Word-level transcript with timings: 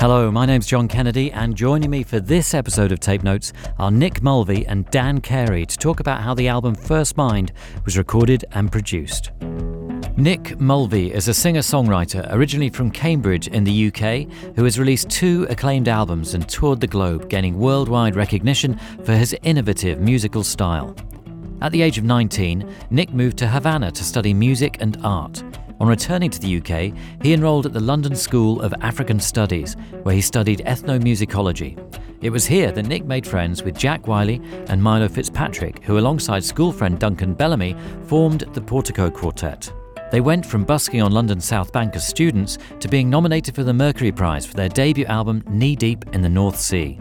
Hello, 0.00 0.30
my 0.30 0.46
name's 0.46 0.68
John 0.68 0.86
Kennedy, 0.86 1.32
and 1.32 1.56
joining 1.56 1.90
me 1.90 2.04
for 2.04 2.20
this 2.20 2.54
episode 2.54 2.92
of 2.92 3.00
Tape 3.00 3.24
Notes 3.24 3.52
are 3.80 3.90
Nick 3.90 4.22
Mulvey 4.22 4.64
and 4.64 4.88
Dan 4.90 5.20
Carey 5.20 5.66
to 5.66 5.76
talk 5.76 5.98
about 5.98 6.22
how 6.22 6.34
the 6.34 6.46
album 6.46 6.76
First 6.76 7.16
Mind 7.16 7.50
was 7.84 7.98
recorded 7.98 8.44
and 8.52 8.70
produced. 8.70 9.32
Nick 10.16 10.60
Mulvey 10.60 11.12
is 11.12 11.26
a 11.26 11.34
singer 11.34 11.62
songwriter 11.62 12.24
originally 12.32 12.70
from 12.70 12.92
Cambridge 12.92 13.48
in 13.48 13.64
the 13.64 13.88
UK 13.88 14.32
who 14.54 14.62
has 14.62 14.78
released 14.78 15.10
two 15.10 15.48
acclaimed 15.50 15.88
albums 15.88 16.34
and 16.34 16.48
toured 16.48 16.80
the 16.80 16.86
globe, 16.86 17.28
gaining 17.28 17.58
worldwide 17.58 18.14
recognition 18.14 18.78
for 19.02 19.16
his 19.16 19.36
innovative 19.42 19.98
musical 19.98 20.44
style. 20.44 20.94
At 21.60 21.72
the 21.72 21.82
age 21.82 21.98
of 21.98 22.04
19, 22.04 22.72
Nick 22.90 23.12
moved 23.12 23.36
to 23.38 23.48
Havana 23.48 23.90
to 23.90 24.04
study 24.04 24.32
music 24.32 24.76
and 24.78 24.96
art. 25.02 25.42
On 25.80 25.86
returning 25.86 26.30
to 26.30 26.40
the 26.40 26.56
UK, 26.58 26.92
he 27.22 27.32
enrolled 27.32 27.66
at 27.66 27.72
the 27.72 27.80
London 27.80 28.16
School 28.16 28.60
of 28.62 28.74
African 28.80 29.20
Studies, 29.20 29.76
where 30.02 30.14
he 30.14 30.20
studied 30.20 30.62
ethnomusicology. 30.66 31.78
It 32.20 32.30
was 32.30 32.46
here 32.46 32.72
that 32.72 32.86
Nick 32.86 33.04
made 33.04 33.24
friends 33.26 33.62
with 33.62 33.78
Jack 33.78 34.08
Wyllie 34.08 34.40
and 34.66 34.82
Milo 34.82 35.08
Fitzpatrick, 35.08 35.84
who, 35.84 35.98
alongside 35.98 36.42
school 36.42 36.72
friend 36.72 36.98
Duncan 36.98 37.32
Bellamy, 37.32 37.76
formed 38.06 38.40
the 38.54 38.60
Portico 38.60 39.08
Quartet. 39.08 39.72
They 40.10 40.20
went 40.20 40.44
from 40.44 40.64
busking 40.64 41.02
on 41.02 41.12
London's 41.12 41.44
South 41.44 41.72
Bank 41.72 41.94
as 41.94 42.06
students 42.06 42.58
to 42.80 42.88
being 42.88 43.08
nominated 43.08 43.54
for 43.54 43.62
the 43.62 43.74
Mercury 43.74 44.10
Prize 44.10 44.46
for 44.46 44.54
their 44.54 44.68
debut 44.68 45.04
album 45.04 45.44
Knee 45.48 45.76
Deep 45.76 46.04
in 46.12 46.22
the 46.22 46.28
North 46.28 46.58
Sea. 46.58 46.98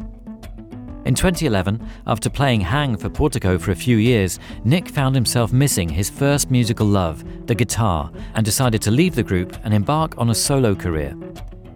In 1.07 1.15
2011, 1.15 1.81
after 2.05 2.29
playing 2.29 2.59
Hang 2.59 2.97
for 2.97 3.07
Portico 3.07 3.57
for 3.57 3.71
a 3.71 3.75
few 3.75 3.95
years, 3.95 4.39
Nick 4.65 4.89
found 4.89 5.15
himself 5.15 5.53
missing 5.53 5.87
his 5.87 6.09
first 6.09 6.51
musical 6.51 6.85
love, 6.85 7.23
the 7.47 7.55
guitar, 7.55 8.11
and 8.33 8.43
decided 8.43 8.81
to 8.81 8.91
leave 8.91 9.15
the 9.15 9.23
group 9.23 9.57
and 9.63 9.73
embark 9.73 10.17
on 10.17 10.31
a 10.31 10.35
solo 10.35 10.75
career. 10.75 11.15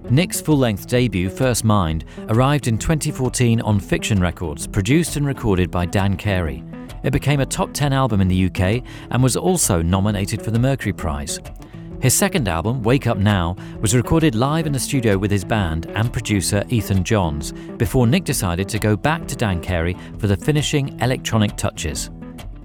Nick's 0.10 0.42
full 0.42 0.58
length 0.58 0.86
debut, 0.86 1.30
First 1.30 1.64
Mind, 1.64 2.04
arrived 2.28 2.68
in 2.68 2.78
2014 2.78 3.62
on 3.62 3.80
Fiction 3.80 4.20
Records, 4.20 4.68
produced 4.68 5.16
and 5.16 5.26
recorded 5.26 5.72
by 5.72 5.86
Dan 5.86 6.18
Carey. 6.18 6.62
It 7.04 7.14
became 7.14 7.40
a 7.40 7.46
top 7.46 7.72
10 7.72 7.94
album 7.94 8.20
in 8.20 8.28
the 8.28 8.48
UK 8.48 8.84
and 9.12 9.24
was 9.24 9.38
also 9.38 9.82
nominated 9.82 10.42
for 10.42 10.52
the 10.52 10.60
Mercury 10.60 10.92
Prize. 10.92 11.40
His 12.02 12.16
second 12.16 12.48
album, 12.48 12.82
Wake 12.82 13.06
Up 13.06 13.20
Now, 13.20 13.56
was 13.80 13.96
recorded 13.96 14.34
live 14.34 14.66
in 14.66 14.74
the 14.74 14.80
studio 14.80 15.20
with 15.20 15.30
his 15.30 15.46
band 15.46 15.86
and 15.92 16.12
producer 16.12 16.64
Ethan 16.70 17.04
Johns 17.04 17.52
before 17.78 18.08
Nick 18.08 18.24
decided 18.24 18.68
to 18.70 18.80
go 18.80 18.98
back 18.98 19.28
to 19.28 19.36
Dan 19.36 19.62
Carey 19.62 19.96
for 20.18 20.26
the 20.26 20.36
finishing 20.36 21.00
electronic 21.00 21.56
touches. 21.58 22.10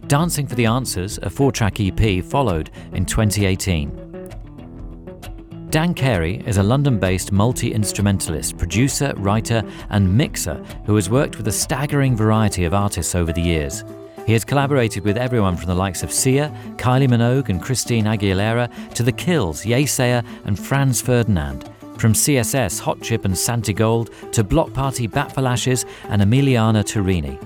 Dancing 0.06 0.47
for 0.47 0.55
the 0.55 0.65
Answers, 0.65 1.19
a 1.19 1.28
four 1.28 1.53
track 1.53 1.81
EP, 1.81 2.25
followed 2.25 2.70
in 2.95 3.05
2018. 3.05 4.06
Dan 5.69 5.93
Carey 5.93 6.43
is 6.47 6.56
a 6.56 6.62
London 6.62 6.98
based 6.98 7.31
multi 7.31 7.75
instrumentalist, 7.75 8.56
producer, 8.56 9.12
writer, 9.19 9.62
and 9.91 10.17
mixer 10.17 10.55
who 10.87 10.95
has 10.95 11.11
worked 11.11 11.37
with 11.37 11.47
a 11.48 11.53
staggering 11.53 12.17
variety 12.17 12.65
of 12.65 12.73
artists 12.73 13.15
over 13.15 13.34
the 13.34 13.43
years. 13.43 13.84
He 14.27 14.32
has 14.32 14.44
collaborated 14.44 15.05
with 15.05 15.16
everyone 15.16 15.56
from 15.56 15.69
the 15.69 15.74
likes 15.74 16.02
of 16.02 16.10
Sia, 16.10 16.52
Kylie 16.76 17.09
Minogue, 17.09 17.48
and 17.48 17.62
Christina 17.62 18.16
Aguilera 18.16 18.69
to 18.94 19.04
The 19.04 19.12
Kills, 19.12 19.64
Yeasayer, 19.64 20.26
and 20.44 20.59
Franz 20.59 21.00
Ferdinand. 21.00 21.70
From 21.97 22.12
CSS, 22.12 22.81
Hot 22.81 23.00
Chip, 23.00 23.25
and 23.25 23.32
Santigold 23.32 24.10
to 24.32 24.42
Bloc 24.42 24.72
Party, 24.75 25.06
Bat 25.06 25.32
for 25.32 25.42
Lashes, 25.42 25.86
and 26.09 26.20
Emiliana 26.20 26.82
Torrini. 26.82 27.38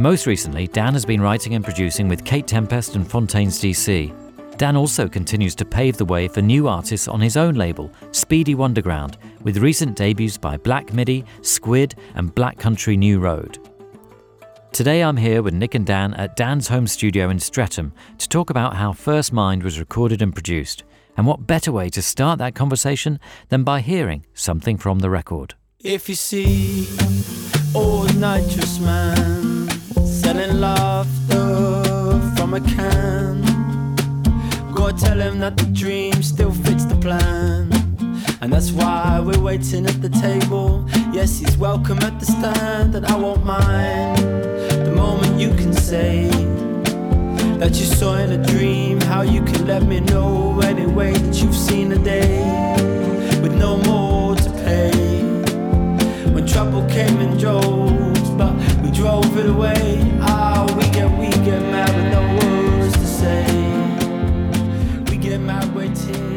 Most 0.00 0.26
recently, 0.26 0.66
Dan 0.66 0.92
has 0.92 1.04
been 1.04 1.20
writing 1.20 1.54
and 1.54 1.64
producing 1.64 2.08
with 2.08 2.24
Kate 2.24 2.48
Tempest 2.48 2.96
and 2.96 3.08
Fontaines 3.08 3.60
DC. 3.60 4.12
Dan 4.58 4.76
also 4.76 5.08
continues 5.08 5.54
to 5.54 5.64
pave 5.64 5.96
the 5.96 6.04
way 6.04 6.26
for 6.26 6.42
new 6.42 6.66
artists 6.66 7.06
on 7.06 7.20
his 7.20 7.36
own 7.36 7.54
label, 7.54 7.92
Speedy 8.10 8.56
Wonderground, 8.56 9.14
with 9.42 9.58
recent 9.58 9.96
debuts 9.96 10.36
by 10.36 10.56
Black 10.56 10.92
Midi, 10.92 11.24
Squid, 11.42 11.94
and 12.16 12.34
Black 12.34 12.58
Country 12.58 12.96
New 12.96 13.20
Road. 13.20 13.58
Today 14.72 15.02
I'm 15.02 15.16
here 15.16 15.42
with 15.42 15.54
Nick 15.54 15.74
and 15.74 15.84
Dan 15.84 16.14
at 16.14 16.36
Dan's 16.36 16.68
home 16.68 16.86
studio 16.86 17.30
in 17.30 17.38
Streatham 17.40 17.92
to 18.18 18.28
talk 18.28 18.50
about 18.50 18.76
how 18.76 18.92
First 18.92 19.32
Mind 19.32 19.62
was 19.62 19.80
recorded 19.80 20.22
and 20.22 20.32
produced. 20.32 20.84
And 21.16 21.26
what 21.26 21.46
better 21.46 21.72
way 21.72 21.88
to 21.90 22.02
start 22.02 22.38
that 22.38 22.54
conversation 22.54 23.18
than 23.48 23.64
by 23.64 23.80
hearing 23.80 24.24
something 24.34 24.76
from 24.76 25.00
the 25.00 25.10
record? 25.10 25.54
If 25.80 26.08
you 26.08 26.14
see 26.14 26.86
old 27.74 28.14
nitrous 28.16 28.78
man 28.78 29.68
selling 30.06 30.60
laughter 30.60 32.34
from 32.36 32.54
a 32.54 32.60
can, 32.60 33.42
go 34.74 34.92
tell 34.92 35.18
him 35.18 35.40
that 35.40 35.56
the 35.56 35.66
dream 35.72 36.22
still 36.22 36.52
fits 36.52 36.84
the 36.84 36.96
plan. 36.96 37.87
And 38.40 38.52
that's 38.52 38.70
why 38.70 39.20
we're 39.20 39.40
waiting 39.40 39.84
at 39.84 40.00
the 40.00 40.08
table. 40.08 40.86
Yes, 41.12 41.40
he's 41.40 41.56
welcome 41.56 41.98
at 41.98 42.20
the 42.20 42.26
stand, 42.26 42.94
and 42.94 43.04
I 43.04 43.16
won't 43.16 43.44
mind 43.44 44.18
the 44.18 44.92
moment 44.94 45.40
you 45.40 45.48
can 45.54 45.72
say 45.72 46.28
that 47.58 47.70
you 47.70 47.84
saw 47.84 48.16
in 48.18 48.30
a 48.30 48.46
dream. 48.46 49.00
How 49.00 49.22
you 49.22 49.42
can 49.42 49.66
let 49.66 49.82
me 49.82 49.98
know 49.98 50.60
anyway 50.60 51.14
that 51.14 51.42
you've 51.42 51.56
seen 51.56 51.90
a 51.90 51.98
day 51.98 52.44
with 53.42 53.54
no 53.56 53.76
more 53.78 54.36
to 54.36 54.50
pay. 54.64 55.22
When 56.30 56.46
trouble 56.46 56.88
came 56.88 57.20
in 57.20 57.38
droves, 57.38 58.30
but 58.30 58.54
we 58.82 58.92
drove 58.92 59.36
it 59.36 59.46
away. 59.46 59.98
Ah, 60.20 60.64
we 60.76 60.84
get 60.90 61.10
we 61.18 61.28
get 61.44 61.60
mad 61.72 61.90
with 61.96 62.12
no 62.12 62.22
words 62.38 62.94
to 62.94 63.06
say. 63.06 63.44
We 65.10 65.16
get 65.16 65.40
mad 65.40 65.74
waiting 65.74 66.27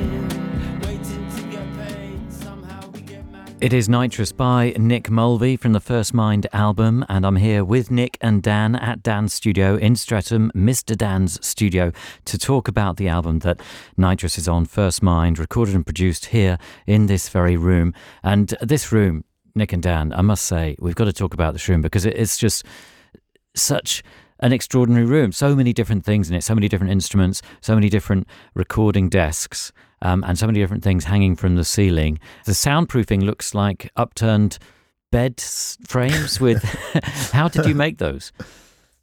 It 3.62 3.74
is 3.74 3.88
Nitrous 3.88 4.32
by 4.32 4.74
Nick 4.80 5.12
Mulvey 5.12 5.56
from 5.56 5.74
the 5.74 5.80
First 5.80 6.16
Mind 6.16 6.48
album, 6.52 7.06
and 7.08 7.24
I'm 7.24 7.36
here 7.36 7.64
with 7.64 7.92
Nick 7.92 8.18
and 8.20 8.42
Dan 8.42 8.76
at 8.76 9.04
Dan's 9.04 9.34
studio 9.34 9.76
in 9.76 9.96
Streatham, 9.96 10.52
Mr. 10.56 10.98
Dan's 10.98 11.46
studio, 11.46 11.92
to 12.26 12.40
talk 12.40 12.68
about 12.68 12.98
the 12.98 13.08
album 13.08 13.38
that 13.40 13.62
Nitrous 13.98 14.40
is 14.40 14.48
on, 14.48 14.66
First 14.66 15.04
Mind, 15.04 15.38
recorded 15.38 15.76
and 15.76 15.86
produced 15.86 16.26
here 16.26 16.58
in 16.88 17.06
this 17.06 17.30
very 17.30 17.56
room. 17.56 17.94
And 18.24 18.48
this 18.62 18.92
room, 18.92 19.26
Nick 19.54 19.74
and 19.74 19.84
Dan, 19.84 20.12
I 20.12 20.24
must 20.24 20.46
say, 20.46 20.76
we've 20.80 20.96
got 20.96 21.06
to 21.06 21.14
talk 21.14 21.36
about 21.36 21.54
this 21.54 21.70
room 21.70 21.84
because 21.84 22.04
it's 22.04 22.40
just 22.40 22.66
such 23.54 24.02
an 24.40 24.54
extraordinary 24.54 25.06
room. 25.06 25.32
So 25.32 25.56
many 25.56 25.72
different 25.72 26.04
things 26.04 26.32
in 26.32 26.36
it, 26.36 26.44
so 26.44 26.56
many 26.56 26.68
different 26.68 26.94
instruments, 26.94 27.44
so 27.62 27.76
many 27.76 27.90
different 27.90 28.26
recording 28.56 29.08
desks, 29.08 29.72
um, 30.02 30.24
and 30.28 30.38
so 30.38 30.46
many 30.48 30.60
different 30.60 30.84
things 30.84 31.06
hanging 31.06 31.36
from 31.36 31.56
the 31.56 31.64
ceiling. 31.64 32.20
The 32.46 32.52
soundproofing 32.54 33.24
looks 33.24 33.54
like 33.54 33.92
upturned 33.96 34.58
bed 35.12 35.40
frames 35.88 36.40
with. 36.40 36.64
How 37.34 37.48
did 37.48 37.66
you 37.66 37.76
make 37.76 37.98
those? 37.98 38.32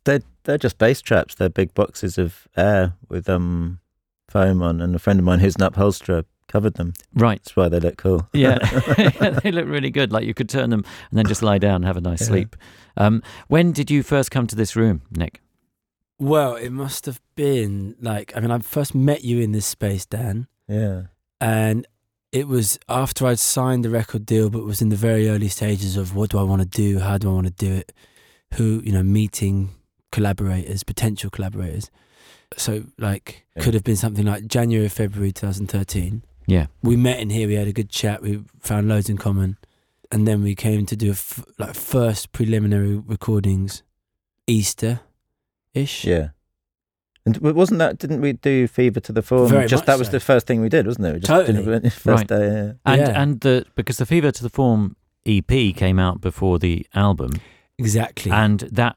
They're 0.04 0.22
they're 0.44 0.58
just 0.58 0.78
bass 0.78 1.00
traps. 1.02 1.34
They're 1.34 1.48
big 1.50 1.74
boxes 1.74 2.16
of 2.18 2.48
air 2.56 2.94
with 3.08 3.28
um 3.28 3.80
foam 4.28 4.62
on, 4.62 4.80
and 4.80 4.94
a 4.94 4.98
friend 4.98 5.18
of 5.18 5.24
mine 5.24 5.40
who's 5.40 5.56
an 5.56 5.62
upholsterer 5.62 6.24
covered 6.48 6.74
them. 6.74 6.94
Right. 7.14 7.38
That's 7.44 7.54
why 7.56 7.68
they 7.68 7.78
look 7.78 7.98
cool. 7.98 8.26
Yeah, 8.32 8.56
they 9.42 9.52
look 9.52 9.66
really 9.66 9.90
good. 9.90 10.12
Like 10.12 10.24
you 10.24 10.32
could 10.32 10.48
turn 10.48 10.70
them 10.70 10.82
and 11.10 11.18
then 11.18 11.26
just 11.26 11.42
lie 11.42 11.58
down 11.58 11.76
and 11.76 11.84
have 11.84 11.98
a 11.98 12.00
nice 12.00 12.22
Yeah. 12.22 12.26
sleep. 12.28 12.56
Um, 12.96 13.22
when 13.48 13.72
did 13.72 13.90
you 13.90 14.02
first 14.02 14.30
come 14.30 14.46
to 14.46 14.56
this 14.56 14.74
room, 14.74 15.02
Nick? 15.10 15.42
Well, 16.18 16.56
it 16.56 16.70
must 16.70 17.04
have 17.06 17.20
been 17.36 17.94
like 18.00 18.32
I 18.34 18.40
mean, 18.40 18.50
I 18.50 18.58
first 18.60 18.94
met 18.94 19.24
you 19.24 19.40
in 19.40 19.52
this 19.52 19.66
space, 19.66 20.06
Dan, 20.06 20.46
Yeah. 20.68 21.02
and 21.40 21.86
it 22.30 22.46
was 22.46 22.78
after 22.90 23.26
I'd 23.26 23.38
signed 23.38 23.84
the 23.84 23.90
record 23.90 24.26
deal, 24.26 24.50
but 24.50 24.64
was 24.64 24.82
in 24.82 24.90
the 24.90 24.96
very 24.96 25.28
early 25.30 25.48
stages 25.48 25.96
of 25.96 26.14
what 26.14 26.30
do 26.30 26.38
I 26.38 26.42
want 26.42 26.60
to 26.60 26.68
do, 26.68 26.98
how 26.98 27.16
do 27.16 27.30
I 27.30 27.32
want 27.32 27.46
to 27.46 27.52
do 27.52 27.72
it, 27.72 27.92
who 28.54 28.82
you 28.84 28.92
know, 28.92 29.02
meeting 29.02 29.70
collaborators, 30.12 30.82
potential 30.82 31.30
collaborators. 31.30 31.90
So 32.56 32.84
like, 32.98 33.46
Yeah. 33.56 33.62
could 33.62 33.74
have 33.74 33.84
been 33.84 33.96
something 33.96 34.26
like 34.26 34.46
January, 34.46 34.88
February, 34.88 35.32
2013. 35.32 36.22
Yeah. 36.46 36.66
we 36.82 36.96
met 36.96 37.18
in 37.20 37.30
here. 37.30 37.46
We 37.48 37.54
had 37.54 37.68
a 37.68 37.72
good 37.72 37.90
chat. 37.90 38.22
We 38.22 38.42
found 38.60 38.88
loads 38.88 39.08
in 39.10 39.16
common, 39.18 39.56
and 40.10 40.26
then 40.26 40.42
we 40.42 40.54
came 40.54 40.84
to 40.86 40.96
do 40.96 41.08
a 41.08 41.12
f- 41.12 41.44
like 41.58 41.74
first 41.74 42.32
preliminary 42.32 42.96
recordings, 42.96 43.82
Easter, 44.46 45.00
ish. 45.74 46.04
Yeah. 46.04 46.28
And 47.36 47.54
wasn't 47.54 47.78
that? 47.78 47.98
Didn't 47.98 48.20
we 48.20 48.32
do 48.32 48.66
Fever 48.66 49.00
to 49.00 49.12
the 49.12 49.22
Form? 49.22 49.48
Very 49.48 49.66
just 49.66 49.82
much 49.82 49.86
that 49.86 49.98
was 49.98 50.08
so. 50.08 50.12
the 50.12 50.20
first 50.20 50.46
thing 50.46 50.60
we 50.60 50.68
did, 50.68 50.86
wasn't 50.86 51.06
it? 51.06 51.12
We 51.14 51.20
just 51.20 51.28
Totally. 51.28 51.64
did 51.64 51.84
it 51.86 51.90
first 51.92 52.06
Right. 52.06 52.26
day. 52.28 52.46
Yeah. 52.46 52.72
And 52.92 53.00
Yeah. 53.00 53.22
and 53.22 53.40
the 53.40 53.66
because 53.74 53.96
the 53.98 54.06
Fever 54.06 54.30
to 54.32 54.42
the 54.42 54.48
Form 54.50 54.96
EP 55.26 55.72
came 55.72 55.98
out 55.98 56.20
before 56.20 56.58
the 56.58 56.86
album, 56.94 57.32
exactly. 57.78 58.30
and 58.32 58.60
that 58.72 58.96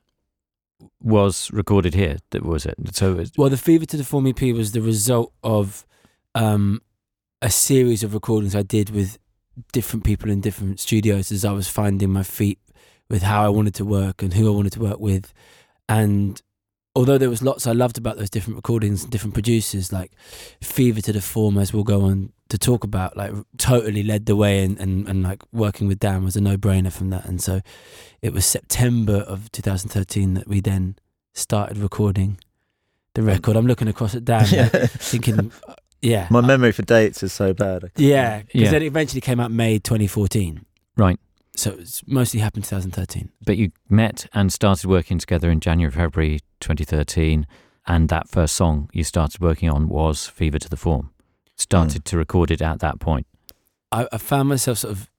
was 1.02 1.50
recorded 1.52 1.94
here. 1.94 2.18
That 2.32 2.44
was 2.46 2.66
it. 2.66 2.76
So 2.96 3.18
it's, 3.20 3.32
Well, 3.38 3.50
the 3.50 3.58
Fever 3.58 3.86
to 3.86 3.98
the 3.98 4.04
Form 4.04 4.28
EP 4.28 4.42
was 4.54 4.72
the 4.72 4.82
result 4.82 5.34
of 5.44 5.86
um, 6.36 6.82
a 7.42 7.50
series 7.50 8.04
of 8.04 8.14
recordings 8.14 8.56
I 8.56 8.64
did 8.64 8.90
with 8.92 9.18
different 9.74 10.04
people 10.06 10.30
in 10.32 10.42
different 10.42 10.80
studios 10.80 11.32
as 11.32 11.44
I 11.44 11.52
was 11.52 11.68
finding 11.68 12.10
my 12.12 12.24
feet 12.24 12.60
with 13.10 13.24
how 13.24 13.44
I 13.44 13.50
wanted 13.50 13.74
to 13.76 13.86
work 13.86 14.24
and 14.24 14.34
who 14.34 14.48
I 14.48 14.56
wanted 14.56 14.72
to 14.74 14.80
work 14.80 15.00
with. 15.00 15.34
And 15.90 16.42
although 16.96 17.18
there 17.18 17.30
was 17.30 17.42
lots 17.42 17.66
I 17.68 17.72
loved 17.72 17.98
about 17.98 18.18
those 18.18 18.30
different 18.30 18.56
recordings 18.58 19.04
and 19.04 19.12
different 19.12 19.34
producers, 19.34 19.92
like 19.94 20.12
Fever 20.62 21.02
to 21.02 21.14
the 21.14 21.22
Form, 21.22 21.58
as 21.58 21.74
we'll 21.74 21.84
go 21.84 22.02
on 22.02 22.34
to 22.50 22.58
talk 22.58 22.84
about, 22.84 23.16
like 23.16 23.32
totally 23.58 24.04
led 24.04 24.26
the 24.26 24.36
way 24.36 24.64
and, 24.64 24.78
and, 24.80 25.08
and 25.08 25.24
like 25.24 25.42
working 25.54 25.88
with 25.88 26.00
Dan 26.00 26.24
was 26.24 26.36
a 26.36 26.42
no 26.42 26.58
brainer 26.58 26.92
from 26.92 27.10
that. 27.12 27.26
And 27.26 27.42
so 27.42 27.62
it 28.22 28.34
was 28.34 28.46
September 28.46 29.18
of 29.20 29.52
2013 29.54 30.34
that 30.34 30.48
we 30.48 30.60
then 30.60 30.98
started 31.34 31.78
recording 31.78 32.38
the 33.14 33.22
record. 33.22 33.56
I'm 33.56 33.68
looking 33.68 33.88
across 33.88 34.14
at 34.16 34.26
Dan, 34.26 34.46
yeah. 34.52 34.66
thinking, 34.68 35.52
uh, 35.68 35.76
yeah, 36.02 36.28
My 36.30 36.42
memory 36.42 36.72
for 36.74 36.82
dates 36.82 37.24
is 37.24 37.32
so 37.32 37.54
bad. 37.54 37.92
yeah, 37.96 38.40
because 38.42 38.62
Yeah. 38.62 38.72
then 38.72 38.82
it 38.84 38.88
eventually 38.88 39.22
came 39.22 39.40
out 39.40 39.52
May 39.52 39.80
2014. 39.80 40.66
right. 40.98 41.20
So 41.56 41.72
it's 41.72 42.02
mostly 42.08 42.40
happened 42.40 42.64
2013. 42.66 43.30
But 43.46 43.58
you 43.58 43.72
met 43.90 44.28
and 44.34 44.52
started 44.54 44.90
working 44.90 45.18
together 45.20 45.50
in 45.52 45.60
January, 45.60 45.92
February 45.92 46.40
2013, 46.62 47.46
and 47.88 48.10
that 48.10 48.30
first 48.30 48.56
song 48.56 48.90
you 48.94 49.04
started 49.04 49.42
working 49.42 49.70
on 49.70 49.90
was 49.90 50.28
"Fever 50.28 50.60
to 50.60 50.70
the 50.70 50.78
Form." 50.78 51.12
Started 51.58 52.02
mm. 52.04 52.06
to 52.06 52.18
record 52.18 52.52
it 52.52 52.62
at 52.62 52.80
that 52.80 53.00
point. 53.00 53.28
I, 53.92 54.08
I 54.12 54.18
found 54.18 54.50
myself 54.50 54.78
sort 54.80 54.94
of 54.94 55.10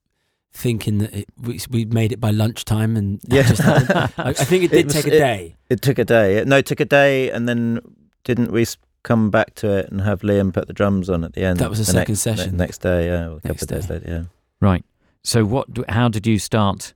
thinking 0.51 0.97
that 0.99 1.13
it, 1.13 1.25
we 1.39 1.59
we 1.69 1.85
made 1.85 2.11
it 2.11 2.19
by 2.19 2.31
lunchtime, 2.31 2.97
and 2.97 3.19
Yeah. 3.27 3.43
I, 3.59 4.09
I 4.17 4.33
think 4.33 4.63
it 4.63 4.71
did 4.71 4.79
It 4.79 4.85
was- 4.85 4.93
take 4.95 5.07
a 5.07 5.11
day. 5.11 5.55
It 5.69 5.81
took 5.81 5.99
a 5.99 6.05
day. 6.05 6.43
No, 6.45 6.57
it 6.57 6.65
took 6.65 6.79
a 6.79 6.85
day, 6.85 7.29
and 7.29 7.47
then 7.47 7.79
didn't 8.23 8.51
we 8.51 8.63
s- 8.63 8.77
come 9.03 9.29
back 9.29 9.53
to 9.55 9.69
it 9.77 9.91
and 9.91 10.01
have 10.01 10.21
Liam 10.21 10.53
put 10.53 10.67
the 10.67 10.73
drums 10.73 11.09
on 11.09 11.23
at 11.23 11.33
the 11.33 11.43
end? 11.43 11.59
That 11.59 11.69
was 11.69 11.79
the 11.85 11.93
next- 11.93 11.93
second 11.93 12.15
session. 12.37 12.57
The 12.57 12.63
next 12.63 12.79
day, 12.79 13.05
yeah, 13.05 13.25
a 13.25 13.35
couple 13.35 13.49
Next 13.49 13.61
of 13.63 13.67
days 13.69 13.85
day. 13.87 13.93
later, 13.95 14.11
yeah. 14.11 14.23
Right. 14.59 14.83
So, 15.23 15.45
what? 15.45 15.67
How 15.89 16.09
did 16.09 16.27
you 16.27 16.39
start 16.39 16.93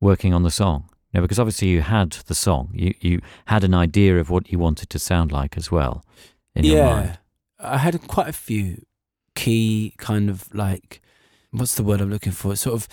working 0.00 0.34
on 0.34 0.42
the 0.42 0.50
song? 0.50 0.88
No, 1.12 1.22
because 1.22 1.38
obviously 1.38 1.68
you 1.68 1.80
had 1.82 2.12
the 2.26 2.34
song. 2.34 2.70
You 2.74 2.94
you 3.00 3.20
had 3.46 3.64
an 3.64 3.74
idea 3.74 4.18
of 4.18 4.30
what 4.30 4.50
you 4.50 4.58
wanted 4.58 4.90
to 4.90 4.98
sound 4.98 5.32
like 5.32 5.56
as 5.56 5.70
well 5.70 6.04
in 6.54 6.64
your 6.64 6.84
mind. 6.84 7.18
Yeah, 7.60 7.70
I 7.70 7.78
had 7.78 8.00
quite 8.08 8.28
a 8.28 8.32
few 8.32 8.84
key 9.34 9.94
kind 9.98 10.28
of 10.30 10.52
like 10.54 11.00
what's 11.50 11.74
the 11.76 11.84
word 11.84 12.00
I'm 12.00 12.10
looking 12.10 12.32
for? 12.32 12.56
Sort 12.56 12.74
of 12.74 12.88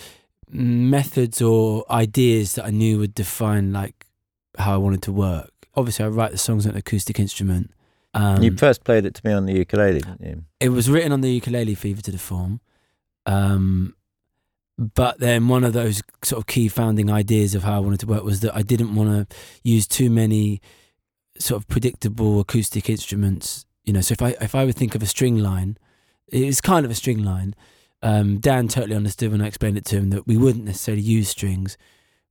methods 0.48 1.42
or 1.42 1.84
ideas 1.90 2.54
that 2.54 2.64
I 2.64 2.70
knew 2.70 2.98
would 2.98 3.14
define 3.14 3.72
like 3.72 4.06
how 4.58 4.74
I 4.74 4.76
wanted 4.76 5.02
to 5.02 5.12
work. 5.12 5.50
Obviously, 5.74 6.04
I 6.04 6.08
write 6.08 6.30
the 6.32 6.38
songs 6.38 6.66
on 6.66 6.72
an 6.72 6.78
acoustic 6.78 7.18
instrument. 7.18 7.72
Um, 8.14 8.42
you 8.42 8.54
first 8.56 8.84
played 8.84 9.06
it 9.06 9.14
to 9.14 9.26
me 9.26 9.32
on 9.32 9.46
the 9.46 9.54
ukulele, 9.54 10.00
didn't 10.00 10.20
you? 10.20 10.44
it 10.60 10.68
was 10.68 10.90
written 10.90 11.12
on 11.12 11.22
the 11.22 11.30
ukulele 11.30 11.74
fever 11.74 12.02
to 12.02 12.10
the 12.10 12.18
form 12.18 12.60
um 13.24 13.94
but 14.94 15.18
then 15.20 15.48
one 15.48 15.64
of 15.64 15.72
those 15.72 16.02
sort 16.22 16.40
of 16.40 16.46
key 16.46 16.68
founding 16.68 17.10
ideas 17.10 17.54
of 17.54 17.62
how 17.62 17.76
I 17.76 17.80
wanted 17.80 18.00
to 18.00 18.06
work 18.06 18.24
was 18.24 18.40
that 18.40 18.54
I 18.56 18.62
didn't 18.62 18.94
want 18.94 19.10
to 19.30 19.36
use 19.62 19.86
too 19.86 20.10
many 20.10 20.60
sort 21.38 21.60
of 21.62 21.68
predictable 21.68 22.40
acoustic 22.40 22.88
instruments 22.90 23.64
you 23.84 23.92
know 23.92 24.00
so 24.00 24.12
if 24.12 24.22
I 24.22 24.30
if 24.40 24.54
I 24.54 24.64
would 24.64 24.76
think 24.76 24.94
of 24.94 25.02
a 25.02 25.06
string 25.06 25.38
line 25.38 25.76
it's 26.28 26.60
kind 26.60 26.84
of 26.84 26.90
a 26.90 26.94
string 26.94 27.22
line 27.24 27.54
um 28.02 28.38
Dan 28.38 28.68
totally 28.68 28.96
understood 28.96 29.32
when 29.32 29.40
I 29.42 29.46
explained 29.46 29.76
it 29.78 29.84
to 29.86 29.96
him 29.96 30.10
that 30.10 30.26
we 30.26 30.36
wouldn't 30.36 30.64
necessarily 30.64 31.02
use 31.02 31.28
strings 31.28 31.76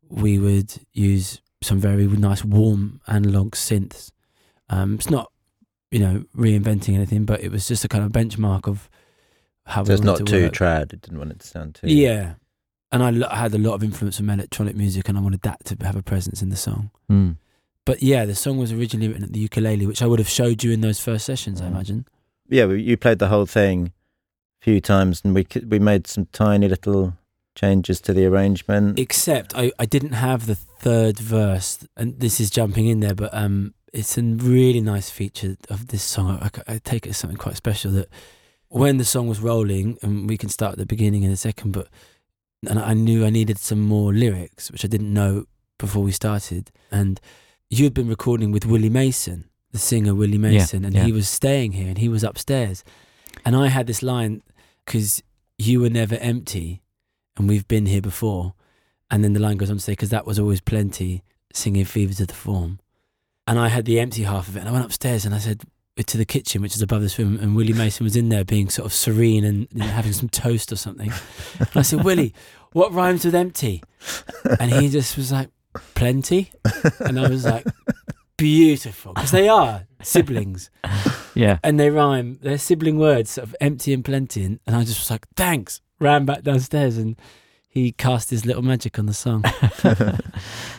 we 0.10 0.38
would 0.38 0.74
use 0.94 1.42
some 1.62 1.80
very 1.80 2.08
nice 2.08 2.44
warm 2.44 3.02
analog 3.08 3.54
synths 3.56 4.12
um 4.70 4.96
it's 4.96 5.10
not 5.10 5.32
you 5.90 6.00
know 6.00 6.24
reinventing 6.36 6.96
anything 6.96 7.26
but 7.26 7.42
it 7.42 7.52
was 7.52 7.68
just 7.68 7.84
a 7.86 7.88
kind 7.90 8.04
of 8.04 8.12
benchmark 8.12 8.68
of 8.68 8.90
how 9.66 9.84
So 9.84 9.90
we 9.90 9.94
it's 9.96 10.04
not 10.04 10.18
to 10.18 10.24
too 10.24 10.44
work. 10.44 10.54
trad. 10.54 10.94
It 10.94 11.02
didn't 11.02 11.20
want 11.20 11.32
it 11.32 11.40
to 11.40 11.48
sound 11.48 11.76
too. 11.76 11.88
Yeah. 11.88 12.34
And 12.92 13.02
I, 13.04 13.10
lo- 13.12 13.28
I 13.32 13.38
had 13.38 13.54
a 13.54 13.58
lot 13.58 13.74
of 13.74 13.84
influence 13.84 14.18
from 14.18 14.30
electronic 14.30 14.76
music 14.76 15.08
and 15.08 15.18
I 15.18 15.22
wanted 15.22 15.42
that 15.44 15.64
to 15.66 15.78
have 15.86 15.96
a 15.96 16.04
presence 16.04 16.42
in 16.42 16.50
the 16.50 16.58
song. 16.58 16.92
Mm. 17.10 17.38
But 17.86 18.04
yeah, 18.04 18.26
the 18.26 18.36
song 18.36 18.58
was 18.58 18.72
originally 18.72 19.08
written 19.08 19.24
at 19.24 19.34
the 19.34 19.40
ukulele, 19.40 19.86
which 19.88 20.02
I 20.02 20.08
would 20.08 20.20
have 20.20 20.30
showed 20.30 20.64
you 20.64 20.72
in 20.72 20.82
those 20.82 21.00
first 21.00 21.26
sessions, 21.26 21.62
I 21.62 21.68
imagine. 21.68 22.06
yeah. 22.50 22.66
we- 22.66 22.84
You 22.84 22.98
played 22.98 23.20
the 23.20 23.30
whole 23.30 23.46
thing 23.46 23.94
a 24.62 24.64
few 24.66 24.82
times, 24.82 25.22
and 25.24 25.34
we 25.34 25.48
c- 25.52 25.66
we 25.68 25.80
made 25.80 26.06
some 26.06 26.28
tiny 26.34 26.68
little 26.68 27.18
changes 27.56 28.00
to 28.02 28.14
the 28.14 28.26
arrangement. 28.26 29.00
Except 29.00 29.56
I, 29.56 29.72
I 29.80 29.86
didn't 29.86 30.14
have 30.14 30.46
the 30.46 30.56
third 30.56 31.18
verse, 31.18 31.80
and 31.98 32.20
this 32.20 32.40
is 32.40 32.50
jumping 32.52 32.88
in 32.88 33.00
there, 33.00 33.16
but 33.16 33.34
um, 33.34 33.74
it's 33.94 34.18
a 34.18 34.22
really 34.22 34.82
nice 34.82 35.10
feature 35.10 35.56
of 35.70 35.88
this 35.88 36.04
song. 36.04 36.38
I, 36.42 36.50
I 36.74 36.78
take 36.78 37.08
it 37.08 37.12
as 37.12 37.18
something 37.18 37.38
quite 37.38 37.56
special 37.58 37.92
that 37.94 38.10
when 38.68 38.98
the 38.98 39.06
song 39.06 39.28
was 39.28 39.40
rolling, 39.40 39.98
and 40.04 40.30
we 40.30 40.38
can 40.38 40.50
start 40.50 40.74
at 40.74 40.78
the 40.78 40.86
beginning 40.86 41.24
in 41.24 41.32
a 41.32 41.38
second, 41.38 41.72
but 41.72 41.88
and 42.68 42.80
I 42.80 42.94
knew 42.94 43.26
I 43.26 43.30
needed 43.30 43.58
some 43.58 43.80
more 43.80 44.14
lyrics, 44.14 44.72
which 44.72 44.86
I 44.86 44.88
didn't 44.88 45.14
know 45.14 45.46
before 45.78 46.04
we 46.04 46.12
started. 46.12 46.72
And 46.92 47.20
you 47.70 47.84
had 47.84 47.94
been 47.94 48.08
recording 48.08 48.52
with 48.52 48.66
Willie 48.66 48.90
Mason, 48.90 49.50
the 49.72 49.80
singer 49.80 50.14
Willie 50.14 50.38
Mason, 50.38 50.86
and 50.86 50.94
yeah. 50.94 51.04
he 51.04 51.12
was 51.12 51.28
staying 51.28 51.74
here 51.74 51.88
and 51.88 51.98
he 51.98 52.10
was 52.10 52.24
upstairs. 52.24 52.84
And 53.44 53.56
I 53.56 53.68
had 53.68 53.88
this 53.88 54.04
line 54.04 54.44
because 54.86 55.24
you 55.58 55.80
were 55.80 55.90
never 55.90 56.16
empty 56.16 56.84
and 57.38 57.48
we've 57.50 57.68
been 57.68 57.88
here 57.88 58.02
before. 58.02 58.54
And 59.10 59.24
then 59.24 59.34
the 59.34 59.40
line 59.40 59.58
goes 59.58 59.70
on 59.70 59.78
to 59.78 59.82
say, 59.82 59.94
because 59.94 60.10
that 60.10 60.28
was 60.28 60.40
always 60.40 60.62
plenty, 60.62 61.24
singing 61.54 61.86
Fever 61.86 62.14
to 62.14 62.26
the 62.26 62.34
Form. 62.34 62.80
And 63.48 63.60
I 63.60 63.68
had 63.70 63.86
the 63.86 64.00
empty 64.00 64.24
half 64.24 64.48
of 64.48 64.56
it. 64.56 64.60
And 64.60 64.70
I 64.70 64.72
went 64.72 64.86
upstairs 64.86 65.26
and 65.26 65.34
I 65.34 65.40
said, 65.40 65.64
to 65.98 66.18
the 66.18 66.26
kitchen, 66.26 66.62
which 66.62 66.76
is 66.76 66.82
above 66.82 67.02
this 67.02 67.20
room, 67.20 67.38
and 67.42 67.56
Willie 67.56 67.74
Mason 67.74 68.04
was 68.04 68.16
in 68.16 68.30
there 68.30 68.44
being 68.46 68.70
sort 68.70 68.86
of 68.86 68.94
serene 68.94 69.44
and 69.44 69.68
you 69.72 69.80
know, 69.80 69.86
having 69.88 70.14
some 70.14 70.30
toast 70.30 70.72
or 70.72 70.76
something. 70.76 71.12
And 71.60 71.70
I 71.76 71.82
said, 71.82 72.04
Willie, 72.04 72.34
what 72.72 72.92
rhymes 72.94 73.26
with 73.26 73.36
empty? 73.36 73.84
And 74.60 74.72
he 74.72 74.90
just 74.90 75.18
was 75.18 75.32
like, 75.32 75.50
plenty. 75.94 76.52
And 77.02 77.20
I 77.20 77.28
was 77.30 77.46
like, 77.46 77.66
beautiful. 78.38 79.14
Because 79.14 79.32
they 79.32 79.48
are 79.50 79.86
siblings 80.02 80.70
Yeah. 81.36 81.60
and 81.64 81.80
they 81.80 81.90
rhyme. 81.90 82.40
They're 82.42 82.58
sibling 82.58 82.98
words, 82.98 83.32
sort 83.32 83.48
of 83.48 83.56
empty 83.62 83.94
and 83.94 84.04
plenty. 84.04 84.44
And, 84.44 84.60
and 84.66 84.76
I 84.76 84.84
just 84.84 85.00
was 85.00 85.12
like, 85.12 85.28
thanks. 85.36 85.82
Ran 86.00 86.26
back 86.26 86.42
downstairs 86.42 86.98
and 86.98 87.16
he 87.68 87.92
cast 87.92 88.32
his 88.32 88.46
little 88.46 88.64
magic 88.64 88.98
on 88.98 89.06
the 89.06 89.14
song. 89.14 89.44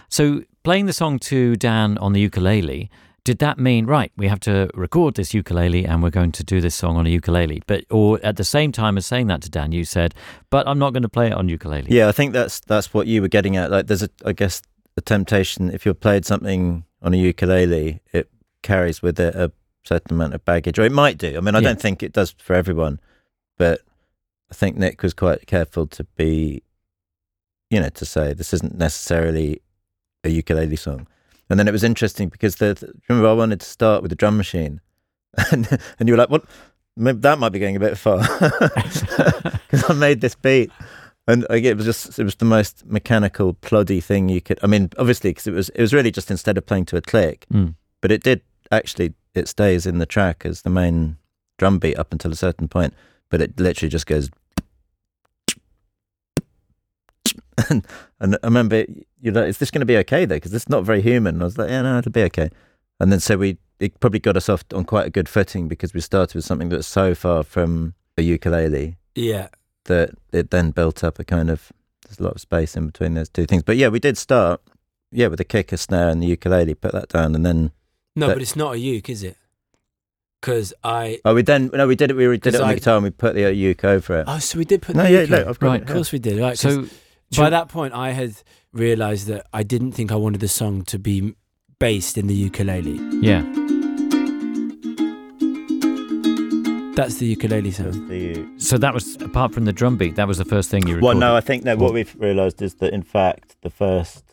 so 0.08 0.42
playing 0.64 0.87
the 0.87 0.92
song 0.92 1.18
to 1.20 1.54
Dan 1.56 1.96
on 1.98 2.12
the 2.12 2.20
ukulele, 2.20 2.90
did 3.24 3.38
that 3.38 3.58
mean 3.58 3.86
right? 3.86 4.10
We 4.16 4.26
have 4.28 4.40
to 4.40 4.68
record 4.74 5.14
this 5.14 5.32
ukulele, 5.32 5.84
and 5.86 6.02
we're 6.02 6.10
going 6.10 6.32
to 6.32 6.44
do 6.44 6.60
this 6.60 6.74
song 6.74 6.96
on 6.96 7.06
a 7.06 7.10
ukulele. 7.10 7.62
But 7.66 7.84
or 7.90 8.18
at 8.24 8.36
the 8.36 8.44
same 8.44 8.72
time 8.72 8.96
as 8.98 9.06
saying 9.06 9.28
that 9.28 9.42
to 9.42 9.50
Dan, 9.50 9.72
you 9.72 9.84
said, 9.84 10.14
"But 10.50 10.66
I'm 10.66 10.78
not 10.78 10.92
going 10.92 11.02
to 11.04 11.08
play 11.08 11.28
it 11.28 11.32
on 11.32 11.48
ukulele." 11.48 11.86
Yeah, 11.88 12.08
I 12.08 12.12
think 12.12 12.32
that's 12.32 12.60
that's 12.60 12.92
what 12.92 13.06
you 13.06 13.22
were 13.22 13.28
getting 13.28 13.56
at. 13.56 13.70
Like, 13.70 13.86
there's 13.86 14.02
a, 14.02 14.10
I 14.24 14.32
guess, 14.32 14.62
a 14.96 15.00
temptation 15.00 15.70
if 15.70 15.86
you've 15.86 16.00
played 16.00 16.24
something 16.24 16.84
on 17.00 17.14
a 17.14 17.16
ukulele, 17.16 18.00
it 18.12 18.28
carries 18.62 19.02
with 19.02 19.18
it 19.20 19.34
a 19.34 19.52
certain 19.84 20.14
amount 20.16 20.34
of 20.34 20.44
baggage, 20.44 20.78
or 20.78 20.82
it 20.84 20.92
might 20.92 21.18
do. 21.18 21.36
I 21.36 21.40
mean, 21.40 21.54
I 21.54 21.58
Yeah. 21.60 21.68
don't 21.68 21.80
think 21.80 22.02
it 22.02 22.12
does 22.12 22.34
for 22.38 22.54
everyone, 22.54 23.00
but 23.58 23.80
I 24.50 24.54
think 24.54 24.76
Nick 24.76 25.02
was 25.02 25.14
quite 25.14 25.46
careful 25.46 25.86
to 25.88 26.04
be, 26.16 26.62
you 27.70 27.80
know, 27.80 27.88
to 27.88 28.04
say 28.04 28.32
this 28.32 28.52
isn't 28.52 28.76
necessarily 28.76 29.60
a 30.24 30.28
ukulele 30.28 30.76
song. 30.76 31.06
And 31.52 31.59
then 31.61 31.68
it 31.68 31.73
was 31.73 31.85
interesting 31.85 32.28
because 32.30 32.56
the, 32.56 32.75
the 32.75 32.92
remember 33.09 33.28
I 33.28 33.32
wanted 33.35 33.61
to 33.61 33.66
start 33.66 34.02
with 34.02 34.09
the 34.09 34.16
drum 34.16 34.37
machine, 34.37 34.80
and 35.52 35.68
and 35.99 36.09
you 36.09 36.14
were 36.14 36.18
like, 36.18 36.30
"What? 36.30 36.44
Maybe 36.97 37.18
that 37.21 37.38
might 37.38 37.50
be 37.50 37.59
going 37.61 37.76
a 37.76 37.80
bit 37.80 37.97
far," 37.99 38.18
because 38.80 39.85
I 39.88 39.92
made 39.94 40.21
this 40.21 40.35
beat. 40.35 40.71
And 41.28 41.47
like, 41.49 41.62
it 41.62 41.76
was 41.76 41.87
just 41.87 42.18
it 42.18 42.25
was 42.25 42.35
the 42.37 42.44
most 42.44 42.85
mechanical, 42.87 43.54
ploddy 43.54 44.02
thing 44.02 44.28
you 44.28 44.40
could. 44.40 44.59
I 44.62 44.66
mean, 44.66 44.90
obviously, 44.99 45.30
because 45.30 45.47
it 45.47 45.52
was 45.52 45.68
it 45.71 45.80
was 45.80 45.94
really 45.94 46.11
just 46.11 46.30
instead 46.30 46.59
of 46.59 46.66
playing 46.66 46.87
to 46.87 46.97
a 46.97 47.00
click, 47.02 47.47
Mm. 47.52 47.75
but 48.00 48.11
it 48.11 48.23
did 48.25 48.40
actually 48.73 49.14
it 49.35 49.47
stays 49.47 49.87
in 49.87 49.99
the 49.99 50.06
track 50.06 50.44
as 50.44 50.62
the 50.62 50.71
main 50.71 51.16
drum 51.59 51.78
beat 51.78 51.99
up 51.99 52.12
until 52.12 52.32
a 52.32 52.37
certain 52.37 52.66
point, 52.66 52.92
but 53.30 53.40
it 53.40 53.61
literally 53.61 53.90
just 53.90 54.06
goes. 54.06 54.30
And, 57.71 57.87
and 58.21 58.35
I 58.42 58.47
remember 58.47 58.85
you're 59.21 59.35
like, 59.35 59.49
"Is 59.49 59.59
this 59.59 59.71
going 59.71 59.80
to 59.80 59.87
be 59.87 59.97
okay 59.99 60.25
though? 60.25 60.37
Because 60.37 60.54
it's 60.54 60.68
not 60.68 60.85
very 60.85 61.00
human." 61.02 61.35
And 61.37 61.42
I 61.42 61.44
was 61.47 61.59
like, 61.59 61.68
"Yeah, 61.71 61.82
no, 61.82 61.99
it'll 61.99 62.12
be 62.12 62.23
okay." 62.23 62.50
And 63.00 63.11
then 63.12 63.21
so 63.21 63.37
we 63.37 63.59
it 63.80 63.99
probably 64.00 64.21
got 64.21 64.37
us 64.37 64.49
off 64.49 64.64
on 64.75 64.85
quite 64.85 65.06
a 65.06 65.11
good 65.11 65.28
footing 65.28 65.68
because 65.68 65.92
we 65.92 66.00
started 66.00 66.35
with 66.37 66.44
something 66.44 66.68
that's 66.68 66.87
so 66.87 67.14
far 67.14 67.42
from 67.42 67.94
a 68.16 68.23
ukulele 68.23 68.97
Yeah. 69.16 69.49
that 69.87 70.11
it 70.32 70.50
then 70.50 70.71
built 70.71 71.02
up 71.02 71.18
a 71.18 71.25
kind 71.25 71.50
of 71.50 71.73
there's 72.06 72.21
a 72.21 72.23
lot 72.23 72.35
of 72.35 72.40
space 72.40 72.76
in 72.76 72.87
between 72.87 73.14
those 73.14 73.28
two 73.28 73.44
things. 73.47 73.62
But 73.64 73.76
yeah, 73.76 73.88
we 73.88 73.99
did 73.99 74.16
start 74.18 74.61
yeah 75.11 75.26
with 75.26 75.40
a 75.40 75.44
kick, 75.44 75.73
a 75.73 75.76
snare, 75.76 76.09
and 76.09 76.23
the 76.23 76.26
ukulele. 76.28 76.75
Put 76.75 76.92
that 76.92 77.09
down, 77.09 77.35
and 77.35 77.44
then 77.44 77.73
No, 78.16 78.28
But- 78.28 78.35
but 78.35 78.42
it's 78.42 78.56
not 78.56 78.75
a 78.75 78.78
uke, 78.78 79.09
is 79.11 79.23
it? 79.23 79.37
Because 80.40 80.75
I. 80.82 81.21
oh, 81.25 81.35
we 81.35 81.42
then 81.42 81.71
no, 81.73 81.87
we 81.87 81.94
did 81.97 82.11
it. 82.11 82.14
We 82.16 82.26
did 82.38 82.54
it 82.54 82.61
on 82.61 82.68
I- 82.68 82.75
the 82.75 82.80
guitar, 82.80 82.97
and 82.97 83.04
we 83.04 83.11
put 83.11 83.35
the 83.35 83.52
uke 83.54 83.85
over 83.85 84.21
it. 84.21 84.25
Oh, 84.26 84.38
so 84.38 84.59
we 84.59 84.64
did 84.64 84.82
put 84.82 84.97
no, 84.97 85.04
the 85.04 85.11
yeah, 85.11 85.21
uke. 85.21 85.30
look, 85.30 85.47
I've 85.47 85.59
got 85.61 85.66
Right. 85.68 85.80
it 85.82 85.88
Of 85.88 85.94
course 85.94 86.12
we 86.12 86.18
did. 86.18 86.38
Right. 86.38 86.59
'cause 86.59 86.61
So 86.61 86.87
by 87.36 87.50
that 87.50 87.68
point, 87.68 87.94
I 87.94 88.10
had 88.10 88.34
realized 88.72 89.26
that 89.28 89.46
I 89.52 89.62
didn't 89.62 89.92
think 89.92 90.12
I 90.12 90.16
wanted 90.16 90.40
the 90.40 90.48
song 90.48 90.82
to 90.86 90.98
be 90.98 91.34
based 91.78 92.16
in 92.18 92.26
the 92.26 92.34
ukulele. 92.34 92.98
Yeah. 93.20 93.42
That's 96.94 97.16
the 97.16 97.26
ukulele 97.26 97.70
sound. 97.70 98.08
The- 98.10 98.46
So 98.58 98.76
that 98.78 98.92
was 98.92 99.16
apart 99.22 99.54
from 99.54 99.64
the 99.64 99.72
drum 99.72 99.96
beat, 99.96 100.14
that 100.16 100.28
was 100.28 100.36
the 100.38 100.44
first 100.44 100.68
thing 100.70 100.82
you 100.86 100.94
Well, 101.00 101.14
recorded. 101.14 101.20
no, 101.20 101.34
I 101.36 101.40
think 101.40 101.64
that 101.64 101.78
what 101.78 101.92
we've 101.94 102.14
realised 102.18 102.60
is 102.60 102.74
that 102.76 102.92
in 102.92 103.02
fact 103.02 103.56
the 103.62 103.70
first. 103.70 104.24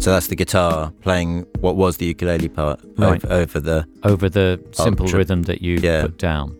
So 0.00 0.10
that's 0.12 0.28
the 0.28 0.36
guitar 0.36 0.92
playing 1.00 1.46
what 1.60 1.76
was 1.76 1.96
the 1.96 2.06
ukulele 2.06 2.48
part 2.48 2.80
Right. 2.96 3.24
over, 3.24 3.34
over 3.34 3.60
the. 3.60 3.86
over 4.04 4.28
the 4.28 4.60
simple 4.72 5.08
tri- 5.08 5.18
rhythm 5.18 5.42
that 5.44 5.62
you 5.62 5.78
Yeah. 5.82 6.02
put 6.02 6.18
down. 6.18 6.56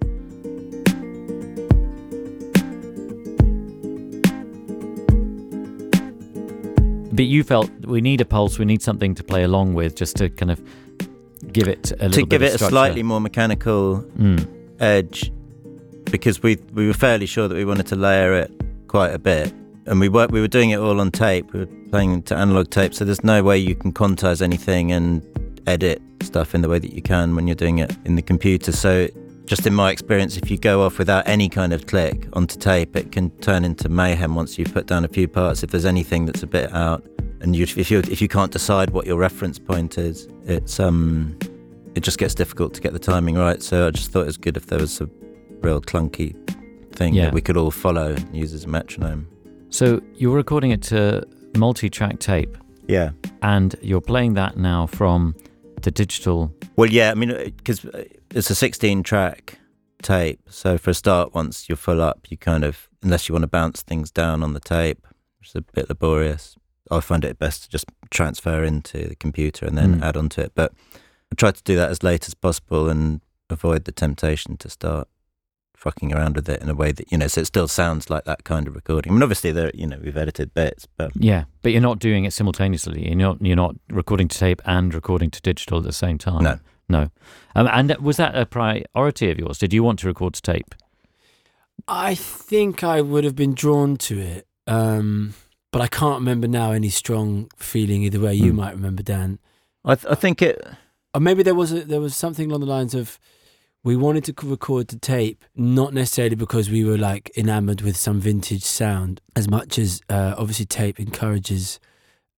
But 7.17 7.27
you 7.27 7.45
felt 7.45 7.71
we 7.87 8.01
need 8.01 8.21
a 8.21 8.25
pulse, 8.25 8.59
we 8.59 8.65
need 8.65 8.83
something 8.83 9.15
to 9.15 9.23
play 9.25 9.43
along 9.45 9.75
with, 9.75 9.95
just 9.95 10.17
to 10.17 10.29
kind 10.29 10.51
of 10.51 10.61
give 11.53 11.69
it 11.69 11.93
a 11.93 12.09
little 12.09 12.09
bit. 12.09 12.13
To 12.15 12.27
give 12.27 12.43
it 12.43 12.55
a 12.55 12.59
slightly 12.59 13.03
more 13.03 13.21
mechanical 13.21 14.05
Mm. 14.19 14.47
edge, 14.81 15.31
because 16.11 16.43
we 16.43 16.59
we 16.75 16.87
were 16.87 16.95
fairly 17.07 17.27
sure 17.27 17.47
that 17.49 17.55
we 17.55 17.65
wanted 17.65 17.87
to 17.89 17.97
layer 17.97 18.35
it 18.35 18.51
quite 18.89 19.13
a 19.15 19.19
bit, 19.19 19.53
and 19.87 20.01
we 20.01 20.09
were 20.09 20.27
we 20.29 20.41
were 20.41 20.49
doing 20.59 20.71
it 20.71 20.79
all 20.79 21.01
on 21.01 21.11
tape. 21.11 21.53
We 21.53 21.61
were 21.61 21.73
playing 21.91 22.23
to 22.25 22.37
analog 22.37 22.71
tape, 22.71 22.93
so 22.95 23.05
there's 23.05 23.23
no 23.25 23.43
way 23.43 23.59
you 23.59 23.75
can 23.77 23.93
quantize 23.93 24.43
anything 24.43 24.91
and 24.93 25.23
edit 25.67 26.03
stuff 26.23 26.55
in 26.55 26.63
the 26.63 26.69
way 26.69 26.79
that 26.81 26.93
you 26.95 27.03
can 27.03 27.37
when 27.37 27.47
you're 27.47 27.55
doing 27.67 27.79
it 27.79 27.97
in 28.05 28.17
the 28.17 28.23
computer. 28.23 28.73
So. 28.73 29.09
Just 29.47 29.67
in 29.67 29.75
my 29.75 29.91
experience, 29.91 30.39
if 30.39 30.51
you 30.51 30.57
go 30.57 30.83
off 30.83 30.99
without 30.99 31.29
any 31.29 31.51
kind 31.51 31.73
of 31.75 31.87
click 31.87 32.27
onto 32.33 32.59
tape, 32.59 32.97
it 32.97 33.13
can 33.13 33.29
turn 33.41 33.63
into 33.65 33.91
mayhem 33.91 34.35
once 34.35 34.59
you've 34.59 34.73
put 34.73 34.87
down 34.87 35.05
a 35.05 35.09
few 35.09 35.29
parts. 35.29 35.63
If 35.63 35.71
there's 35.71 35.85
anything 35.85 36.25
that's 36.25 36.43
a 36.43 36.47
bit 36.47 36.73
out, 36.73 37.05
and 37.43 37.55
you, 37.55 37.65
if 37.65 37.91
you 37.91 37.99
if 37.99 38.23
you 38.23 38.29
can't 38.29 38.51
decide 38.53 38.91
what 38.91 39.07
your 39.07 39.19
reference 39.19 39.59
point 39.59 39.99
is, 39.99 40.27
it's 40.47 40.81
um, 40.81 41.37
it 41.95 42.01
just 42.03 42.17
gets 42.19 42.35
difficult 42.35 42.73
to 42.75 42.81
get 42.81 42.95
the 42.95 42.99
timing 42.99 43.35
right. 43.35 43.63
So 43.63 43.87
I 43.87 43.91
just 43.91 44.11
thought 44.13 44.23
it 44.23 44.27
was 44.27 44.39
good 44.39 44.57
if 44.57 44.67
there 44.69 44.79
was 44.79 44.99
a 45.03 45.11
real 45.61 45.81
clunky 45.83 46.35
thing 46.97 47.13
Yeah. 47.13 47.27
that 47.27 47.35
we 47.35 47.43
could 47.43 47.59
all 47.59 47.71
follow 47.71 48.15
and 48.15 48.35
use 48.37 48.55
as 48.55 48.65
a 48.65 48.69
metronome. 48.69 49.27
So 49.69 50.01
you 50.15 50.31
were 50.31 50.37
recording 50.37 50.71
it 50.71 50.81
to 50.85 51.23
multi-track 51.57 52.19
tape, 52.19 52.57
Yeah. 52.89 53.11
and 53.43 53.75
you're 53.83 54.01
playing 54.01 54.35
that 54.35 54.57
now 54.57 54.87
from 54.87 55.35
the 55.83 55.91
digital. 55.91 56.51
Well, 56.77 56.89
yeah. 56.89 57.11
I 57.11 57.15
mean, 57.15 57.53
because 57.59 57.85
it's 58.35 58.51
a 58.51 58.55
16 58.55 59.03
track 59.03 59.59
tape. 60.03 60.41
So 60.51 60.77
for 60.79 60.91
a 60.91 60.95
start, 60.95 61.35
once 61.35 61.69
you're 61.69 61.77
full 61.77 62.01
up, 62.03 62.27
you 62.31 62.37
kind 62.37 62.65
of, 62.65 62.89
unless 63.03 63.29
you 63.29 63.33
want 63.33 63.45
to 63.45 63.49
bounce 63.49 63.83
things 63.83 64.11
down 64.11 64.43
on 64.43 64.53
the 64.55 64.61
tape, 64.61 65.07
which 65.39 65.49
is 65.51 65.55
a 65.57 65.63
bit 65.63 65.89
laborious, 65.89 66.57
I 66.91 67.01
find 67.01 67.25
it 67.25 67.39
best 67.39 67.63
to 67.65 67.69
just 67.71 67.87
transfer 68.11 68.63
into 68.65 69.09
the 69.09 69.15
computer 69.17 69.65
and 69.67 69.79
then 69.79 70.01
Mm. 70.01 70.03
add 70.03 70.17
onto 70.17 70.41
it. 70.43 70.53
But 70.55 70.73
I 71.33 71.35
try 71.37 71.51
to 71.53 71.63
do 71.63 71.77
that 71.77 71.91
as 71.91 72.03
late 72.03 72.27
as 72.27 72.35
possible 72.35 72.89
and 72.91 73.21
avoid 73.49 73.85
the 73.85 73.93
temptation 73.93 74.57
to 74.59 74.69
start 74.69 75.09
fucking 75.77 76.15
around 76.15 76.37
with 76.37 76.49
it 76.49 76.63
in 76.63 76.69
a 76.71 76.75
way 76.75 76.93
that, 76.93 77.11
you 77.13 77.19
know, 77.19 77.27
so 77.27 77.41
it 77.43 77.47
still 77.47 77.69
sounds 77.69 78.09
like 78.09 78.25
that 78.25 78.45
kind 78.45 78.67
of 78.67 78.75
recording. 78.75 79.13
I 79.13 79.15
mean, 79.15 79.23
obviously, 79.23 79.53
there, 79.53 79.71
you 79.75 79.87
know, 79.87 79.99
we've 80.03 80.17
edited 80.17 80.55
bits, 80.55 80.87
but 80.97 81.13
Yeah, 81.15 81.45
but 81.63 81.73
you're 81.73 81.81
not 81.83 81.99
doing 81.99 82.25
it 82.25 82.33
simultaneously. 82.33 83.07
You're 83.07 83.17
not. 83.17 83.39
You're 83.43 83.57
not 83.57 83.77
recording 83.91 84.29
to 84.29 84.39
tape 84.39 84.63
and 84.65 84.95
recording 84.95 85.31
to 85.31 85.43
digital 85.43 85.79
at 85.79 85.85
the 85.85 85.93
same 85.93 86.17
time. 86.19 86.43
no. 86.45 86.59
No. 86.89 87.11
Um, 87.55 87.69
and 87.73 87.97
was 87.99 88.17
that 88.19 88.37
a 88.37 88.45
priority 88.47 89.31
of 89.31 89.39
yours? 89.39 89.59
Did 89.59 89.73
you 89.73 89.83
want 89.83 89.99
to 90.01 90.07
record 90.07 90.35
to 90.35 90.43
tape? 90.43 90.75
I 91.89 92.15
think 92.15 92.83
I 92.85 93.01
would 93.01 93.25
have 93.25 93.37
been 93.37 93.55
drawn 93.55 93.97
to 93.99 94.19
it, 94.19 94.47
um, 94.67 95.35
but 95.73 95.83
I 95.83 95.87
can't 95.89 96.21
remember 96.21 96.47
now 96.49 96.73
any 96.73 96.89
strong 96.89 97.49
feeling 97.57 98.03
either 98.03 98.21
way. 98.21 98.35
You 98.35 98.51
Hmm. 98.51 98.57
might 98.57 98.75
remember, 98.75 99.03
Dan. 99.03 99.39
I, 99.85 99.95
th- 99.97 100.11
I 100.11 100.15
think 100.15 100.41
it, 100.41 100.63
Or 101.13 101.21
maybe 101.21 101.43
there 101.43 101.55
was 101.55 101.73
a, 101.73 101.81
there 101.85 102.01
was 102.01 102.17
something 102.17 102.49
along 102.51 102.61
the 102.61 102.67
lines 102.67 102.95
of 102.95 103.19
we 103.83 103.97
wanted 103.97 104.25
to 104.25 104.35
record 104.47 104.89
to 104.89 104.99
tape, 104.99 105.45
not 105.55 105.93
necessarily 105.93 106.37
because 106.37 106.71
we 106.71 106.85
were 106.85 106.97
like 106.97 107.31
enamored 107.37 107.83
with 107.83 107.97
some 107.97 108.19
vintage 108.21 108.63
sound, 108.65 109.21
as 109.37 109.47
much 109.49 109.79
as 109.79 110.01
uh, 110.09 110.35
obviously 110.39 110.65
tape 110.65 110.99
encourages 110.99 111.79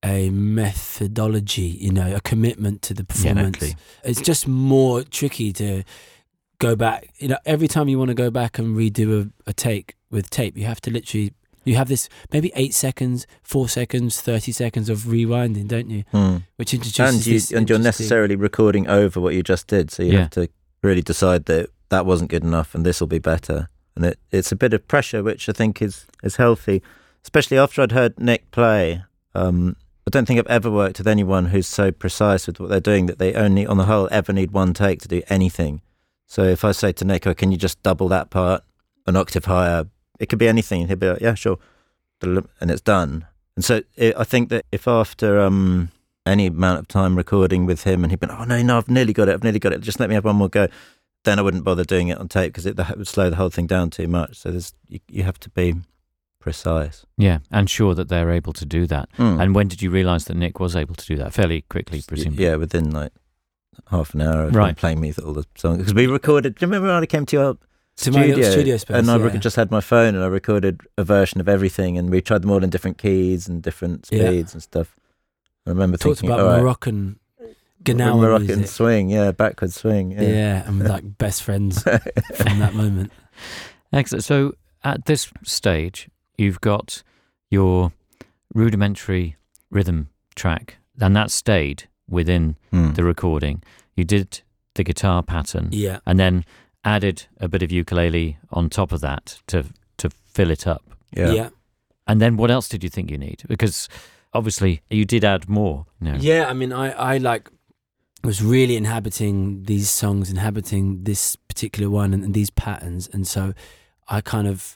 a 0.05 0.31
methodology, 0.31 1.63
you 1.81 1.91
know, 1.93 2.15
a 2.15 2.21
commitment 2.21 2.83
to 2.83 2.95
the 2.95 3.05
performance. 3.05 3.59
totally. 3.59 3.77
It's 4.05 4.21
just 4.21 4.47
more 4.47 5.03
tricky 5.03 5.53
to 5.55 5.83
go 6.59 6.77
back. 6.77 7.11
You 7.19 7.29
know, 7.29 7.39
every 7.45 7.69
time 7.69 7.89
you 7.89 7.99
want 7.99 8.09
to 8.09 8.15
go 8.15 8.31
back 8.31 8.59
and 8.59 8.77
redo 8.77 9.27
a, 9.47 9.51
a 9.51 9.53
take 9.53 9.95
with 10.11 10.31
tape, 10.31 10.57
you 10.57 10.67
have 10.67 10.81
to 10.83 10.91
literally. 10.91 11.33
You 11.65 11.75
have 11.75 11.89
this 11.89 12.09
maybe 12.33 12.53
eight 12.55 12.75
seconds, 12.75 13.27
four 13.43 13.69
seconds, 13.69 14.21
thirty 14.21 14.53
seconds 14.53 14.89
of 14.89 14.99
rewinding, 15.01 15.67
don't 15.67 15.91
you? 15.91 16.05
hmm. 16.13 16.37
Which 16.55 16.73
introduces 16.73 17.01
and 17.17 17.27
you 17.27 17.33
this 17.33 17.51
and 17.51 17.69
you're 17.69 17.81
necessarily 17.81 18.37
recording 18.37 18.87
over 18.87 19.21
what 19.21 19.35
you 19.35 19.43
just 19.43 19.67
did, 19.67 19.91
so 19.91 20.05
you 20.05 20.13
Yeah. 20.13 20.21
have 20.21 20.31
to 20.31 20.49
really 20.85 21.03
decide 21.03 21.47
that 21.47 21.71
that 21.89 22.07
wasn't 22.07 22.31
good 22.31 22.45
enough 22.45 22.73
and 22.77 22.87
this 22.87 23.01
will 23.01 23.09
be 23.09 23.19
better. 23.19 23.67
And 23.97 24.05
it, 24.05 24.19
it's 24.31 24.53
a 24.53 24.57
bit 24.57 24.75
of 24.75 24.87
pressure, 24.87 25.25
which 25.25 25.49
I 25.49 25.53
think 25.53 25.83
is 25.83 26.07
is 26.23 26.37
healthy, 26.37 26.85
especially 27.25 27.59
after 27.59 27.83
I'd 27.83 27.91
heard 27.93 28.21
Nick 28.21 28.49
play. 28.53 29.03
Um, 29.35 29.75
I 30.07 30.11
don't 30.11 30.25
think 30.25 30.39
I've 30.39 30.47
ever 30.47 30.71
worked 30.71 30.99
with 30.99 31.09
anyone 31.09 31.47
who's 31.47 31.67
so 31.67 31.91
precise 31.91 32.47
with 32.47 32.61
what 32.61 32.69
they're 32.69 32.79
doing 32.79 33.07
that 33.07 33.19
they 33.19 33.35
only, 33.35 33.67
on 33.67 33.77
the 33.77 33.87
whole, 33.87 34.09
ever 34.13 34.33
need 34.33 34.53
one 34.53 34.73
take 34.73 35.01
to 35.03 35.09
do 35.09 35.23
anything. 35.29 35.83
So 36.27 36.45
if 36.45 36.65
I 36.65 36.73
say 36.73 36.93
to 36.93 37.05
Nick, 37.05 37.27
"Oh, 37.27 37.35
can 37.35 37.51
you 37.51 37.59
just 37.59 37.83
double 37.83 38.09
that 38.09 38.31
part 38.31 38.63
an 39.07 39.17
octave 39.17 39.47
higher?" 39.47 39.87
It 40.21 40.29
could 40.29 40.39
be 40.39 40.49
anything. 40.49 40.87
He'd 40.87 41.01
be 41.01 41.09
like, 41.09 41.21
"Yeah, 41.21 41.35
sure," 41.35 41.59
and 42.23 42.71
it's 42.71 42.81
done. 42.81 43.27
And 43.57 43.65
so 43.65 43.83
it, 43.97 44.15
I 44.17 44.25
think 44.25 44.49
that 44.51 44.65
if 44.71 44.87
after 44.87 45.41
um, 45.41 45.91
any 46.27 46.47
amount 46.47 46.81
of 46.81 46.89
time 46.89 47.17
recording 47.17 47.65
with 47.65 47.85
him 47.85 48.05
and 48.05 48.13
he'd 48.13 48.21
been, 48.21 48.31
oh 48.31 48.45
no, 48.45 48.61
no, 48.63 48.79
I've 48.79 48.89
nearly 48.89 49.13
got 49.13 49.29
it, 49.29 49.35
I've 49.35 49.45
nearly 49.45 49.59
got 49.59 49.73
it, 49.73 49.81
just 49.81 50.01
let 50.01 50.09
me 50.09 50.15
have 50.15 50.25
one 50.25 50.37
more 50.37 50.49
go, 50.49 50.69
then 51.25 51.39
I 51.39 51.43
wouldn't 51.43 51.65
bother 51.65 51.85
doing 51.85 52.09
it 52.09 52.19
on 52.19 52.29
tape 52.29 52.53
because 52.53 52.67
it 52.67 52.77
that 52.77 52.99
would 52.99 53.09
slow 53.09 53.31
the 53.31 53.37
whole 53.37 53.49
thing 53.49 53.67
down 53.67 53.91
too 53.91 54.09
much. 54.09 54.37
So 54.37 54.59
you, 54.89 55.01
you 55.09 55.23
have 55.23 55.41
to 55.41 55.51
be 55.51 55.77
precise. 56.47 57.05
Yeah, 57.19 57.39
and 57.51 57.69
sure 57.69 57.95
that 57.95 58.09
they're 58.09 58.31
able 58.31 58.53
to 58.53 58.65
do 58.65 58.87
that. 58.87 59.09
Mm. 59.19 59.43
And 59.43 59.55
when 59.55 59.67
did 59.69 59.83
you 59.83 59.91
realise 59.91 60.25
that 60.27 60.37
Nick 60.37 60.61
was 60.61 60.77
able 60.77 60.95
to 60.95 61.07
do 61.07 61.17
that? 61.17 61.33
Fairly 61.35 61.63
quickly, 61.63 62.03
presumably. 62.07 62.45
yeah, 62.45 62.55
within 62.57 62.91
like 62.93 63.13
half 63.91 64.15
an 64.15 64.21
hour 64.23 64.45
of 64.45 64.51
him 64.51 64.57
Right. 64.57 64.77
playing 64.77 65.01
me 65.01 65.13
all 65.25 65.33
the 65.35 65.45
songs 65.57 65.79
because 65.79 65.95
we 65.95 66.07
recorded. 66.07 66.55
Do 66.55 66.65
you 66.65 66.69
remember 66.71 66.89
when 66.95 67.03
I 67.03 67.07
came 67.07 67.27
to 67.27 67.37
your 67.37 67.59
to 67.97 68.11
my 68.13 68.23
studio, 68.31 68.51
studio 68.51 68.77
space. 68.77 68.97
and 68.97 69.11
I 69.11 69.17
yeah. 69.19 69.37
just 69.39 69.57
had 69.57 69.71
my 69.71 69.81
phone 69.81 70.15
and 70.15 70.23
I 70.23 70.29
recorded 70.29 70.81
a 70.99 71.05
version 71.05 71.41
of 71.41 71.49
everything 71.49 71.97
and 71.99 72.11
we 72.11 72.21
tried 72.21 72.43
them 72.43 72.51
all 72.53 72.63
in 72.63 72.71
different 72.71 72.99
keys 72.99 73.49
and 73.49 73.63
different 73.63 74.09
Yeah. 74.11 74.27
speeds 74.29 74.53
and 74.55 74.63
stuff. 74.63 74.95
I 75.67 75.71
remember 75.71 75.97
talked 75.97 76.21
thinking, 76.21 76.39
about 76.39 76.61
Moroccan 76.61 77.19
Gnawa 77.85 78.21
Moroccan 78.21 78.47
music. 78.47 78.69
swing, 78.69 79.11
yeah, 79.11 79.33
backward 79.33 79.73
swing, 79.73 80.11
Yeah. 80.13 80.23
yeah. 80.23 80.69
and 80.69 80.79
we're 80.81 80.89
like 80.89 81.19
best 81.19 81.43
friends 81.43 81.83
from 82.35 82.59
that 82.61 82.75
moment. 82.75 83.11
Excellent. 83.93 84.25
So 84.25 84.53
at 84.85 85.07
this 85.07 85.33
stage, 85.45 86.09
you've 86.39 86.61
got 86.61 87.03
your 87.51 87.93
rudimentary 88.55 89.37
rhythm 89.71 90.09
track, 90.35 90.77
and 91.01 91.15
that 91.17 91.31
stayed 91.31 91.89
within 92.09 92.57
Hmm. 92.71 92.93
the 92.93 93.05
recording. 93.05 93.63
You 93.97 94.05
did 94.05 94.43
the 94.75 94.85
guitar 94.85 95.23
pattern, 95.23 95.69
Yeah, 95.73 96.01
and 96.07 96.19
then 96.19 96.45
added 96.85 97.27
a 97.41 97.49
bit 97.49 97.63
of 97.63 97.73
ukulele 97.73 98.39
on 98.51 98.69
top 98.71 98.93
of 98.93 99.01
that 99.01 99.41
to 99.49 99.65
to 99.99 100.11
fill 100.11 100.51
it 100.51 100.67
up. 100.67 100.83
yeah, 101.17 101.27
yeah. 101.29 101.35
yeah. 101.35 101.49
And 102.07 102.21
then 102.21 102.37
what 102.37 102.51
else 102.51 102.69
did 102.69 102.85
you 102.85 102.91
think 102.91 103.11
you 103.11 103.19
need? 103.19 103.43
Because 103.49 103.89
obviously 104.33 104.83
you 104.91 105.05
did 105.05 105.25
add 105.25 105.49
more. 105.49 105.87
You 106.01 106.13
know. 106.13 106.49
I 106.51 106.53
mean, 106.55 106.73
I 106.73 107.15
I 107.15 107.19
like 107.19 107.51
was 108.23 108.43
really 108.43 108.77
inhabiting 108.77 109.65
these 109.65 109.89
songs, 109.91 110.31
inhabiting 110.31 111.05
this 111.05 111.37
particular 111.37 111.91
one 111.91 112.15
and, 112.15 112.25
and 112.25 112.35
these 112.35 112.51
patterns, 112.51 113.09
and 113.13 113.27
so 113.27 113.53
I 114.09 114.21
kind 114.21 114.47
of 114.47 114.76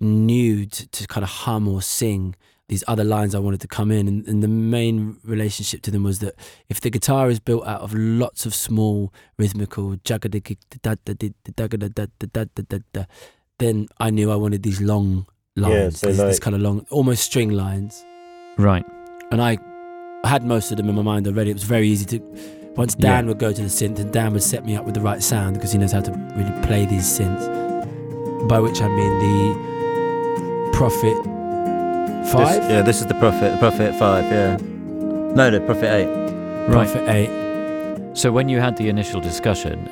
new 0.00 0.66
to, 0.66 1.06
kind 1.06 1.24
of 1.24 1.30
hum 1.30 1.68
or 1.68 1.82
sing 1.82 2.34
these 2.68 2.82
other 2.88 3.04
lines 3.04 3.34
I 3.34 3.38
wanted 3.38 3.60
to 3.60 3.68
come 3.68 3.90
in. 3.90 4.08
And, 4.08 4.26
and, 4.26 4.42
the 4.42 4.48
main 4.48 5.18
relationship 5.22 5.82
to 5.82 5.90
them 5.90 6.02
was 6.02 6.20
that 6.20 6.34
if 6.68 6.80
the 6.80 6.90
guitar 6.90 7.28
is 7.28 7.38
built 7.38 7.66
out 7.66 7.82
of 7.82 7.92
lots 7.94 8.46
of 8.46 8.54
small 8.54 9.12
rhythmical 9.38 9.96
then 13.58 13.86
I 14.00 14.10
knew 14.10 14.32
I 14.32 14.36
wanted 14.36 14.62
these 14.62 14.80
long 14.80 15.26
lines, 15.56 15.74
yeah, 15.74 15.90
so 15.90 16.06
these, 16.08 16.18
like... 16.18 16.28
this 16.28 16.40
kind 16.40 16.56
of 16.56 16.62
long, 16.62 16.86
almost 16.90 17.22
string 17.22 17.50
lines. 17.50 18.04
Right. 18.56 18.84
And 19.30 19.42
I 19.42 19.58
had 20.24 20.44
most 20.44 20.70
of 20.70 20.76
them 20.76 20.88
in 20.88 20.94
my 20.94 21.02
mind 21.02 21.26
already. 21.26 21.50
It 21.50 21.54
was 21.54 21.64
very 21.64 21.88
easy 21.88 22.06
to. 22.06 22.20
Once 22.76 22.96
Dan 22.96 23.24
yeah. 23.24 23.28
would 23.28 23.38
go 23.38 23.52
to 23.52 23.62
the 23.62 23.68
synth, 23.68 24.00
and 24.00 24.12
Dan 24.12 24.32
would 24.32 24.42
set 24.42 24.64
me 24.66 24.74
up 24.74 24.84
with 24.84 24.94
the 24.94 25.00
right 25.00 25.22
sound 25.22 25.54
because 25.54 25.70
he 25.70 25.78
knows 25.78 25.92
how 25.92 26.00
to 26.00 26.10
really 26.34 26.66
play 26.66 26.84
these 26.86 27.04
synths. 27.04 28.48
By 28.48 28.58
which 28.58 28.80
I 28.80 28.88
mean 28.88 29.18
the 29.20 29.73
Prophet 30.76 31.16
Five, 32.32 32.62
This, 32.62 32.70
yeah, 32.70 32.82
this 32.82 33.00
is 33.00 33.06
the 33.06 33.14
Prophet, 33.14 33.52
the 33.52 33.58
Prophet 33.58 33.94
5, 33.94 34.24
yeah. 34.24 34.56
No, 35.34 35.50
the 35.50 35.60
Prophet 35.60 35.84
8. 35.92 36.06
Right. 36.06 36.72
Prophet 36.72 37.08
Eight. 37.08 38.16
So 38.16 38.32
when 38.32 38.48
you 38.48 38.58
had 38.60 38.76
the 38.76 38.88
initial 38.88 39.20
discussion, 39.20 39.88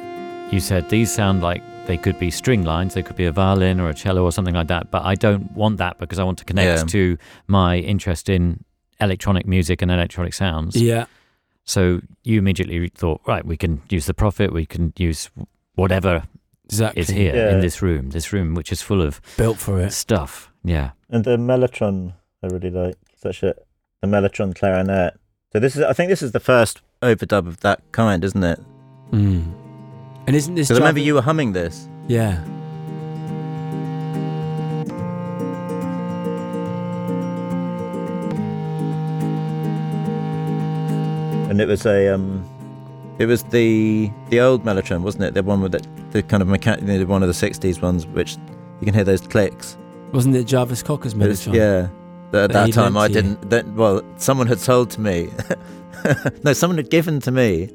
you 0.51 0.61
said 0.61 0.89
these 0.89 1.13
sound 1.13 1.43
like 1.43 1.63
they 1.87 1.97
could 1.97 2.19
be 2.19 2.31
string 2.31 2.65
lines, 2.65 2.95
they 2.95 3.03
could 3.03 3.17
be 3.17 3.27
a 3.27 3.33
violin 3.33 3.79
or 3.81 3.91
a 3.91 3.95
cello 3.95 4.25
or 4.25 4.33
something 4.33 4.55
like 4.55 4.69
that, 4.69 4.91
but 4.91 5.05
I 5.05 5.15
don't 5.15 5.53
want 5.53 5.77
that 5.79 5.99
because 5.99 6.19
I 6.19 6.25
want 6.25 6.39
to 6.39 6.45
connect 6.45 6.81
Yeah. 6.81 6.85
to 6.87 7.19
my 7.47 7.77
interest 7.79 8.29
in 8.29 8.65
electronic 9.01 9.47
music 9.47 9.83
and 9.83 9.91
electronic 9.91 10.35
sounds. 10.35 10.75
Yeah. 10.77 11.05
So 11.65 12.01
you 12.25 12.39
immediately 12.39 12.89
thought, 12.89 13.21
right, 13.27 13.45
we 13.45 13.57
can 13.57 13.83
use 13.89 14.07
the 14.07 14.15
Prophet, 14.15 14.53
we 14.53 14.67
can 14.67 14.93
use 14.97 15.31
whatever 15.75 16.25
Exactly. 16.67 17.01
is 17.03 17.09
here 17.09 17.35
Yeah. 17.37 17.53
in 17.55 17.61
this 17.61 17.83
room, 17.83 18.11
this 18.11 18.33
room 18.33 18.55
which 18.55 18.73
is 18.73 18.83
full 18.83 19.01
of 19.03 19.21
Built 19.37 19.59
for 19.59 19.81
it. 19.81 19.93
stuff. 19.93 20.49
Yeah. 20.65 20.91
And 21.11 21.25
the 21.25 21.37
Mellotron, 21.37 22.15
I 22.43 22.47
really 22.47 22.71
like 22.71 22.97
such 23.17 23.43
a 23.43 23.55
the 24.01 24.09
Mellotron 24.09 24.55
clarinet. 24.55 25.15
So 25.53 25.61
this 25.61 25.77
is, 25.77 25.83
I 25.83 25.93
think, 25.93 26.09
this 26.09 26.23
is 26.23 26.33
the 26.33 26.41
first 26.41 26.81
overdub 27.03 27.47
of 27.47 27.61
that 27.61 27.81
kind, 27.93 28.25
isn't 28.25 28.43
it? 28.43 28.61
Mm. 29.11 29.53
And 30.27 30.37
isn't 30.37 30.55
this? 30.55 30.69
Because 30.69 30.79
I 30.79 30.81
remember 30.81 31.01
you 31.01 31.15
were 31.15 31.23
humming 31.23 31.53
this. 31.53 31.89
Yeah. 32.09 32.43
and 41.53 41.61
it 41.61 41.69
was 41.69 41.85
a 41.85 42.09
um 42.09 42.43
it 43.19 43.27
was 43.27 43.43
the 43.45 44.11
the 44.31 44.41
old 44.41 44.65
mellotron 44.65 45.03
wasn't 45.03 45.23
it 45.23 45.35
the 45.35 45.43
one 45.43 45.61
with 45.61 45.73
the, 45.73 45.87
the 46.13 46.23
kind 46.23 46.43
of 46.43 46.49
mechanic 46.49 46.87
the 46.87 47.05
one 47.05 47.23
of 47.23 47.29
the 47.29 47.35
60s 47.35 47.83
ones 47.83 48.07
which 48.07 48.39
you 48.81 48.87
can 48.87 48.95
hear 48.95 49.05
those 49.05 49.21
clicks 49.21 49.77
Wasn't 50.13 50.35
it 50.37 50.45
Jarvis 50.45 50.83
Cocker's 50.83 51.15
It 51.15 51.19
was- 51.19 51.47
yeah 51.47 51.89
But 52.31 52.45
at 52.45 52.53
That 52.53 52.67
that 52.67 52.73
time 52.73 52.97
i 52.97 53.09
didn't 53.09 53.51
that, 53.51 53.67
well 53.75 54.03
someone 54.17 54.47
had 54.47 54.59
sold 54.61 54.91
to 54.93 55.01
me 55.01 55.29
no 56.45 56.53
someone 56.53 56.77
had 56.79 56.91
given 56.91 57.21
to 57.21 57.31
me 57.31 57.69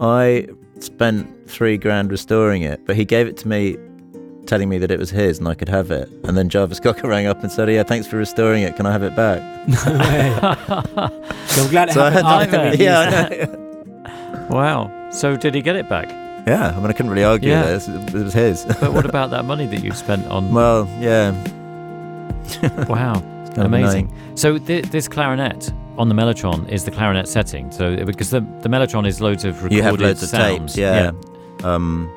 i 0.00 0.46
spent 0.80 1.26
three 1.48 1.76
grand 1.78 2.10
restoring 2.10 2.62
it 2.62 2.84
but 2.86 2.96
he 2.96 3.04
gave 3.04 3.26
it 3.28 3.36
to 3.38 3.48
me 3.48 3.76
telling 4.46 4.68
me 4.68 4.76
that 4.78 4.90
it 4.90 4.98
was 4.98 5.10
his 5.10 5.38
and 5.38 5.46
i 5.46 5.54
could 5.54 5.68
have 5.68 5.90
it 5.92 6.08
and 6.24 6.36
then 6.36 6.48
jarvis 6.48 6.80
cocker 6.84 7.06
rang 7.08 7.26
up 7.26 7.40
and 7.44 7.52
said 7.52 7.68
oh, 7.68 7.72
yeah 7.72 7.84
thanks 7.84 8.06
for 8.08 8.16
restoring 8.16 8.62
it 8.64 8.74
can 8.76 8.86
i 8.86 8.92
have 8.92 9.04
it 9.04 9.14
back 9.14 9.40
No 9.68 9.98
way. 9.98 10.34
So 11.46 11.62
I'm 11.62 11.70
glad 11.70 11.88
it 11.90 11.92
so 11.94 12.02
i 12.02 12.10
had 12.10 12.24
after 12.24 12.74
yeah 12.82 12.98
I 13.30 13.46
know. 13.46 14.48
Wow. 14.50 15.10
So 15.12 15.36
did 15.36 15.54
he 15.54 15.62
get 15.62 15.76
it 15.76 15.88
back? 15.88 16.08
yeah 16.46 16.70
i 16.76 16.80
mean 16.80 16.86
i 16.86 16.92
couldn't 16.92 17.12
really 17.12 17.22
argue 17.22 17.50
Yeah. 17.50 17.62
this 17.62 17.86
it 17.86 18.12
was 18.12 18.32
his 18.34 18.64
But 18.80 18.92
what 18.92 19.06
about 19.06 19.30
that 19.30 19.44
money 19.44 19.66
that 19.68 19.84
you 19.84 19.92
spent 19.92 20.26
on? 20.26 20.50
well 20.52 20.88
yeah 21.00 21.30
wow. 22.88 23.14
Amazing. 23.56 24.08
annoying. 24.10 24.36
So 24.36 24.58
th- 24.58 24.86
this 24.86 25.08
clarinet 25.08 25.72
on 25.98 26.08
the 26.08 26.14
Mellotron 26.14 26.68
is 26.70 26.84
the 26.84 26.90
clarinet 26.90 27.28
setting. 27.28 27.70
So 27.70 27.96
because 28.04 28.30
the 28.30 28.40
the 28.60 28.68
Mellotron 28.68 29.06
is 29.06 29.20
loads 29.20 29.44
of 29.44 29.54
recorded 29.56 29.76
You 29.76 29.82
have 29.82 30.00
loads 30.00 30.22
of 30.22 30.30
tapes, 30.30 30.76
yeah. 30.76 31.12
Um, 31.64 32.10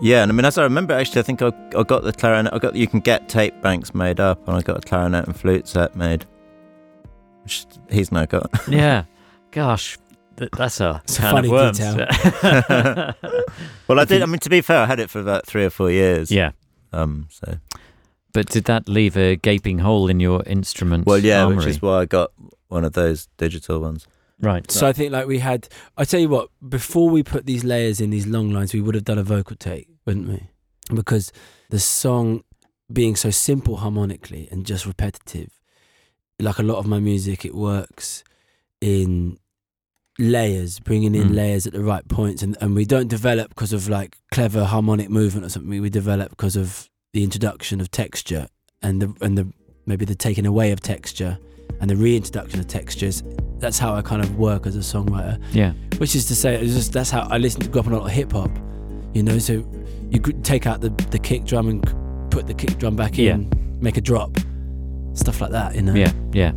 yeah, 0.00 0.22
and 0.22 0.30
I 0.30 0.34
mean, 0.34 0.44
as 0.44 0.56
I 0.58 0.62
remember, 0.62 0.94
actually, 0.94 1.20
I 1.20 1.24
think 1.24 1.42
I, 1.42 1.48
I 1.76 1.82
got 1.82 2.04
the 2.04 2.12
clarinet. 2.12 2.52
I 2.54 2.58
got 2.58 2.76
you 2.76 2.86
can 2.86 3.00
get 3.00 3.28
tape 3.28 3.60
banks 3.60 3.94
made 3.94 4.20
up, 4.20 4.46
and 4.46 4.56
I 4.56 4.62
got 4.62 4.78
a 4.78 4.80
clarinet 4.80 5.26
and 5.26 5.36
flute 5.38 5.66
set 5.66 5.96
made, 5.96 6.24
which 7.42 7.66
he's 7.90 8.12
now 8.12 8.24
got. 8.26 8.48
Yeah. 8.68 9.04
Gosh, 9.50 9.98
th- 10.36 10.50
that's 10.52 10.80
a 10.80 11.00
It's 11.04 11.18
a 11.18 11.22
can 11.22 11.32
funny 11.32 11.48
of 11.48 11.52
worms. 11.52 11.80
well, 13.88 13.98
I 13.98 14.04
did. 14.04 14.22
I 14.22 14.26
mean, 14.26 14.38
to 14.40 14.50
be 14.50 14.60
fair, 14.60 14.78
I 14.78 14.86
had 14.86 15.00
it 15.00 15.10
for 15.10 15.20
about 15.20 15.46
three 15.46 15.64
or 15.64 15.70
four 15.70 15.90
years. 15.90 16.30
yeah. 16.30 16.52
Um. 16.92 17.26
So. 17.30 17.58
But 18.32 18.46
did 18.46 18.64
that 18.64 18.88
leave 18.88 19.16
a 19.16 19.36
gaping 19.36 19.78
hole 19.80 20.08
in 20.10 20.20
your 20.20 20.42
instrument? 20.46 21.06
Well, 21.06 21.18
yeah, 21.18 21.42
armory? 21.44 21.56
which 21.56 21.66
is 21.66 21.82
why 21.82 22.00
I 22.00 22.04
got 22.04 22.30
one 22.68 22.84
of 22.84 22.92
those 22.92 23.28
digital 23.38 23.80
ones. 23.80 24.06
right. 24.40 24.70
So 24.70 24.86
I 24.86 24.92
think 24.92 25.12
like 25.12 25.26
we 25.26 25.38
had. 25.38 25.68
I 25.96 26.04
tell 26.04 26.20
you 26.20 26.28
what. 26.28 26.50
Before 26.68 27.08
we 27.10 27.22
put 27.22 27.46
these 27.46 27.64
layers 27.64 28.00
in 28.00 28.10
these 28.10 28.26
long 28.26 28.50
lines, 28.50 28.72
we 28.74 28.80
would 28.80 28.94
have 28.94 29.04
done 29.04 29.18
a 29.18 29.22
vocal 29.24 29.56
take, 29.56 29.88
wouldn't 30.06 30.28
we? 30.28 30.42
Because 30.94 31.32
the 31.70 31.78
song 31.78 32.42
being 32.92 33.16
so 33.16 33.30
simple 33.30 33.76
harmonically 33.78 34.48
and 34.50 34.64
just 34.64 34.86
repetitive, 34.86 35.50
like 36.38 36.58
a 36.58 36.62
lot 36.62 36.78
of 36.78 36.86
my 36.86 36.98
music, 37.00 37.44
it 37.44 37.54
works 37.54 38.22
in 38.80 39.38
layers, 40.18 40.80
bringing 40.80 41.14
in 41.14 41.28
Mm. 41.30 41.34
layers 41.34 41.66
at 41.66 41.72
the 41.72 41.82
right 41.82 42.06
points, 42.08 42.42
and 42.42 42.56
and 42.60 42.74
we 42.74 42.84
don't 42.84 43.08
develop 43.08 43.48
because 43.50 43.72
of 43.72 43.88
like 43.88 44.18
clever 44.30 44.64
harmonic 44.64 45.10
movement 45.10 45.46
or 45.46 45.48
something. 45.48 45.80
We 45.80 45.90
develop 45.90 46.30
because 46.30 46.56
of 46.56 46.88
the 47.12 47.24
introduction 47.24 47.80
of 47.80 47.90
texture 47.90 48.48
and 48.82 49.02
the 49.02 49.14
and 49.20 49.36
the 49.36 49.52
maybe 49.86 50.04
the 50.04 50.14
taking 50.14 50.46
away 50.46 50.70
of 50.72 50.80
texture 50.80 51.38
and 51.80 51.90
the 51.90 51.96
reintroduction 51.96 52.60
of 52.60 52.66
textures. 52.66 53.22
That's 53.58 53.78
how 53.78 53.94
I 53.94 54.02
kind 54.02 54.22
of 54.22 54.36
work 54.36 54.66
as 54.66 54.76
a 54.76 54.80
songwriter. 54.80 55.42
Yeah. 55.52 55.72
Which 55.98 56.14
is 56.14 56.26
to 56.26 56.36
say, 56.36 56.54
it's 56.54 56.74
just 56.74 56.92
that's 56.92 57.10
how 57.10 57.26
I 57.30 57.38
listen 57.38 57.60
to 57.62 57.68
grew 57.68 57.80
up 57.80 57.86
on 57.86 57.92
a 57.92 57.98
lot 57.98 58.06
of 58.06 58.12
hip 58.12 58.32
hop. 58.32 58.50
You 59.14 59.22
know, 59.22 59.38
so 59.38 59.66
you 60.10 60.20
could 60.20 60.44
take 60.44 60.66
out 60.66 60.80
the 60.80 60.90
the 61.10 61.18
kick 61.18 61.44
drum 61.44 61.68
and 61.68 62.30
put 62.30 62.46
the 62.46 62.54
kick 62.54 62.78
drum 62.78 62.96
back 62.96 63.18
in, 63.18 63.50
make 63.80 63.96
a 63.96 64.00
drop, 64.00 64.36
stuff 65.14 65.40
like 65.40 65.50
that. 65.50 65.74
You 65.74 65.82
know. 65.82 65.94
Yeah. 65.94 66.12
Yeah. 66.32 66.52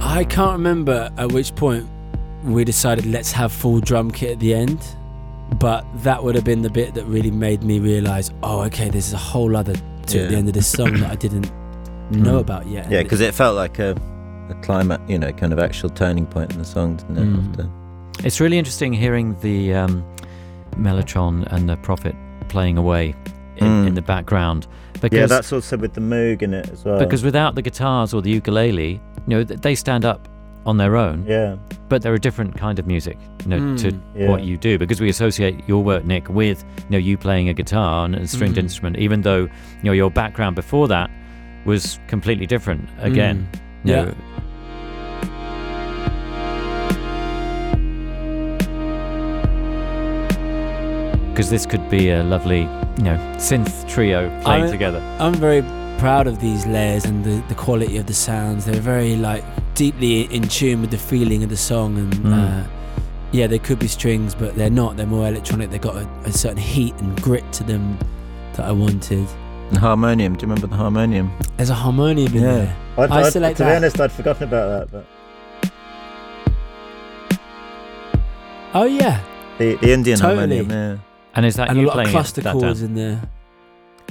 I 0.00 0.24
can't 0.24 0.52
remember 0.52 1.10
at 1.16 1.32
which 1.32 1.54
point 1.56 1.88
we 2.44 2.62
decided 2.64 3.06
let's 3.06 3.32
have 3.32 3.52
full 3.52 3.80
drum 3.80 4.10
kit 4.10 4.32
at 4.32 4.40
the 4.40 4.54
end, 4.54 4.78
but 5.58 5.84
that 6.02 6.22
would 6.24 6.34
have 6.34 6.44
been 6.44 6.62
the 6.62 6.70
bit 6.70 6.94
that 6.94 7.04
really 7.06 7.30
made 7.30 7.62
me 7.62 7.78
realize, 7.78 8.30
oh, 8.42 8.60
okay, 8.62 8.88
there's 8.88 9.12
a 9.12 9.16
whole 9.18 9.56
other 9.56 9.74
to 10.06 10.18
Yeah. 10.18 10.26
the 10.26 10.36
end 10.36 10.48
of 10.48 10.54
this 10.54 10.66
song 10.66 10.92
that 11.00 11.10
I 11.10 11.14
didn't 11.16 11.50
know 12.10 12.36
Mm. 12.36 12.40
about 12.40 12.66
yet. 12.66 12.90
Yeah, 12.90 13.02
because 13.02 13.20
it 13.20 13.34
felt 13.34 13.56
like 13.56 13.78
a, 13.78 13.96
a 14.50 14.54
climate, 14.62 15.00
you 15.08 15.18
know, 15.18 15.32
kind 15.32 15.52
of 15.52 15.58
actual 15.58 15.90
turning 15.90 16.26
point 16.26 16.52
in 16.52 16.58
the 16.58 16.64
song, 16.64 16.96
didn't 16.96 17.18
it? 17.18 17.24
Mm. 17.26 17.48
After- 17.50 17.70
It's 18.26 18.40
really 18.40 18.58
interesting 18.58 18.92
hearing 18.92 19.36
the 19.40 19.74
um, 19.74 20.04
Mellotron 20.76 21.46
and 21.52 21.68
the 21.68 21.76
Prophet 21.78 22.14
playing 22.48 22.78
away 22.78 23.14
in, 23.56 23.66
Mm. 23.66 23.86
in 23.88 23.94
the 23.94 24.02
background. 24.02 24.66
Because, 25.00 25.18
Yeah, 25.18 25.26
that's 25.26 25.52
also 25.52 25.76
with 25.76 25.92
the 25.94 26.00
Moog 26.00 26.42
in 26.42 26.54
it 26.54 26.68
as 26.70 26.84
well. 26.84 26.98
because 26.98 27.22
without 27.22 27.54
the 27.54 27.62
guitars 27.62 28.14
or 28.14 28.22
the 28.22 28.30
ukulele, 28.30 28.92
you 28.92 29.00
know, 29.26 29.44
they 29.44 29.74
stand 29.74 30.04
up 30.04 30.28
on 30.66 30.76
their 30.78 30.96
own, 30.96 31.24
yeah, 31.26 31.56
but 31.88 32.02
they're 32.02 32.14
a 32.14 32.18
different 32.20 32.56
kind 32.56 32.78
of 32.78 32.86
music, 32.86 33.18
you 33.44 33.48
know, 33.50 33.76
to 33.76 33.92
Mm. 33.92 34.00
yeah. 34.16 34.28
what 34.30 34.42
you 34.44 34.56
do. 34.56 34.78
Because 34.78 35.00
we 35.00 35.08
associate 35.10 35.56
your 35.68 35.82
work, 35.82 36.04
Nick, 36.04 36.28
with 36.28 36.64
you 36.78 36.84
know 36.90 36.98
you 36.98 37.16
playing 37.18 37.48
a 37.48 37.54
guitar 37.54 38.04
and 38.06 38.14
a 38.14 38.26
stringed 38.26 38.56
Mm. 38.56 38.60
instrument, 38.64 38.96
even 38.98 39.22
though 39.22 39.40
you 39.42 39.84
know 39.84 39.92
your 39.92 40.10
background 40.10 40.56
before 40.56 40.88
that 40.88 41.10
was 41.66 41.98
completely 42.08 42.46
different. 42.46 42.88
Again, 43.00 43.46
Mm. 43.52 43.88
you 43.88 43.94
Yeah. 43.94 44.04
know, 44.04 44.14
because 51.32 51.50
this 51.50 51.66
could 51.66 51.88
be 51.90 52.10
a 52.10 52.22
lovely, 52.22 52.60
you 52.98 53.02
know, 53.04 53.16
synth 53.38 53.88
trio 53.88 54.28
playing 54.42 54.64
I- 54.66 54.70
together. 54.70 55.00
I'm 55.18 55.34
very 55.34 55.62
proud 55.98 56.26
of 56.28 56.40
these 56.40 56.64
layers 56.66 57.04
and 57.04 57.24
the, 57.24 57.42
the 57.48 57.54
quality 57.56 57.96
of 57.96 58.06
the 58.06 58.14
sounds. 58.14 58.64
They're 58.66 58.80
very 58.80 59.16
like 59.16 59.42
deeply 59.74 60.22
in 60.34 60.42
tune 60.48 60.80
with 60.80 60.90
the 60.90 60.98
feeling 60.98 61.42
of 61.42 61.50
the 61.50 61.56
song 61.56 61.98
and 61.98 62.12
Mm. 62.14 62.32
uh, 62.32 62.66
yeah, 63.32 63.46
they 63.48 63.58
could 63.58 63.78
be 63.80 63.88
strings, 63.88 64.34
but 64.34 64.54
they're 64.54 64.70
not. 64.70 64.96
They're 64.96 65.06
more 65.06 65.26
electronic. 65.26 65.70
They've 65.70 65.80
got 65.80 65.96
a, 65.96 66.08
a 66.24 66.32
certain 66.32 66.56
heat 66.58 66.94
and 67.00 67.20
grit 67.20 67.44
to 67.54 67.64
them 67.64 67.98
that 68.54 68.64
I 68.66 68.72
wanted. 68.72 69.26
And 69.70 69.78
harmonium. 69.78 70.34
Do 70.36 70.42
you 70.46 70.48
remember 70.52 70.68
the 70.68 70.76
harmonium? 70.76 71.32
There's 71.56 71.70
a 71.70 71.74
harmonium 71.74 72.32
in 72.36 72.42
Yeah. 72.42 72.54
there. 72.54 72.76
I'd, 72.98 73.10
I 73.10 73.28
select 73.30 73.56
to 73.56 73.64
that. 73.64 73.70
be 73.72 73.76
honest, 73.76 74.00
I'd 74.00 74.12
forgotten 74.12 74.44
about 74.44 74.90
that. 74.90 75.04
But 75.62 75.70
Oh 78.74 78.84
yeah, 78.84 79.20
the, 79.58 79.76
the 79.76 79.92
Indian 79.92 80.18
Totally. 80.18 80.58
harmonium, 80.58 80.70
yeah. 80.70 80.96
And 81.34 81.46
is 81.46 81.56
that 81.56 81.68
and 81.70 81.78
a 81.78 81.80
you 81.80 81.86
lot 81.86 81.92
of 81.92 81.94
playing 81.96 82.08
it, 82.08 82.12
cluster 82.12 82.40
that 82.42 82.52
chords 82.52 82.82
in 82.82 82.94
there. 82.94 83.22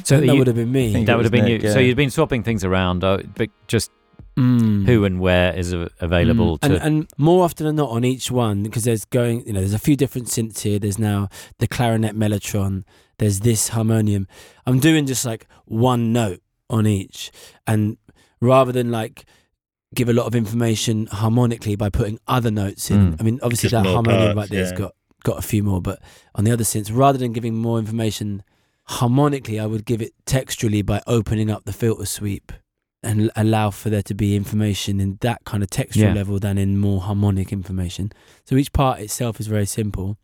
So 0.03 0.19
that 0.19 0.25
you- 0.25 0.35
would 0.37 0.47
have 0.47 0.55
been 0.55 0.71
me. 0.71 1.03
that 1.05 1.15
would 1.15 1.25
have 1.25 1.31
been 1.31 1.45
Nick, 1.45 1.63
you. 1.63 1.71
So 1.71 1.79
you'd 1.79 1.97
been 1.97 2.09
swapping 2.09 2.43
things 2.43 2.63
around, 2.65 3.03
uh, 3.03 3.19
but 3.35 3.49
just 3.67 3.91
Mm. 4.35 4.87
who 4.87 5.05
and 5.05 5.19
where 5.19 5.53
is 5.55 5.73
available 5.73 6.57
Mm. 6.57 6.61
to. 6.61 6.65
and, 6.75 6.83
and 6.83 7.07
more 7.19 7.43
often 7.43 7.67
than 7.67 7.75
not 7.75 7.91
on 7.91 8.03
each 8.03 8.31
one 8.31 8.63
because 8.63 8.83
there's 8.83 9.05
going 9.05 9.45
you 9.45 9.53
know 9.53 9.59
there's 9.59 9.75
a 9.75 9.79
few 9.79 9.95
different 9.95 10.27
synths 10.27 10.61
here 10.61 10.79
there's 10.79 10.97
now 10.97 11.29
the 11.59 11.67
clarinet 11.67 12.15
mellotron 12.15 12.83
there's 13.19 13.41
this 13.41 13.67
harmonium 13.69 14.25
i'm 14.65 14.79
doing 14.79 15.05
just 15.05 15.23
like 15.23 15.45
one 15.65 16.11
note 16.11 16.41
on 16.71 16.87
each 16.87 17.29
and 17.67 17.97
rather 18.41 18.71
than 18.71 18.89
like 18.89 19.25
give 19.93 20.09
a 20.09 20.13
lot 20.13 20.25
of 20.25 20.33
information 20.33 21.05
harmonically 21.11 21.75
by 21.75 21.89
putting 21.91 22.17
other 22.27 22.49
notes 22.49 22.89
in 22.89 23.11
Mm. 23.13 23.21
i 23.21 23.23
mean 23.23 23.39
obviously 23.43 23.69
Just 23.69 23.83
that 23.83 23.93
harmonium 23.93 24.33
parts, 24.33 24.37
right 24.37 24.49
there's 24.49 24.71
yeah. 24.71 24.77
got 24.79 24.95
got 25.23 25.37
a 25.37 25.43
few 25.43 25.61
more 25.61 25.79
but 25.79 26.01
on 26.33 26.43
the 26.43 26.51
other 26.51 26.63
synths 26.63 26.89
rather 26.91 27.19
than 27.19 27.33
giving 27.33 27.53
more 27.55 27.77
information 27.77 28.41
harmonically 28.85 29.59
i 29.59 29.65
would 29.67 29.85
give 29.85 30.01
it 30.01 30.11
texturally 30.25 30.83
by 30.83 31.01
opening 31.05 31.51
up 31.51 31.65
the 31.65 31.71
filter 31.73 32.05
sweep 32.05 32.51
and 33.03 33.29
allow 33.35 33.69
for 33.69 33.89
there 33.89 34.01
to 34.03 34.13
be 34.13 34.35
information 34.35 34.99
in 34.99 35.17
that 35.21 35.43
kind 35.45 35.63
of 35.63 35.69
textual 35.69 36.07
Yeah. 36.09 36.13
level 36.13 36.39
than 36.39 36.57
in 36.57 36.77
more 36.77 37.01
harmonic 37.01 37.51
information. 37.51 38.11
So 38.45 38.55
each 38.55 38.71
part 38.73 38.99
itself 38.99 39.39
is 39.39 39.47
very 39.47 39.65
simple, 39.65 40.17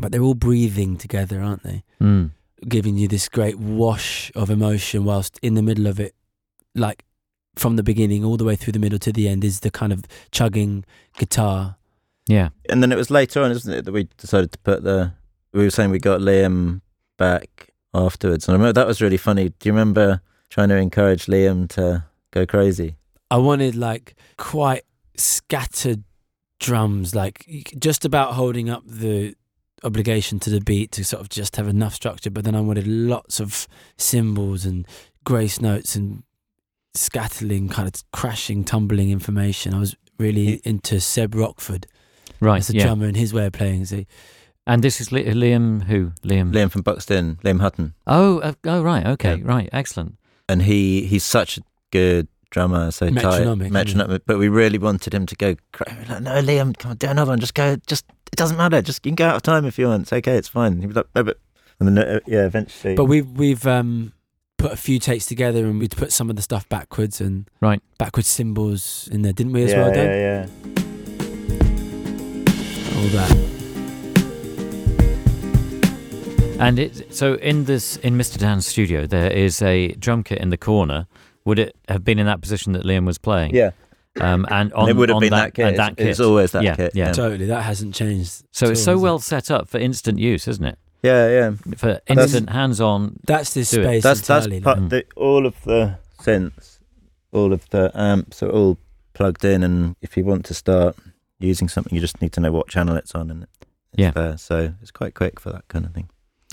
but 0.00 0.12
they're 0.12 0.22
all 0.22 0.34
breathing 0.34 0.96
together, 0.96 1.40
aren't 1.40 1.62
they? 1.62 1.84
Mm. 2.00 2.30
Giving 2.68 2.96
you 2.96 3.08
this 3.08 3.28
great 3.28 3.58
wash 3.58 4.30
of 4.34 4.50
emotion 4.50 5.04
whilst 5.04 5.38
in 5.42 5.54
the 5.54 5.62
middle 5.62 5.86
of 5.86 5.98
it, 6.00 6.14
like 6.74 7.04
from 7.56 7.76
the 7.76 7.82
beginning 7.82 8.24
all 8.24 8.36
the 8.36 8.44
way 8.44 8.56
through 8.56 8.72
the 8.72 8.78
middle 8.78 8.98
to 8.98 9.12
the 9.12 9.28
end, 9.28 9.44
is 9.44 9.60
the 9.60 9.70
kind 9.70 9.92
of 9.92 10.04
chugging 10.30 10.84
guitar. 11.18 11.76
Yeah. 12.26 12.50
And 12.68 12.82
then 12.82 12.92
it 12.92 12.96
was 12.96 13.10
later 13.10 13.42
on, 13.42 13.50
isn't 13.50 13.72
it, 13.72 13.84
that 13.84 13.92
we 13.92 14.08
decided 14.18 14.52
to 14.52 14.58
put 14.58 14.82
the. 14.84 15.12
We 15.52 15.64
were 15.64 15.70
saying 15.70 15.90
we 15.90 15.98
got 15.98 16.20
Liam 16.20 16.80
back 17.18 17.70
afterwards. 17.92 18.46
And 18.46 18.54
I 18.54 18.56
remember 18.58 18.72
that 18.74 18.86
was 18.86 19.02
really 19.02 19.16
funny. 19.16 19.48
Do 19.48 19.68
you 19.68 19.72
remember 19.72 20.20
trying 20.50 20.68
to 20.68 20.76
encourage 20.76 21.26
Liam 21.26 21.68
to 21.70 22.04
go 22.32 22.44
crazy? 22.46 22.96
I 23.30 23.36
wanted 23.38 23.74
like 23.76 24.14
quite 24.36 24.82
scattered 25.16 26.02
drums, 26.58 27.14
like 27.14 27.72
just 27.78 28.04
about 28.04 28.34
holding 28.34 28.68
up 28.68 28.82
the 28.86 29.34
obligation 29.82 30.38
to 30.40 30.50
the 30.50 30.60
beat 30.60 30.92
to 30.92 31.04
sort 31.04 31.22
of 31.22 31.28
just 31.30 31.56
have 31.56 31.66
enough 31.68 31.94
structure. 31.94 32.30
But 32.30 32.44
then 32.44 32.54
I 32.54 32.60
wanted 32.60 32.86
lots 32.86 33.40
of 33.40 33.66
cymbals 33.96 34.66
and 34.66 34.86
grace 35.24 35.60
notes 35.60 35.94
and 35.96 36.22
scattering, 36.94 37.68
kind 37.68 37.88
of 37.88 38.02
crashing, 38.12 38.64
tumbling 38.64 39.10
information. 39.10 39.72
I 39.74 39.78
was 39.80 39.94
really 40.18 40.46
He- 40.46 40.60
into 40.64 41.00
Seb 41.00 41.34
Rochford 41.34 41.86
Right. 42.40 42.58
as 42.58 42.70
a 42.70 42.74
Yeah. 42.74 42.84
drummer 42.86 43.06
and 43.06 43.16
his 43.16 43.32
way 43.32 43.46
of 43.46 43.52
playing. 43.52 43.84
So 43.86 44.04
And 44.66 44.84
this 44.84 45.00
is 45.00 45.08
Liam 45.08 45.84
who? 45.84 46.12
Liam. 46.22 46.52
Liam 46.52 46.70
from 46.70 46.82
Buxton, 46.82 47.36
Liam 47.42 47.60
Hutton, 47.60 47.94
Oh, 48.06 48.38
uh, 48.40 48.52
oh, 48.66 48.82
right. 48.82 49.06
Okay. 49.06 49.36
Yeah. 49.36 49.44
Right. 49.44 49.68
Excellent. 49.72 50.16
And 50.50 50.62
he 50.62 51.06
he's 51.06 51.24
such 51.24 51.58
a 51.58 51.60
good 51.90 52.26
drummer, 52.50 52.90
so 52.90 53.06
Metronomic, 53.10 53.22
tight, 53.22 53.42
isn't 53.42 53.72
metronomic. 53.72 54.22
But 54.26 54.38
we 54.38 54.48
really 54.48 54.78
wanted 54.78 55.14
him 55.14 55.26
to 55.26 55.36
go. 55.36 55.54
Like, 56.08 56.22
no, 56.22 56.42
Liam, 56.42 56.76
come 56.76 56.90
on, 56.92 56.96
do 56.96 57.06
another 57.08 57.30
one. 57.30 57.38
Just 57.40 57.54
go. 57.54 57.76
Just 57.86 58.04
it 58.32 58.36
doesn't 58.36 58.56
matter. 58.56 58.82
Just 58.82 59.04
you 59.06 59.10
can 59.10 59.16
go 59.16 59.26
out 59.28 59.36
of 59.36 59.42
time 59.42 59.64
if 59.64 59.78
you 59.78 59.86
want. 59.88 60.02
It's 60.02 60.12
okay. 60.12 60.36
It's 60.36 60.48
fine. 60.48 60.80
He 60.80 60.86
was 60.86 60.96
like, 60.96 61.06
no, 61.14 61.22
but 61.22 61.38
and 61.78 61.88
then 61.88 61.98
uh, 61.98 62.20
yeah, 62.26 62.46
eventually. 62.46 62.94
But 62.96 63.04
we've 63.04 63.30
we've 63.30 63.66
um, 63.66 64.12
put 64.58 64.72
a 64.72 64.76
few 64.76 64.98
takes 64.98 65.26
together 65.26 65.64
and 65.66 65.78
we'd 65.78 65.96
put 65.96 66.12
some 66.12 66.28
of 66.30 66.36
the 66.36 66.42
stuff 66.42 66.68
backwards 66.68 67.20
and 67.20 67.48
Right. 67.60 67.80
backwards 67.98 68.28
cymbals 68.28 69.08
in 69.12 69.22
there, 69.22 69.32
didn't 69.32 69.52
we 69.52 69.62
as 69.62 69.70
yeah, 69.70 69.78
well, 69.78 69.92
Dan? 69.92 70.06
yeah, 70.06 70.46
yeah. 70.46 70.46
All 72.96 73.08
that. 73.08 73.49
And 76.60 76.78
it 76.78 77.14
so 77.14 77.34
in 77.34 77.64
this 77.64 77.96
in 77.96 78.16
Mr. 78.16 78.38
Dan's 78.38 78.66
studio 78.66 79.06
there 79.06 79.30
is 79.32 79.62
a 79.62 79.88
drum 79.92 80.22
kit 80.22 80.38
in 80.38 80.50
the 80.50 80.56
corner. 80.58 81.06
Would 81.44 81.58
it 81.58 81.76
have 81.88 82.04
been 82.04 82.18
in 82.18 82.26
that 82.26 82.40
position 82.40 82.72
that 82.74 82.84
Liam 82.84 83.06
was 83.06 83.18
playing? 83.18 83.54
Yeah, 83.54 83.70
Um, 84.20 84.46
and 84.50 84.72
on 84.74 84.88
and 84.88 84.90
it 84.90 84.96
would 84.96 85.08
have 85.08 85.16
on 85.16 85.20
been 85.22 85.30
that, 85.30 85.54
that, 85.54 85.54
kit. 85.54 85.76
that 85.76 85.92
it's, 85.92 85.96
kit. 85.98 86.06
it's 86.08 86.20
always 86.20 86.52
that 86.52 86.62
Yeah, 86.62 86.76
kit. 86.76 86.92
yeah. 86.94 87.12
Totally, 87.12 87.46
that 87.46 87.62
hasn't 87.62 87.94
changed. 87.94 88.44
so 88.52 88.66
it's 88.70 88.86
all, 88.86 88.96
so 88.96 88.98
well 88.98 89.16
it? 89.16 89.22
set 89.22 89.50
up 89.50 89.68
for 89.68 89.78
instant 89.78 90.18
use, 90.18 90.46
isn't 90.46 90.64
it? 90.64 90.78
yeah, 91.02 91.28
yeah. 91.30 91.50
For 91.78 92.00
instant 92.06 92.50
hands-on. 92.50 93.20
That's 93.26 93.54
this 93.54 93.70
Do 93.70 93.80
it. 93.80 93.84
space 93.84 94.02
That's 94.02 94.20
that's 94.20 94.44
entirely. 94.46 94.60
part, 94.62 94.78
Mm. 94.80 94.88
the, 94.90 95.04
all 95.16 95.46
of 95.46 95.54
the 95.64 95.96
synths, 96.20 96.78
all 97.32 97.52
of 97.54 97.66
the 97.70 97.90
amps 97.94 98.42
are 98.42 98.50
all 98.50 98.76
plugged 99.14 99.44
in, 99.44 99.62
and 99.62 99.96
if 100.02 100.16
you 100.18 100.24
want 100.26 100.44
to 100.46 100.54
start 100.54 100.94
using 101.38 101.68
something, 101.70 101.94
you 101.94 102.00
just 102.02 102.20
need 102.20 102.32
to 102.34 102.40
know 102.40 102.52
what 102.52 102.68
channel 102.68 102.96
it's 102.96 103.14
on, 103.14 103.30
and 103.30 103.44
it's 103.44 103.52
Yeah. 103.96 104.10
there. 104.10 104.36
So 104.36 104.74
it's 104.82 104.90
quite 104.90 105.14
quick 105.14 105.40
for 105.40 105.50
that 105.52 105.66
kind 105.68 105.86
of 105.86 105.94
thing. 105.94 106.10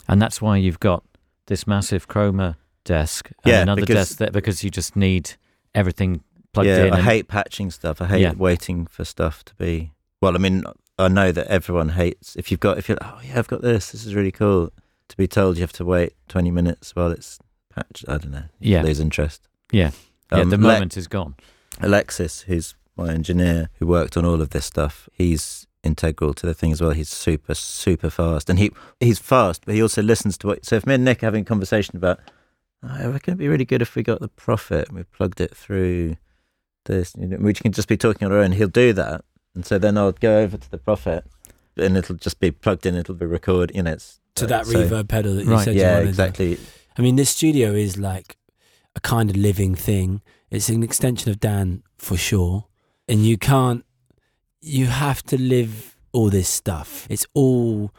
And 0.07 0.21
that's 0.21 0.41
why 0.41 0.57
you've 0.57 0.79
got 0.79 1.03
this 1.47 1.65
massive 1.67 2.07
chroma 2.07 2.55
desk 2.83 3.29
and 3.43 3.51
Yeah, 3.51 3.61
another 3.61 3.81
because- 3.81 4.09
desk 4.09 4.17
there 4.19 4.31
because 4.31 4.63
you 4.63 4.69
just 4.69 4.95
need 4.95 5.31
everything 5.75 6.23
plugged 6.53 6.67
yeah, 6.67 6.85
in. 6.85 6.93
I 6.93 6.97
and- 6.97 7.05
hate 7.05 7.27
patching 7.27 7.71
stuff. 7.71 8.01
I 8.01 8.05
hate 8.07 8.21
Yeah. 8.21 8.33
waiting 8.33 8.87
for 8.87 9.03
stuff 9.05 9.43
to 9.45 9.55
be. 9.55 9.91
Well, 10.21 10.35
I 10.35 10.39
mean, 10.39 10.63
I 10.97 11.07
know 11.09 11.31
that 11.31 11.47
everyone 11.47 11.89
hates 11.89 12.35
if 12.35 12.49
you've 12.49 12.59
got 12.59 12.77
if 12.77 12.89
you're 12.89 12.97
oh 13.01 13.19
yeah, 13.23 13.37
I've 13.37 13.47
got 13.47 13.61
this. 13.61 13.91
This 13.91 14.05
is 14.05 14.15
really 14.15 14.31
cool. 14.31 14.71
To 15.09 15.17
be 15.17 15.27
told 15.27 15.57
you 15.57 15.61
have 15.61 15.73
to 15.73 15.85
wait 15.85 16.13
twenty 16.27 16.51
minutes 16.51 16.95
while 16.95 17.11
it's 17.11 17.39
patched. 17.69 18.05
I 18.07 18.17
don't 18.17 18.31
know. 18.31 18.43
Yeah. 18.59 18.81
lose 18.81 18.99
interest. 18.99 19.47
Yeah. 19.71 19.91
yeah, 20.31 20.39
Um, 20.39 20.49
the 20.49 20.57
Le- 20.57 20.63
moment 20.63 20.97
is 20.97 21.07
gone. 21.07 21.35
Alexis, 21.79 22.41
who's 22.41 22.73
my 22.95 23.13
engineer 23.13 23.69
who 23.79 23.85
worked 23.85 24.17
on 24.17 24.25
all 24.25 24.41
of 24.41 24.49
this 24.49 24.65
stuff, 24.65 25.07
he's 25.13 25.66
integral 25.87 26.33
to 26.35 26.45
the 26.45 26.53
thing 26.53 26.71
as 26.71 26.81
well. 26.81 26.91
He's 26.91 27.09
super, 27.09 27.55
super 27.55 28.09
fast, 28.11 28.49
and 28.49 28.59
he 28.59 28.71
he's 28.99 29.19
fast, 29.19 29.65
but 29.65 29.73
he 29.75 29.81
also 29.81 30.01
listens 30.03 30.37
to 30.39 30.47
what. 30.47 30.65
So 30.65 30.75
if 30.75 30.85
me 30.85 30.93
and 30.95 31.05
Nick 31.05 31.23
are 31.23 31.27
having 31.27 31.41
a 31.41 31.45
conversation 31.45 31.97
about, 31.97 32.19
"Oh, 32.83 32.89
I 32.91 33.05
reckon 33.07 33.31
it'd 33.31 33.39
be 33.39 33.47
really 33.47 33.65
good 33.65 33.81
if 33.81 33.95
we 33.95 34.03
got 34.03 34.19
the 34.19 34.27
Prophet 34.27 34.87
and 34.89 34.97
we 34.97 35.03
plugged 35.03 35.41
it 35.41 35.55
through 35.57 36.17
this, 36.85 37.13
you 37.17 37.27
know, 37.27 37.37
we 37.39 37.53
can 37.53 37.71
just 37.71 37.87
be 37.87 37.97
talking 37.97 38.25
on 38.27 38.31
our 38.31 38.39
own. 38.39 38.51
He'll 38.53 38.67
do 38.67 38.93
that, 38.93 39.23
and 39.55 39.65
so 39.65 39.77
then 39.79 39.97
I'll 39.97 40.11
go 40.11 40.39
over 40.39 40.57
to 40.57 40.71
the 40.71 40.77
Prophet, 40.77 41.23
and 41.77 41.97
it'll 41.97 42.15
just 42.15 42.39
be 42.39 42.51
plugged 42.51 42.85
in. 42.85 42.95
It'll 42.95 43.15
be 43.15 43.25
recorded. 43.25 43.75
You 43.75 43.83
know, 43.83 43.93
it's 43.93 44.19
to 44.35 44.45
that 44.47 44.65
so- 44.67 44.73
reverb 44.73 45.07
pedal 45.07 45.35
that 45.35 45.45
you 45.45 45.51
Right, 45.51 45.65
said 45.65 45.75
Yeah, 45.75 45.93
wanted. 45.95 46.09
exactly. 46.09 46.57
I 46.97 47.01
mean, 47.01 47.15
this 47.15 47.29
studio 47.29 47.73
is 47.73 47.97
like 47.97 48.37
a 48.95 48.99
kind 48.99 49.29
of 49.29 49.35
living 49.35 49.75
thing. 49.75 50.21
It's 50.49 50.69
an 50.69 50.81
extension 50.83 51.29
of 51.29 51.39
Dan 51.39 51.83
for 51.97 52.17
sure. 52.17 52.65
And 53.07 53.25
you 53.25 53.37
can't, 53.37 53.85
you 54.61 54.87
have 54.87 55.23
to 55.23 55.39
live 55.39 55.95
all 56.11 56.29
this 56.29 56.49
stuff. 56.49 57.07
It's 57.09 57.25
all 57.33 57.91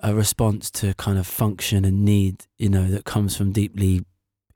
a 0.00 0.14
response 0.14 0.70
to 0.70 0.94
kind 0.94 1.18
of 1.18 1.26
function 1.26 1.84
and 1.84 2.04
need, 2.04 2.46
you 2.56 2.68
know, 2.68 2.86
that 2.88 3.04
comes 3.04 3.36
from 3.36 3.52
deeply 3.52 4.04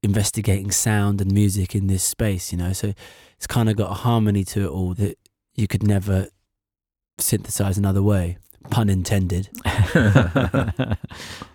investigating 0.03 0.71
sound 0.71 1.21
and 1.21 1.33
music 1.33 1.75
in 1.75 1.87
this 1.87 2.03
space, 2.03 2.53
you 2.53 2.59
know. 2.59 2.73
So 2.73 2.93
it's 3.37 3.47
kind 3.47 3.69
of 3.69 3.77
got 3.77 3.91
a 3.91 3.95
harmony 3.95 4.45
to 4.45 4.65
it 4.65 4.69
all 4.69 4.95
that 4.95 5.19
you 5.55 5.67
could 5.67 5.83
never 5.83 6.29
synthesize 7.19 7.79
another 7.79 8.03
way. 8.03 8.39
Pun 8.71 8.89
intended. 8.89 9.49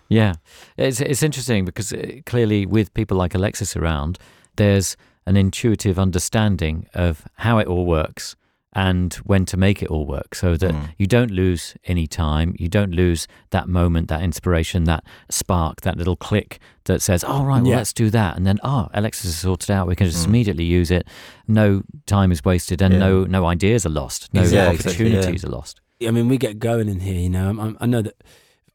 yeah, 0.08 0.34
it's 0.76 1.00
it's 1.00 1.22
interesting 1.22 1.64
because 1.64 1.90
uh, 1.92 2.20
clearly 2.26 2.66
with 2.66 2.92
people 2.92 3.16
like 3.16 3.34
Alexis 3.34 3.74
around, 3.76 4.18
there's 4.56 4.94
an 5.24 5.36
intuitive 5.36 5.98
understanding 5.98 6.86
of 6.92 7.26
how 7.36 7.58
it 7.58 7.66
all 7.66 7.86
works 7.86 8.36
and 8.86 9.14
when 9.30 9.44
to 9.44 9.56
make 9.56 9.78
it 9.84 9.88
all 9.92 10.06
work, 10.06 10.30
so 10.42 10.48
that 10.62 10.72
Mm. 10.72 10.88
you 11.00 11.06
don't 11.16 11.32
lose 11.32 11.62
any 11.92 12.06
time, 12.06 12.48
you 12.62 12.68
don't 12.78 12.92
lose 13.02 13.26
that 13.50 13.66
moment, 13.68 14.04
that 14.08 14.22
inspiration, 14.22 14.84
that 14.84 15.02
spark, 15.40 15.80
that 15.86 15.96
little 16.00 16.16
click 16.28 16.50
that 16.84 17.00
says, 17.02 17.24
"Oh 17.26 17.42
right, 17.50 17.60
well 17.62 17.70
Yeah. 17.72 17.76
let's 17.80 17.92
do 17.92 18.08
that," 18.18 18.36
and 18.36 18.44
then 18.46 18.58
oh, 18.72 18.84
Alexis 18.94 19.24
has 19.30 19.38
sorted 19.38 19.70
out. 19.76 19.88
We 19.88 19.96
can 19.96 20.06
just 20.06 20.24
Mm. 20.24 20.28
immediately 20.30 20.64
use 20.80 20.90
it. 20.98 21.04
No 21.48 21.82
time 22.06 22.30
is 22.30 22.40
wasted, 22.44 22.78
and 22.84 22.92
Yeah. 22.94 23.00
no 23.06 23.24
no 23.24 23.42
ideas 23.54 23.84
are 23.84 23.94
lost. 24.02 24.20
No 24.32 24.42
Yeah, 24.42 24.70
exactly, 24.70 25.10
yeah. 25.10 25.16
opportunities 25.18 25.44
are 25.44 25.50
lost. 25.58 25.80
I 26.08 26.10
mean, 26.12 26.28
we 26.28 26.38
get 26.38 26.54
going 26.60 26.88
in 26.88 27.00
here, 27.00 27.18
you 27.26 27.30
know. 27.36 27.48
I'm, 27.50 27.58
I'm, 27.64 27.76
I 27.80 27.86
know 27.86 28.02
that 28.02 28.14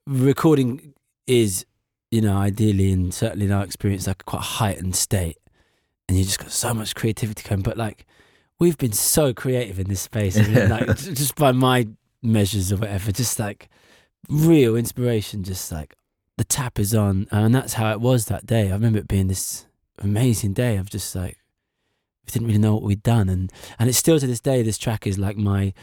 recording 0.05 0.93
is, 1.27 1.65
you 2.11 2.21
know, 2.21 2.35
ideally 2.37 2.91
and 2.91 3.13
certainly 3.13 3.45
in 3.45 3.51
our 3.51 3.63
experience, 3.63 4.07
like 4.07 4.25
quite 4.25 4.39
a 4.39 4.51
heightened 4.59 4.95
state, 4.95 5.37
and 6.07 6.17
you 6.17 6.23
just 6.25 6.39
got 6.39 6.51
so 6.51 6.73
much 6.73 6.93
creativity 6.95 7.41
coming. 7.43 7.63
But 7.63 7.77
like, 7.77 8.05
we've 8.59 8.77
been 8.77 8.93
so 8.93 9.33
creative 9.33 9.79
in 9.79 9.87
this 9.87 10.01
space, 10.01 10.37
like 10.37 10.97
just 10.97 11.35
by 11.35 11.51
my 11.51 11.87
measures 12.21 12.71
or 12.71 12.77
whatever, 12.77 13.11
just 13.11 13.39
like 13.39 13.69
real 14.29 14.75
inspiration. 14.75 15.43
Just 15.43 15.71
like 15.71 15.95
the 16.37 16.43
tap 16.43 16.79
is 16.79 16.93
on, 16.93 17.27
and 17.31 17.53
that's 17.53 17.73
how 17.73 17.91
it 17.91 18.01
was 18.01 18.25
that 18.25 18.45
day. 18.45 18.69
I 18.69 18.73
remember 18.73 18.99
it 18.99 19.07
being 19.07 19.27
this 19.27 19.65
amazing 19.99 20.53
day 20.53 20.77
of 20.77 20.89
just 20.89 21.15
like 21.15 21.37
we 22.25 22.31
didn't 22.31 22.47
really 22.47 22.59
know 22.59 22.73
what 22.73 22.83
we'd 22.83 23.03
done, 23.03 23.29
and 23.29 23.51
and 23.79 23.89
it's 23.89 23.97
still 23.97 24.19
to 24.19 24.27
this 24.27 24.39
day. 24.39 24.61
This 24.61 24.77
track 24.77 25.05
is 25.05 25.17
like 25.17 25.37
my 25.37 25.73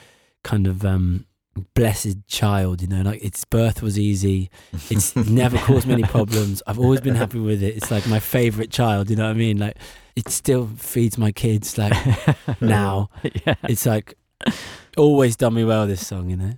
kind 0.43 0.67
of 0.67 0.85
um 0.85 1.27
blessed 1.75 2.27
child 2.27 2.83
you 2.83 2.89
know 2.89 3.03
like 3.03 3.23
its 3.25 3.45
birth 3.45 3.83
was 3.83 3.99
easy. 3.99 4.51
It's 4.91 5.15
never 5.17 5.59
caused 5.59 5.87
me 5.87 5.95
any 5.95 6.03
problems. 6.03 6.63
I've 6.67 6.79
always 6.79 7.01
been 7.01 7.15
happy 7.15 7.39
with 7.39 7.63
it. 7.63 7.77
It's 7.77 7.91
like 7.91 8.07
my 8.07 8.19
favorite 8.19 8.71
child 8.71 9.11
you 9.11 9.17
know 9.17 9.25
what 9.25 9.31
i 9.31 9.35
mean? 9.35 9.59
Like 9.59 9.77
it 10.17 10.29
still 10.29 10.67
feeds 10.77 11.19
my 11.19 11.33
kids 11.33 11.79
like 11.79 11.93
now. 12.61 13.11
Yeah. 13.47 13.55
it's 13.65 13.87
like 13.87 14.15
always 14.97 15.37
done 15.37 15.55
me 15.55 15.65
well 15.65 15.87
this 15.87 16.07
song 16.07 16.31
you 16.31 16.37
know? 16.37 16.53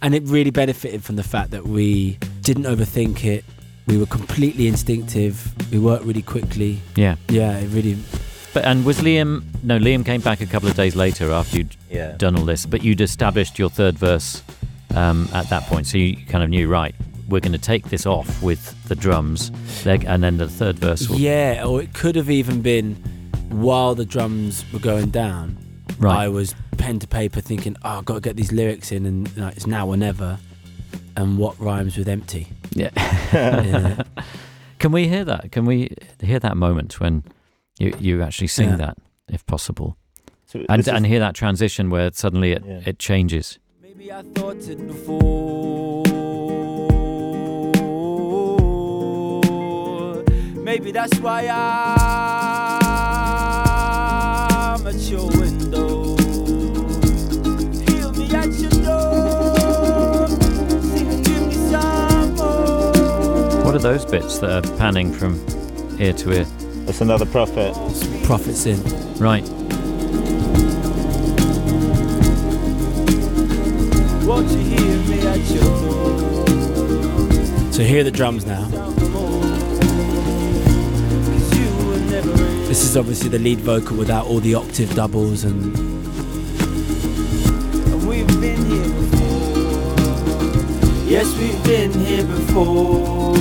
And 0.00 0.14
it 0.14 0.24
really 0.24 0.50
benefited 0.50 1.04
from 1.04 1.16
the 1.16 1.22
fact 1.22 1.52
that 1.52 1.64
we 1.64 2.18
didn't 2.40 2.64
overthink 2.64 3.24
it. 3.24 3.44
We 3.86 3.98
were 3.98 4.06
completely 4.06 4.66
instinctive. 4.66 5.54
We 5.72 5.78
worked 5.78 6.04
really 6.04 6.22
quickly. 6.22 6.80
Yeah. 6.96 7.16
yeah 7.28 7.58
it 7.58 7.68
really 7.68 7.96
But 8.54 8.64
and 8.64 8.84
was 8.84 8.98
Liam? 9.00 9.44
No, 9.62 9.78
Liam 9.78 10.04
came 10.04 10.20
back 10.20 10.40
a 10.40 10.46
couple 10.46 10.68
of 10.68 10.74
days 10.76 10.94
later 10.94 11.30
after 11.32 11.58
you'd 11.58 11.76
Yeah. 11.90 12.12
done 12.18 12.36
all 12.36 12.44
this. 12.44 12.66
But 12.66 12.82
you'd 12.84 13.00
established 13.00 13.58
your 13.58 13.70
third 13.70 13.98
verse 13.98 14.42
um, 14.94 15.28
at 15.32 15.48
that 15.48 15.62
point, 15.64 15.86
so 15.86 15.96
you 15.98 16.16
kind 16.26 16.44
of 16.44 16.50
knew 16.50 16.68
right. 16.68 16.94
We're 17.28 17.40
going 17.40 17.52
to 17.52 17.58
take 17.58 17.88
this 17.88 18.04
off 18.04 18.42
with 18.42 18.76
the 18.88 18.94
drums, 18.94 19.50
leg- 19.86 20.04
and 20.06 20.22
then 20.22 20.36
the 20.36 20.48
third 20.48 20.78
verse. 20.78 21.08
Will, 21.08 21.18
Yeah, 21.18 21.64
or 21.66 21.80
it 21.80 21.94
could 21.94 22.14
have 22.16 22.28
even 22.28 22.60
been 22.60 22.96
while 23.48 23.94
the 23.94 24.04
drums 24.04 24.64
were 24.70 24.78
going 24.80 25.08
down. 25.10 25.56
Right. 25.98 26.24
I 26.24 26.28
was 26.28 26.54
pen 26.76 26.98
to 26.98 27.06
paper 27.06 27.40
thinking, 27.40 27.76
oh, 27.84 27.98
I've 27.98 28.04
got 28.04 28.14
to 28.14 28.20
get 28.20 28.36
these 28.36 28.52
lyrics 28.52 28.92
in, 28.92 29.06
and 29.06 29.34
like, 29.38 29.56
it's 29.56 29.66
now 29.66 29.88
or 29.88 29.96
never. 29.96 30.38
And 31.16 31.38
what 31.38 31.58
rhymes 31.58 31.96
with 31.96 32.08
empty? 32.08 32.48
Yeah. 32.72 32.90
Yeah. 33.32 34.02
Can 34.78 34.92
we 34.92 35.08
hear 35.08 35.24
that? 35.24 35.52
Can 35.52 35.64
we 35.64 35.94
hear 36.22 36.38
that 36.40 36.56
moment 36.56 36.98
when 37.00 37.22
you 37.78 37.94
you 37.98 38.22
actually 38.22 38.48
sing 38.48 38.70
Yeah. 38.70 38.76
that, 38.76 38.98
if 39.28 39.44
possible, 39.46 39.96
So 40.46 40.64
and 40.68 40.80
is- 40.80 40.88
and 40.88 41.06
hear 41.06 41.20
that 41.20 41.34
transition 41.34 41.90
where 41.90 42.10
suddenly 42.12 42.52
it, 42.52 42.62
Yeah. 42.66 42.80
it 42.86 42.98
changes? 42.98 43.58
Maybe 43.82 44.12
I 44.12 44.22
thought 44.34 44.68
it 44.68 44.78
before. 44.86 46.02
Maybe 50.64 50.92
that's 50.92 51.18
why 51.18 51.42
I'm 54.72 54.86
at 54.86 54.94
your 55.10 55.26
window. 55.28 56.16
Heal 57.86 58.12
me 58.12 58.26
at 58.34 58.52
your 58.54 58.70
door. 58.70 60.28
Sing, 60.28 61.22
give 61.22 61.46
me 61.48 61.54
some 61.70 62.34
more. 62.36 63.64
What 63.64 63.74
are 63.74 63.78
those 63.80 64.04
bits 64.06 64.38
that 64.38 64.50
are 64.50 64.76
panning 64.78 65.12
from 65.12 65.34
ear 66.00 66.12
to 66.14 66.32
ear? 66.32 66.46
That's 66.84 67.00
another 67.00 67.26
prophet. 67.26 67.74
Prophets 68.24 68.66
in. 68.66 68.82
Right. 69.18 69.48
Won't 74.26 74.48
you 74.50 74.58
hear 74.58 74.96
me 75.08 75.20
at 75.20 75.38
your? 75.50 75.72
So 77.72 77.82
here 77.82 78.04
the 78.04 78.10
drums 78.10 78.44
now. 78.46 78.64
Down 78.68 78.94
the 78.96 79.04
road. 79.06 79.42
'Cause 81.24 81.58
you 81.58 81.68
were 81.86 82.00
never 82.10 82.32
in. 82.32 82.68
This 82.68 82.82
is 82.84 82.96
obviously 82.96 83.28
the 83.30 83.38
lead 83.38 83.60
vocal 83.60 83.96
without 83.96 84.26
all 84.26 84.40
the 84.40 84.54
octave 84.54 84.94
doubles 84.94 85.44
and 85.44 85.74
And 87.86 88.06
we've 88.08 88.26
been 88.40 88.64
here 88.70 88.88
before. 89.00 89.94
Yes, 91.06 91.26
we've 91.38 91.62
been 91.64 91.92
here 91.92 92.24
before. 92.24 93.36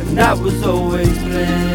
And 0.00 0.16
that 0.16 0.38
was 0.38 0.62
always 0.62 1.08
plenty. 1.18 1.67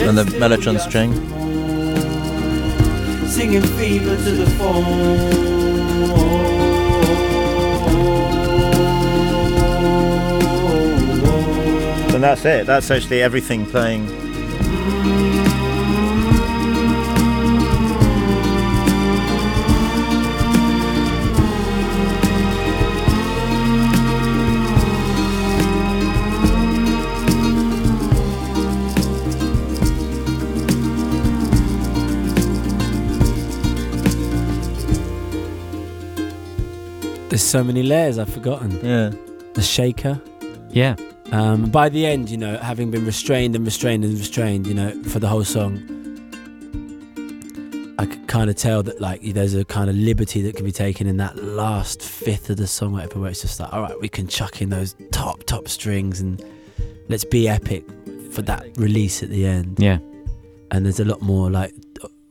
And 0.00 0.16
the 0.16 0.24
Yesterday 0.24 0.38
mellotron 0.38 0.78
string. 0.80 1.10
asked 1.12 1.22
for 1.28 1.36
more, 1.46 3.26
Singing 3.26 3.62
fever 3.62 4.16
to 4.16 4.30
the 4.32 4.46
form. 4.58 4.84
And 12.14 12.24
that's 12.24 12.44
it. 12.44 12.66
That's 12.66 12.90
actually 12.90 13.22
everything 13.22 13.66
playing. 13.66 14.06
So 37.48 37.64
many 37.64 37.82
layers 37.82 38.18
I've 38.18 38.28
forgotten. 38.28 38.72
Yeah. 38.84 39.10
The 39.54 39.62
shaker. 39.62 40.20
Yeah. 40.70 40.96
Um, 41.32 41.70
by 41.70 41.88
the 41.88 42.06
end, 42.06 42.30
you 42.30 42.36
know, 42.36 42.58
having 42.58 42.90
been 42.90 43.06
restrained 43.06 43.56
and 43.56 43.64
restrained 43.64 44.04
and 44.04 44.18
restrained, 44.18 44.66
you 44.66 44.74
know, 44.74 44.90
for 45.04 45.18
the 45.18 45.28
whole 45.28 45.44
song, 45.44 45.78
I 47.98 48.06
could 48.06 48.28
kind 48.28 48.50
of 48.50 48.56
tell 48.56 48.82
that 48.82 49.00
like 49.00 49.22
there's 49.22 49.54
a 49.54 49.64
kind 49.64 49.88
of 49.88 49.96
liberty 49.96 50.42
that 50.42 50.56
can 50.56 50.64
be 50.64 50.72
taken 50.72 51.06
in 51.06 51.16
that 51.16 51.42
last 51.42 52.02
fifth 52.02 52.50
of 52.50 52.58
the 52.58 52.66
song, 52.66 52.92
whatever, 52.92 53.20
where 53.20 53.30
it's 53.30 53.42
just 53.42 53.58
like, 53.60 53.72
all 53.72 53.82
right, 53.82 53.98
we 54.00 54.08
can 54.08 54.28
chuck 54.28 54.60
in 54.60 54.68
those 54.68 54.94
top 55.10 55.44
top 55.44 55.68
strings 55.68 56.20
and 56.20 56.42
let's 57.08 57.24
be 57.24 57.48
epic 57.48 57.84
for 58.30 58.42
that 58.42 58.76
release 58.76 59.22
at 59.22 59.30
the 59.30 59.46
end. 59.46 59.78
Yeah. 59.80 59.98
And 60.70 60.84
there's 60.84 61.00
a 61.00 61.04
lot 61.04 61.22
more 61.22 61.50
like 61.50 61.74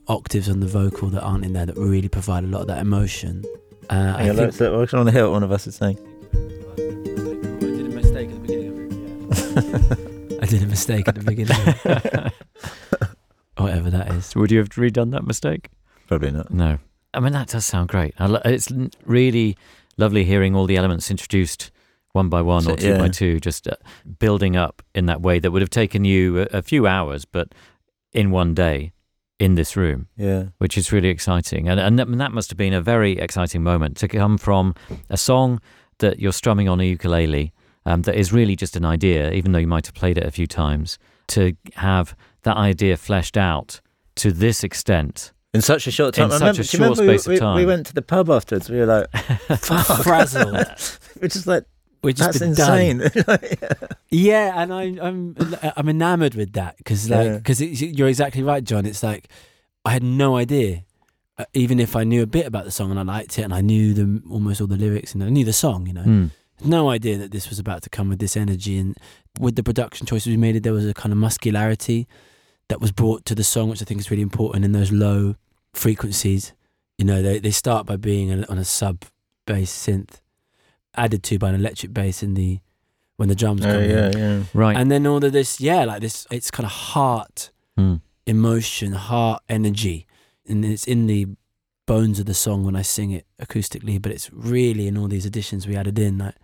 octaves 0.07 0.47
on 0.47 0.59
the 0.59 0.67
vocal 0.67 1.09
that 1.09 1.21
aren't 1.21 1.43
in 1.43 1.53
there 1.53 1.65
that 1.65 1.75
really 1.75 2.07
provide 2.07 2.43
a 2.43 2.47
lot 2.47 2.61
of 2.61 2.67
that 2.67 2.79
emotion. 2.79 3.43
Uh, 3.89 4.15
I 4.17 4.21
yeah 4.21 4.33
think 4.33 4.35
that's 4.37 4.61
it. 4.61 4.71
Works 4.71 4.93
on 4.93 5.05
the 5.05 5.11
hill. 5.11 5.31
One 5.31 5.43
of 5.43 5.51
us 5.51 5.67
is 5.67 5.75
saying. 5.75 5.97
I 6.73 6.75
did 6.75 7.85
a 7.85 7.89
mistake 7.89 8.29
at 8.29 8.35
the 8.35 8.39
beginning. 8.41 10.39
I 10.41 10.45
did 10.45 10.63
a 10.63 10.67
mistake 10.67 11.07
at 11.07 11.15
the 11.15 11.23
beginning. 11.23 12.31
Whatever 13.57 13.89
that 13.89 14.11
is. 14.11 14.35
Would 14.35 14.51
you 14.51 14.59
have 14.59 14.69
redone 14.69 15.11
that 15.11 15.25
mistake? 15.25 15.69
Probably 16.07 16.31
not. 16.31 16.51
No. 16.51 16.79
I 17.13 17.19
mean, 17.19 17.33
that 17.33 17.47
does 17.47 17.65
sound 17.65 17.89
great. 17.89 18.13
It's 18.19 18.71
really 19.05 19.57
lovely 19.97 20.23
hearing 20.23 20.55
all 20.55 20.65
the 20.65 20.77
elements 20.77 21.09
introduced 21.09 21.71
one 22.11 22.29
by 22.29 22.41
one 22.41 22.63
So, 22.63 22.73
or 22.73 22.77
two 22.77 22.97
by 22.97 23.09
two, 23.09 23.39
just 23.39 23.67
uh, 23.67 23.75
building 24.19 24.55
up 24.55 24.81
in 24.93 25.05
that 25.07 25.21
way 25.21 25.39
that 25.39 25.51
would 25.51 25.61
have 25.61 25.69
taken 25.69 26.05
you 26.05 26.41
a, 26.41 26.57
a 26.57 26.61
few 26.61 26.87
hours, 26.87 27.25
but 27.25 27.53
in 28.13 28.31
one 28.31 28.53
day 28.53 28.91
in 29.39 29.55
this 29.55 29.75
room, 29.75 30.07
Yeah. 30.17 30.45
which 30.57 30.77
is 30.77 30.91
really 30.91 31.09
exciting. 31.09 31.67
And, 31.69 31.79
and 31.79 31.99
that- 31.99 32.07
and 32.07 32.19
that 32.19 32.31
must 32.31 32.49
have 32.49 32.57
been 32.57 32.73
a 32.73 32.81
very 32.81 33.17
exciting 33.19 33.61
moment 33.63 33.97
to 33.97 34.07
come 34.07 34.37
from 34.37 34.73
a 35.09 35.17
song 35.17 35.59
that 35.99 36.19
you're 36.19 36.31
strumming 36.33 36.67
on 36.69 36.79
a 36.79 36.83
ukulele 36.83 37.53
um, 37.85 38.01
that 38.03 38.15
is 38.15 38.33
really 38.33 38.55
just 38.55 38.75
an 38.75 38.83
idea, 38.85 39.31
even 39.31 39.51
though 39.51 39.59
you 39.59 39.67
might 39.67 39.85
have 39.85 39.95
played 39.95 40.17
it 40.17 40.25
a 40.25 40.31
few 40.31 40.47
times, 40.47 40.97
to 41.27 41.53
have 41.75 42.15
that 42.43 42.57
idea 42.57 42.97
fleshed 42.97 43.37
out 43.37 43.79
to 44.15 44.31
this 44.31 44.63
extent. 44.63 45.31
In 45.53 45.61
such 45.61 45.87
a 45.87 45.91
short 45.91 46.13
time. 46.15 46.25
In 46.25 46.31
I 46.31 46.37
such 46.37 46.41
remember, 46.41 46.61
a 46.61 46.65
do 46.65 46.77
you 46.77 46.83
remember 46.83 46.95
short 46.95 47.07
we, 47.07 47.17
space 47.17 47.33
of 47.35 47.39
time. 47.39 47.55
we 47.55 47.65
went 47.65 47.85
to 47.87 47.93
the 47.93 48.01
pub 48.01 48.29
afterwards. 48.29 48.69
We 48.69 48.77
were 48.77 48.85
like. 48.85 49.07
Frazzled. 50.03 50.55
We're 51.21 51.27
just 51.29 51.47
like, 51.47 51.63
We've 52.03 52.15
just 52.15 52.39
that's 52.39 52.59
insane. 52.59 53.01
Yeah, 54.09 54.53
and 54.61 54.73
I'm 54.73 54.99
I'm 54.99 55.35
I'm 55.75 55.89
enamored 55.89 56.35
with 56.35 56.53
that 56.53 56.77
because 56.77 57.09
like 57.09 57.25
Yeah. 57.25 57.37
because 57.37 57.61
you're 57.61 58.07
exactly 58.07 58.41
right, 58.43 58.63
John. 58.63 58.85
It's 58.85 59.03
like 59.03 59.27
I 59.83 59.91
had 59.91 60.03
no 60.03 60.37
idea, 60.37 60.83
uh, 61.37 61.45
even 61.53 61.79
if 61.79 61.95
I 61.95 62.03
knew 62.03 62.21
a 62.23 62.27
bit 62.27 62.45
about 62.45 62.63
the 62.65 62.71
song 62.71 62.89
and 62.91 62.99
I 62.99 63.03
liked 63.03 63.37
it 63.39 63.43
and 63.43 63.53
I 63.53 63.61
knew 63.61 63.93
the 63.93 64.21
almost 64.29 64.61
all 64.61 64.67
the 64.67 64.77
lyrics 64.77 65.13
and 65.13 65.23
I 65.23 65.29
knew 65.29 65.43
the 65.45 65.53
song, 65.53 65.87
you 65.87 65.93
know, 65.93 66.03
Mm. 66.03 66.29
no 66.63 66.89
idea 66.89 67.17
that 67.17 67.31
this 67.31 67.49
was 67.49 67.59
about 67.59 67.81
to 67.83 67.89
come 67.89 68.07
with 68.09 68.19
this 68.19 68.37
energy 68.37 68.77
and 68.77 68.95
with 69.39 69.55
the 69.55 69.63
production 69.63 70.05
choices 70.07 70.27
we 70.27 70.37
made. 70.37 70.61
There 70.63 70.73
was 70.73 70.85
a 70.85 70.93
kind 70.93 71.11
of 71.11 71.17
muscularity 71.19 72.07
that 72.69 72.79
was 72.81 72.91
brought 72.91 73.25
to 73.25 73.35
the 73.35 73.43
song, 73.43 73.69
which 73.69 73.81
I 73.81 73.85
think 73.85 73.99
is 73.99 74.09
really 74.11 74.23
important 74.23 74.63
in 74.65 74.71
those 74.71 74.91
low 74.91 75.35
frequencies. 75.73 76.53
You 76.97 77.05
know, 77.05 77.21
they 77.21 77.39
they 77.39 77.51
start 77.51 77.85
by 77.85 77.97
being 77.97 78.31
on 78.45 78.57
a 78.57 78.65
sub 78.65 79.03
bass 79.45 79.71
synth, 79.71 80.19
added 80.97 81.23
to 81.23 81.37
by 81.39 81.49
an 81.49 81.55
electric 81.55 81.93
bass 81.93 82.21
in 82.23 82.33
the 82.33 82.59
when 83.17 83.29
the 83.29 83.35
drums 83.35 83.65
oh, 83.65 83.71
come 83.71 83.81
in 83.81 83.89
yeah, 83.89 84.11
yeah. 84.15 84.43
Right. 84.53 84.75
and 84.77 84.91
then 84.91 85.07
all 85.07 85.23
of 85.23 85.31
this 85.31 85.59
yeah 85.59 85.85
like 85.85 86.01
this 86.01 86.27
it's 86.31 86.51
kind 86.51 86.65
of 86.65 86.71
heart 86.71 87.51
Mm. 87.77 88.01
emotion 88.25 88.93
heart 88.93 89.43
energy 89.47 90.07
and 90.47 90.65
it's 90.65 90.85
in 90.87 91.05
the 91.07 91.27
bones 91.85 92.19
of 92.19 92.25
the 92.25 92.33
song 92.33 92.63
when 92.65 92.75
i 92.75 92.81
sing 92.81 93.11
it 93.11 93.25
acoustically 93.39 94.01
but 94.01 94.11
it's 94.11 94.31
really 94.33 94.87
in 94.87 94.97
all 94.97 95.07
these 95.07 95.25
additions 95.27 95.67
we 95.67 95.75
added 95.75 95.99
in 95.99 96.17
that 96.17 96.35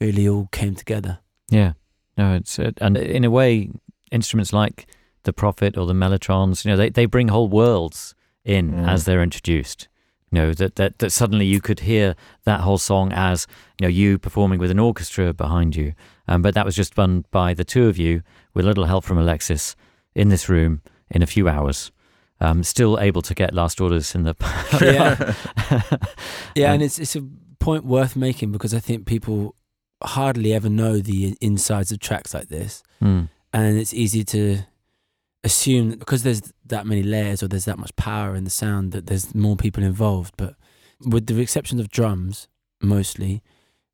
really 0.00 0.28
all 0.28 0.48
came 0.50 0.74
together 0.74 1.18
Yeah, 1.50 1.72
no, 2.18 2.34
it's 2.34 2.58
uh, 2.58 2.72
and 2.80 2.96
in 2.96 3.24
a 3.24 3.30
way, 3.30 3.70
instruments 4.10 4.52
like 4.52 4.86
the 5.22 5.32
Prophet 5.32 5.76
or 5.78 5.86
the 5.86 5.92
Mellotrons, 5.94 6.64
you 6.64 6.70
know, 6.70 6.76
they, 6.76 6.90
they 6.90 7.06
bring 7.06 7.28
whole 7.28 7.48
worlds 7.48 8.14
in 8.44 8.72
Mm. 8.72 8.88
as 8.88 9.04
they're 9.04 9.22
introduced. 9.22 9.88
You 10.34 10.40
know 10.40 10.52
that, 10.54 10.74
that 10.74 10.98
that 10.98 11.10
suddenly 11.10 11.46
you 11.46 11.60
could 11.60 11.80
hear 11.80 12.16
that 12.44 12.60
whole 12.62 12.78
song 12.78 13.12
as 13.12 13.46
you 13.78 13.84
know 13.84 13.88
you 13.88 14.18
performing 14.18 14.58
with 14.58 14.70
an 14.72 14.80
orchestra 14.80 15.32
behind 15.32 15.76
you, 15.76 15.92
um, 16.26 16.42
but 16.42 16.54
that 16.54 16.64
was 16.66 16.74
just 16.74 16.96
done 16.96 17.24
by 17.30 17.54
the 17.54 17.62
two 17.64 17.86
of 17.86 17.96
you 17.98 18.22
with 18.52 18.64
a 18.64 18.68
little 18.68 18.86
help 18.86 19.04
from 19.04 19.16
Alexis 19.18 19.76
in 20.14 20.30
this 20.30 20.48
room 20.48 20.82
in 21.08 21.22
a 21.22 21.26
few 21.26 21.48
hours. 21.48 21.92
Um, 22.40 22.64
still 22.64 22.98
able 22.98 23.22
to 23.22 23.32
get 23.34 23.54
last 23.54 23.80
orders 23.80 24.12
in 24.16 24.24
the 24.24 24.34
Yeah. 24.82 25.34
yeah 26.56 26.68
Um, 26.70 26.74
and 26.74 26.82
it's 26.82 26.98
it's 26.98 27.14
a 27.16 27.22
point 27.60 27.84
worth 27.84 28.16
making 28.16 28.50
because 28.52 28.74
i 28.74 28.80
think 28.80 29.06
people 29.06 29.54
hardly 30.02 30.52
ever 30.52 30.68
know 30.68 30.98
the 30.98 31.36
insides 31.40 31.92
of 31.92 31.98
tracks 32.00 32.34
like 32.34 32.48
this 32.48 32.82
Mm. 33.00 33.28
and 33.52 33.78
it's 33.78 33.94
easy 33.94 34.24
to 34.24 34.58
assume 35.44 35.90
that 35.90 35.98
because 35.98 36.22
there's 36.22 36.52
that 36.66 36.86
many 36.86 37.02
layers 37.02 37.42
or 37.42 37.48
there's 37.48 37.66
that 37.66 37.78
much 37.78 37.94
power 37.96 38.34
in 38.34 38.44
the 38.44 38.50
sound 38.50 38.92
that 38.92 39.06
there's 39.06 39.34
more 39.34 39.56
people 39.56 39.82
involved 39.82 40.34
but 40.36 40.56
with 41.06 41.26
the 41.26 41.38
exception 41.40 41.78
of 41.78 41.88
drums 41.88 42.48
mostly 42.80 43.42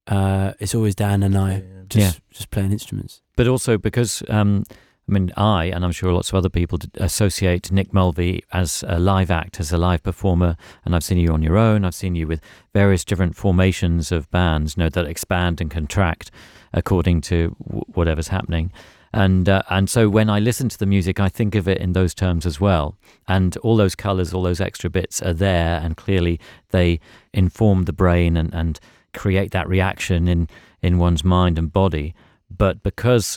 uh 0.06 0.52
it's 0.60 0.74
always 0.74 0.94
dan 0.94 1.22
and 1.22 1.36
i 1.36 1.62
just 1.88 2.20
just 2.30 2.50
playing 2.50 2.72
instruments 2.72 3.20
but 3.36 3.48
also 3.48 3.76
because 3.76 4.22
um, 4.28 4.64
I 5.10 5.12
mean, 5.12 5.32
I 5.36 5.64
and 5.64 5.84
I'm 5.84 5.90
sure 5.90 6.12
lots 6.12 6.28
of 6.28 6.36
other 6.36 6.48
people 6.48 6.78
associate 6.94 7.72
Nick 7.72 7.92
Mulvey 7.92 8.44
as 8.52 8.84
a 8.86 9.00
live 9.00 9.28
act, 9.28 9.58
as 9.58 9.72
a 9.72 9.76
live 9.76 10.04
performer, 10.04 10.56
and 10.84 10.94
I've 10.94 11.02
seen 11.02 11.18
you 11.18 11.32
on 11.32 11.42
your 11.42 11.56
own. 11.56 11.84
I've 11.84 11.96
seen 11.96 12.14
you 12.14 12.28
with 12.28 12.40
various 12.72 13.04
different 13.04 13.34
formations 13.34 14.12
of 14.12 14.30
bands, 14.30 14.76
you 14.76 14.84
know, 14.84 14.88
that 14.90 15.06
expand 15.06 15.60
and 15.60 15.68
contract 15.68 16.30
according 16.72 17.22
to 17.22 17.56
w- 17.66 17.84
whatever's 17.88 18.28
happening. 18.28 18.72
And 19.12 19.48
uh, 19.48 19.62
and 19.68 19.90
so 19.90 20.08
when 20.08 20.30
I 20.30 20.38
listen 20.38 20.68
to 20.68 20.78
the 20.78 20.86
music, 20.86 21.18
I 21.18 21.28
think 21.28 21.54
of 21.54 21.66
it 21.66 21.78
in 21.78 21.92
those 21.92 22.14
terms 22.14 22.46
as 22.46 22.60
well. 22.60 22.96
And 23.26 23.56
all 23.58 23.76
those 23.76 23.96
colours, 23.96 24.32
all 24.32 24.42
those 24.42 24.60
extra 24.60 24.88
bits 24.88 25.20
are 25.20 25.32
there, 25.32 25.80
and 25.82 25.96
clearly 25.96 26.38
they 26.70 27.00
inform 27.32 27.84
the 27.84 27.92
brain 27.92 28.36
and, 28.36 28.54
and 28.54 28.78
create 29.12 29.50
that 29.50 29.68
reaction 29.68 30.28
in 30.28 30.48
in 30.80 30.98
one's 30.98 31.24
mind 31.24 31.58
and 31.58 31.72
body. 31.72 32.14
But 32.56 32.82
because 32.82 33.36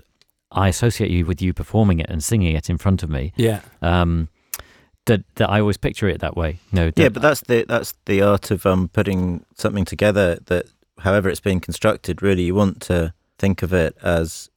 I 0.51 0.67
associate 0.67 1.09
you 1.09 1.25
with 1.25 1.41
you 1.41 1.53
performing 1.53 1.99
it 1.99 2.09
and 2.09 2.23
singing 2.23 2.55
it 2.55 2.69
in 2.69 2.77
front 2.77 3.01
of 3.01 3.09
me, 3.09 3.33
yeah 3.35 3.61
um, 3.81 4.29
that 5.05 5.23
that 5.35 5.49
I 5.49 5.59
always 5.59 5.77
picture 5.77 6.07
it 6.07 6.19
that 6.21 6.37
way. 6.37 6.59
No, 6.71 6.91
Yeah, 6.95 7.09
but 7.09 7.23
that's 7.23 7.41
the 7.41 7.65
that's 7.67 7.95
the 8.05 8.21
art 8.21 8.51
of 8.51 8.65
um 8.67 8.89
putting 8.89 9.43
something 9.55 9.85
together 9.85 10.37
that 10.45 10.67
however 10.99 11.29
it's 11.29 11.39
being 11.39 11.59
constructed, 11.59 12.21
really 12.21 12.43
you 12.43 12.55
want 12.55 12.79
to 12.83 13.13
think 13.39 13.63
of 13.63 13.73
it 13.73 13.97
as 14.03 14.49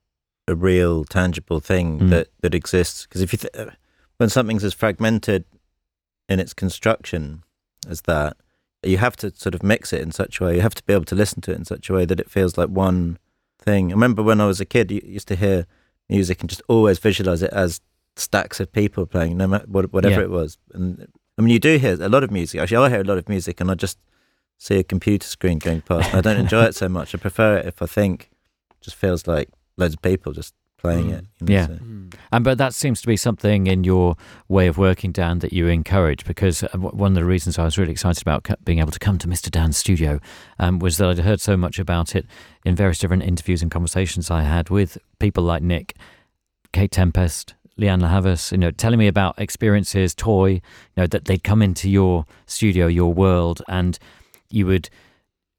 a 0.49 0.55
real 0.55 1.05
tangible 1.05 1.61
thing 1.61 1.99
Mm. 2.01 2.11
that 2.11 2.29
that 2.41 2.55
exists 2.55 3.05
because 3.07 3.21
if 3.23 3.33
you 3.33 3.39
th- 3.39 3.69
when 4.19 4.29
something's 4.29 4.65
as 4.65 4.75
fragmented 4.75 5.45
in 6.29 6.41
its 6.41 6.55
construction 6.55 7.43
as 7.89 8.03
that, 8.03 8.37
you 8.83 8.99
have 8.99 9.17
to 9.17 9.31
sort 9.35 9.55
of 9.55 9.63
mix 9.63 9.93
it 9.93 10.01
in 10.03 10.13
such 10.13 10.41
a 10.41 10.45
way. 10.45 10.55
You 10.57 10.61
have 10.63 10.75
to 10.75 10.85
be 10.85 10.93
able 10.93 11.05
to 11.07 11.15
listen 11.15 11.41
to 11.43 11.53
it 11.53 11.59
in 11.59 11.65
such 11.65 11.91
a 11.91 11.93
way 11.93 12.05
that 12.05 12.21
it 12.21 12.31
feels 12.31 12.57
like 12.57 12.69
one 12.69 13.19
thing. 13.61 13.91
I 13.91 13.95
remember 13.95 14.23
when 14.23 14.41
I 14.41 14.47
was 14.47 14.61
a 14.61 14.65
kid, 14.65 14.91
you 14.91 15.01
used 15.05 15.29
to 15.29 15.37
hear 15.37 15.67
music 16.09 16.41
and 16.41 16.49
just 16.49 16.63
always 16.69 16.99
visualize 16.99 17.43
it 17.43 17.53
as 17.53 17.81
stacks 18.17 18.61
of 18.61 18.73
people 18.73 19.07
playing, 19.07 19.37
no 19.37 19.47
matter 19.47 19.67
whatever 19.67 20.21
Yeah. 20.21 20.23
it 20.23 20.31
was. 20.31 20.57
And 20.73 21.09
I 21.37 21.43
mean, 21.43 21.53
you 21.53 21.59
do 21.59 21.77
hear 21.79 22.01
a 22.01 22.09
lot 22.09 22.25
of 22.25 22.31
music. 22.31 22.61
Actually, 22.61 22.87
I 22.87 22.89
hear 22.91 23.01
a 23.01 23.05
lot 23.05 23.19
of 23.19 23.29
music, 23.29 23.61
and 23.61 23.71
I 23.71 23.75
just 23.75 23.99
see 24.59 24.79
a 24.79 24.85
computer 24.85 25.27
screen 25.27 25.59
going 25.59 25.83
past. 25.83 26.15
I 26.15 26.21
don't 26.23 26.39
enjoy 26.39 26.65
it 26.65 26.75
so 26.75 26.89
much. 26.89 27.15
I 27.15 27.19
prefer 27.19 27.59
it 27.59 27.67
if 27.67 27.83
I 27.83 27.87
think 27.87 28.31
it 28.71 28.81
just 28.81 28.97
feels 28.97 29.27
like 29.27 29.51
loads 29.77 29.95
of 29.95 30.03
people 30.03 30.33
just 30.33 30.55
playing 30.79 31.11
it. 31.11 31.25
You 31.41 31.47
know, 31.47 31.53
Yeah. 31.53 31.67
so- 31.67 31.73
Mm. 31.75 32.15
And 32.33 32.45
but 32.45 32.59
that 32.59 32.75
seems 32.75 33.01
to 33.01 33.07
be 33.07 33.17
something 33.17 33.67
in 33.67 33.83
your 33.85 34.17
way 34.49 34.67
of 34.69 34.77
working, 34.79 35.11
Dan, 35.11 35.39
that 35.41 35.53
you 35.53 35.67
encourage. 35.69 36.25
Because 36.25 36.63
uh, 36.65 36.69
one 36.79 37.13
of 37.13 37.15
the 37.17 37.25
reasons 37.25 37.59
I 37.59 37.65
was 37.65 37.79
really 37.79 37.93
excited 37.93 38.23
about 38.23 38.47
being 38.65 38.79
able 38.79 38.91
to 38.93 38.99
come 38.99 39.19
to 39.19 39.27
Mr. 39.29 39.51
Dan's 39.51 39.77
studio 39.79 40.21
um, 40.59 40.79
was 40.79 40.99
that 40.99 41.09
I'd 41.09 41.19
heard 41.21 41.41
so 41.41 41.57
much 41.57 41.79
about 41.79 42.15
it 42.15 42.27
in 42.65 42.77
various 42.77 42.99
different 42.99 43.23
interviews 43.25 43.63
and 43.63 43.71
conversations 43.71 44.31
I 44.31 44.43
had 44.43 44.69
with 44.71 44.99
people 45.19 45.43
like 45.45 45.63
Nick, 45.63 45.97
Kate 46.73 46.91
Tempest, 46.91 47.55
Lianne 47.79 48.03
La 48.03 48.09
Havas, 48.09 48.53
you 48.53 48.59
know, 48.59 48.71
telling 48.71 48.99
me 48.99 49.07
about 49.09 49.35
experiences, 49.39 50.15
toy, 50.15 50.47
you 50.51 50.61
know, 50.97 51.07
that 51.07 51.25
they'd 51.25 51.43
come 51.45 51.63
into 51.63 51.89
your 51.91 52.25
studio, 52.47 52.87
your 52.87 53.13
world, 53.13 53.63
and 53.69 53.99
you 54.51 54.67
would 54.67 54.89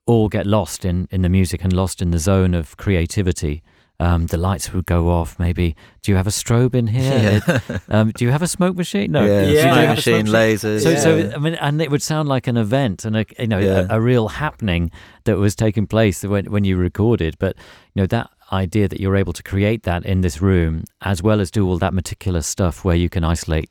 all 0.06 0.30
get 0.30 0.46
lost 0.46 0.86
in, 0.86 1.08
in 1.12 1.22
the 1.24 1.30
music 1.30 1.64
and 1.64 1.74
lost 1.74 2.02
in 2.02 2.12
the 2.12 2.20
zone 2.20 2.54
of 2.54 2.78
creativity. 2.78 3.62
Um, 4.00 4.28
the 4.28 4.38
lights 4.38 4.72
would 4.74 4.86
go 4.86 5.10
off. 5.10 5.40
Maybe, 5.40 5.76
do 6.04 6.12
you 6.12 6.18
have 6.18 6.28
a 6.28 6.32
strobe 6.32 6.76
in 6.76 6.86
here? 6.88 7.42
Yeah. 7.48 7.80
Um, 7.90 8.12
do 8.12 8.26
you 8.26 8.32
have 8.32 8.44
a 8.44 8.48
smoke 8.48 8.76
machine? 8.76 9.12
No. 9.12 9.26
yeah, 9.26 9.46
Do 9.46 9.50
you 9.50 9.56
Yeah. 9.56 9.62
smoke 9.64 9.76
have 9.78 9.90
a 9.90 9.96
machine, 9.96 10.26
smoke 10.28 10.36
lasers. 10.36 10.84
So, 10.84 10.96
so. 10.96 11.32
I 11.36 11.38
mean, 11.40 11.56
and 11.56 11.82
it 11.82 11.90
would 11.90 12.04
sound 12.04 12.30
like 12.30 12.46
an 12.48 12.58
event 12.58 13.06
and 13.06 13.18
a 13.18 13.26
you 13.40 13.48
know 13.48 13.58
Yeah. 13.58 13.88
a, 13.90 13.98
a 13.98 14.02
real 14.02 14.28
happening 14.28 14.92
that 15.24 15.38
was 15.38 15.56
taking 15.56 15.88
place 15.88 16.24
when 16.24 16.46
when 16.52 16.64
you 16.64 16.78
recorded. 16.78 17.38
But 17.40 17.56
you 17.96 18.02
know 18.04 18.08
that 18.08 18.30
idea 18.52 18.88
that 18.88 19.00
you're 19.02 19.16
able 19.16 19.34
to 19.34 19.42
create 19.44 19.82
that 19.84 20.06
in 20.06 20.22
this 20.22 20.42
room, 20.42 20.84
as 21.02 21.24
well 21.24 21.42
as 21.42 21.50
do 21.50 21.68
all 21.68 21.80
that 21.80 21.94
meticulous 21.94 22.46
stuff 22.46 22.86
where 22.86 22.96
you 22.96 23.10
can 23.10 23.24
isolate 23.24 23.70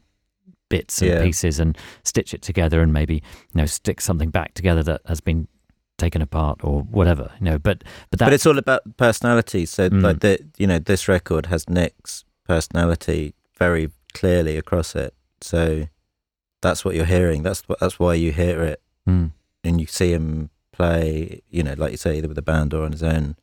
bits 0.69 1.01
and 1.03 1.11
Yeah. 1.13 1.23
pieces 1.23 1.61
and 1.61 1.79
stitch 2.03 2.35
it 2.35 2.43
together 2.43 2.81
and 2.83 2.93
maybe 2.93 3.15
you 3.15 3.23
know 3.61 3.67
stick 3.67 4.01
something 4.01 4.31
back 4.31 4.55
together 4.55 4.83
that 4.83 5.03
has 5.07 5.21
been 5.21 5.47
taken 5.99 6.21
apart 6.23 6.61
or 6.63 6.83
whatever. 6.83 7.33
You 7.41 7.45
know, 7.47 7.59
but 7.59 7.83
but 8.11 8.19
that 8.19 8.27
but 8.27 8.33
it's 8.33 8.47
all 8.47 8.59
about 8.59 8.83
personality. 8.97 9.67
So 9.67 9.89
Mm. 9.91 10.03
like 10.03 10.21
the 10.21 10.39
you 10.59 10.67
know 10.67 10.79
this 10.79 11.09
record 11.09 11.47
has 11.47 11.69
Nick's 11.69 12.25
personality 12.45 13.35
very 13.59 13.91
clearly 14.15 14.57
across 14.57 14.95
it. 14.95 15.15
So 15.41 15.87
that's 16.63 16.85
what 16.85 16.95
you're 16.95 17.05
hearing. 17.05 17.43
That's 17.43 17.63
what 17.69 17.81
that's 17.81 17.99
why 17.99 18.15
you 18.15 18.33
hear 18.33 18.63
it 18.63 18.83
Mm. 19.09 19.33
and 19.65 19.81
you 19.81 19.87
see 19.87 20.13
him 20.13 20.51
play. 20.73 21.43
You 21.51 21.63
know, 21.63 21.75
like 21.77 21.93
you 21.93 21.97
say, 21.97 22.19
either 22.19 22.29
with 22.29 22.39
a 22.39 22.43
band 22.43 22.75
or 22.75 22.85
on 22.85 22.93
his 22.93 23.03
own. 23.03 23.37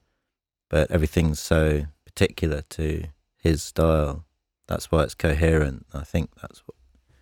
But 0.69 0.89
everything's 0.89 1.39
so 1.39 1.85
particular 2.05 2.61
to 2.69 3.03
his 3.37 3.61
style. 3.61 4.25
That's 4.67 4.91
why 4.91 5.03
it's 5.03 5.13
coherent. 5.15 5.85
I 5.93 6.03
think 6.03 6.29
that's 6.41 6.59
what. 6.65 6.75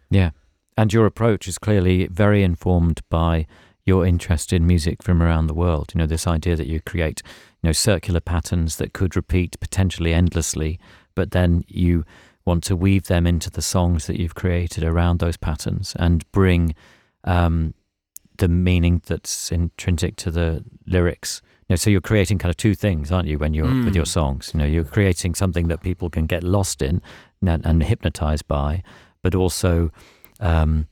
Yeah. 0.09 0.29
And 0.77 0.93
your 0.93 1.05
approach 1.05 1.47
is 1.47 1.57
clearly 1.57 2.07
very 2.07 2.43
informed 2.43 3.01
by 3.09 3.45
your 3.91 4.05
interest 4.05 4.53
in 4.53 4.65
music 4.65 5.03
from 5.03 5.21
around 5.21 5.47
the 5.47 5.53
world. 5.65 5.91
You 5.93 5.99
know, 5.99 6.07
this 6.07 6.25
idea 6.37 6.55
that 6.55 6.67
you 6.67 6.79
create, 6.91 7.21
you 7.61 7.67
know, 7.67 7.73
circular 7.73 8.21
patterns 8.21 8.77
that 8.77 8.93
could 8.93 9.15
repeat 9.15 9.59
potentially 9.59 10.13
endlessly, 10.13 10.79
but 11.13 11.31
then 11.31 11.63
you 11.67 12.05
want 12.45 12.63
to 12.63 12.75
weave 12.75 13.05
them 13.07 13.27
into 13.27 13.49
the 13.49 13.61
songs 13.61 14.07
that 14.07 14.17
you've 14.19 14.33
created 14.43 14.83
around 14.83 15.19
those 15.19 15.37
patterns 15.37 15.93
and 15.99 16.17
bring 16.31 16.73
um, 17.25 17.73
the 18.37 18.47
meaning 18.47 19.01
that's 19.05 19.51
intrinsic 19.51 20.15
to 20.15 20.31
the 20.31 20.63
lyrics. 20.87 21.41
You 21.67 21.73
know, 21.73 21.75
so 21.75 21.89
you're 21.89 22.09
creating 22.11 22.37
kind 22.39 22.49
of 22.49 22.57
two 22.57 22.75
things, 22.75 23.11
aren't 23.11 23.27
you, 23.27 23.37
when 23.37 23.53
you're 23.53 23.75
with 23.85 23.93
Mm. 23.93 24.01
your 24.01 24.05
songs? 24.19 24.51
You 24.53 24.59
know, 24.59 24.65
you're 24.73 24.91
creating 24.97 25.35
something 25.35 25.67
that 25.67 25.81
people 25.81 26.09
can 26.09 26.25
get 26.27 26.43
lost 26.43 26.81
in 26.81 27.01
and, 27.45 27.65
and 27.65 27.83
hypnotized 27.83 28.47
by, 28.47 28.83
but 29.21 29.35
also 29.35 29.91
um, 30.39 30.87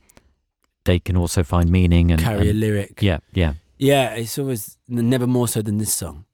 they 0.90 0.98
can 0.98 1.16
also 1.16 1.42
find 1.44 1.70
meaning 1.70 2.10
and 2.10 2.20
Carry 2.20 2.50
a 2.50 2.52
lyric. 2.52 3.00
yeah, 3.00 3.18
yeah, 3.32 3.52
Yeah, 3.78 4.14
it's 4.14 4.36
always 4.38 4.76
never 4.88 5.26
more 5.26 5.46
so 5.46 5.62
than 5.62 5.78
this 5.78 5.92
song 5.92 6.24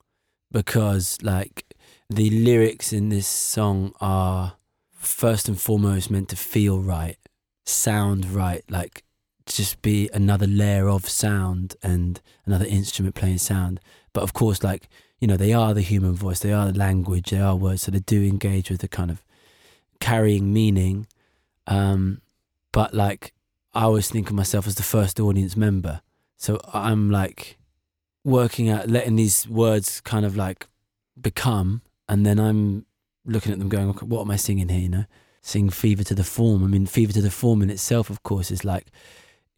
because 0.51 1.19
like 1.23 1.57
the 2.09 2.31
lyrics 2.31 2.93
in 2.93 3.11
this 3.11 3.27
song 3.27 3.93
are 4.01 4.55
first 4.93 5.49
and 5.49 5.61
foremost 5.61 6.11
meant 6.11 6.29
to 6.31 6.37
feel 6.37 6.81
right, 6.81 7.19
sound 7.67 8.25
right, 8.31 8.65
like 8.71 9.05
just 9.45 9.83
be 9.83 10.09
another 10.15 10.47
layer 10.47 10.89
of 10.89 11.07
sound 11.07 11.77
and 11.83 12.21
another 12.47 12.65
instrument 12.65 13.15
playing 13.15 13.39
sound. 13.39 13.79
But 14.15 14.23
of 14.23 14.33
course, 14.33 14.63
like, 14.63 14.89
you 15.21 15.29
know, 15.29 15.37
they 15.37 15.53
are 15.53 15.75
the 15.75 15.83
human 15.83 16.15
voice, 16.15 16.41
they 16.41 16.53
are 16.53 16.73
the 16.73 16.79
language, 16.79 17.31
they 17.31 17.41
are 17.41 17.55
words, 17.55 17.83
so 17.83 17.91
they 17.91 18.01
do 18.01 18.23
engage 18.25 18.71
with 18.71 18.81
the 18.81 18.89
kind 18.89 19.11
of 19.11 19.23
carrying 20.01 20.53
meaning. 20.53 21.07
Um, 21.67 22.23
but 22.73 22.95
like, 22.95 23.35
I 23.77 23.83
always 23.83 24.09
think 24.09 24.31
of 24.31 24.35
myself 24.35 24.67
as 24.67 24.77
the 24.77 24.83
first 24.83 25.21
audience 25.21 25.55
member. 25.55 26.01
So 26.39 26.59
I'm 26.73 27.11
like 27.11 27.59
working 28.25 28.71
at 28.71 28.89
letting 28.89 29.17
these 29.17 29.47
words 29.47 30.01
kind 30.01 30.25
of 30.25 30.35
like 30.35 30.67
become, 31.21 31.83
and 32.09 32.25
then 32.25 32.39
I'm 32.39 32.87
looking 33.27 33.53
at 33.53 33.59
them 33.59 33.69
going, 33.69 33.91
okay, 33.91 34.07
what 34.07 34.23
am 34.23 34.31
I 34.31 34.37
singing 34.37 34.71
here? 34.71 34.81
You 34.81 34.89
know, 34.89 35.05
sing 35.43 35.69
Fever 35.69 36.05
to 36.05 36.15
the 36.15 36.25
Form. 36.25 36.65
I 36.65 36.69
mean, 36.69 36.87
Fever 36.87 37.13
to 37.13 37.21
the 37.21 37.31
Form 37.31 37.61
in 37.61 37.69
itself, 37.69 38.09
of 38.09 38.23
course, 38.23 38.51
is 38.51 38.65
like, 38.65 38.87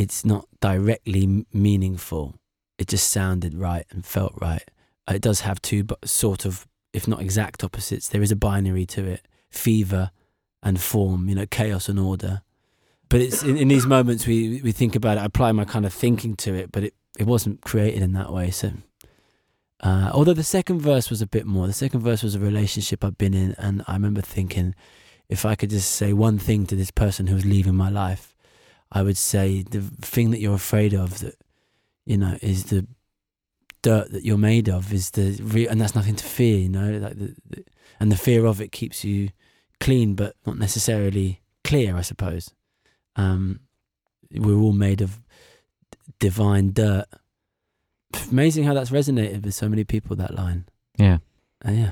it's 0.00 0.24
not 0.24 0.48
directly 0.60 1.46
meaningful. 1.52 2.34
It 2.76 2.88
just 2.88 3.10
sounded 3.10 3.54
right 3.54 3.86
and 3.90 4.04
felt 4.04 4.34
right. 4.40 4.68
Uh, 5.08 5.14
It 5.14 5.22
does 5.22 5.42
have 5.42 5.62
two, 5.62 5.86
sort 6.04 6.44
of, 6.44 6.66
if 6.92 7.06
not 7.06 7.20
exact 7.20 7.62
opposites. 7.62 8.08
There 8.08 8.22
is 8.22 8.32
a 8.32 8.36
binary 8.36 8.86
to 8.86 9.04
it 9.04 9.28
fever 9.48 10.10
and 10.60 10.80
form, 10.80 11.28
you 11.28 11.36
know, 11.36 11.46
chaos 11.46 11.88
and 11.88 12.00
order 12.00 12.42
but 13.08 13.20
it's 13.20 13.42
in, 13.42 13.56
in 13.56 13.68
these 13.68 13.86
moments 13.86 14.26
we 14.26 14.60
we 14.62 14.72
think 14.72 14.94
about 14.94 15.16
it. 15.16 15.20
I 15.20 15.24
apply 15.24 15.52
my 15.52 15.64
kind 15.64 15.86
of 15.86 15.92
thinking 15.92 16.36
to 16.36 16.54
it, 16.54 16.72
but 16.72 16.84
it 16.84 16.94
it 17.18 17.26
wasn't 17.26 17.62
created 17.62 18.02
in 18.02 18.12
that 18.12 18.32
way. 18.32 18.50
So, 18.50 18.72
uh, 19.80 20.10
although 20.12 20.34
the 20.34 20.44
second 20.44 20.80
verse 20.80 21.10
was 21.10 21.22
a 21.22 21.26
bit 21.26 21.46
more. 21.46 21.66
The 21.66 21.72
second 21.72 22.00
verse 22.00 22.22
was 22.22 22.34
a 22.34 22.40
relationship 22.40 23.04
I've 23.04 23.18
been 23.18 23.34
in, 23.34 23.54
and 23.58 23.82
I 23.88 23.94
remember 23.94 24.20
thinking, 24.20 24.74
if 25.28 25.44
I 25.44 25.54
could 25.54 25.70
just 25.70 25.90
say 25.90 26.12
one 26.12 26.38
thing 26.38 26.66
to 26.66 26.76
this 26.76 26.90
person 26.90 27.26
who's 27.26 27.44
leaving 27.44 27.74
my 27.74 27.88
life, 27.88 28.34
I 28.92 29.02
would 29.02 29.16
say 29.16 29.62
the 29.62 29.80
thing 29.80 30.30
that 30.30 30.40
you're 30.40 30.54
afraid 30.54 30.94
of 30.94 31.20
that 31.20 31.36
you 32.04 32.16
know 32.16 32.38
is 32.40 32.64
the 32.64 32.86
dirt 33.82 34.10
that 34.12 34.24
you're 34.24 34.38
made 34.38 34.68
of 34.68 34.92
is 34.92 35.10
the 35.10 35.38
re- 35.42 35.68
and 35.68 35.80
that's 35.80 35.94
nothing 35.94 36.16
to 36.16 36.24
fear. 36.24 36.58
You 36.58 36.68
know, 36.68 36.90
like 36.98 37.18
the, 37.18 37.34
the, 37.48 37.64
and 38.00 38.12
the 38.12 38.16
fear 38.16 38.44
of 38.44 38.60
it 38.60 38.70
keeps 38.72 39.04
you 39.04 39.30
clean, 39.80 40.14
but 40.14 40.36
not 40.46 40.58
necessarily 40.58 41.40
clear. 41.64 41.96
I 41.96 42.02
suppose 42.02 42.52
um, 43.18 43.60
we're 44.32 44.56
all 44.56 44.72
made 44.72 45.02
of 45.02 45.20
divine 46.18 46.72
dirt. 46.72 47.06
Amazing 48.30 48.64
how 48.64 48.72
that's 48.72 48.90
resonated 48.90 49.44
with 49.44 49.54
so 49.54 49.68
many 49.68 49.84
people. 49.84 50.16
That 50.16 50.34
line, 50.34 50.66
yeah. 50.96 51.18
uh, 51.66 51.72
yeah. 51.72 51.90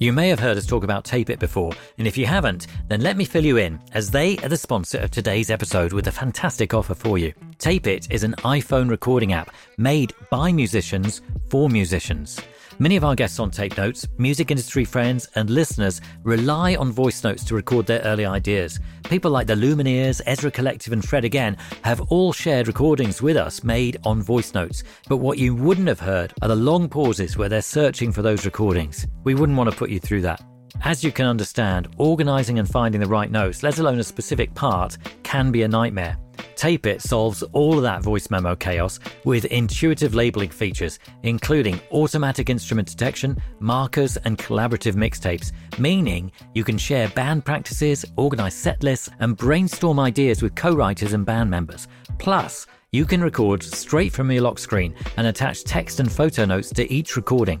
You 0.00 0.12
may 0.12 0.28
have 0.28 0.40
heard 0.40 0.56
us 0.56 0.66
talk 0.66 0.84
about 0.84 1.04
Tape 1.04 1.30
It 1.30 1.38
before, 1.38 1.72
and 1.98 2.06
if 2.06 2.18
you 2.18 2.26
haven't, 2.26 2.66
then 2.88 3.00
let 3.00 3.16
me 3.16 3.24
fill 3.24 3.44
you 3.44 3.56
in, 3.56 3.80
as 3.92 4.10
they 4.10 4.36
are 4.38 4.48
the 4.48 4.56
sponsor 4.56 4.98
of 4.98 5.10
today's 5.10 5.50
episode 5.50 5.92
with 5.92 6.08
a 6.08 6.12
fantastic 6.12 6.74
offer 6.74 6.94
for 6.94 7.16
you. 7.16 7.32
Tape 7.58 7.86
It 7.86 8.10
is 8.10 8.24
an 8.24 8.34
iPhone 8.38 8.90
recording 8.90 9.32
app 9.32 9.54
made 9.78 10.12
by 10.30 10.52
musicians 10.52 11.22
for 11.48 11.68
musicians. 11.68 12.40
Many 12.80 12.96
of 12.96 13.04
our 13.04 13.14
guests 13.14 13.38
on 13.38 13.52
Tape 13.52 13.76
Notes, 13.76 14.08
music 14.18 14.50
industry 14.50 14.84
friends, 14.84 15.28
and 15.36 15.48
listeners 15.48 16.00
rely 16.24 16.74
on 16.74 16.90
voice 16.90 17.22
notes 17.22 17.44
to 17.44 17.54
record 17.54 17.86
their 17.86 18.00
early 18.00 18.26
ideas. 18.26 18.80
People 19.04 19.30
like 19.30 19.46
the 19.46 19.54
Lumineers, 19.54 20.20
Ezra 20.26 20.50
Collective, 20.50 20.92
and 20.92 21.04
Fred 21.04 21.24
Again 21.24 21.56
have 21.82 22.00
all 22.10 22.32
shared 22.32 22.66
recordings 22.66 23.22
with 23.22 23.36
us 23.36 23.62
made 23.62 23.98
on 24.04 24.20
voice 24.20 24.54
notes. 24.54 24.82
But 25.08 25.18
what 25.18 25.38
you 25.38 25.54
wouldn't 25.54 25.86
have 25.86 26.00
heard 26.00 26.34
are 26.42 26.48
the 26.48 26.56
long 26.56 26.88
pauses 26.88 27.36
where 27.36 27.48
they're 27.48 27.62
searching 27.62 28.10
for 28.10 28.22
those 28.22 28.44
recordings. 28.44 29.06
We 29.22 29.36
wouldn't 29.36 29.56
want 29.56 29.70
to 29.70 29.76
put 29.76 29.90
you 29.90 30.00
through 30.00 30.22
that. 30.22 30.42
As 30.82 31.04
you 31.04 31.12
can 31.12 31.26
understand, 31.26 31.94
organising 31.98 32.58
and 32.58 32.68
finding 32.68 33.00
the 33.00 33.06
right 33.06 33.30
notes, 33.30 33.62
let 33.62 33.78
alone 33.78 34.00
a 34.00 34.04
specific 34.04 34.52
part, 34.54 34.98
can 35.22 35.52
be 35.52 35.62
a 35.62 35.68
nightmare. 35.68 36.16
Tape 36.56 36.86
It 36.86 37.02
solves 37.02 37.42
all 37.52 37.76
of 37.76 37.82
that 37.82 38.02
voice 38.02 38.30
memo 38.30 38.54
chaos 38.54 39.00
with 39.24 39.44
intuitive 39.46 40.14
labeling 40.14 40.50
features, 40.50 40.98
including 41.22 41.80
automatic 41.92 42.50
instrument 42.50 42.88
detection, 42.88 43.36
markers, 43.60 44.16
and 44.18 44.38
collaborative 44.38 44.94
mixtapes, 44.94 45.52
meaning 45.78 46.32
you 46.54 46.64
can 46.64 46.78
share 46.78 47.08
band 47.08 47.44
practices, 47.44 48.04
organize 48.16 48.54
set 48.54 48.82
lists, 48.82 49.10
and 49.20 49.36
brainstorm 49.36 49.98
ideas 49.98 50.42
with 50.42 50.54
co 50.54 50.74
writers 50.74 51.12
and 51.12 51.26
band 51.26 51.50
members. 51.50 51.88
Plus, 52.18 52.66
you 52.92 53.04
can 53.04 53.20
record 53.20 53.62
straight 53.62 54.12
from 54.12 54.30
your 54.30 54.42
lock 54.42 54.58
screen 54.58 54.94
and 55.16 55.26
attach 55.26 55.64
text 55.64 55.98
and 56.00 56.10
photo 56.10 56.44
notes 56.44 56.70
to 56.70 56.90
each 56.92 57.16
recording. 57.16 57.60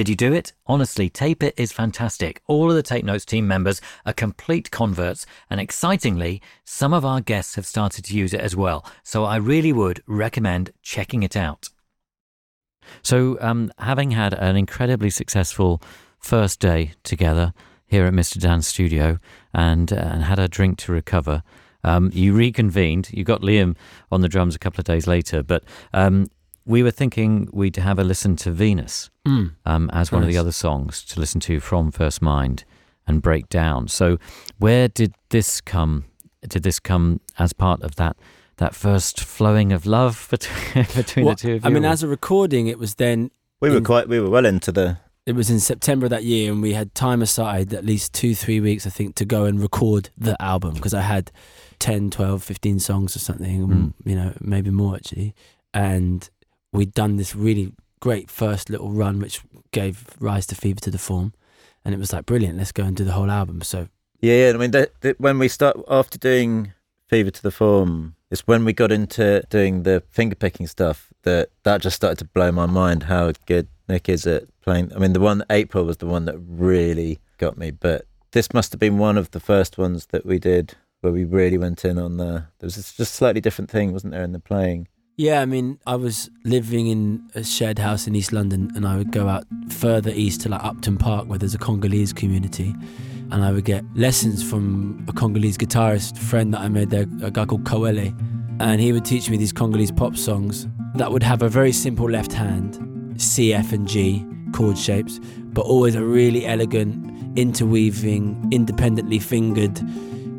Did 0.00 0.08
you 0.08 0.16
do 0.16 0.32
it? 0.32 0.54
Honestly, 0.66 1.10
Tape 1.10 1.42
It 1.42 1.52
is 1.58 1.72
fantastic. 1.72 2.40
All 2.46 2.70
of 2.70 2.74
the 2.74 2.82
Tape 2.82 3.04
Notes 3.04 3.26
team 3.26 3.46
members 3.46 3.82
are 4.06 4.14
complete 4.14 4.70
converts, 4.70 5.26
and 5.50 5.60
excitingly, 5.60 6.40
some 6.64 6.94
of 6.94 7.04
our 7.04 7.20
guests 7.20 7.56
have 7.56 7.66
started 7.66 8.06
to 8.06 8.16
use 8.16 8.32
it 8.32 8.40
as 8.40 8.56
well. 8.56 8.82
So 9.02 9.24
I 9.24 9.36
really 9.36 9.74
would 9.74 10.02
recommend 10.06 10.72
checking 10.80 11.22
it 11.22 11.36
out. 11.36 11.68
So, 13.02 13.36
um, 13.42 13.70
having 13.76 14.12
had 14.12 14.32
an 14.32 14.56
incredibly 14.56 15.10
successful 15.10 15.82
first 16.18 16.60
day 16.60 16.92
together 17.02 17.52
here 17.86 18.06
at 18.06 18.14
Mr. 18.14 18.40
Dan's 18.40 18.66
studio 18.66 19.18
and, 19.52 19.92
uh, 19.92 19.96
and 19.96 20.24
had 20.24 20.38
a 20.38 20.48
drink 20.48 20.78
to 20.78 20.92
recover, 20.92 21.42
um, 21.84 22.10
you 22.14 22.32
reconvened. 22.32 23.10
You 23.12 23.22
got 23.22 23.42
Liam 23.42 23.76
on 24.10 24.22
the 24.22 24.28
drums 24.28 24.54
a 24.54 24.58
couple 24.58 24.80
of 24.80 24.86
days 24.86 25.06
later, 25.06 25.42
but 25.42 25.62
um, 25.92 26.30
we 26.66 26.82
were 26.82 26.90
thinking 26.90 27.48
we'd 27.52 27.76
have 27.76 27.98
a 27.98 28.04
listen 28.04 28.36
to 28.36 28.50
Venus 28.50 29.10
Mm. 29.26 29.52
um, 29.66 29.90
as 29.92 30.10
one 30.10 30.22
of 30.22 30.28
the 30.28 30.38
other 30.38 30.52
songs 30.52 31.04
to 31.04 31.20
listen 31.20 31.40
to 31.42 31.60
from 31.60 31.90
First 31.90 32.22
Mind 32.22 32.64
and 33.06 33.20
break 33.20 33.48
down. 33.48 33.88
So, 33.88 34.18
where 34.58 34.88
did 34.88 35.14
this 35.30 35.60
come? 35.60 36.04
Did 36.48 36.62
this 36.62 36.80
come 36.80 37.20
as 37.38 37.52
part 37.52 37.82
of 37.82 37.96
that 37.96 38.16
that 38.56 38.74
first 38.74 39.20
flowing 39.20 39.72
of 39.72 39.84
love 39.86 40.26
between, 40.30 40.86
between 40.94 41.24
Well, 41.26 41.34
the 41.34 41.40
two 41.40 41.54
of 41.56 41.64
you? 41.64 41.68
I 41.68 41.70
mean, 41.72 41.84
as 41.84 42.02
a 42.02 42.08
recording, 42.08 42.66
it 42.66 42.78
was 42.78 42.94
then 42.96 43.30
We 43.60 43.70
were 43.70 43.78
In- 43.78 43.84
quite, 43.84 44.08
we 44.08 44.20
were 44.20 44.30
well 44.30 44.46
into 44.46 44.70
the. 44.72 44.98
it 45.26 45.32
was 45.34 45.48
in 45.50 45.60
September 45.60 46.06
of 46.06 46.10
that 46.10 46.24
year, 46.24 46.50
and 46.52 46.60
we 46.62 46.72
had 46.74 46.94
time 46.94 47.20
aside 47.22 47.72
at 47.74 47.84
least 47.84 48.12
two, 48.14 48.34
three 48.34 48.60
weeks, 48.60 48.86
I 48.86 48.90
think, 48.90 49.14
to 49.16 49.24
go 49.26 49.44
and 49.44 49.60
record 49.60 50.10
the 50.16 50.34
album 50.42 50.74
because 50.74 50.94
I 50.94 51.02
had 51.02 51.30
10, 51.78 52.10
12, 52.10 52.42
15 52.42 52.78
songs 52.80 53.14
or 53.16 53.18
something, 53.18 53.66
Mm. 53.68 53.92
you 54.04 54.14
know, 54.16 54.32
maybe 54.40 54.70
more 54.70 54.96
actually. 54.96 55.34
And 55.74 56.28
we'd 56.72 56.94
done 56.94 57.16
this 57.16 57.34
really 57.34 57.72
great 58.00 58.30
first 58.30 58.70
little 58.70 58.90
run, 58.90 59.20
which 59.20 59.42
gave 59.72 60.04
rise 60.18 60.46
to 60.46 60.54
Fever 60.54 60.80
to 60.80 60.90
the 60.90 60.98
Form. 60.98 61.32
And 61.84 61.94
it 61.94 61.98
was 61.98 62.12
like, 62.12 62.26
brilliant, 62.26 62.58
let's 62.58 62.72
go 62.72 62.84
and 62.84 62.96
do 62.96 63.04
the 63.04 63.12
whole 63.12 63.30
album. 63.30 63.62
So, 63.62 63.88
Yeah, 64.20 64.46
yeah. 64.46 64.52
I 64.54 64.56
mean, 64.58 64.70
the, 64.70 64.90
the, 65.00 65.14
when 65.18 65.38
we 65.38 65.48
start 65.48 65.78
after 65.88 66.18
doing 66.18 66.72
Fever 67.08 67.30
to 67.30 67.42
the 67.42 67.50
Form, 67.50 68.14
it's 68.30 68.46
when 68.46 68.64
we 68.64 68.72
got 68.72 68.92
into 68.92 69.42
doing 69.50 69.82
the 69.82 70.02
finger 70.10 70.36
picking 70.36 70.66
stuff 70.66 71.12
that 71.22 71.50
that 71.64 71.82
just 71.82 71.96
started 71.96 72.18
to 72.18 72.24
blow 72.26 72.52
my 72.52 72.66
mind. 72.66 73.04
How 73.04 73.32
good 73.46 73.68
Nick 73.88 74.08
is 74.08 74.26
at 74.26 74.44
playing. 74.60 74.92
I 74.94 74.98
mean, 74.98 75.12
the 75.12 75.20
one 75.20 75.42
April 75.50 75.84
was 75.84 75.96
the 75.96 76.06
one 76.06 76.26
that 76.26 76.38
really 76.38 77.18
got 77.38 77.58
me, 77.58 77.70
but 77.70 78.06
this 78.32 78.52
must 78.54 78.72
have 78.72 78.78
been 78.78 78.98
one 78.98 79.18
of 79.18 79.32
the 79.32 79.40
first 79.40 79.76
ones 79.78 80.06
that 80.06 80.24
we 80.24 80.38
did 80.38 80.74
where 81.00 81.12
we 81.12 81.24
really 81.24 81.58
went 81.58 81.84
in 81.84 81.98
on 81.98 82.16
the. 82.18 82.46
There 82.58 82.66
was 82.66 82.76
just 82.76 83.14
slightly 83.14 83.40
different 83.40 83.70
thing, 83.70 83.92
wasn't 83.92 84.12
there, 84.12 84.22
in 84.22 84.32
the 84.32 84.38
playing? 84.38 84.88
Yeah, 85.20 85.42
I 85.42 85.44
mean, 85.44 85.78
I 85.86 85.96
was 85.96 86.30
living 86.46 86.86
in 86.86 87.28
a 87.34 87.44
shared 87.44 87.78
house 87.78 88.06
in 88.06 88.16
East 88.16 88.32
London, 88.32 88.72
and 88.74 88.86
I 88.86 88.96
would 88.96 89.12
go 89.12 89.28
out 89.28 89.44
further 89.68 90.08
east 90.08 90.40
to 90.40 90.48
like 90.48 90.64
Upton 90.64 90.96
Park, 90.96 91.28
where 91.28 91.38
there's 91.38 91.54
a 91.54 91.58
Congolese 91.58 92.14
community, 92.14 92.74
and 93.30 93.44
I 93.44 93.52
would 93.52 93.66
get 93.66 93.84
lessons 93.94 94.42
from 94.42 95.04
a 95.10 95.12
Congolese 95.12 95.58
guitarist 95.58 96.16
friend 96.16 96.54
that 96.54 96.62
I 96.62 96.68
made 96.68 96.88
there, 96.88 97.04
a 97.22 97.30
guy 97.30 97.44
called 97.44 97.64
Kawele, 97.64 98.18
and 98.60 98.80
he 98.80 98.94
would 98.94 99.04
teach 99.04 99.28
me 99.28 99.36
these 99.36 99.52
Congolese 99.52 99.92
pop 99.92 100.16
songs 100.16 100.66
that 100.94 101.12
would 101.12 101.22
have 101.22 101.42
a 101.42 101.50
very 101.50 101.72
simple 101.72 102.08
left 102.08 102.32
hand, 102.32 103.20
C, 103.20 103.52
F, 103.52 103.74
and 103.74 103.86
G 103.86 104.24
chord 104.54 104.78
shapes, 104.78 105.20
but 105.52 105.66
always 105.66 105.96
a 105.96 106.02
really 106.02 106.46
elegant, 106.46 107.38
interweaving, 107.38 108.48
independently 108.52 109.18
fingered 109.18 109.82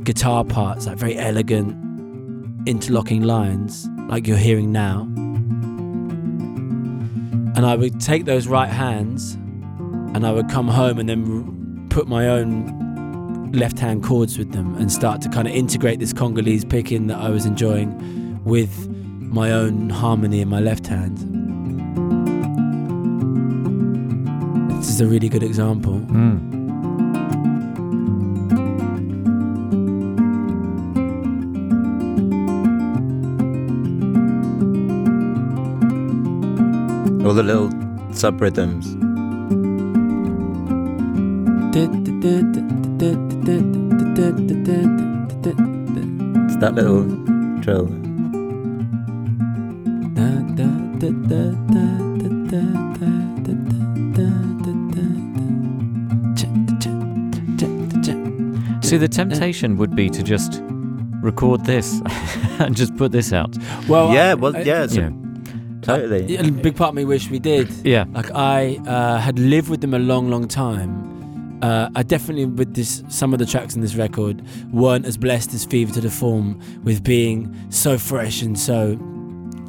guitar 0.03 0.43
parts, 0.43 0.87
like 0.87 0.97
very 0.97 1.19
elegant 1.19 1.77
interlocking 2.67 3.21
lines 3.21 3.87
like 4.11 4.27
you're 4.27 4.37
hearing 4.37 4.71
now. 4.71 5.01
And 7.55 7.65
I 7.65 7.75
would 7.75 7.99
take 7.99 8.25
those 8.25 8.45
right 8.45 8.69
hands 8.69 9.33
and 10.13 10.27
I 10.27 10.31
would 10.31 10.49
come 10.49 10.67
home 10.67 10.99
and 10.99 11.07
then 11.07 11.87
put 11.89 12.07
my 12.07 12.27
own 12.27 13.51
left 13.53 13.79
hand 13.79 14.03
chords 14.03 14.37
with 14.37 14.51
them 14.51 14.75
and 14.75 14.91
start 14.91 15.21
to 15.21 15.29
kind 15.29 15.47
of 15.47 15.53
integrate 15.53 15.99
this 15.99 16.13
Congolese 16.13 16.65
picking 16.65 17.07
that 17.07 17.17
I 17.17 17.29
was 17.29 17.45
enjoying 17.45 18.43
with 18.43 18.89
my 18.89 19.51
own 19.51 19.89
harmony 19.89 20.41
in 20.41 20.49
my 20.49 20.59
left 20.59 20.87
hand. 20.87 21.17
This 24.79 24.89
is 24.89 24.99
a 24.99 25.05
really 25.05 25.29
good 25.29 25.43
example. 25.43 25.99
Mm. 25.99 26.60
All 37.31 37.35
the 37.35 37.43
little 37.43 37.71
sub 38.13 38.41
rhythms. 38.41 38.87
It's 46.43 46.57
that 46.57 46.75
little 46.75 47.05
trill. 47.61 47.87
See, 58.83 58.97
the 58.97 59.07
temptation 59.07 59.77
would 59.77 59.95
be 59.95 60.09
to 60.09 60.21
just 60.21 60.61
record 61.21 61.63
this 61.63 62.01
and 62.59 62.75
just 62.75 62.93
put 62.97 63.13
this 63.13 63.31
out. 63.31 63.55
Well, 63.87 64.13
yeah, 64.13 64.33
well, 64.33 64.51
yeah, 64.65 64.83
it's 64.83 64.97
You 64.97 65.09
know, 65.11 65.30
totally. 65.81 66.25
Yeah, 66.25 66.47
a 66.47 66.51
big 66.51 66.75
part 66.75 66.89
of 66.89 66.95
me 66.95 67.05
wish 67.05 67.29
we 67.29 67.39
did. 67.39 67.69
yeah. 67.85 68.05
Like 68.11 68.31
I 68.31 68.77
uh, 68.87 69.17
had 69.19 69.39
lived 69.39 69.69
with 69.69 69.81
them 69.81 69.93
a 69.93 69.99
long, 69.99 70.29
long 70.29 70.47
time. 70.47 71.59
Uh, 71.61 71.89
I 71.95 72.01
definitely, 72.03 72.45
with 72.45 72.73
this, 72.73 73.03
some 73.07 73.33
of 73.33 73.39
the 73.39 73.45
tracks 73.45 73.75
in 73.75 73.81
this 73.81 73.95
record 73.95 74.41
weren't 74.71 75.05
as 75.05 75.15
blessed 75.15 75.53
as 75.53 75.63
Fever 75.63 75.93
to 75.93 76.01
the 76.01 76.09
Form 76.09 76.59
with 76.83 77.03
being 77.03 77.55
so 77.69 77.97
fresh 77.97 78.41
and 78.41 78.57
so. 78.57 78.97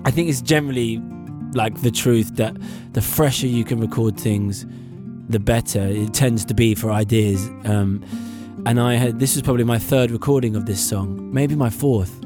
I 0.04 0.10
think 0.10 0.28
it's 0.28 0.40
generally 0.40 1.02
like 1.52 1.82
the 1.82 1.90
truth 1.90 2.36
that 2.36 2.56
the 2.92 3.02
fresher 3.02 3.46
you 3.46 3.64
can 3.64 3.78
record 3.80 4.18
things, 4.18 4.66
the 5.28 5.38
better 5.38 5.80
it 5.80 6.14
tends 6.14 6.44
to 6.46 6.54
be 6.54 6.74
for 6.74 6.90
ideas. 6.90 7.46
Um, 7.64 8.02
and 8.64 8.80
I 8.80 8.94
had 8.94 9.18
this 9.18 9.34
was 9.34 9.42
probably 9.42 9.64
my 9.64 9.78
third 9.78 10.10
recording 10.10 10.56
of 10.56 10.66
this 10.66 10.86
song, 10.86 11.32
maybe 11.32 11.54
my 11.54 11.70
fourth. 11.70 12.20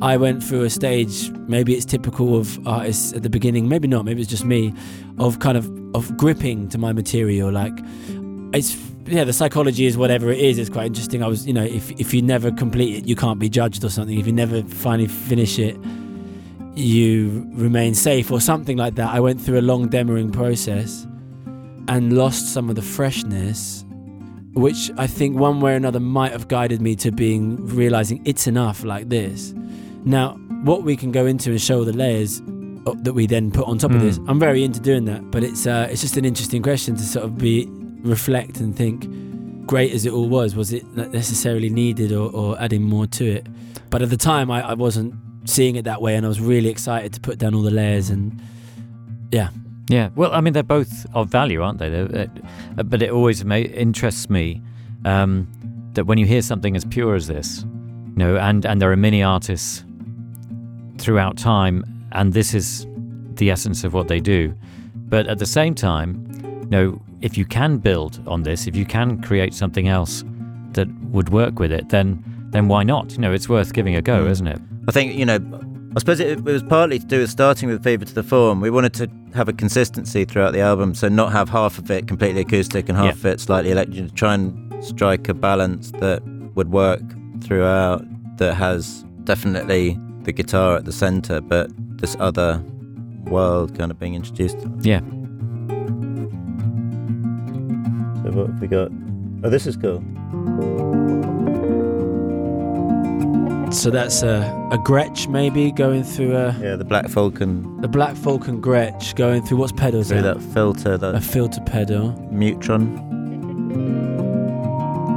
I 0.00 0.16
went 0.16 0.42
through 0.42 0.62
a 0.62 0.70
stage, 0.70 1.30
maybe 1.48 1.74
it's 1.74 1.84
typical 1.84 2.36
of 2.36 2.66
artists 2.66 3.12
at 3.12 3.22
the 3.22 3.30
beginning, 3.30 3.68
maybe 3.68 3.88
not, 3.88 4.04
maybe 4.04 4.20
it's 4.20 4.30
just 4.30 4.44
me, 4.44 4.72
of 5.18 5.38
kind 5.38 5.56
of 5.56 5.70
of 5.94 6.16
gripping 6.16 6.68
to 6.70 6.78
my 6.78 6.92
material. 6.92 7.50
Like 7.50 7.78
it's 8.54 8.76
yeah, 9.06 9.24
the 9.24 9.32
psychology 9.32 9.86
is 9.86 9.96
whatever 9.96 10.30
it 10.30 10.38
is. 10.38 10.58
It's 10.58 10.70
quite 10.70 10.86
interesting. 10.86 11.22
I 11.22 11.26
was, 11.26 11.46
you 11.46 11.52
know, 11.52 11.64
if 11.64 11.90
if 12.00 12.14
you 12.14 12.22
never 12.22 12.50
complete 12.50 12.96
it, 12.96 13.08
you 13.08 13.16
can't 13.16 13.38
be 13.38 13.48
judged 13.48 13.84
or 13.84 13.90
something. 13.90 14.18
If 14.18 14.26
you 14.26 14.32
never 14.32 14.62
finally 14.62 15.08
finish 15.08 15.58
it, 15.58 15.76
you 16.74 17.46
remain 17.52 17.94
safe 17.94 18.30
or 18.30 18.40
something 18.40 18.76
like 18.76 18.94
that. 18.94 19.10
I 19.10 19.20
went 19.20 19.40
through 19.40 19.58
a 19.58 19.62
long 19.62 19.88
demoing 19.88 20.32
process 20.32 21.06
and 21.88 22.16
lost 22.16 22.52
some 22.52 22.70
of 22.70 22.76
the 22.76 22.82
freshness 22.82 23.84
which 24.54 24.90
I 24.98 25.06
think 25.06 25.38
one 25.38 25.60
way 25.60 25.72
or 25.72 25.76
another 25.76 26.00
might 26.00 26.32
have 26.32 26.48
guided 26.48 26.80
me 26.80 26.94
to 26.96 27.10
being 27.10 27.66
realizing 27.66 28.20
it's 28.24 28.46
enough 28.46 28.84
like 28.84 29.08
this. 29.08 29.54
Now, 30.04 30.34
what 30.64 30.82
we 30.82 30.96
can 30.96 31.10
go 31.12 31.26
into 31.26 31.50
and 31.50 31.60
show 31.60 31.84
the 31.84 31.92
layers 31.92 32.40
uh, 32.86 32.92
that 33.02 33.12
we 33.14 33.26
then 33.26 33.50
put 33.50 33.66
on 33.66 33.78
top 33.78 33.90
of 33.92 33.98
Mm. 33.98 34.00
this, 34.02 34.18
I'm 34.28 34.38
very 34.38 34.62
into 34.64 34.80
doing 34.80 35.04
that. 35.06 35.30
But 35.30 35.42
it's 35.44 35.66
uh, 35.66 35.88
it's 35.90 36.00
just 36.00 36.16
an 36.16 36.24
interesting 36.24 36.62
question 36.62 36.96
to 36.96 37.02
sort 37.02 37.24
of 37.24 37.38
be 37.38 37.66
reflect 38.02 38.58
and 38.60 38.74
think. 38.76 39.08
Great 39.64 39.92
as 39.92 40.04
it 40.04 40.12
all 40.12 40.28
was, 40.28 40.56
was 40.56 40.72
it 40.72 40.84
necessarily 41.12 41.70
needed 41.70 42.10
or, 42.10 42.28
or 42.34 42.60
adding 42.60 42.82
more 42.82 43.06
to 43.06 43.24
it? 43.24 43.46
But 43.90 44.02
at 44.02 44.10
the 44.10 44.16
time, 44.16 44.50
I, 44.50 44.70
I 44.70 44.74
wasn't 44.74 45.14
seeing 45.44 45.76
it 45.76 45.84
that 45.84 46.02
way, 46.02 46.16
and 46.16 46.26
I 46.26 46.28
was 46.28 46.40
really 46.40 46.68
excited 46.68 47.12
to 47.12 47.20
put 47.20 47.38
down 47.38 47.54
all 47.54 47.62
the 47.62 47.70
layers 47.70 48.10
and 48.10 48.42
yeah, 49.30 49.50
Yeah, 49.88 50.10
well, 50.14 50.32
I 50.32 50.40
mean, 50.40 50.52
they're 50.52 50.62
both 50.62 51.06
of 51.14 51.28
value, 51.28 51.62
aren't 51.62 51.78
they? 51.78 51.88
They're, 51.90 52.28
uh, 52.78 52.82
but 52.84 53.02
it 53.02 53.10
always 53.10 53.44
ma- 53.44 53.56
interests 53.56 54.30
me 54.30 54.60
um, 55.04 55.46
that 55.94 56.04
when 56.06 56.18
you 56.18 56.26
hear 56.26 56.40
something 56.42 56.76
as 56.76 56.84
pure 56.84 57.14
as 57.14 57.26
this, 57.26 57.62
you 57.64 58.16
know, 58.16 58.36
and, 58.36 58.64
and 58.64 58.80
there 58.80 58.92
are 58.92 58.96
many 58.96 59.22
artists 59.22 59.84
throughout 60.98 61.36
time, 61.36 61.84
and 62.12 62.32
this 62.32 62.54
is 62.54 62.86
the 63.34 63.50
essence 63.50 63.82
of 63.84 63.92
what 63.92 64.08
they 64.08 64.20
do. 64.20 64.54
But 64.94 65.26
at 65.26 65.38
the 65.38 65.46
same 65.46 65.74
time, 65.74 66.26
you 66.62 66.68
know, 66.70 67.02
if 67.20 67.36
you 67.36 67.44
can 67.44 67.78
build 67.78 68.20
on 68.26 68.42
this, 68.44 68.66
if 68.66 68.76
you 68.76 68.84
can 68.86 69.20
create 69.20 69.52
something 69.54 69.88
else 69.88 70.24
that 70.72 70.88
would 71.10 71.28
work 71.30 71.58
with 71.58 71.72
it, 71.72 71.88
then 71.90 72.22
then 72.50 72.68
why 72.68 72.82
not? 72.82 73.12
You 73.12 73.18
know, 73.18 73.32
it's 73.32 73.48
worth 73.48 73.72
giving 73.72 73.96
a 73.96 74.02
go, 74.02 74.24
Mm. 74.26 74.30
isn't 74.30 74.46
it? 74.46 74.60
I 74.88 74.92
think 74.92 75.14
you 75.14 75.24
know. 75.26 75.38
I 75.94 75.98
suppose 75.98 76.20
it, 76.20 76.38
it 76.38 76.44
was 76.44 76.62
partly 76.62 76.98
to 76.98 77.04
do 77.04 77.18
with 77.18 77.30
starting 77.30 77.68
with 77.68 77.84
Fever 77.84 78.06
to 78.06 78.14
the 78.14 78.22
Form. 78.22 78.60
We 78.62 78.70
wanted 78.70 78.94
to 78.94 79.10
have 79.34 79.48
a 79.48 79.52
consistency 79.52 80.24
throughout 80.24 80.52
the 80.52 80.60
album, 80.60 80.94
so 80.94 81.08
not 81.08 81.32
have 81.32 81.50
half 81.50 81.78
of 81.78 81.90
it 81.90 82.08
completely 82.08 82.40
acoustic 82.40 82.88
and 82.88 82.96
half 82.96 83.14
of 83.14 83.26
it 83.26 83.40
slightly 83.40 83.72
electric. 83.72 84.14
Try 84.14 84.34
and 84.34 84.84
strike 84.84 85.28
a 85.28 85.34
balance 85.34 85.90
that 85.92 86.22
would 86.54 86.70
work 86.72 87.02
throughout. 87.42 88.04
That 88.38 88.54
has 88.54 89.04
definitely 89.24 89.98
the 90.22 90.32
guitar 90.32 90.76
at 90.76 90.86
the 90.86 90.92
center, 90.92 91.40
but 91.42 91.70
this 91.98 92.16
other 92.18 92.64
world 93.24 93.76
kind 93.76 93.90
of 93.90 93.98
being 93.98 94.14
introduced. 94.14 94.56
Yeah. 94.80 95.00
So 98.22 98.30
what 98.30 98.46
have 98.48 98.60
we 98.60 98.68
got? 98.68 98.90
Oh, 99.44 99.50
this 99.50 99.66
is 99.66 99.76
cool. 99.76 100.02
So 103.72 103.90
that's 103.90 104.22
a, 104.22 104.42
a 104.70 104.76
Gretsch 104.78 105.28
maybe 105.28 105.72
going 105.72 106.04
through 106.04 106.36
a, 106.36 106.52
Yeah, 106.60 106.76
the 106.76 106.84
Black 106.84 107.08
Falcon 107.08 107.80
a 107.82 107.88
Black 107.88 108.14
Falcon 108.16 108.60
Gretsch 108.62 109.14
going 109.16 109.42
through 109.42 109.56
what's 109.58 109.72
pedals 109.72 110.08
through 110.08 110.22
that? 110.22 110.38
that 110.38 110.52
filter, 110.52 110.92
A 110.94 110.98
that 110.98 111.22
filter 111.22 111.60
pedal. 111.62 112.12
Mu-Tron. 112.30 113.08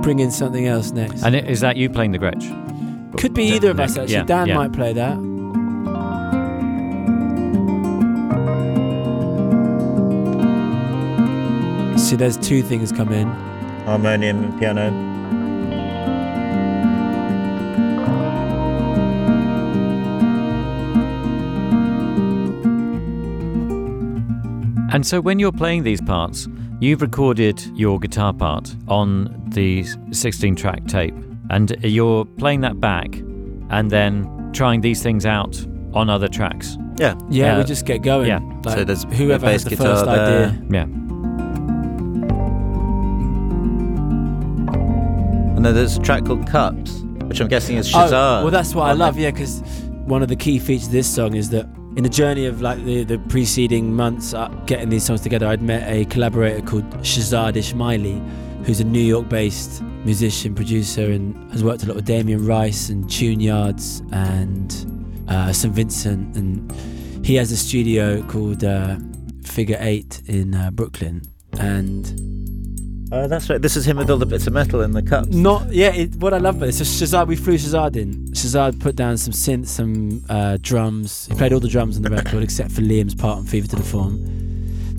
Bring 0.02 0.20
in 0.20 0.32
something 0.32 0.66
else 0.68 0.92
next. 0.92 1.24
And 1.24 1.36
i- 1.36 1.40
is 1.40 1.60
that 1.60 1.76
you 1.78 1.90
playing 1.90 2.12
the 2.14 2.20
Gretsch? 2.20 2.48
Could 3.20 3.34
be 3.34 3.44
either 3.46 3.70
of 3.72 3.80
us 3.80 3.98
actually. 3.98 4.14
yeah, 4.14 4.24
Dan 4.24 4.48
yeah. 4.48 4.56
might 4.56 4.72
play 4.74 4.94
that. 4.94 5.18
See, 11.98 12.16
there's 12.16 12.38
two 12.38 12.62
things 12.62 12.92
come 12.92 13.12
in. 13.12 13.28
harmonium 13.86 14.44
and 14.44 14.60
piano. 14.60 14.92
And 24.96 25.06
so 25.06 25.20
when 25.20 25.40
you're 25.40 25.52
playing 25.52 25.84
these 25.84 26.00
parts, 26.00 26.48
you've 26.80 27.02
recorded 27.02 27.62
your 27.78 28.00
guitar 28.00 28.32
part 28.32 28.74
on 28.88 29.44
the 29.50 29.84
16 30.12 30.56
track 30.56 30.86
tape 30.88 31.14
and 31.50 31.76
you're 31.84 32.24
playing 32.24 32.62
that 32.62 32.80
back 32.80 33.14
and 33.72 33.92
then 33.92 34.52
trying 34.54 34.80
these 34.80 35.04
things 35.04 35.26
out 35.26 35.62
on 35.94 36.10
other 36.10 36.30
tracks. 36.30 36.78
Yeah, 36.98 37.16
Yeah, 37.30 37.46
Yeah. 37.46 37.58
we 37.58 37.66
just 37.66 37.86
get 37.86 38.04
going. 38.04 38.28
Yeah. 38.30 38.40
Like, 38.64 38.78
So 38.78 38.84
there's 38.86 39.04
whoever 39.04 39.48
has 39.48 39.66
the 39.66 39.72
guitar 39.72 39.86
first 39.98 40.06
there. 40.06 40.46
idea. 40.48 40.62
Yeah. 40.72 40.84
And 45.58 45.66
then 45.66 45.74
there's 45.76 45.98
a 45.98 46.02
track 46.02 46.24
called 46.24 46.48
Cups, 46.48 47.02
which 47.26 47.42
I'm 47.42 47.50
guessing 47.50 47.76
is 47.76 47.94
oh, 47.94 47.98
Shazam. 47.98 48.14
Oh, 48.14 48.44
well, 48.44 48.52
that's 48.52 48.74
what 48.74 48.84
I 48.88 48.94
love. 48.94 49.16
they? 49.16 49.24
Yeah, 49.24 49.32
because 49.32 49.60
one 50.06 50.22
of 50.24 50.30
the 50.30 50.38
key 50.38 50.58
features 50.58 50.86
of 50.88 50.94
this 50.94 51.14
song 51.14 51.36
is 51.36 51.50
that 51.50 51.68
in 51.96 52.04
the 52.04 52.10
journey 52.10 52.46
of 52.46 52.62
like 52.62 52.84
the, 52.84 53.04
the 53.04 53.18
preceding 53.18 53.94
months 53.94 54.34
uh, 54.34 54.50
getting 54.66 54.90
these 54.90 55.06
songs 55.06 55.22
together, 55.22 55.48
I'd 55.48 55.62
met 55.62 55.90
a 55.90 56.06
collaborator 56.06 56.62
called 56.66 56.90
Shahzad 57.00 57.56
Ismaily, 57.56 58.22
who's 58.66 58.80
a 58.80 58.84
New 58.84 59.00
York-based 59.00 59.82
musician, 59.82 60.54
producer, 60.54 61.12
and 61.12 61.52
has 61.52 61.64
worked 61.64 61.84
a 61.84 61.88
lot 61.88 61.96
with 61.96 62.06
Damien 62.06 62.46
Rice 62.46 62.90
and 62.90 63.10
Tune 63.10 63.40
Yards 63.40 64.02
and 64.12 65.24
uh, 65.30 65.54
St 65.54 65.74
Vincent. 65.74 66.36
And 66.36 66.72
he 67.26 67.36
has 67.36 67.52
a 67.52 67.58
studio 67.58 68.22
called 68.24 68.64
uh, 68.64 68.98
Figure 69.44 69.78
Eight 69.80 70.22
in 70.26 70.54
uh, 70.54 70.72
Brooklyn. 70.72 71.22
And 71.60 72.45
Oh, 73.16 73.28
that's 73.30 73.50
right. 73.50 73.62
This 73.62 73.78
is 73.78 73.88
him 73.88 73.96
with 73.96 74.10
all 74.10 74.18
the 74.18 74.26
bits 74.26 74.46
of 74.46 74.52
metal 74.52 74.82
in 74.82 74.92
the 74.92 75.02
cups. 75.02 75.30
Not 75.30 75.72
yeah. 75.72 75.94
It, 75.94 76.16
what 76.16 76.34
I 76.34 76.38
love 76.38 76.58
about 76.58 76.68
it, 76.68 76.74
so 76.74 76.84
Shahzad, 76.84 77.28
we 77.28 77.38
flew 77.38 77.54
Shahzad 77.54 77.96
in. 77.96 78.28
Shahzad 78.34 78.82
put 78.82 78.98
down 78.98 79.18
some 79.18 79.32
synths, 79.32 79.68
some 79.68 80.22
uh, 80.28 80.58
drums. 80.62 81.28
He 81.28 81.36
played 81.36 81.54
all 81.54 81.62
the 81.62 81.70
drums 81.70 81.96
on 81.96 82.04
the 82.04 82.10
record 82.10 82.44
except 82.44 82.74
for 82.74 82.82
Liam's 82.82 83.16
part 83.16 83.38
on 83.38 83.46
Fever 83.46 83.68
to 83.68 83.78
the 83.78 83.84
Form. 83.84 84.16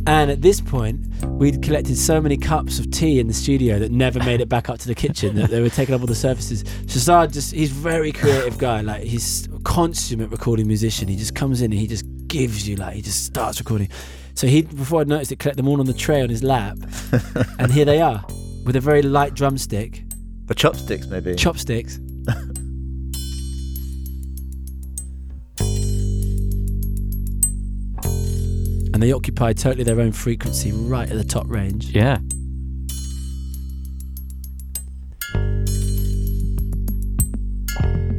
And 0.06 0.30
at 0.30 0.40
this 0.40 0.62
point, 0.62 1.00
we'd 1.26 1.62
collected 1.62 1.98
so 1.98 2.18
many 2.18 2.38
cups 2.38 2.78
of 2.78 2.90
tea 2.90 3.20
in 3.20 3.26
the 3.26 3.34
studio 3.34 3.78
that 3.80 3.90
never 3.90 4.18
made 4.20 4.40
it 4.40 4.48
back 4.48 4.70
up 4.70 4.78
to 4.78 4.86
the 4.86 4.94
kitchen. 4.94 5.36
that 5.36 5.50
they 5.50 5.60
were 5.60 5.68
taking 5.68 5.94
up 5.94 6.00
all 6.00 6.06
the 6.06 6.14
surfaces. 6.14 6.64
Shahzad 6.64 7.34
just—he's 7.34 7.70
very 7.70 8.12
creative 8.12 8.56
guy. 8.56 8.80
Like 8.80 9.02
he's 9.02 9.46
a 9.48 9.58
consummate 9.58 10.30
recording 10.30 10.66
musician. 10.66 11.06
He 11.06 11.16
just 11.16 11.34
comes 11.34 11.60
in 11.60 11.70
and 11.70 11.78
he 11.78 11.86
just 11.86 12.06
gives 12.28 12.66
you 12.66 12.76
like 12.76 12.94
he 12.94 13.02
just 13.02 13.26
starts 13.26 13.58
recording. 13.58 13.90
So 14.36 14.46
he, 14.46 14.62
before 14.62 15.00
I 15.00 15.04
noticed 15.04 15.32
it, 15.32 15.38
collect 15.38 15.56
them 15.56 15.66
all 15.66 15.80
on 15.80 15.86
the 15.86 15.94
tray 15.94 16.20
on 16.22 16.28
his 16.28 16.42
lap, 16.42 16.76
and 17.58 17.72
here 17.72 17.86
they 17.86 18.02
are 18.02 18.22
with 18.66 18.76
a 18.76 18.80
very 18.80 19.00
light 19.00 19.32
drumstick 19.34 20.04
The 20.46 20.54
chopsticks, 20.54 21.06
maybe. 21.06 21.34
chopsticks. 21.36 21.96
and 28.92 29.02
they 29.02 29.12
occupy 29.12 29.52
totally 29.52 29.84
their 29.84 30.00
own 30.00 30.12
frequency 30.12 30.72
right 30.72 31.10
at 31.10 31.16
the 31.16 31.24
top 31.24 31.46
range. 31.48 31.86
Yeah. 31.94 32.18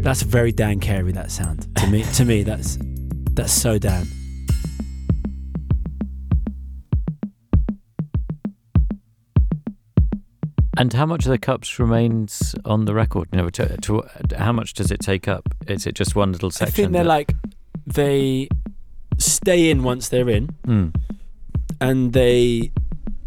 That's 0.03 0.21
very 0.21 0.51
Dan 0.51 0.79
Carey 0.79 1.11
that 1.11 1.31
sound. 1.31 1.67
To 1.77 1.87
me 1.87 2.03
to 2.13 2.25
me 2.25 2.43
that's 2.43 2.77
that's 3.33 3.51
so 3.51 3.77
Dan. 3.77 4.07
And 10.77 10.93
how 10.93 11.05
much 11.05 11.25
of 11.25 11.31
the 11.31 11.37
cups 11.37 11.79
remains 11.79 12.55
on 12.65 12.85
the 12.85 12.93
record? 12.93 13.27
You 13.31 13.37
know, 13.39 13.49
to, 13.49 13.77
to, 13.77 14.03
how 14.37 14.51
much 14.51 14.73
does 14.73 14.91
it 14.91 14.99
take 14.99 15.27
up? 15.27 15.43
Is 15.67 15.85
it 15.87 15.95
just 15.95 16.15
one 16.15 16.31
little 16.31 16.51
section? 16.51 16.71
I 16.73 16.75
think 16.75 16.91
they're 16.93 17.03
that- 17.03 17.09
like 17.09 17.33
they 17.85 18.47
stay 19.17 19.69
in 19.69 19.83
once 19.83 20.09
they're 20.09 20.29
in 20.29 20.45
Hmm. 20.65 20.87
and 21.81 22.13
they 22.13 22.71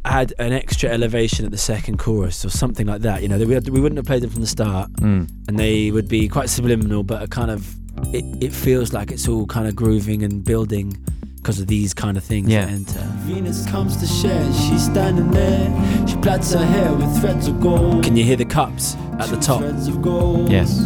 add 0.04 0.32
an 0.38 0.52
extra 0.52 0.88
elevation 0.88 1.44
at 1.44 1.50
the 1.50 1.58
second 1.58 1.98
chorus 1.98 2.44
or 2.44 2.50
something 2.50 2.86
like 2.86 3.02
that. 3.02 3.22
You 3.22 3.28
know, 3.28 3.38
we, 3.38 3.58
we 3.58 3.80
wouldn't 3.80 3.96
have 3.98 4.06
played 4.06 4.22
them 4.22 4.30
from 4.30 4.40
the 4.40 4.46
start. 4.46 4.88
Hmm. 4.98 5.24
and 5.48 5.58
they 5.58 5.90
would 5.90 6.08
be 6.08 6.28
quite 6.28 6.48
subliminal, 6.48 7.02
but 7.02 7.22
a 7.22 7.26
kind 7.26 7.50
of 7.50 7.74
it, 8.14 8.24
it 8.42 8.52
feels 8.52 8.92
like 8.92 9.10
it's 9.10 9.28
all 9.28 9.44
kind 9.46 9.66
of 9.68 9.74
grooving 9.76 10.22
and 10.22 10.42
building 10.44 10.96
because 11.40 11.58
of 11.58 11.66
these 11.66 11.94
kind 11.94 12.16
of 12.16 12.24
things 12.24 12.48
Yeah. 12.48 12.66
that 12.66 12.72
uh, 12.72 12.74
enter. 12.74 13.00
Venus 13.20 13.66
comes 13.66 13.96
to 13.96 14.06
share, 14.06 14.44
she's 14.52 14.84
standing 14.84 15.30
there. 15.30 16.06
She 16.06 16.16
plats 16.16 16.52
her 16.52 16.64
hair 16.64 16.92
with 16.92 17.20
threads 17.20 17.48
of 17.48 17.60
gold. 17.60 18.04
Can 18.04 18.16
you 18.16 18.24
hear 18.24 18.36
the 18.36 18.44
cups 18.44 18.94
at 19.18 19.28
the 19.30 19.36
top? 19.36 19.60
Threads 19.60 19.88
of 19.88 20.02
gold. 20.02 20.50
Yes. 20.50 20.78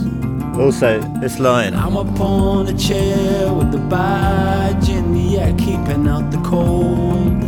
Also, 0.57 1.01
this 1.21 1.41
line. 1.41 1.75
I'm 1.75 1.97
up 1.97 2.21
on 2.21 2.69
a 2.69 2.79
chair 2.79 3.53
with 3.53 3.73
the 3.73 3.79
badge 3.79 4.89
in 4.89 5.13
the 5.13 5.39
air, 5.41 5.53
keeping 5.59 6.07
out 6.07 6.31
the 6.31 6.39
cold. 6.43 7.41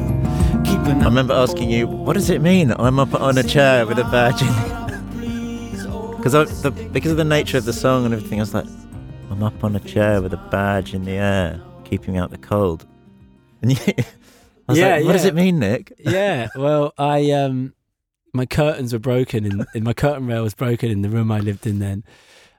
Keeping 0.64 0.96
out 0.98 1.02
I 1.02 1.04
remember 1.04 1.34
asking 1.34 1.70
you, 1.70 1.86
what 1.86 2.14
does 2.14 2.30
it 2.30 2.42
mean? 2.42 2.72
I'm 2.76 2.98
up 2.98 3.14
on 3.14 3.38
a 3.38 3.44
chair 3.44 3.86
with 3.86 3.98
a 4.00 4.04
badge 4.04 4.42
in 4.42 4.48
because 6.16 6.32
the, 6.62 6.72
because 6.92 7.12
of 7.12 7.16
the 7.18 7.24
nature 7.24 7.56
of 7.58 7.64
the 7.66 7.72
song 7.72 8.04
and 8.04 8.12
everything. 8.12 8.40
I 8.40 8.42
was 8.42 8.52
like, 8.54 8.66
I'm 9.30 9.44
up 9.44 9.62
on 9.62 9.76
a 9.76 9.80
chair 9.80 10.20
with 10.20 10.32
a 10.34 10.42
badge 10.50 10.92
in 10.92 11.04
the 11.04 11.12
air, 11.12 11.60
keeping 11.84 12.16
out 12.18 12.32
the 12.32 12.38
cold. 12.38 12.84
And 13.68 13.72
you, 13.72 13.94
I 14.68 14.72
was 14.72 14.78
Yeah, 14.78 14.96
like, 14.96 15.04
what 15.04 15.12
does 15.12 15.24
it 15.24 15.34
mean, 15.34 15.58
Nick? 15.58 15.92
yeah. 15.98 16.48
Well, 16.54 16.92
I 16.98 17.30
um, 17.32 17.74
my 18.32 18.46
curtains 18.46 18.92
were 18.92 18.98
broken 18.98 19.44
and, 19.44 19.66
and 19.74 19.84
my 19.84 19.92
curtain 19.92 20.26
rail 20.26 20.42
was 20.42 20.54
broken 20.54 20.90
in 20.90 21.02
the 21.02 21.08
room 21.10 21.32
I 21.32 21.40
lived 21.40 21.66
in 21.66 21.78
then, 21.78 22.04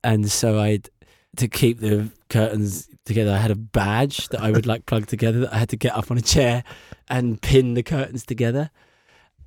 and 0.03 0.29
so 0.31 0.59
I'd 0.59 0.89
to 1.37 1.47
keep 1.47 1.79
the 1.79 2.11
curtains 2.29 2.89
together. 3.05 3.31
I 3.31 3.37
had 3.37 3.51
a 3.51 3.55
badge 3.55 4.29
that 4.29 4.41
I 4.41 4.51
would 4.51 4.65
like 4.65 4.85
plug 4.85 5.07
together 5.07 5.39
that 5.41 5.53
I 5.53 5.57
had 5.59 5.69
to 5.69 5.77
get 5.77 5.95
up 5.95 6.09
on 6.11 6.17
a 6.17 6.21
chair 6.21 6.63
and 7.09 7.41
pin 7.41 7.73
the 7.73 7.83
curtains 7.83 8.25
together, 8.25 8.69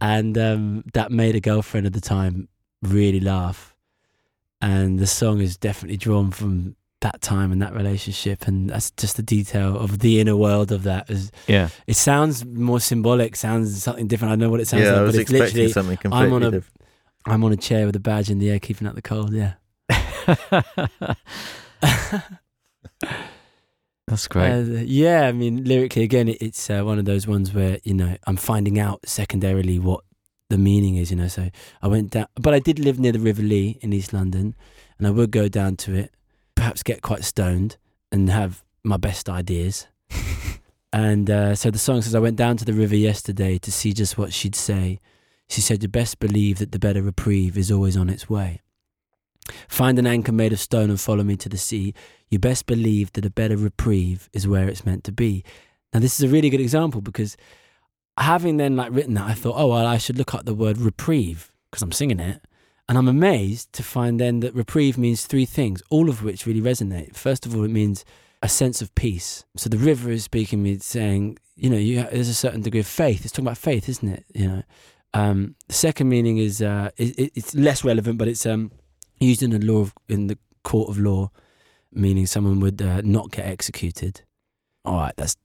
and 0.00 0.36
um, 0.38 0.84
that 0.94 1.10
made 1.10 1.34
a 1.36 1.40
girlfriend 1.40 1.86
at 1.86 1.92
the 1.92 2.00
time 2.00 2.48
really 2.82 3.20
laugh. 3.20 3.74
And 4.62 4.98
the 4.98 5.06
song 5.06 5.40
is 5.40 5.56
definitely 5.56 5.96
drawn 5.96 6.30
from 6.30 6.76
that 7.00 7.20
time 7.22 7.50
and 7.52 7.62
that 7.62 7.74
relationship, 7.74 8.46
and 8.46 8.68
that's 8.70 8.90
just 8.92 9.16
the 9.16 9.22
detail 9.22 9.76
of 9.78 10.00
the 10.00 10.20
inner 10.20 10.36
world 10.36 10.70
of 10.72 10.82
that. 10.84 11.08
Is 11.10 11.30
Yeah. 11.46 11.68
it 11.86 11.96
sounds 11.96 12.44
more 12.44 12.80
symbolic, 12.80 13.36
sounds 13.36 13.82
something 13.82 14.06
different. 14.06 14.32
I 14.32 14.36
know 14.36 14.50
what 14.50 14.60
it 14.60 14.68
sounds 14.68 14.84
yeah, 14.84 14.90
like, 14.92 14.98
I 14.98 15.02
was 15.02 15.12
but 15.16 15.20
it's 15.20 15.30
expecting 15.30 15.46
literally 15.56 15.72
something 15.72 15.96
completely 15.96 16.26
I'm 16.26 16.32
on 16.34 16.42
a- 16.42 16.50
different. 16.50 16.76
I'm 17.26 17.44
on 17.44 17.52
a 17.52 17.56
chair 17.56 17.86
with 17.86 17.96
a 17.96 18.00
badge 18.00 18.30
in 18.30 18.38
the 18.38 18.50
air, 18.50 18.58
keeping 18.58 18.86
out 18.88 18.94
the 18.94 19.02
cold. 19.02 19.32
Yeah. 19.34 19.54
That's 24.06 24.26
great. 24.26 24.50
Uh, 24.52 24.80
yeah, 24.84 25.26
I 25.28 25.32
mean, 25.32 25.64
lyrically, 25.64 26.02
again, 26.02 26.28
it, 26.28 26.38
it's 26.42 26.68
uh, 26.68 26.82
one 26.82 26.98
of 26.98 27.04
those 27.04 27.26
ones 27.28 27.52
where, 27.54 27.78
you 27.84 27.94
know, 27.94 28.16
I'm 28.26 28.36
finding 28.36 28.78
out 28.78 29.06
secondarily 29.08 29.78
what 29.78 30.02
the 30.48 30.58
meaning 30.58 30.96
is, 30.96 31.10
you 31.10 31.16
know. 31.16 31.28
So 31.28 31.48
I 31.80 31.86
went 31.88 32.10
down, 32.10 32.26
but 32.34 32.52
I 32.52 32.58
did 32.58 32.78
live 32.80 32.98
near 32.98 33.12
the 33.12 33.20
River 33.20 33.42
Lee 33.42 33.78
in 33.82 33.92
East 33.92 34.12
London, 34.12 34.56
and 34.98 35.06
I 35.06 35.10
would 35.10 35.30
go 35.30 35.48
down 35.48 35.76
to 35.76 35.94
it, 35.94 36.12
perhaps 36.60 36.82
get 36.82 37.00
quite 37.00 37.24
stoned 37.24 37.78
and 38.12 38.28
have 38.28 38.62
my 38.84 38.98
best 38.98 39.30
ideas. 39.30 39.86
and 40.92 41.30
uh, 41.30 41.54
so 41.54 41.70
the 41.70 41.78
song 41.78 42.02
says, 42.02 42.14
I 42.14 42.18
went 42.18 42.36
down 42.36 42.58
to 42.58 42.66
the 42.66 42.74
river 42.74 42.96
yesterday 42.96 43.56
to 43.56 43.72
see 43.72 43.94
just 43.94 44.18
what 44.18 44.34
she'd 44.34 44.54
say. 44.54 45.00
She 45.48 45.62
said, 45.62 45.82
You 45.82 45.88
best 45.88 46.18
believe 46.18 46.58
that 46.58 46.72
the 46.72 46.78
better 46.78 47.00
reprieve 47.00 47.56
is 47.56 47.72
always 47.72 47.96
on 47.96 48.10
its 48.10 48.28
way. 48.28 48.60
Find 49.68 49.98
an 49.98 50.06
anchor 50.06 50.32
made 50.32 50.52
of 50.52 50.60
stone 50.60 50.90
and 50.90 51.00
follow 51.00 51.24
me 51.24 51.34
to 51.36 51.48
the 51.48 51.56
sea. 51.56 51.94
You 52.28 52.38
best 52.38 52.66
believe 52.66 53.10
that 53.14 53.24
a 53.24 53.30
better 53.30 53.56
reprieve 53.56 54.28
is 54.34 54.46
where 54.46 54.68
it's 54.68 54.84
meant 54.84 55.02
to 55.04 55.12
be. 55.12 55.42
Now, 55.94 56.00
this 56.00 56.20
is 56.20 56.28
a 56.28 56.32
really 56.32 56.50
good 56.50 56.60
example 56.60 57.00
because 57.00 57.38
having 58.18 58.58
then 58.58 58.76
like 58.76 58.92
written 58.92 59.14
that, 59.14 59.30
I 59.30 59.32
thought, 59.32 59.56
oh, 59.56 59.68
well, 59.68 59.86
I 59.86 59.96
should 59.96 60.18
look 60.18 60.34
up 60.34 60.44
the 60.44 60.54
word 60.54 60.76
reprieve 60.76 61.52
because 61.70 61.80
I'm 61.80 61.90
singing 61.90 62.20
it. 62.20 62.42
And 62.90 62.98
I'm 62.98 63.06
amazed 63.06 63.72
to 63.74 63.84
find 63.84 64.18
then 64.18 64.40
that 64.40 64.52
reprieve 64.52 64.98
means 64.98 65.24
three 65.24 65.46
things, 65.46 65.80
all 65.90 66.08
of 66.08 66.24
which 66.24 66.44
really 66.44 66.60
resonate. 66.60 67.14
First 67.14 67.46
of 67.46 67.54
all, 67.54 67.62
it 67.62 67.70
means 67.70 68.04
a 68.42 68.48
sense 68.48 68.82
of 68.82 68.92
peace. 68.96 69.44
So 69.54 69.68
the 69.68 69.78
river 69.78 70.10
is 70.10 70.24
speaking 70.24 70.60
me, 70.60 70.76
saying, 70.78 71.38
you 71.54 71.70
know, 71.70 71.76
you, 71.76 72.02
there's 72.10 72.28
a 72.28 72.34
certain 72.34 72.62
degree 72.62 72.80
of 72.80 72.88
faith. 72.88 73.24
It's 73.24 73.30
talking 73.30 73.46
about 73.46 73.58
faith, 73.58 73.88
isn't 73.88 74.08
it? 74.08 74.24
You 74.34 74.48
know. 74.48 74.62
Um, 75.14 75.54
the 75.68 75.74
second 75.74 76.08
meaning 76.08 76.38
is 76.38 76.60
uh, 76.60 76.90
it, 76.96 77.30
it's 77.36 77.54
less 77.54 77.84
relevant, 77.84 78.18
but 78.18 78.26
it's 78.26 78.44
um, 78.44 78.72
used 79.20 79.44
in 79.44 79.50
the 79.50 79.60
law 79.60 79.82
of, 79.82 79.94
in 80.08 80.26
the 80.26 80.36
court 80.64 80.88
of 80.88 80.98
law, 80.98 81.30
meaning 81.92 82.26
someone 82.26 82.58
would 82.58 82.82
uh, 82.82 83.02
not 83.04 83.30
get 83.30 83.46
executed. 83.46 84.22
All 84.84 84.96
right, 84.96 85.14
that's 85.16 85.36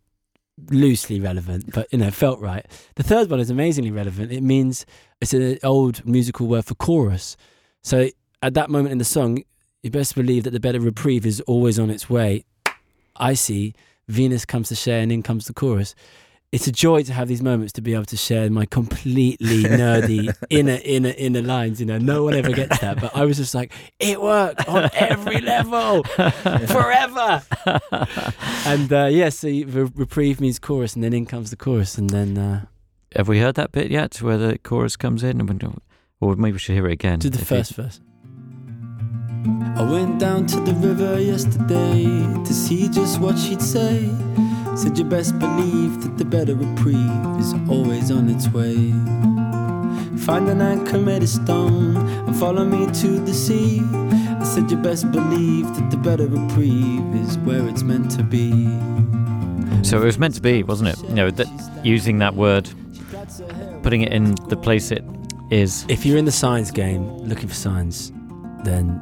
loosely 0.69 1.19
relevant, 1.19 1.71
but 1.73 1.87
you 1.91 1.99
know, 1.99 2.11
felt 2.11 2.39
right. 2.39 2.65
The 2.95 3.03
third 3.03 3.29
one 3.29 3.39
is 3.39 3.49
amazingly 3.49 3.91
relevant. 3.91 4.31
It 4.31 4.41
means 4.43 4.85
it's 5.21 5.33
an 5.33 5.57
old 5.63 6.05
musical 6.05 6.47
word 6.47 6.65
for 6.65 6.75
chorus. 6.75 7.37
So 7.83 8.09
at 8.41 8.53
that 8.53 8.69
moment 8.69 8.91
in 8.91 8.97
the 8.97 9.05
song, 9.05 9.43
you 9.83 9.91
best 9.91 10.15
believe 10.15 10.43
that 10.43 10.51
the 10.51 10.59
better 10.59 10.79
reprieve 10.79 11.25
is 11.25 11.41
always 11.41 11.77
on 11.77 11.89
its 11.89 12.09
way. 12.09 12.45
I 13.15 13.33
see 13.33 13.73
Venus 14.07 14.45
comes 14.45 14.69
to 14.69 14.75
share 14.75 15.01
and 15.01 15.11
in 15.11 15.23
comes 15.23 15.45
the 15.45 15.53
chorus 15.53 15.95
it's 16.51 16.67
a 16.67 16.71
joy 16.71 17.03
to 17.03 17.11
have 17.11 17.27
these 17.27 17.41
moments 17.41 17.73
to 17.73 17.81
be 17.81 17.93
able 17.93 18.05
to 18.05 18.17
share 18.17 18.49
my 18.49 18.65
completely 18.65 19.63
nerdy 19.63 20.33
inner 20.49 20.79
inner 20.83 21.13
inner 21.17 21.41
lines 21.41 21.79
you 21.79 21.85
know? 21.85 21.97
No 21.97 22.23
one 22.23 22.33
ever 22.33 22.51
gets 22.51 22.79
that 22.79 23.01
but 23.01 23.15
i 23.15 23.25
was 23.25 23.37
just 23.37 23.53
like 23.53 23.71
it 23.99 24.21
worked 24.21 24.67
on 24.67 24.89
every 24.93 25.41
level. 25.41 26.03
Forever. 26.67 27.43
And 28.65 28.91
uh, 28.91 29.05
yeah 29.05 29.29
so 29.29 29.47
the 29.47 29.91
reprieve 29.95 30.39
means 30.39 30.59
chorus 30.59 30.95
and 30.95 31.03
then 31.03 31.13
in 31.13 31.25
comes 31.25 31.49
the 31.49 31.55
chorus 31.55 31.97
and 31.97 32.09
then 32.09 32.37
uh, 32.37 32.65
have 33.15 33.29
we 33.29 33.39
heard 33.39 33.55
that 33.55 33.71
bit 33.71 33.91
yet 33.91 34.21
where 34.21 34.37
the 34.37 34.57
chorus 34.57 34.97
comes 34.97 35.23
in? 35.23 35.39
Or 36.19 36.35
maybe 36.35 36.53
we 36.53 36.59
should 36.59 36.75
hear 36.75 36.87
it 36.87 36.93
again 36.93 37.19
to 37.21 37.29
the 37.29 37.43
first 37.43 37.77
you... 37.77 37.83
verse. 37.83 38.01
I 39.77 39.83
went 39.89 40.19
down 40.19 40.47
to 40.47 40.59
the 40.59 40.73
river 40.73 41.19
yesterday 41.21 42.03
to 42.43 42.53
see 42.53 42.89
just 42.89 43.19
what 43.19 43.37
she'd 43.37 43.61
say. 43.61 44.09
Said 44.75 44.97
you 44.97 45.05
best 45.05 45.39
believe 45.39 46.03
that 46.03 46.17
the 46.17 46.25
better 46.25 46.53
reprieve 46.53 47.39
is 47.39 47.53
always 47.69 48.11
on 48.11 48.29
its 48.29 48.49
way. 48.49 48.91
Find 50.25 50.49
an 50.49 50.61
anchor 50.61 50.97
made 50.97 51.23
of 51.23 51.29
stone 51.29 51.95
and 51.95 52.35
follow 52.35 52.65
me 52.65 52.85
to 53.01 53.19
the 53.19 53.33
sea. 53.33 53.81
I 53.83 54.43
said 54.43 54.69
you 54.69 54.75
best 54.77 55.09
believe 55.11 55.65
that 55.75 55.91
the 55.91 55.97
better 55.97 56.27
reprieve 56.27 57.15
is 57.15 57.37
where 57.39 57.65
it's 57.69 57.83
meant 57.83 58.11
to 58.11 58.23
be. 58.23 58.65
So 59.83 60.01
it 60.01 60.05
was 60.05 60.17
meant 60.17 60.35
to 60.35 60.41
be, 60.41 60.61
wasn't 60.63 60.89
it? 60.89 61.01
You 61.07 61.15
know, 61.15 61.31
that 61.31 61.47
using 61.85 62.19
that 62.19 62.35
word, 62.35 62.69
putting 63.81 64.01
it 64.01 64.11
in 64.11 64.35
the 64.49 64.57
place 64.57 64.91
it 64.91 65.05
is. 65.51 65.85
If 65.87 66.05
you're 66.05 66.17
in 66.17 66.25
the 66.25 66.31
signs 66.31 66.71
game 66.71 67.07
looking 67.19 67.47
for 67.47 67.55
signs, 67.55 68.11
then 68.65 69.01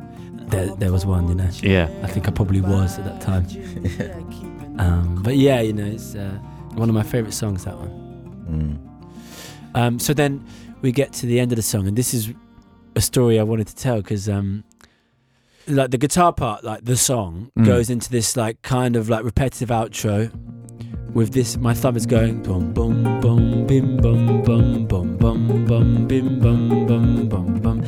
there, 0.49 0.67
there 0.75 0.91
was 0.91 1.05
one, 1.05 1.27
you 1.29 1.35
know. 1.35 1.49
Yeah. 1.61 1.89
I 2.03 2.07
think 2.07 2.27
I 2.27 2.31
probably 2.31 2.61
was 2.61 2.99
at 2.99 3.05
that 3.05 3.21
time. 3.21 3.47
Um, 4.79 5.21
but 5.23 5.37
yeah, 5.37 5.61
you 5.61 5.73
know, 5.73 5.85
it's 5.85 6.15
uh, 6.15 6.37
one 6.73 6.89
of 6.89 6.95
my 6.95 7.03
favorite 7.03 7.33
songs. 7.33 7.65
That 7.65 7.77
one. 7.77 7.89
Mm. 8.49 8.93
Um, 9.75 9.99
so 9.99 10.13
then 10.13 10.45
we 10.81 10.91
get 10.91 11.13
to 11.13 11.25
the 11.25 11.39
end 11.39 11.51
of 11.51 11.55
the 11.55 11.63
song, 11.63 11.87
and 11.87 11.97
this 11.97 12.13
is 12.13 12.33
a 12.95 13.01
story 13.01 13.39
I 13.39 13.43
wanted 13.43 13.67
to 13.67 13.75
tell 13.75 13.97
because, 13.97 14.29
um, 14.29 14.63
like 15.67 15.91
the 15.91 15.97
guitar 15.97 16.33
part, 16.33 16.63
like 16.63 16.85
the 16.85 16.97
song, 16.97 17.51
mm. 17.57 17.65
goes 17.65 17.89
into 17.89 18.09
this 18.09 18.35
like 18.35 18.61
kind 18.61 18.95
of 18.95 19.09
like 19.09 19.23
repetitive 19.23 19.69
outro. 19.69 20.31
With 21.13 21.31
this, 21.31 21.57
my 21.57 21.75
thumb 21.75 21.95
is 21.95 22.07
going 22.07 22.41
boom, 22.41 22.73
boom, 22.73 23.21
boom, 23.21 23.67
bim, 23.67 23.97
boom, 23.97 24.41
boom, 24.41 24.87
boom, 24.87 25.17
boom, 25.17 25.65
boom, 25.65 26.07
bim, 26.07 26.39
boom, 26.39 26.87
boom, 26.87 27.29
boom, 27.29 27.61
boom, 27.61 27.83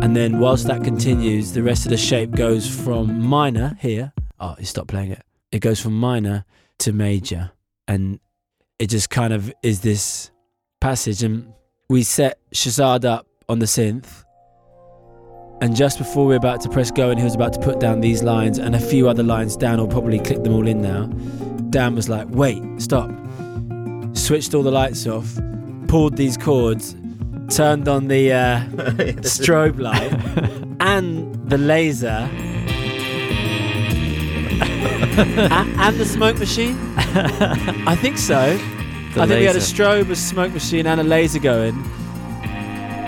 and 0.00 0.14
then 0.14 0.38
whilst 0.38 0.68
that 0.68 0.84
continues, 0.84 1.52
the 1.52 1.62
rest 1.64 1.86
of 1.86 1.90
the 1.90 1.96
shape 1.96 2.30
goes 2.30 2.68
from 2.68 3.20
minor 3.20 3.76
here. 3.80 4.12
Oh, 4.38 4.54
he 4.60 4.64
stopped 4.64 4.86
playing 4.86 5.10
it 5.10 5.27
it 5.52 5.60
goes 5.60 5.80
from 5.80 5.98
minor 5.98 6.44
to 6.80 6.92
major. 6.92 7.50
And 7.86 8.20
it 8.78 8.88
just 8.88 9.10
kind 9.10 9.32
of 9.32 9.52
is 9.62 9.80
this 9.80 10.30
passage. 10.80 11.22
And 11.22 11.52
we 11.88 12.02
set 12.02 12.38
Shahzad 12.54 13.04
up 13.04 13.26
on 13.48 13.58
the 13.58 13.66
synth. 13.66 14.24
And 15.60 15.74
just 15.74 15.98
before 15.98 16.26
we 16.26 16.34
are 16.34 16.38
about 16.38 16.60
to 16.60 16.68
press 16.68 16.90
go 16.90 17.10
and 17.10 17.18
he 17.18 17.24
was 17.24 17.34
about 17.34 17.52
to 17.54 17.58
put 17.60 17.80
down 17.80 18.00
these 18.00 18.22
lines 18.22 18.58
and 18.58 18.76
a 18.76 18.80
few 18.80 19.08
other 19.08 19.24
lines 19.24 19.56
down 19.56 19.80
or 19.80 19.88
probably 19.88 20.20
click 20.20 20.44
them 20.44 20.54
all 20.54 20.68
in 20.68 20.80
now. 20.80 21.06
Dan 21.70 21.96
was 21.96 22.08
like 22.08 22.28
wait 22.30 22.62
stop. 22.80 23.10
Switched 24.12 24.54
all 24.54 24.62
the 24.62 24.70
lights 24.70 25.06
off 25.06 25.36
pulled 25.88 26.16
these 26.16 26.36
chords 26.36 26.94
turned 27.50 27.88
on 27.88 28.08
the 28.08 28.30
uh, 28.30 28.60
strobe 29.22 29.80
light 29.80 30.12
and 30.80 31.34
the 31.48 31.56
laser 31.56 32.28
and 35.18 35.96
the 35.98 36.04
smoke 36.04 36.38
machine? 36.38 36.76
I 36.96 37.96
think 37.96 38.18
so. 38.18 38.56
The 39.14 39.22
I 39.22 39.26
think 39.26 39.30
laser. 39.30 39.38
we 39.38 39.44
had 39.44 39.56
a 39.56 39.60
strobe, 39.60 40.10
a 40.10 40.16
smoke 40.16 40.52
machine, 40.52 40.86
and 40.86 41.00
a 41.00 41.04
laser 41.04 41.38
going. 41.38 41.74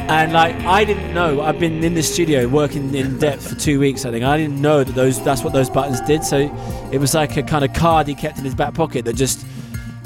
And 0.08 0.32
like 0.32 0.56
I 0.56 0.82
didn't 0.84 1.14
know, 1.14 1.40
I've 1.40 1.60
been 1.60 1.84
in 1.84 1.94
the 1.94 2.02
studio 2.02 2.48
working 2.48 2.92
in 2.94 3.18
depth 3.18 3.48
for 3.48 3.54
two 3.54 3.78
weeks. 3.78 4.04
I 4.04 4.10
think 4.10 4.24
I 4.24 4.36
didn't 4.36 4.60
know 4.60 4.82
that 4.82 4.94
those 4.94 5.22
that's 5.22 5.44
what 5.44 5.52
those 5.52 5.70
buttons 5.70 6.00
did. 6.00 6.24
So 6.24 6.38
it 6.90 6.98
was 6.98 7.14
like 7.14 7.36
a 7.36 7.44
kind 7.44 7.64
of 7.64 7.72
card 7.74 8.08
he 8.08 8.14
kept 8.16 8.38
in 8.38 8.44
his 8.44 8.54
back 8.54 8.74
pocket 8.74 9.04
that 9.04 9.14
just 9.14 9.46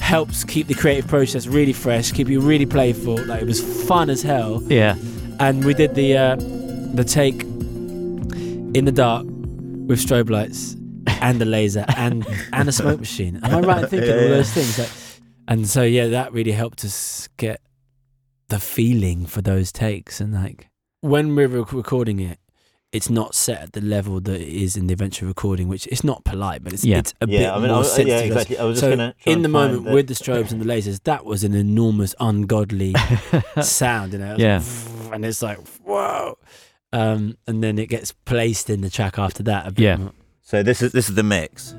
helps 0.00 0.44
keep 0.44 0.66
the 0.66 0.74
creative 0.74 1.08
process 1.08 1.46
really 1.46 1.72
fresh, 1.72 2.12
keep 2.12 2.28
you 2.28 2.40
really 2.40 2.66
playful. 2.66 3.16
Like 3.24 3.40
it 3.40 3.46
was 3.46 3.62
fun 3.88 4.10
as 4.10 4.20
hell. 4.20 4.62
Yeah. 4.64 4.96
And 5.40 5.64
we 5.64 5.72
did 5.72 5.94
the 5.94 6.18
uh, 6.18 6.36
the 6.36 7.04
take 7.04 7.42
in 7.42 8.84
the 8.84 8.92
dark 8.92 9.24
with 9.24 10.00
strobe 10.00 10.28
lights 10.28 10.76
and 11.20 11.40
a 11.40 11.44
laser 11.44 11.84
and 11.96 12.26
and 12.52 12.68
a 12.68 12.72
smoke 12.72 13.00
machine. 13.00 13.40
Am 13.42 13.54
I 13.54 13.60
right 13.60 13.82
in 13.84 13.88
thinking 13.88 14.08
yeah, 14.08 14.22
all 14.22 14.28
those 14.28 14.52
things? 14.52 14.78
Like, 14.78 14.90
and 15.48 15.68
so 15.68 15.82
yeah, 15.82 16.08
that 16.08 16.32
really 16.32 16.52
helped 16.52 16.84
us 16.84 17.28
get 17.36 17.60
the 18.48 18.58
feeling 18.58 19.26
for 19.26 19.42
those 19.42 19.72
takes. 19.72 20.20
And 20.20 20.34
like 20.34 20.68
when 21.00 21.34
we're 21.34 21.48
recording 21.48 22.20
it, 22.20 22.38
it's 22.92 23.10
not 23.10 23.34
set 23.34 23.60
at 23.60 23.72
the 23.72 23.80
level 23.80 24.20
that 24.20 24.40
it 24.40 24.48
is 24.48 24.76
in 24.76 24.86
the 24.86 24.92
eventual 24.92 25.28
recording, 25.28 25.66
which 25.66 25.86
it's 25.88 26.04
not 26.04 26.24
polite, 26.24 26.62
but 26.62 26.72
it's, 26.72 26.84
yeah. 26.84 26.98
it's 26.98 27.12
a 27.20 27.26
yeah, 27.26 27.38
bit 27.38 27.50
I 27.50 27.58
mean, 27.58 27.66
more 27.66 27.74
I 27.74 27.78
was, 27.78 27.88
sensitive. 27.88 28.08
Yeah, 28.08 28.20
exactly. 28.20 28.58
I 28.58 28.64
was 28.64 28.78
so 28.78 29.12
in 29.26 29.42
the 29.42 29.48
moment 29.48 29.84
with 29.84 30.06
the 30.06 30.14
strobes 30.14 30.52
and 30.52 30.60
the 30.60 30.64
lasers, 30.64 31.02
that 31.02 31.24
was 31.24 31.42
an 31.42 31.54
enormous, 31.54 32.14
ungodly 32.20 32.94
sound. 33.60 34.12
You 34.12 34.20
know, 34.20 34.36
yeah, 34.38 34.62
like, 35.02 35.14
and 35.14 35.24
it's 35.24 35.42
like 35.42 35.58
whoa, 35.78 36.38
um, 36.92 37.36
and 37.48 37.64
then 37.64 37.80
it 37.80 37.88
gets 37.88 38.12
placed 38.12 38.70
in 38.70 38.80
the 38.80 38.90
track 38.90 39.18
after 39.18 39.42
that. 39.42 39.76
yeah. 39.78 39.96
More. 39.96 40.12
So 40.46 40.62
this 40.62 40.82
is 40.82 40.92
this 40.92 41.08
is 41.08 41.14
the 41.14 41.22
mix. 41.22 41.72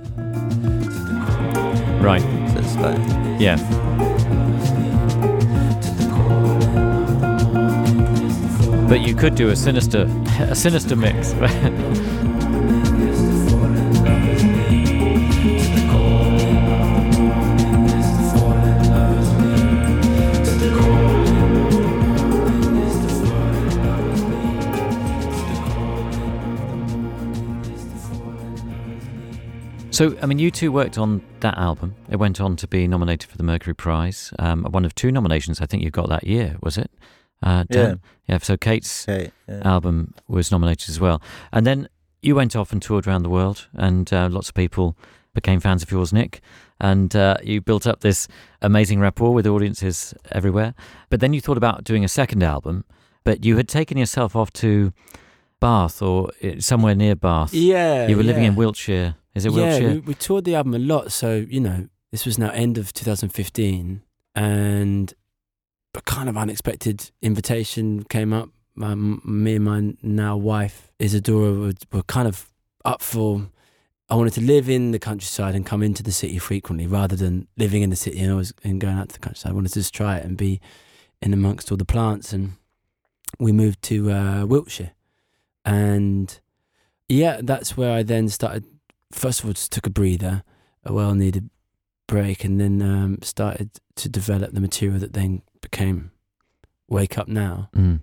Right. 2.02 2.24
So 2.50 2.58
it's 2.58 2.76
like 2.78 2.98
yeah. 3.40 3.58
But 8.90 9.02
you 9.02 9.14
could 9.14 9.36
do 9.36 9.50
a 9.50 9.56
sinister 9.56 10.10
a 10.40 10.56
sinister 10.56 10.96
mix. 10.96 11.34
So, 29.96 30.18
I 30.22 30.26
mean, 30.26 30.40
you 30.40 30.52
two 30.52 30.74
worked 30.74 30.98
on 30.98 31.22
that 31.40 31.58
album. 31.58 31.96
It 32.10 32.18
went 32.18 32.42
on 32.42 32.58
to 32.58 32.68
be 32.68 32.86
nominated 32.86 33.30
for 33.32 33.38
the 33.38 33.44
Mercury 33.44 33.74
Prize. 33.74 34.34
Um, 34.38 34.66
one 34.66 34.84
of 34.84 34.94
two 34.94 35.10
nominations 35.10 35.62
I 35.62 35.68
think 35.68 35.84
you 35.84 35.90
got 35.90 36.10
that 36.10 36.26
year, 36.26 36.58
was 36.62 36.78
it? 36.78 36.92
Uh, 37.42 37.64
Dan? 37.70 38.02
yeah. 38.28 38.34
Yeah. 38.36 38.38
So 38.40 38.58
Kate's 38.58 39.06
Kate, 39.06 39.32
yeah. 39.48 39.62
album 39.64 40.14
was 40.28 40.52
nominated 40.52 40.90
as 40.90 41.00
well, 41.00 41.22
and 41.54 41.66
then 41.66 41.88
you 42.22 42.36
went 42.36 42.58
off 42.58 42.74
and 42.74 42.82
toured 42.82 43.08
around 43.08 43.24
the 43.24 43.30
world, 43.30 43.70
and 43.74 44.12
uh, 44.12 44.28
lots 44.30 44.50
of 44.50 44.56
people 44.56 44.98
became 45.34 45.62
fans 45.62 45.82
of 45.82 45.90
yours, 45.90 46.12
Nick, 46.12 46.42
and 46.82 47.16
uh, 47.16 47.38
you 47.42 47.62
built 47.62 47.88
up 47.88 48.02
this 48.02 48.28
amazing 48.62 49.00
rapport 49.00 49.34
with 49.34 49.48
audiences 49.48 50.14
everywhere. 50.30 50.74
But 51.10 51.22
then 51.22 51.32
you 51.32 51.40
thought 51.40 51.58
about 51.58 51.86
doing 51.86 52.04
a 52.04 52.10
second 52.10 52.44
album, 52.44 52.84
but 53.24 53.46
you 53.46 53.56
had 53.56 53.70
taken 53.70 53.98
yourself 53.98 54.36
off 54.36 54.52
to 54.54 54.92
Bath 55.62 56.02
or 56.02 56.32
uh, 56.44 56.60
somewhere 56.60 56.96
near 56.96 57.16
Bath. 57.16 57.54
Yeah, 57.54 58.08
You 58.08 58.18
were 58.18 58.24
living 58.24 58.44
yeah. 58.44 58.50
in 58.50 58.56
Wiltshire. 58.56 59.16
Is 59.36 59.46
it 59.46 59.52
yeah, 59.52 59.58
Wiltshire? 59.58 59.90
we, 59.90 60.00
we 60.00 60.14
toured 60.16 60.46
the 60.46 60.56
album 60.56 60.74
a 60.74 60.80
lot. 60.80 61.12
So 61.12 61.46
you 61.48 61.60
know, 61.60 61.88
this 62.12 62.26
was 62.26 62.40
now 62.40 62.50
end 62.52 62.78
of 62.78 62.94
2015, 62.94 64.02
and 64.34 65.14
a 65.94 66.02
kind 66.02 66.30
of 66.30 66.38
unexpected 66.38 67.12
invitation 67.22 68.04
came 68.06 68.34
up. 68.34 68.50
Um, 68.82 69.22
me 69.24 69.56
and 69.56 69.66
my 69.66 69.94
now 70.02 70.36
wife 70.36 70.92
Isadora 71.00 71.54
were, 71.54 71.74
were 71.92 72.04
kind 72.04 72.28
of 72.28 72.50
up 72.84 73.02
for. 73.02 73.50
I 74.08 74.16
wanted 74.16 74.34
to 74.34 74.42
live 74.42 74.70
in 74.70 74.92
the 74.92 75.00
countryside 75.00 75.56
and 75.56 75.66
come 75.66 75.82
into 75.82 76.04
the 76.04 76.12
city 76.12 76.38
frequently, 76.38 76.88
rather 76.88 77.16
than 77.16 77.48
living 77.58 77.82
in 77.82 77.90
the 77.90 77.96
city 77.96 78.20
and 78.20 78.32
always 78.32 78.54
and 78.64 78.80
going 78.80 78.98
out 78.98 79.10
to 79.10 79.14
the 79.14 79.20
countryside. 79.20 79.52
I 79.52 79.56
wanted 79.56 79.70
to 79.70 79.80
just 79.80 79.94
try 79.94 80.18
it 80.18 80.26
and 80.26 80.38
be 80.38 80.62
in 81.22 81.34
amongst 81.34 81.72
all 81.72 81.78
the 81.78 81.86
plants. 81.86 82.32
And 82.32 82.54
we 83.40 83.52
moved 83.52 83.82
to 83.84 84.12
uh, 84.12 84.46
Wiltshire, 84.46 84.92
and 85.66 86.40
yeah, 87.10 87.42
that's 87.44 87.76
where 87.76 87.92
I 87.92 88.04
then 88.04 88.30
started 88.30 88.66
first 89.16 89.40
of 89.40 89.48
all 89.48 89.54
just 89.54 89.72
took 89.72 89.88
a 89.88 89.90
breather, 89.90 90.44
a 90.84 90.94
well 90.94 91.16
needed 91.16 91.50
break, 92.08 92.44
and 92.44 92.60
then 92.60 92.82
um, 92.82 93.20
started 93.22 93.72
to 93.96 94.10
develop 94.10 94.52
the 94.54 94.62
material 94.62 95.00
that 95.00 95.14
then 95.14 95.42
became 95.62 96.12
Wake 96.88 97.18
Up 97.18 97.28
Now. 97.28 97.70
Mm. 97.76 98.02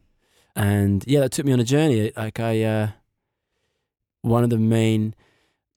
And 0.56 1.04
yeah, 1.06 1.20
that 1.20 1.32
took 1.32 1.46
me 1.46 1.52
on 1.52 1.60
a 1.60 1.64
journey. 1.64 2.12
Like 2.16 2.40
I, 2.40 2.62
uh, 2.62 2.88
one 4.22 4.44
of 4.44 4.50
the 4.50 4.58
main 4.58 5.14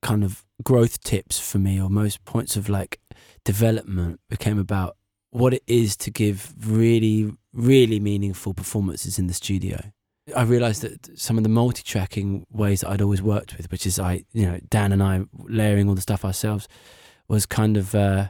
kind 0.01 0.23
of 0.23 0.43
growth 0.63 1.01
tips 1.01 1.39
for 1.39 1.57
me, 1.59 1.79
or 1.79 1.89
most 1.89 2.25
points 2.25 2.55
of 2.55 2.69
like 2.69 2.99
development, 3.43 4.19
became 4.29 4.59
about 4.59 4.97
what 5.31 5.53
it 5.53 5.63
is 5.67 5.97
to 5.97 6.11
give 6.11 6.53
really, 6.65 7.33
really 7.53 7.99
meaningful 7.99 8.53
performances 8.53 9.19
in 9.19 9.27
the 9.27 9.33
studio. 9.33 9.91
I 10.35 10.43
realized 10.43 10.81
that 10.81 11.19
some 11.19 11.37
of 11.37 11.43
the 11.43 11.49
multi-tracking 11.49 12.47
ways 12.49 12.81
that 12.81 12.89
I'd 12.89 13.01
always 13.01 13.21
worked 13.21 13.57
with, 13.57 13.71
which 13.71 13.85
is 13.85 13.99
I, 13.99 14.23
you 14.33 14.45
know, 14.45 14.59
Dan 14.69 14.91
and 14.91 15.03
I 15.03 15.25
layering 15.33 15.87
all 15.87 15.95
the 15.95 16.01
stuff 16.01 16.25
ourselves, 16.25 16.67
was 17.27 17.45
kind 17.45 17.77
of, 17.77 17.93
uh, 17.93 18.29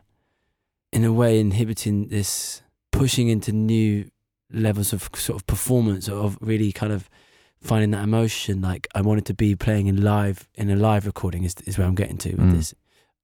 in 0.91 1.03
a 1.05 1.13
way, 1.13 1.39
inhibiting 1.39 2.07
this 2.09 2.61
pushing 2.91 3.29
into 3.29 3.51
new 3.51 4.09
levels 4.51 4.93
of 4.93 5.09
sort 5.15 5.39
of 5.39 5.47
performance 5.47 6.07
of 6.07 6.37
really 6.41 6.71
kind 6.71 6.91
of 6.93 7.09
finding 7.61 7.91
that 7.91 8.03
emotion. 8.03 8.61
Like 8.61 8.87
I 8.95 9.01
wanted 9.01 9.25
to 9.27 9.33
be 9.33 9.55
playing 9.55 9.87
in 9.87 10.01
live 10.01 10.47
in 10.55 10.69
a 10.69 10.75
live 10.75 11.05
recording 11.05 11.43
is 11.43 11.55
is 11.65 11.77
where 11.77 11.87
I'm 11.87 11.95
getting 11.95 12.17
to 12.19 12.29
with 12.31 12.39
Mm. 12.51 12.53
this. 12.53 12.73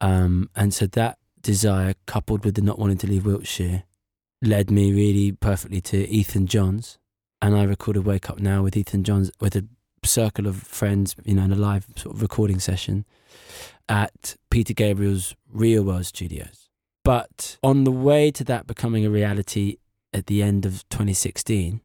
Um, 0.02 0.50
and 0.56 0.74
so 0.74 0.88
that 0.88 1.18
desire 1.42 1.94
coupled 2.06 2.44
with 2.46 2.56
the 2.56 2.62
not 2.62 2.80
wanting 2.80 2.98
to 3.00 3.08
leave 3.08 3.26
Wiltshire 3.26 3.84
led 4.42 4.72
me 4.72 4.92
really 4.92 5.32
perfectly 5.32 5.80
to 5.82 6.08
Ethan 6.10 6.48
Johns. 6.48 6.98
And 7.42 7.56
I 7.56 7.64
recorded 7.64 8.06
Wake 8.06 8.30
Up 8.30 8.40
Now 8.40 8.62
with 8.62 8.78
Ethan 8.78 9.04
Johns 9.04 9.32
with 9.40 9.56
a 9.56 9.66
circle 10.04 10.48
of 10.48 10.58
friends, 10.58 11.16
you 11.26 11.36
know, 11.36 11.44
in 11.44 11.52
a 11.52 11.56
live 11.56 11.88
sort 11.96 12.16
of 12.16 12.22
recording 12.22 12.60
session 12.60 13.06
at 13.90 14.36
Peter 14.50 14.74
Gabriel's 14.74 15.36
Real 15.52 15.84
World 15.84 16.06
Studios. 16.06 16.70
But 17.04 17.58
on 17.64 17.84
the 17.84 17.92
way 17.92 18.32
to 18.32 18.44
that 18.44 18.68
becoming 18.68 19.06
a 19.06 19.10
reality 19.10 19.78
at 20.14 20.28
the 20.28 20.44
end 20.44 20.66
of 20.66 20.88
2016, 20.90 21.82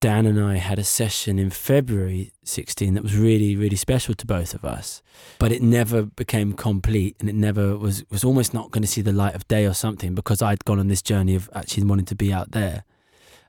Dan 0.00 0.24
and 0.24 0.42
I 0.42 0.56
had 0.56 0.78
a 0.78 0.84
session 0.84 1.38
in 1.38 1.50
February 1.50 2.32
16 2.44 2.94
that 2.94 3.02
was 3.02 3.16
really, 3.16 3.54
really 3.54 3.76
special 3.76 4.14
to 4.14 4.26
both 4.26 4.54
of 4.54 4.64
us. 4.64 5.02
But 5.38 5.52
it 5.52 5.60
never 5.60 6.04
became 6.04 6.54
complete 6.54 7.16
and 7.20 7.28
it 7.28 7.34
never 7.34 7.76
was, 7.76 8.04
was 8.10 8.24
almost 8.24 8.54
not 8.54 8.70
going 8.70 8.82
to 8.82 8.88
see 8.88 9.02
the 9.02 9.12
light 9.12 9.34
of 9.34 9.46
day 9.48 9.66
or 9.66 9.74
something 9.74 10.14
because 10.14 10.40
I'd 10.40 10.64
gone 10.64 10.78
on 10.78 10.88
this 10.88 11.02
journey 11.02 11.34
of 11.34 11.50
actually 11.54 11.84
wanting 11.84 12.06
to 12.06 12.14
be 12.14 12.32
out 12.32 12.52
there. 12.52 12.84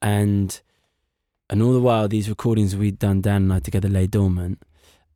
And 0.02 0.60
and 1.52 1.62
all 1.62 1.74
the 1.74 1.82
while 1.82 2.08
these 2.08 2.30
recordings 2.30 2.76
we'd 2.76 2.98
done, 2.98 3.20
Dan 3.20 3.44
and 3.44 3.54
I 3.54 3.60
together 3.60 3.90
lay 3.90 4.08
dormant. 4.08 4.64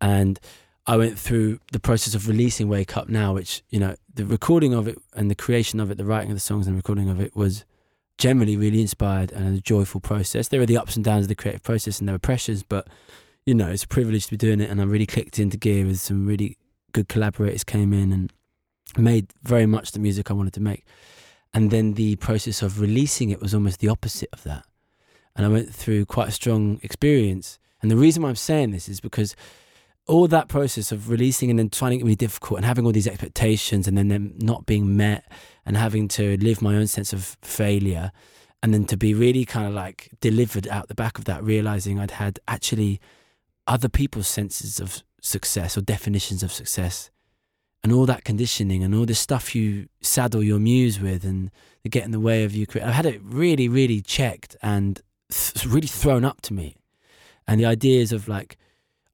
And 0.01 0.37
I 0.85 0.97
went 0.97 1.17
through 1.17 1.59
the 1.71 1.79
process 1.79 2.13
of 2.13 2.27
releasing 2.27 2.67
Wake 2.67 2.97
Up 2.97 3.07
Now, 3.07 3.33
which, 3.33 3.63
you 3.69 3.79
know, 3.79 3.95
the 4.13 4.25
recording 4.25 4.73
of 4.73 4.85
it 4.87 4.97
and 5.13 5.31
the 5.31 5.35
creation 5.35 5.79
of 5.79 5.89
it, 5.89 5.97
the 5.97 6.03
writing 6.03 6.31
of 6.31 6.35
the 6.35 6.41
songs 6.41 6.67
and 6.67 6.75
the 6.75 6.79
recording 6.79 7.09
of 7.09 7.21
it 7.21 7.35
was 7.37 7.63
generally 8.17 8.57
really 8.57 8.81
inspired 8.81 9.31
and 9.31 9.57
a 9.57 9.61
joyful 9.61 10.01
process. 10.01 10.49
There 10.49 10.59
were 10.59 10.65
the 10.65 10.77
ups 10.77 10.97
and 10.97 11.05
downs 11.05 11.23
of 11.23 11.29
the 11.29 11.35
creative 11.35 11.63
process 11.63 11.99
and 11.99 12.07
there 12.07 12.13
were 12.15 12.19
pressures, 12.19 12.63
but 12.63 12.87
you 13.45 13.53
know, 13.53 13.69
it's 13.69 13.85
a 13.85 13.87
privilege 13.87 14.25
to 14.25 14.31
be 14.31 14.37
doing 14.37 14.59
it 14.59 14.69
and 14.69 14.81
I 14.81 14.83
really 14.83 15.05
clicked 15.05 15.39
into 15.39 15.55
gear 15.55 15.85
with 15.85 16.01
some 16.01 16.27
really 16.27 16.57
good 16.91 17.07
collaborators 17.07 17.63
came 17.63 17.93
in 17.93 18.11
and 18.11 18.33
made 18.97 19.31
very 19.43 19.65
much 19.65 19.93
the 19.93 19.99
music 19.99 20.29
I 20.29 20.33
wanted 20.33 20.53
to 20.53 20.61
make. 20.61 20.85
And 21.53 21.71
then 21.71 21.93
the 21.93 22.17
process 22.17 22.61
of 22.61 22.81
releasing 22.81 23.29
it 23.29 23.41
was 23.41 23.53
almost 23.53 23.79
the 23.79 23.87
opposite 23.87 24.29
of 24.33 24.43
that. 24.43 24.65
And 25.35 25.45
I 25.45 25.49
went 25.49 25.73
through 25.73 26.05
quite 26.05 26.29
a 26.29 26.31
strong 26.31 26.79
experience. 26.81 27.59
And 27.81 27.91
the 27.91 27.97
reason 27.97 28.23
why 28.23 28.29
I'm 28.29 28.35
saying 28.35 28.71
this 28.71 28.87
is 28.87 29.01
because 29.01 29.35
all 30.07 30.27
that 30.27 30.47
process 30.47 30.91
of 30.91 31.09
releasing 31.09 31.49
and 31.49 31.57
then 31.57 31.69
finding 31.69 31.99
it 31.99 32.03
really 32.03 32.15
difficult 32.15 32.57
and 32.57 32.65
having 32.65 32.85
all 32.85 32.91
these 32.91 33.07
expectations 33.07 33.87
and 33.87 33.97
then 33.97 34.07
them 34.07 34.35
not 34.37 34.65
being 34.65 34.95
met 34.95 35.31
and 35.65 35.75
having 35.75 36.07
to 36.07 36.37
live 36.37 36.61
my 36.61 36.75
own 36.75 36.87
sense 36.87 37.11
of 37.11 37.37
failure 37.41 38.11
and 38.61 38.73
then 38.73 38.85
to 38.85 38.97
be 38.97 39.13
really 39.13 39.45
kind 39.45 39.67
of 39.67 39.73
like 39.73 40.09
delivered 40.21 40.67
out 40.67 40.87
the 40.87 40.95
back 40.95 41.17
of 41.17 41.25
that 41.25 41.43
realizing 41.43 41.99
I'd 41.99 42.11
had 42.11 42.39
actually 42.47 42.99
other 43.67 43.89
people's 43.89 44.27
senses 44.27 44.79
of 44.79 45.03
success 45.21 45.75
or 45.75 45.81
definitions 45.81 46.43
of 46.43 46.51
success 46.51 47.09
and 47.83 47.91
all 47.91 48.05
that 48.05 48.23
conditioning 48.23 48.83
and 48.83 48.93
all 48.93 49.05
this 49.05 49.19
stuff 49.19 49.55
you 49.55 49.87
saddle 50.01 50.43
your 50.43 50.59
muse 50.59 50.99
with 50.99 51.23
and 51.23 51.49
get 51.89 52.03
in 52.03 52.11
the 52.11 52.19
way 52.19 52.43
of 52.43 52.53
you 52.55 52.67
cre- 52.67 52.81
I 52.81 52.91
had 52.91 53.07
it 53.07 53.21
really 53.23 53.67
really 53.67 54.01
checked 54.01 54.55
and 54.61 55.01
th- 55.31 55.65
really 55.65 55.87
thrown 55.87 56.25
up 56.25 56.41
to 56.41 56.53
me. 56.53 56.77
And 57.47 57.59
the 57.59 57.65
ideas 57.65 58.11
of 58.11 58.27
like 58.27 58.57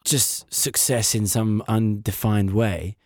just 0.04 0.52
success 0.54 1.14
in 1.14 1.28
some 1.28 1.64
undefined 1.68 2.52
way 2.52 2.98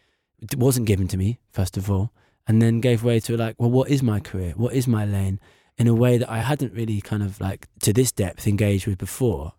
wasn't 0.56 0.86
given 0.86 1.08
to 1.08 1.18
me 1.18 1.40
first 1.52 1.76
of 1.76 1.90
all 1.90 2.12
and 2.48 2.62
then 2.62 2.80
gave 2.80 3.04
way 3.04 3.20
to 3.20 3.36
like 3.36 3.56
well 3.58 3.72
what 3.72 3.90
is 3.90 4.04
my 4.04 4.20
career? 4.20 4.54
What 4.56 4.74
is 4.74 4.88
my 4.88 5.06
lane? 5.06 5.40
In 5.78 5.88
a 5.88 5.94
way 5.94 6.18
that 6.18 6.30
i 6.30 6.40
hadn't 6.40 6.74
really 6.74 7.02
kind 7.02 7.22
of 7.22 7.42
like 7.42 7.68
to 7.82 7.92
this 7.92 8.12
depth 8.12 8.48
engaged 8.48 8.88
with 8.88 8.98
before. 8.98 9.54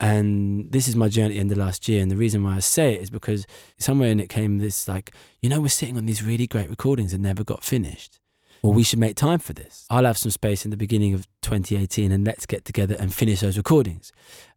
And 0.00 0.70
this 0.70 0.86
is 0.86 0.94
my 0.94 1.08
journey 1.08 1.40
at 1.40 1.48
the 1.48 1.58
last 1.58 1.88
year 1.88 2.02
and 2.02 2.10
the 2.10 2.16
reason 2.16 2.44
why 2.44 2.56
i 2.56 2.60
say 2.60 2.94
it 2.94 3.02
is 3.02 3.10
because 3.10 3.46
somewhere 3.78 4.10
in 4.10 4.20
it 4.20 4.28
came 4.28 4.58
this 4.58 4.86
like 4.86 5.12
you 5.40 5.48
know 5.48 5.60
we're 5.60 5.68
sitting 5.68 5.96
on 5.96 6.06
these 6.06 6.22
really 6.22 6.46
great 6.46 6.70
recordings 6.70 7.12
that 7.12 7.20
never 7.20 7.42
got 7.44 7.64
finished 7.64 8.20
well 8.62 8.72
we 8.72 8.82
should 8.82 8.98
make 8.98 9.16
time 9.16 9.38
for 9.38 9.52
this. 9.52 9.84
I'll 9.90 10.04
have 10.04 10.18
some 10.18 10.30
space 10.30 10.64
in 10.64 10.70
the 10.70 10.76
beginning 10.76 11.14
of 11.14 11.26
2018 11.42 12.12
and 12.12 12.26
let's 12.26 12.46
get 12.46 12.64
together 12.64 12.96
and 12.98 13.12
finish 13.14 13.40
those 13.40 13.56
recordings. 13.56 14.12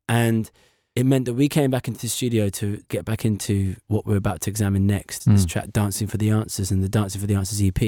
And 0.09 0.49
it 0.95 1.05
meant 1.05 1.25
that 1.25 1.35
we 1.35 1.47
came 1.47 1.71
back 1.71 1.87
into 1.87 2.01
the 2.01 2.09
studio 2.09 2.49
to 2.49 2.81
get 2.89 3.05
back 3.05 3.23
into 3.23 3.75
what 3.87 4.05
we're 4.05 4.17
about 4.17 4.41
to 4.41 4.49
examine 4.49 4.85
next 4.87 5.25
this 5.25 5.45
Mm. 5.45 5.49
track 5.49 5.71
dancing 5.71 6.07
for 6.07 6.17
the 6.17 6.29
answers 6.29 6.69
and 6.71 6.83
the 6.83 6.89
dancing 6.89 7.21
for 7.21 7.27
the 7.27 7.35
answers 7.35 7.61
ep 7.61 7.81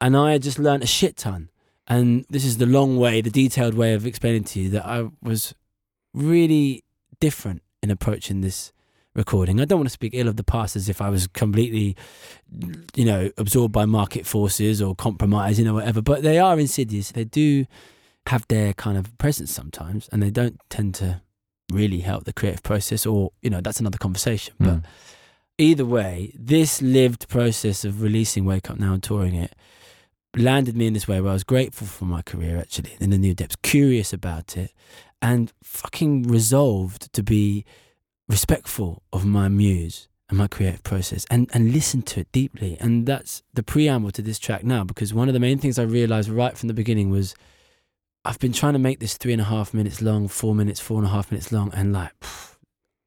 and 0.00 0.16
i 0.16 0.32
had 0.32 0.42
just 0.42 0.58
learned 0.58 0.82
a 0.82 0.86
shit 0.86 1.16
ton. 1.16 1.50
And 1.88 2.24
this 2.30 2.44
is 2.44 2.56
the 2.58 2.64
long 2.66 2.96
way 2.96 3.20
the 3.20 3.30
detailed 3.30 3.74
way 3.74 3.92
of 3.92 4.06
explaining 4.06 4.44
to 4.44 4.60
you 4.60 4.70
that 4.70 4.86
i 4.86 5.08
was 5.20 5.54
really 6.14 6.84
different 7.20 7.62
in 7.82 7.90
approaching 7.90 8.40
this 8.40 8.72
recording 9.14 9.60
i 9.60 9.64
don't 9.64 9.78
want 9.78 9.88
to 9.88 9.92
speak 9.92 10.12
ill 10.14 10.28
of 10.28 10.36
the 10.36 10.44
past 10.44 10.74
as 10.76 10.88
if 10.88 11.02
i 11.02 11.08
was 11.10 11.26
completely 11.26 11.94
you 12.94 13.04
know 13.04 13.30
absorbed 13.36 13.72
by 13.72 13.84
market 13.84 14.26
forces 14.26 14.80
or 14.80 14.94
compromised 14.94 15.58
you 15.58 15.64
know 15.64 15.74
whatever 15.74 16.00
but 16.00 16.22
they 16.22 16.38
are 16.38 16.58
insidious 16.58 17.12
they 17.12 17.24
do 17.24 17.64
have 18.26 18.46
their 18.48 18.72
kind 18.72 18.96
of 18.96 19.16
presence 19.18 19.52
sometimes 19.52 20.08
and 20.12 20.22
they 20.22 20.30
don't 20.30 20.58
tend 20.70 20.94
to 20.94 21.20
really 21.70 22.00
help 22.00 22.24
the 22.24 22.32
creative 22.32 22.62
process 22.62 23.04
or 23.06 23.32
you 23.42 23.50
know 23.50 23.60
that's 23.60 23.80
another 23.80 23.98
conversation 23.98 24.54
but 24.58 24.76
Mm. 24.76 24.84
either 25.58 25.84
way 25.84 26.32
this 26.34 26.80
lived 26.80 27.28
process 27.28 27.84
of 27.84 28.00
releasing 28.02 28.44
wake 28.44 28.70
up 28.70 28.78
now 28.78 28.94
and 28.94 29.02
touring 29.02 29.34
it 29.34 29.54
landed 30.36 30.74
me 30.76 30.86
in 30.86 30.94
this 30.94 31.06
way 31.06 31.20
where 31.20 31.30
i 31.30 31.34
was 31.34 31.44
grateful 31.44 31.86
for 31.86 32.06
my 32.06 32.22
career 32.22 32.56
actually 32.58 32.96
in 33.00 33.10
the 33.10 33.18
new 33.18 33.34
depths 33.34 33.56
curious 33.62 34.12
about 34.12 34.56
it 34.56 34.72
and 35.20 35.52
fucking 35.62 36.22
resolved 36.22 37.12
to 37.12 37.22
be 37.22 37.64
respectful 38.32 39.02
of 39.12 39.24
my 39.24 39.48
muse 39.48 40.08
and 40.28 40.38
my 40.38 40.48
creative 40.48 40.82
process 40.82 41.26
and, 41.30 41.48
and 41.52 41.72
listen 41.72 42.02
to 42.02 42.20
it 42.20 42.32
deeply. 42.32 42.76
And 42.80 43.06
that's 43.06 43.42
the 43.52 43.62
preamble 43.62 44.10
to 44.12 44.22
this 44.22 44.38
track 44.38 44.64
now, 44.64 44.82
because 44.82 45.12
one 45.14 45.28
of 45.28 45.34
the 45.34 45.40
main 45.40 45.58
things 45.58 45.78
I 45.78 45.82
realized 45.82 46.28
right 46.28 46.56
from 46.56 46.68
the 46.68 46.74
beginning 46.74 47.10
was 47.10 47.34
I've 48.24 48.38
been 48.38 48.52
trying 48.52 48.72
to 48.72 48.78
make 48.78 48.98
this 49.00 49.16
three 49.16 49.32
and 49.32 49.42
a 49.42 49.44
half 49.44 49.74
minutes 49.74 50.00
long, 50.00 50.28
four 50.28 50.54
minutes, 50.54 50.80
four 50.80 50.98
and 50.98 51.06
a 51.06 51.10
half 51.10 51.30
minutes 51.30 51.52
long, 51.52 51.70
and 51.74 51.92
like, 51.92 52.18
pff, 52.20 52.56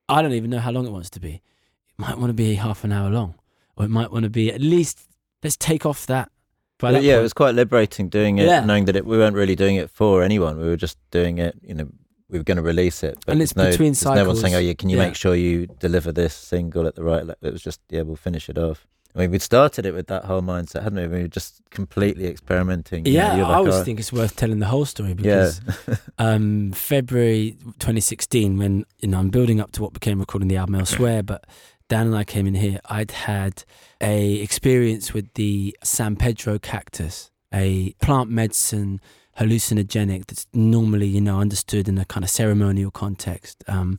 I 0.07 0.21
don't 0.21 0.33
even 0.33 0.51
know 0.51 0.59
how 0.59 0.71
long 0.71 0.85
it 0.85 0.91
wants 0.91 1.09
to 1.11 1.19
be. 1.19 1.35
It 1.35 1.97
might 1.97 2.17
want 2.17 2.29
to 2.29 2.33
be 2.33 2.55
half 2.55 2.83
an 2.83 2.91
hour 2.91 3.09
long, 3.09 3.35
or 3.75 3.85
it 3.85 3.89
might 3.89 4.11
want 4.11 4.23
to 4.23 4.29
be 4.29 4.51
at 4.51 4.61
least, 4.61 5.07
let's 5.41 5.57
take 5.57 5.85
off 5.85 6.05
that. 6.07 6.29
But 6.77 7.01
yeah, 7.01 7.17
it 7.17 7.21
was 7.21 7.33
quite 7.33 7.55
liberating 7.55 8.09
doing 8.09 8.37
it, 8.37 8.45
Yeah. 8.47 8.65
knowing 8.65 8.85
that 8.85 8.97
it, 8.97 9.05
we 9.05 9.17
weren't 9.17 9.35
really 9.37 9.55
doing 9.55 9.77
it 9.77 9.89
for 9.89 10.21
anyone. 10.21 10.59
We 10.59 10.67
were 10.67 10.75
just 10.77 10.97
doing 11.09 11.37
it, 11.37 11.55
you 11.63 11.73
know, 11.73 11.87
we 12.29 12.37
were 12.39 12.43
going 12.43 12.57
to 12.57 12.63
release 12.63 13.03
it. 13.03 13.17
But 13.25 13.33
And 13.33 13.41
it's 13.41 13.55
no, 13.55 13.69
between 13.69 13.93
there's 13.93 14.03
no 14.05 14.25
one 14.25 14.35
saying, 14.35 14.55
oh, 14.55 14.59
yeah, 14.59 14.73
can 14.73 14.89
you 14.89 14.97
Yeah. 14.97 15.05
make 15.05 15.15
sure 15.15 15.35
you 15.35 15.67
deliver 15.79 16.11
this 16.11 16.33
single 16.33 16.87
at 16.87 16.95
the 16.95 17.03
right 17.03 17.25
level? 17.25 17.35
It 17.41 17.53
was 17.53 17.61
just, 17.61 17.81
yeah, 17.89 18.01
we'll 18.01 18.15
finish 18.15 18.49
it 18.49 18.57
off. 18.57 18.87
I 19.15 19.19
mean, 19.19 19.31
we'd 19.31 19.41
started 19.41 19.85
it 19.85 19.93
with 19.93 20.07
that 20.07 20.25
whole 20.25 20.41
mindset, 20.41 20.83
hadn't 20.83 20.99
we? 20.99 21.07
We 21.17 21.21
were 21.21 21.27
just 21.29 21.61
completely 21.69 22.25
experimenting. 22.27 23.05
you 23.05 23.13
know, 23.13 23.19
Yeah, 23.19 23.37
you're 23.37 23.45
I 23.45 23.53
always 23.53 23.75
"Oh, 23.75 23.83
think 23.85 23.97
it's 23.99 24.11
worth 24.11 24.35
telling 24.35 24.59
the 24.59 24.65
whole 24.65 24.83
story 24.83 25.09
yeah, 25.09 25.15
because 25.15 25.61
um, 26.17 26.73
February 26.73 27.55
2016, 27.79 28.57
when 28.57 28.85
you 28.99 29.07
know 29.07 29.19
I'm 29.19 29.29
building 29.29 29.61
up 29.61 29.71
to 29.73 29.81
what 29.83 29.93
became 29.93 30.19
recording 30.19 30.49
the 30.49 30.57
album 30.57 30.75
elsewhere, 30.75 31.23
but 31.23 31.45
Dan 31.87 32.07
and 32.07 32.15
I 32.15 32.25
came 32.25 32.45
in 32.45 32.55
here. 32.55 32.79
I'd 32.89 33.11
had 33.11 33.63
a 34.01 34.33
experience 34.41 35.13
with 35.13 35.33
the 35.35 35.77
San 35.81 36.17
Pedro 36.17 36.59
cactus, 36.59 37.31
a 37.53 37.93
plant 38.01 38.29
medicine 38.29 38.99
hallucinogenic 39.39 40.27
that's 40.27 40.47
normally 40.53 41.07
you 41.07 41.21
know 41.21 41.39
understood 41.39 41.87
in 41.87 41.97
a 41.97 42.05
kind 42.05 42.23
of 42.23 42.29
ceremonial 42.29 42.91
context. 42.91 43.63
Um, 43.67 43.97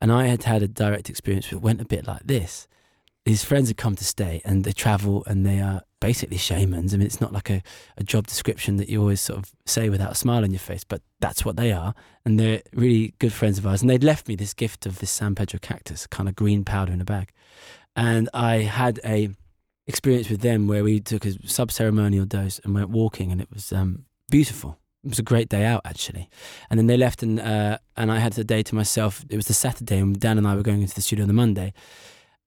and 0.00 0.12
I 0.12 0.26
had 0.26 0.44
had 0.44 0.62
a 0.62 0.68
direct 0.68 1.10
experience 1.10 1.50
that 1.50 1.58
went 1.58 1.80
a 1.80 1.84
bit 1.84 2.06
like 2.06 2.22
this. 2.24 2.68
His 3.24 3.44
friends 3.44 3.68
had 3.68 3.76
come 3.76 3.96
to 3.96 4.04
stay 4.04 4.40
and 4.44 4.64
they 4.64 4.72
travel 4.72 5.24
and 5.26 5.44
they 5.44 5.60
are 5.60 5.82
basically 6.00 6.38
shamans. 6.38 6.94
I 6.94 6.96
mean, 6.96 7.06
it's 7.06 7.20
not 7.20 7.32
like 7.32 7.50
a, 7.50 7.62
a 7.96 8.04
job 8.04 8.26
description 8.26 8.76
that 8.76 8.88
you 8.88 9.00
always 9.00 9.20
sort 9.20 9.40
of 9.40 9.52
say 9.66 9.90
without 9.90 10.12
a 10.12 10.14
smile 10.14 10.44
on 10.44 10.52
your 10.52 10.60
face, 10.60 10.84
but 10.84 11.02
that's 11.20 11.44
what 11.44 11.56
they 11.56 11.72
are. 11.72 11.94
And 12.24 12.38
they're 12.38 12.62
really 12.72 13.14
good 13.18 13.32
friends 13.32 13.58
of 13.58 13.66
ours. 13.66 13.82
And 13.82 13.90
they'd 13.90 14.04
left 14.04 14.28
me 14.28 14.36
this 14.36 14.54
gift 14.54 14.86
of 14.86 15.00
this 15.00 15.10
San 15.10 15.34
Pedro 15.34 15.58
cactus, 15.60 16.06
kind 16.06 16.28
of 16.28 16.36
green 16.36 16.64
powder 16.64 16.92
in 16.92 17.00
a 17.00 17.04
bag. 17.04 17.32
And 17.96 18.28
I 18.32 18.58
had 18.58 19.00
a 19.04 19.30
experience 19.86 20.30
with 20.30 20.42
them 20.42 20.68
where 20.68 20.84
we 20.84 21.00
took 21.00 21.24
a 21.24 21.48
sub 21.48 21.72
ceremonial 21.72 22.26
dose 22.26 22.60
and 22.60 22.74
went 22.74 22.90
walking, 22.90 23.32
and 23.32 23.40
it 23.40 23.48
was 23.52 23.72
um, 23.72 24.04
beautiful. 24.30 24.78
It 25.04 25.10
was 25.10 25.18
a 25.18 25.22
great 25.22 25.48
day 25.48 25.64
out 25.64 25.82
actually, 25.84 26.28
and 26.68 26.78
then 26.78 26.86
they 26.86 26.96
left, 26.96 27.22
and 27.22 27.38
uh, 27.40 27.78
and 27.96 28.10
I 28.10 28.18
had 28.18 28.32
the 28.32 28.44
day 28.44 28.62
to 28.64 28.74
myself. 28.74 29.24
It 29.28 29.36
was 29.36 29.46
the 29.46 29.54
Saturday, 29.54 29.98
and 29.98 30.18
Dan 30.18 30.38
and 30.38 30.46
I 30.46 30.56
were 30.56 30.62
going 30.62 30.82
into 30.82 30.94
the 30.94 31.02
studio 31.02 31.22
on 31.22 31.28
the 31.28 31.34
Monday, 31.34 31.72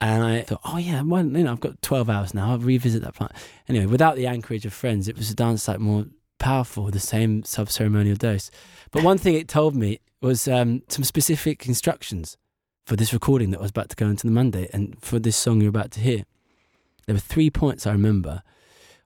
and 0.02 0.24
I 0.24 0.42
thought, 0.42 0.62
oh 0.66 0.78
yeah, 0.78 1.02
well, 1.02 1.26
you 1.26 1.44
know, 1.44 1.52
I've 1.54 1.60
got 1.60 1.82
twelve 1.82 2.10
hours 2.10 2.34
now. 2.34 2.52
I'll 2.52 2.60
revisit 2.60 3.04
that 3.04 3.16
plant. 3.16 3.32
Anyway, 3.70 3.86
without 3.86 4.16
the 4.16 4.28
anchorage 4.28 4.66
of 4.66 4.74
friends, 4.74 5.08
it 5.08 5.18
was 5.18 5.32
a 5.32 5.36
dance 5.36 5.68
like 5.68 5.80
more 5.80 6.06
powerful, 6.40 6.92
the 6.92 7.00
same 7.00 7.44
sub 7.44 7.70
ceremonial 7.70 8.18
dose. 8.18 8.52
But 8.92 9.04
one 9.04 9.18
thing 9.18 9.36
it 9.36 9.48
told 9.48 9.76
me 9.76 10.00
was 10.22 10.48
um, 10.48 10.84
some 10.90 11.04
specific 11.04 11.68
instructions 11.68 12.38
for 12.86 12.96
this 12.96 13.14
recording 13.14 13.52
that 13.52 13.60
I 13.60 13.62
was 13.62 13.72
about 13.72 13.90
to 13.90 13.96
go 13.96 14.08
into 14.08 14.28
the 14.28 14.34
Monday, 14.34 14.70
and 14.74 15.02
for 15.02 15.20
this 15.20 15.38
song 15.38 15.62
you're 15.62 15.70
about 15.70 15.92
to 15.92 16.02
hear. 16.02 16.26
There 17.06 17.16
were 17.16 17.20
three 17.20 17.50
points 17.50 17.88
I 17.88 17.92
remember. 17.92 18.44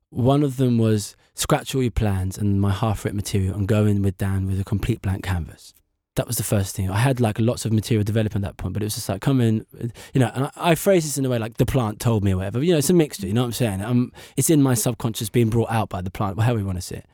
One 0.10 0.44
of 0.44 0.58
them 0.58 0.78
was 0.78 1.16
scratch 1.36 1.76
all 1.76 1.82
your 1.82 1.92
plans 1.92 2.38
and 2.38 2.60
my 2.60 2.72
half 2.72 3.06
written 3.06 3.18
material 3.18 3.56
and 3.56 3.68
go 3.68 3.86
in 3.86 4.02
with 4.02 4.18
Dan 4.18 4.48
with 4.48 4.60
a 4.60 4.64
complete 4.64 5.02
blank 5.02 5.24
canvas. 5.24 5.74
That 6.16 6.28
was 6.28 6.38
the 6.38 6.44
first 6.44 6.78
thing. 6.78 6.90
I 6.90 6.98
had 6.98 7.20
like 7.20 7.38
lots 7.40 7.66
of 7.66 7.74
material 7.74 8.06
developing 8.06 8.44
at 8.44 8.48
that 8.48 8.58
point, 8.58 8.74
but 8.74 8.82
it 8.82 8.86
was 8.86 8.96
just 8.96 9.10
like 9.10 9.22
come 9.22 9.42
in, 9.42 9.66
you 10.14 10.22
know. 10.22 10.32
And 10.34 10.46
I, 10.46 10.52
I 10.56 10.76
phrase 10.76 11.04
this 11.04 11.18
in 11.18 11.26
a 11.26 11.30
way 11.30 11.38
like 11.38 11.58
the 11.58 11.66
plant 11.66 12.00
told 12.00 12.24
me 12.24 12.32
or 12.32 12.38
whatever. 12.38 12.64
You 12.64 12.72
know, 12.72 12.78
it's 12.78 12.90
a 12.90 12.94
mixture. 12.94 13.28
You 13.28 13.34
know 13.34 13.42
what 13.42 13.48
I'm 13.48 13.54
saying? 13.54 13.82
Um, 13.82 14.14
it's 14.38 14.50
in 14.50 14.62
my 14.62 14.76
subconscious 14.76 15.30
being 15.30 15.50
brought 15.50 15.70
out 15.70 15.90
by 15.90 16.02
the 16.02 16.10
plant, 16.10 16.40
however 16.40 16.60
you 16.60 16.66
want 16.66 16.78
to 16.78 16.82
say 16.82 16.98
it. 16.98 17.06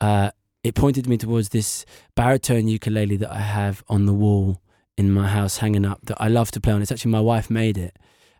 Uh, 0.00 0.30
it 0.62 0.76
pointed 0.76 1.08
me 1.08 1.16
towards 1.16 1.48
this 1.48 1.84
baritone 2.14 2.68
ukulele 2.68 3.16
that 3.16 3.32
I 3.32 3.40
have 3.40 3.82
on 3.88 4.06
the 4.06 4.14
wall 4.14 4.60
in 4.96 5.10
my 5.12 5.26
house, 5.26 5.58
hanging 5.58 5.84
up 5.84 6.00
that 6.04 6.16
I 6.20 6.28
love 6.28 6.52
to 6.52 6.60
play 6.60 6.72
on. 6.72 6.80
It's 6.80 6.92
actually 6.92 7.10
my 7.10 7.20
wife 7.20 7.50
made 7.50 7.76
it, 7.76 7.96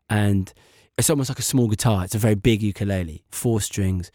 and 0.09 0.53
it's 0.97 1.11
almost 1.11 1.29
like 1.29 1.41
a 1.41 1.43
small 1.43 1.67
guitar. 1.67 2.05
It's 2.05 2.15
a 2.15 2.19
very 2.19 2.37
big 2.37 2.63
ukulele, 2.63 3.25
four 3.31 3.61
strings, 3.61 4.13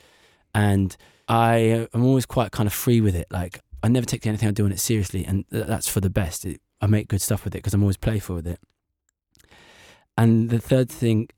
and 0.54 0.96
I 1.28 1.72
uh, 1.72 1.88
am 1.94 2.04
always 2.04 2.26
quite 2.26 2.52
kind 2.52 2.68
of 2.68 2.74
free 2.74 3.02
with 3.02 3.16
it. 3.16 3.28
Like 3.32 3.60
I 3.82 3.88
never 3.88 4.06
take 4.06 4.26
anything 4.26 4.48
I 4.48 4.52
do 4.52 4.66
on 4.66 4.72
it 4.72 4.80
seriously, 4.80 5.26
and 5.26 5.46
th- 5.50 5.68
that's 5.68 5.88
for 5.88 6.00
the 6.00 6.10
best. 6.10 6.46
It, 6.46 6.62
I 6.82 6.88
make 6.88 7.08
good 7.08 7.22
stuff 7.22 7.46
with 7.46 7.56
it 7.56 7.60
because 7.60 7.74
I'm 7.74 7.82
always 7.82 7.98
playful 7.98 8.36
with 8.36 8.48
it. 8.48 8.60
And 10.18 10.50
the 10.50 10.60
third 10.60 10.90
thing, 10.90 11.30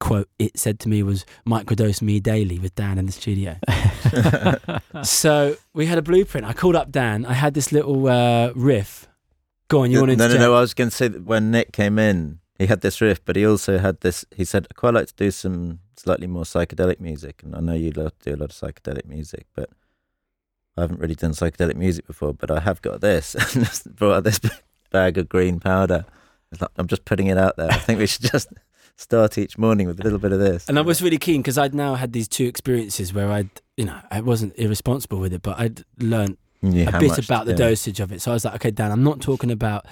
quote, 0.00 0.28
it 0.38 0.58
said 0.58 0.80
to 0.80 0.88
me 0.88 1.02
was 1.02 1.24
microdose 1.46 2.02
me 2.02 2.20
daily 2.20 2.58
with 2.58 2.74
Dan 2.74 2.98
in 2.98 3.06
the 3.06 3.12
studio. 3.12 3.56
so 5.02 5.56
we 5.72 5.86
had 5.86 5.98
a 5.98 6.02
blueprint. 6.02 6.46
I 6.46 6.52
called 6.52 6.74
up 6.74 6.90
Dan. 6.90 7.24
I 7.26 7.34
had 7.34 7.54
this 7.54 7.70
little 7.70 8.08
uh, 8.08 8.52
riff. 8.54 9.08
Go 9.68 9.82
on, 9.82 9.90
you 9.90 9.98
want 9.98 10.10
to 10.10 10.16
no, 10.16 10.28
no, 10.28 10.36
no. 10.36 10.54
I 10.54 10.60
was 10.60 10.74
going 10.74 10.90
to 10.90 10.96
say 10.96 11.08
that 11.08 11.24
when 11.24 11.50
Nick 11.50 11.72
came 11.72 11.98
in, 11.98 12.40
he 12.58 12.66
had 12.66 12.80
this 12.82 13.00
riff, 13.00 13.24
but 13.24 13.36
he 13.36 13.46
also 13.46 13.78
had 13.78 14.00
this. 14.00 14.24
He 14.34 14.44
said, 14.44 14.66
"I 14.70 14.74
quite 14.74 14.94
like 14.94 15.06
to 15.08 15.14
do 15.14 15.30
some 15.30 15.80
slightly 15.96 16.26
more 16.26 16.44
psychedelic 16.44 17.00
music." 17.00 17.42
And 17.42 17.54
I 17.54 17.60
know 17.60 17.74
you 17.74 17.90
love 17.90 18.18
to 18.20 18.30
do 18.30 18.36
a 18.36 18.40
lot 18.40 18.50
of 18.50 18.56
psychedelic 18.56 19.06
music, 19.06 19.46
but 19.54 19.70
I 20.76 20.82
haven't 20.82 21.00
really 21.00 21.14
done 21.14 21.32
psychedelic 21.32 21.76
music 21.76 22.06
before. 22.06 22.34
But 22.34 22.50
I 22.50 22.60
have 22.60 22.82
got 22.82 23.00
this. 23.00 23.34
and 23.54 23.64
just 23.64 23.94
brought 23.94 24.16
out 24.16 24.24
this 24.24 24.40
bag 24.90 25.18
of 25.18 25.28
green 25.28 25.60
powder. 25.60 26.04
It's 26.52 26.60
like, 26.60 26.70
I'm 26.76 26.86
just 26.86 27.04
putting 27.04 27.26
it 27.26 27.38
out 27.38 27.56
there. 27.56 27.70
I 27.70 27.76
think 27.78 27.98
we 27.98 28.06
should 28.06 28.30
just 28.30 28.48
start 28.96 29.38
each 29.38 29.58
morning 29.58 29.86
with 29.88 29.98
a 30.00 30.02
little 30.04 30.20
bit 30.20 30.32
of 30.32 30.38
this. 30.38 30.68
And 30.68 30.78
I 30.78 30.82
was 30.82 31.02
really 31.02 31.18
keen 31.18 31.42
because 31.42 31.58
I'd 31.58 31.74
now 31.74 31.94
had 31.96 32.12
these 32.12 32.28
two 32.28 32.44
experiences 32.46 33.12
where 33.12 33.30
I'd, 33.30 33.50
you 33.76 33.84
know, 33.84 33.98
I 34.10 34.20
wasn't 34.20 34.56
irresponsible 34.56 35.18
with 35.18 35.32
it, 35.32 35.42
but 35.42 35.58
I'd 35.58 35.84
learned 35.98 36.36
Yeah, 36.62 36.96
a 36.96 37.00
bit 37.00 37.18
about 37.18 37.46
the 37.46 37.54
dosage 37.54 37.98
of 38.00 38.12
it. 38.12 38.22
So 38.22 38.30
I 38.30 38.34
was 38.34 38.44
like, 38.44 38.54
okay, 38.54 38.70
Dan, 38.70 38.92
I'm 38.92 39.02
not 39.02 39.20
talking 39.20 39.50
about, 39.50 39.86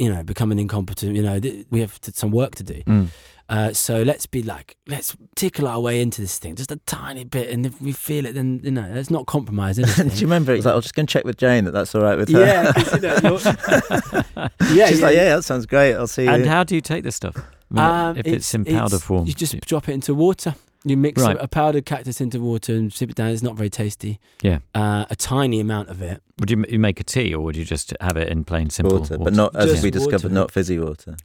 you 0.00 0.12
know, 0.12 0.24
becoming 0.24 0.58
incompetent. 0.58 1.14
You 1.14 1.22
know, 1.22 1.38
th- 1.38 1.66
we 1.70 1.80
have 1.80 2.00
t- 2.00 2.12
some 2.14 2.32
work 2.32 2.56
to 2.56 2.64
do. 2.64 2.82
Mm. 2.86 3.06
Uh, 3.50 3.72
so 3.72 4.02
let's 4.04 4.26
be 4.26 4.42
like, 4.44 4.76
let's 4.86 5.16
tickle 5.34 5.66
our 5.66 5.80
way 5.80 6.00
into 6.00 6.20
this 6.20 6.38
thing 6.38 6.54
just 6.54 6.70
a 6.70 6.76
tiny 6.86 7.24
bit, 7.24 7.50
and 7.50 7.66
if 7.66 7.82
we 7.82 7.90
feel 7.92 8.24
it, 8.24 8.32
then 8.34 8.60
you 8.62 8.70
know, 8.70 8.88
let's 8.94 9.10
not 9.10 9.26
compromise 9.26 9.76
Do 9.96 10.04
you 10.04 10.20
remember? 10.22 10.54
It's 10.54 10.64
like, 10.64 10.72
I'll 10.74 10.80
just 10.80 10.94
go 10.94 11.00
and 11.00 11.08
check 11.08 11.24
with 11.24 11.36
Jane 11.36 11.64
that 11.64 11.72
that's 11.72 11.92
all 11.94 12.02
right 12.02 12.16
with 12.16 12.28
her. 12.30 12.40
yeah, 12.40 12.72
'cause, 12.72 12.92
you 12.94 13.00
know, 13.02 14.48
yeah, 14.72 14.86
She's 14.88 15.00
yeah. 15.00 15.06
like, 15.06 15.16
yeah, 15.16 15.34
that 15.36 15.42
sounds 15.42 15.66
great. 15.66 15.94
I'll 15.94 16.06
see 16.06 16.24
you. 16.24 16.30
And 16.30 16.46
how 16.46 16.64
do 16.64 16.74
you 16.76 16.80
take 16.80 17.02
this 17.04 17.16
stuff? 17.16 17.36
I 17.36 17.74
mean, 17.74 17.84
Um, 17.84 18.16
if 18.18 18.26
it's, 18.26 18.54
in 18.54 18.64
powder 18.64 18.86
it's- 18.96 19.02
form, 19.02 19.26
You 19.26 19.34
just 19.34 19.58
drop 19.62 19.88
it 19.88 19.92
into 19.92 20.14
water. 20.14 20.54
You 20.84 20.96
mix 20.96 21.20
Right. 21.20 21.36
a, 21.36 21.42
a 21.42 21.48
powdered 21.48 21.84
cactus 21.84 22.22
into 22.22 22.40
water 22.40 22.72
and 22.74 22.90
sip 22.90 23.10
it 23.10 23.16
down. 23.16 23.28
It's 23.30 23.42
not 23.42 23.54
very 23.54 23.68
tasty. 23.68 24.18
Yeah. 24.42 24.60
Uh, 24.74 25.04
a 25.10 25.14
tiny 25.16 25.60
amount 25.60 25.90
of 25.90 26.00
it. 26.00 26.22
would 26.38 26.50
you, 26.50 26.64
you 26.70 26.78
make 26.78 26.98
a 27.00 27.04
tea 27.04 27.34
or 27.34 27.42
would 27.42 27.54
you 27.56 27.66
just 27.66 27.92
have 28.00 28.16
it 28.16 28.28
in 28.30 28.44
plain 28.44 28.70
simple 28.70 28.98
water, 29.00 29.18
but 29.18 29.34
not 29.34 29.54
as 29.54 29.70
Just 29.72 29.82
we 29.82 29.90
discovered, 29.90 30.32
not 30.32 30.50
fizzy 30.50 30.78
water. 30.78 31.16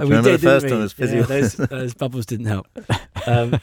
Uh, 0.00 0.04
you 0.04 0.10
remember 0.10 0.30
the 0.32 0.38
didn't 0.38 0.60
first 0.60 0.70
one 0.70 0.80
was 0.80 0.92
fizzy 0.92 1.16
Yeah, 1.18 1.22
those, 1.22 1.52
those 1.70 1.94
bubbles 1.94 2.26
didn't 2.26 2.46
help. 2.46 2.66
Um, 3.26 3.60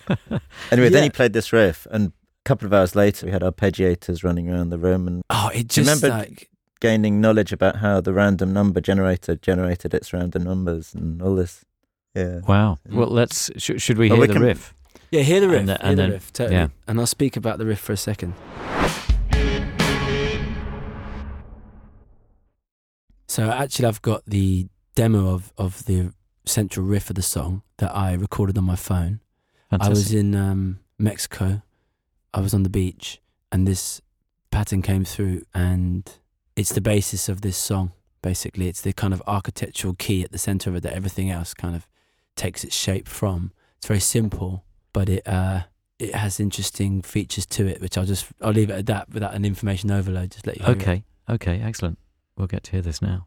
Anyway, 0.72 0.88
then 0.90 1.04
he 1.04 1.10
played 1.10 1.34
this 1.34 1.52
riff, 1.52 1.86
and 1.92 2.08
a 2.08 2.12
couple 2.46 2.66
of 2.66 2.74
hours 2.74 2.96
later, 2.96 3.26
we 3.26 3.32
had 3.34 3.42
arpeggiators 3.42 4.24
running 4.24 4.50
around 4.50 4.70
the 4.70 4.78
room 4.78 5.06
and 5.06 5.22
oh, 5.30 5.50
it 5.50 5.58
you 5.58 5.64
just 5.66 6.02
remember- 6.02 6.08
like 6.18 6.50
gaining 6.80 7.20
knowledge 7.20 7.52
about 7.52 7.76
how 7.78 8.00
the 8.00 8.14
random 8.14 8.54
number 8.54 8.80
generator 8.80 9.36
generated 9.36 9.94
its 9.94 10.14
random 10.14 10.44
numbers 10.44 10.94
and 10.94 11.22
all 11.22 11.36
this. 11.36 11.66
Yeah. 12.16 12.40
Wow. 12.48 12.78
Well, 12.90 13.08
let's. 13.10 13.52
Sh- 13.58 13.72
should 13.78 13.98
we 13.98 14.08
Well, 14.10 14.16
hear 14.16 14.22
we 14.22 14.28
the 14.28 14.34
can- 14.34 14.42
riff? 14.44 14.74
yeah. 15.12 15.22
Hear 15.24 15.42
the 15.42 15.50
riff. 15.50 15.60
And 15.60 15.70
the- 15.70 15.74
hear 15.74 15.82
and 15.90 15.98
the 15.98 16.02
then- 16.04 16.12
riff. 16.12 16.32
Totally. 16.32 16.56
yeah. 16.56 16.68
And 16.88 17.00
I'll 17.02 17.06
speak 17.06 17.36
about 17.36 17.58
the 17.58 17.66
riff 17.66 17.80
for 17.82 17.92
a 17.92 17.98
second. 17.98 18.34
So 23.28 23.50
actually, 23.50 23.86
I've 23.86 24.02
got 24.02 24.26
the 24.26 24.68
demo 24.96 25.28
of 25.34 25.54
of 25.58 25.86
the 25.86 26.14
central 26.50 26.86
riff 26.86 27.10
of 27.10 27.16
the 27.16 27.22
song 27.22 27.62
that 27.78 27.96
I 27.96 28.14
recorded 28.14 28.58
on 28.58 28.64
my 28.66 28.76
phone. 28.76 29.22
Fantastic. 29.70 29.88
I 29.88 29.90
was 29.90 30.14
in 30.14 30.36
um, 30.36 30.80
Mexico. 30.98 31.62
I 32.34 32.42
was 32.42 32.54
on 32.54 32.64
the 32.64 32.70
beach, 32.70 33.22
and 33.52 33.68
this 33.68 34.02
pattern 34.52 34.82
came 34.82 35.06
through, 35.06 35.44
and 35.54 36.12
it's 36.56 36.74
the 36.74 36.82
basis 36.82 37.30
of 37.30 37.42
this 37.42 37.58
song. 37.58 37.92
Basically, 38.22 38.68
it's 38.68 38.82
the 38.82 38.94
kind 38.94 39.14
of 39.14 39.22
architectural 39.28 39.94
key 39.94 40.24
at 40.24 40.32
the 40.32 40.38
center 40.38 40.70
of 40.70 40.76
it 40.76 40.84
that 40.84 40.94
everything 40.94 41.30
else 41.30 41.54
kind 41.54 41.76
of 41.76 41.88
takes 42.36 42.64
its 42.64 42.76
shape 42.76 43.08
from. 43.08 43.52
It's 43.78 43.88
very 43.88 44.00
simple, 44.00 44.66
but 44.92 45.08
it 45.08 45.28
uh, 45.28 45.62
it 46.00 46.16
has 46.16 46.40
interesting 46.40 47.02
features 47.02 47.46
to 47.48 47.68
it, 47.68 47.82
which 47.82 47.98
I'll 47.98 48.06
just 48.06 48.26
I'll 48.42 48.52
leave 48.52 48.70
it 48.70 48.74
at 48.74 48.86
that 48.88 49.10
without 49.14 49.34
an 49.34 49.46
information 49.46 49.92
overload. 49.92 50.32
Just 50.32 50.48
let 50.48 50.58
you. 50.58 50.66
hear 50.66 50.76
it. 50.76 50.82
okay. 50.82 51.04
Okay. 51.30 51.62
Excellent. 51.62 51.98
We'll 52.38 52.48
get 52.48 52.64
to 52.66 52.72
hear 52.72 52.82
this 52.82 53.02
now. 53.02 53.26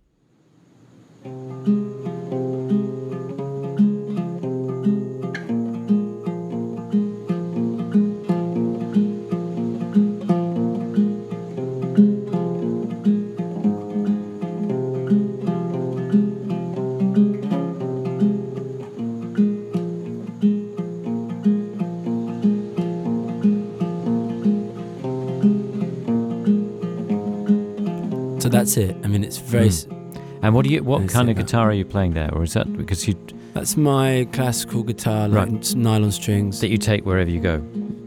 That's 28.63 28.77
it. 28.77 28.97
I 29.05 29.09
mean, 29.09 29.25
it's 29.25 29.39
very. 29.39 29.69
Mm. 29.69 30.19
And 30.43 30.55
what 30.55 30.65
do 30.67 30.71
you? 30.73 30.83
What 30.83 31.09
kind 31.09 31.29
of 31.31 31.37
guitar 31.37 31.69
are 31.71 31.73
you 31.75 31.85
playing 31.85 32.13
there, 32.15 32.31
or 32.35 32.43
is 32.43 32.53
that 32.55 32.67
because 32.77 33.07
you 33.09 33.15
That's 33.55 33.77
my 33.77 34.27
classical 34.33 34.83
guitar, 34.83 35.29
like 35.29 35.51
Right. 35.51 35.75
nylon 35.77 36.11
strings. 36.11 36.61
that 36.61 36.69
you 36.71 36.79
take 36.79 37.05
wherever 37.05 37.31
you 37.31 37.41
go? 37.41 37.63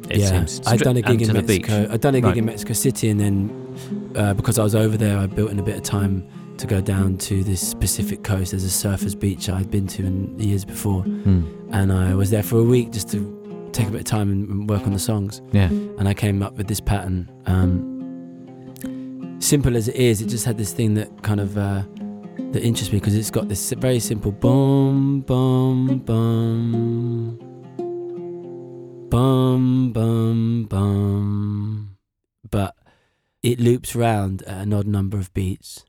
It 0.10 0.18
yeah, 0.20 0.30
seems. 0.32 0.62
I'd 0.68 0.80
Stri- 0.80 0.84
done 0.84 0.97
a 0.97 1.01
gig 1.01 1.22
in 1.22 1.28
to 1.28 1.34
the 1.34 1.41
beach. 1.43 1.68
Mexico. 1.68 1.93
I'd 1.93 2.01
done 2.01 2.16
a 2.16 2.22
gig 2.22 2.26
Right. 2.26 2.38
in 2.38 2.45
Mexico 2.45 2.74
City, 2.74 3.10
and 3.10 3.20
then 3.20 3.36
uh, 4.16 4.34
because 4.34 4.58
I 4.60 4.64
was 4.64 4.76
over 4.76 4.97
there, 4.97 5.18
I 5.18 5.28
built 5.28 5.51
in 5.51 5.60
a 5.60 5.64
bit 5.64 5.76
of 5.78 5.84
time 5.84 6.24
to 6.58 6.66
go 6.68 6.80
down 6.82 7.18
to 7.18 7.43
this 7.43 7.74
Pacific 7.74 8.24
coast. 8.24 8.51
There's 8.51 8.64
a 8.66 8.68
surfers 8.88 9.18
beach 9.20 9.49
I'd 9.49 9.70
been 9.70 9.88
to 9.88 10.06
in 10.06 10.36
the 10.38 10.45
years 10.47 10.64
before, 10.66 11.01
Hmm. 11.03 11.41
and 11.72 11.91
I 11.91 12.16
was 12.16 12.30
there 12.32 12.43
for 12.43 12.58
a 12.60 12.64
week 12.64 12.91
just 12.91 13.10
to 13.12 13.20
take 13.72 13.88
a 13.88 13.91
bit 13.91 14.01
of 14.01 14.06
time 14.06 14.30
and, 14.32 14.49
and 14.49 14.70
work 14.70 14.84
on 14.88 14.93
the 14.93 14.99
songs. 14.99 15.41
Yeah. 15.51 15.68
And 15.99 16.08
I 16.08 16.14
came 16.14 16.41
up 16.41 16.58
with 16.58 16.68
this 16.68 16.80
pattern. 16.80 17.30
Um, 17.45 17.95
simple 19.40 19.76
as 19.76 19.88
it 19.88 19.96
is, 19.96 20.22
it 20.22 20.28
just 20.28 20.46
had 20.46 20.58
this 20.58 20.74
thing 20.74 20.94
that 20.96 21.24
kind 21.24 21.40
of 21.40 21.58
uh, 21.58 21.84
that 22.52 22.64
interests 22.64 22.92
me 22.92 23.00
because 23.00 23.16
it's 23.16 23.32
got 23.32 23.48
this 23.48 23.72
very 23.74 24.00
simple 24.00 24.32
boom, 24.32 25.22
boom, 25.22 26.00
boom, 26.00 27.38
boom, 29.10 29.94
boom, 29.94 30.64
boom, 30.66 31.98
but 32.50 32.76
it 33.44 33.60
loops 33.60 33.96
round 33.96 34.42
at 34.44 34.62
an 34.62 34.74
odd 34.74 34.88
number 34.88 35.18
of 35.18 35.34
beats, 35.34 35.86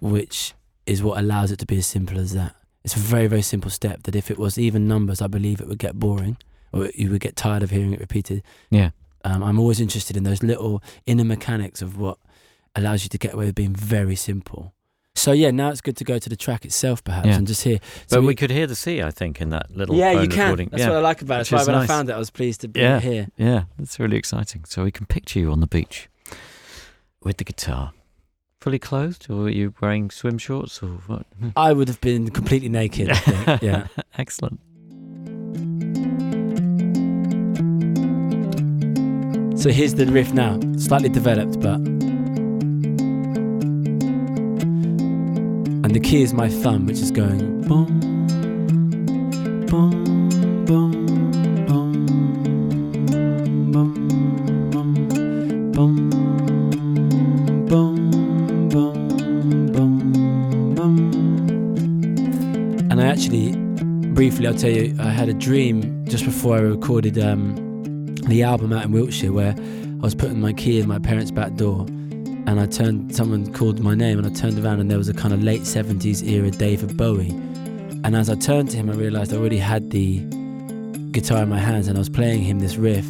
which 0.00 0.54
is 0.86 1.02
what 1.02 1.18
allows 1.18 1.50
it 1.50 1.58
to 1.58 1.66
be 1.66 1.78
as 1.78 1.86
simple 1.86 2.18
as 2.18 2.32
that. 2.32 2.54
It's 2.84 2.94
a 2.94 3.00
very, 3.00 3.26
very 3.26 3.42
simple 3.42 3.70
step 3.70 4.04
that 4.04 4.14
if 4.14 4.30
it 4.30 4.38
was 4.38 4.58
even 4.58 4.86
numbers, 4.86 5.20
I 5.20 5.26
believe 5.26 5.60
it 5.60 5.66
would 5.66 5.78
get 5.80 5.98
boring 5.98 6.36
or 6.72 6.90
you 6.94 7.10
would 7.10 7.20
get 7.20 7.34
tired 7.34 7.64
of 7.64 7.70
hearing 7.70 7.92
it 7.92 7.98
repeated. 7.98 8.42
Yeah. 8.70 8.90
Um, 9.24 9.42
I'm 9.42 9.58
always 9.58 9.80
interested 9.80 10.16
in 10.16 10.22
those 10.22 10.44
little 10.44 10.80
inner 11.04 11.24
mechanics 11.24 11.82
of 11.82 11.98
what 11.98 12.18
allows 12.76 13.02
you 13.02 13.08
to 13.10 13.18
get 13.18 13.34
away 13.34 13.46
with 13.46 13.54
being 13.54 13.74
very 13.74 14.16
simple. 14.16 14.72
So 15.14 15.32
yeah, 15.32 15.50
now 15.50 15.70
it's 15.70 15.80
good 15.80 15.96
to 15.96 16.04
go 16.04 16.18
to 16.18 16.28
the 16.28 16.36
track 16.36 16.64
itself, 16.66 17.02
perhaps, 17.02 17.26
Yeah. 17.26 17.36
and 17.36 17.46
just 17.46 17.62
hear. 17.64 17.78
But 18.10 18.16
So 18.16 18.20
we, 18.20 18.34
could 18.34 18.50
hear 18.50 18.66
the 18.66 18.74
sea, 18.76 19.02
I 19.02 19.10
think, 19.10 19.40
in 19.40 19.48
that 19.48 19.74
little 19.74 19.94
yeah, 19.96 20.12
you 20.20 20.28
can. 20.28 20.40
recording. 20.42 20.68
That's 20.70 20.82
yeah. 20.82 20.90
what 20.90 20.98
I 20.98 21.00
like 21.00 21.22
about 21.22 21.36
it. 21.40 21.48
That's 21.48 21.66
why 21.66 21.72
when 21.72 21.82
I 21.82 21.86
found 21.86 22.10
it, 22.10 22.12
I 22.12 22.18
was 22.18 22.28
pleased 22.30 22.60
to 22.60 22.68
be 22.68 22.80
Yeah. 22.80 23.00
here. 23.00 23.28
Yeah, 23.38 23.64
that's 23.78 23.98
really 23.98 24.18
exciting. 24.18 24.64
So 24.64 24.84
we 24.84 24.90
can 24.90 25.06
picture 25.06 25.38
you 25.38 25.50
on 25.52 25.60
the 25.60 25.66
beach 25.66 26.10
with 27.22 27.38
the 27.38 27.44
guitar. 27.44 27.92
Fully 28.60 28.78
clothed, 28.78 29.26
or 29.30 29.36
were 29.36 29.48
you 29.48 29.72
wearing 29.80 30.10
swim 30.10 30.36
shorts, 30.38 30.82
or 30.82 30.88
what? 31.06 31.24
I 31.56 31.72
would 31.72 31.88
have 31.88 32.00
been 32.02 32.30
completely 32.30 32.68
naked. 32.68 33.08
Yeah. 33.62 33.86
Excellent. 34.18 34.60
So 39.58 39.70
here's 39.70 39.94
the 39.94 40.06
riff 40.06 40.32
now, 40.34 40.60
slightly 40.76 41.08
developed, 41.08 41.58
but. 41.60 41.80
And 45.86 45.94
the 45.94 46.00
key 46.00 46.22
is 46.22 46.34
my 46.34 46.48
thumb, 46.48 46.86
which 46.86 46.98
is 46.98 47.12
going 47.12 47.60
boom, 47.68 48.00
boom, 49.66 50.28
boom. 50.66 51.06
And 62.90 63.00
I 63.00 63.06
actually, 63.06 63.54
briefly, 64.08 64.48
I'll 64.48 64.54
tell 64.54 64.70
you, 64.70 64.96
I 64.98 65.10
had 65.10 65.28
a 65.28 65.34
dream 65.34 66.04
just 66.06 66.24
before 66.24 66.56
I 66.56 66.62
recorded 66.62 67.16
um, 67.16 67.54
the 68.26 68.42
album 68.42 68.72
out 68.72 68.84
in 68.84 68.90
Wiltshire 68.90 69.32
where 69.32 69.54
I 69.56 70.02
was 70.02 70.16
putting 70.16 70.40
my 70.40 70.52
key 70.52 70.80
in 70.80 70.88
my 70.88 70.98
parents' 70.98 71.30
back 71.30 71.54
door 71.54 71.86
and 72.46 72.60
I 72.60 72.66
turned, 72.66 73.14
someone 73.14 73.52
called 73.52 73.80
my 73.80 73.94
name 73.94 74.18
and 74.18 74.26
I 74.26 74.30
turned 74.30 74.58
around 74.64 74.80
and 74.80 74.90
there 74.90 74.98
was 74.98 75.08
a 75.08 75.14
kind 75.14 75.34
of 75.34 75.42
late 75.42 75.62
70s 75.62 76.26
era 76.26 76.50
David 76.50 76.96
Bowie. 76.96 77.30
And 78.04 78.14
as 78.14 78.30
I 78.30 78.36
turned 78.36 78.70
to 78.70 78.76
him, 78.76 78.88
I 78.88 78.94
realized 78.94 79.34
I 79.34 79.36
already 79.36 79.58
had 79.58 79.90
the 79.90 80.20
guitar 81.10 81.42
in 81.42 81.48
my 81.48 81.58
hands 81.58 81.88
and 81.88 81.98
I 81.98 82.00
was 82.00 82.08
playing 82.08 82.42
him 82.42 82.60
this 82.60 82.76
riff. 82.76 83.06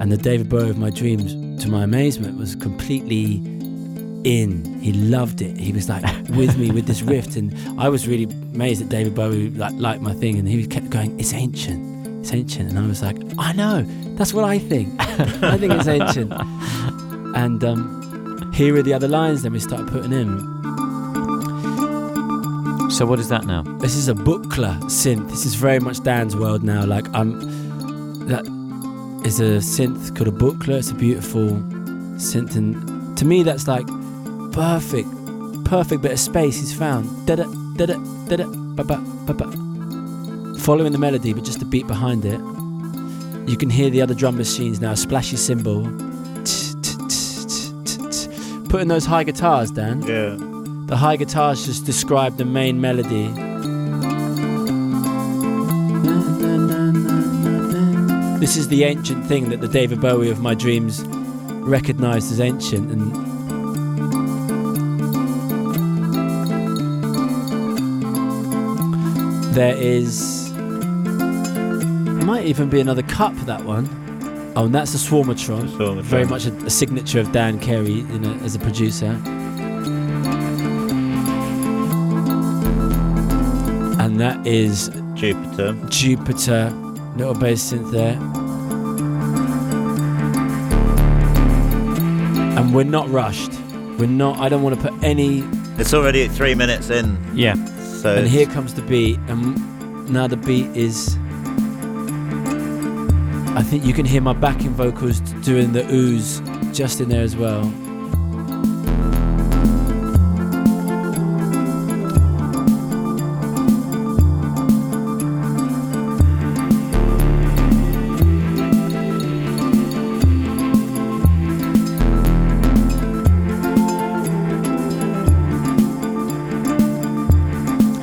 And 0.00 0.10
the 0.10 0.16
David 0.16 0.48
Bowie 0.48 0.70
of 0.70 0.78
my 0.78 0.88
dreams, 0.88 1.34
to 1.62 1.68
my 1.68 1.84
amazement, 1.84 2.38
was 2.38 2.56
completely 2.56 3.34
in. 4.24 4.80
He 4.80 4.92
loved 4.94 5.42
it. 5.42 5.58
He 5.58 5.72
was 5.72 5.90
like 5.90 6.04
with 6.30 6.56
me 6.56 6.70
with 6.70 6.86
this 6.86 7.02
riff. 7.02 7.36
And 7.36 7.54
I 7.78 7.90
was 7.90 8.08
really 8.08 8.24
amazed 8.24 8.80
that 8.80 8.88
David 8.88 9.14
Bowie 9.14 9.50
like, 9.50 9.74
liked 9.74 10.00
my 10.00 10.14
thing. 10.14 10.38
And 10.38 10.48
he 10.48 10.66
kept 10.66 10.88
going, 10.88 11.18
It's 11.20 11.34
ancient. 11.34 12.20
It's 12.20 12.32
ancient. 12.32 12.70
And 12.70 12.78
I 12.78 12.86
was 12.86 13.02
like, 13.02 13.18
I 13.38 13.52
know. 13.52 13.84
That's 14.16 14.32
what 14.32 14.44
I 14.44 14.58
think. 14.58 14.94
I 14.98 15.58
think 15.58 15.72
it's 15.74 15.88
ancient. 15.88 16.32
And 17.34 17.64
um, 17.64 18.01
here 18.52 18.76
are 18.76 18.82
the 18.82 18.94
other 18.94 19.08
lines. 19.08 19.42
Then 19.42 19.52
we 19.52 19.60
start 19.60 19.86
putting 19.86 20.12
in. 20.12 20.38
So 22.90 23.06
what 23.06 23.18
is 23.18 23.28
that 23.28 23.44
now? 23.46 23.62
This 23.78 23.96
is 23.96 24.08
a 24.08 24.14
Buchla 24.14 24.78
synth. 24.84 25.30
This 25.30 25.46
is 25.46 25.54
very 25.54 25.80
much 25.80 26.02
Dan's 26.02 26.36
world 26.36 26.62
now. 26.62 26.84
Like 26.84 27.06
I'm, 27.14 27.40
that 28.26 28.44
is 29.24 29.40
a 29.40 29.58
synth 29.58 30.14
called 30.14 30.28
a 30.28 30.30
Buchla. 30.30 30.78
It's 30.78 30.90
a 30.90 30.94
beautiful 30.94 31.52
synth, 32.20 32.54
and 32.54 33.16
to 33.16 33.24
me 33.24 33.42
that's 33.42 33.66
like 33.66 33.86
perfect, 34.52 35.08
perfect 35.64 36.02
bit 36.02 36.12
of 36.12 36.20
space 36.20 36.60
he's 36.60 36.74
found. 36.76 37.26
Da 37.26 37.36
da 37.36 37.44
da 37.76 37.86
da 37.86 37.96
da 38.28 38.36
da 38.36 38.46
ba 38.46 38.84
ba 38.84 38.96
ba 39.26 39.32
ba. 39.32 40.58
Following 40.58 40.92
the 40.92 40.98
melody, 40.98 41.32
but 41.32 41.44
just 41.44 41.62
a 41.62 41.64
beat 41.64 41.86
behind 41.86 42.26
it. 42.26 42.38
You 43.48 43.56
can 43.56 43.70
hear 43.70 43.88
the 43.90 44.02
other 44.02 44.14
drum 44.14 44.36
machines 44.36 44.80
now. 44.80 44.94
Splashy 44.94 45.36
cymbal. 45.36 45.86
Putting 48.72 48.88
those 48.88 49.04
high 49.04 49.22
guitars, 49.22 49.70
Dan. 49.70 50.00
Yeah. 50.00 50.34
The 50.86 50.96
high 50.96 51.16
guitars 51.16 51.66
just 51.66 51.84
describe 51.84 52.38
the 52.38 52.46
main 52.46 52.80
melody. 52.80 53.26
This 58.40 58.56
is 58.56 58.68
the 58.68 58.84
ancient 58.84 59.26
thing 59.26 59.50
that 59.50 59.60
the 59.60 59.68
David 59.68 60.00
Bowie 60.00 60.30
of 60.30 60.40
my 60.40 60.54
dreams 60.54 61.04
recognized 61.04 62.32
as 62.32 62.40
ancient 62.40 62.90
and 62.90 63.12
there 69.54 69.76
is 69.76 70.50
might 72.24 72.46
even 72.46 72.70
be 72.70 72.80
another 72.80 73.02
cup 73.02 73.36
for 73.36 73.44
that 73.44 73.66
one. 73.66 74.01
Oh, 74.54 74.66
and 74.66 74.74
that's 74.74 74.92
the 74.92 74.98
Swarmatron. 74.98 75.68
Swarmatron. 75.68 76.02
Very 76.02 76.26
much 76.26 76.46
a, 76.46 76.54
a 76.66 76.70
signature 76.70 77.20
of 77.20 77.32
Dan 77.32 77.58
Carey 77.58 77.90
you 77.90 78.18
know, 78.18 78.34
as 78.44 78.54
a 78.54 78.58
producer. 78.58 79.18
And 83.98 84.20
that 84.20 84.46
is 84.46 84.90
Jupiter. 85.14 85.74
Jupiter, 85.88 86.70
little 87.16 87.34
bass 87.34 87.72
synth 87.72 87.90
there. 87.92 88.18
And 92.58 92.74
we're 92.74 92.84
not 92.84 93.08
rushed. 93.10 93.52
We're 93.98 94.06
not. 94.06 94.38
I 94.38 94.48
don't 94.48 94.62
want 94.62 94.80
to 94.80 94.90
put 94.90 95.02
any. 95.02 95.44
It's 95.78 95.94
already 95.94 96.28
three 96.28 96.54
minutes 96.54 96.90
in, 96.90 97.16
Yeah. 97.34 97.54
so 98.00 98.14
And 98.16 98.28
here 98.28 98.46
comes 98.46 98.74
the 98.74 98.82
beat. 98.82 99.18
And 99.28 100.10
now 100.10 100.26
the 100.26 100.36
beat 100.36 100.66
is. 100.76 101.16
Think 103.72 103.86
you 103.86 103.94
can 103.94 104.04
hear 104.04 104.20
my 104.20 104.34
backing 104.34 104.74
vocals 104.74 105.20
doing 105.46 105.72
the 105.72 105.90
ooze 105.90 106.42
just 106.74 107.00
in 107.00 107.08
there 107.08 107.22
as 107.22 107.34
well. 107.34 107.62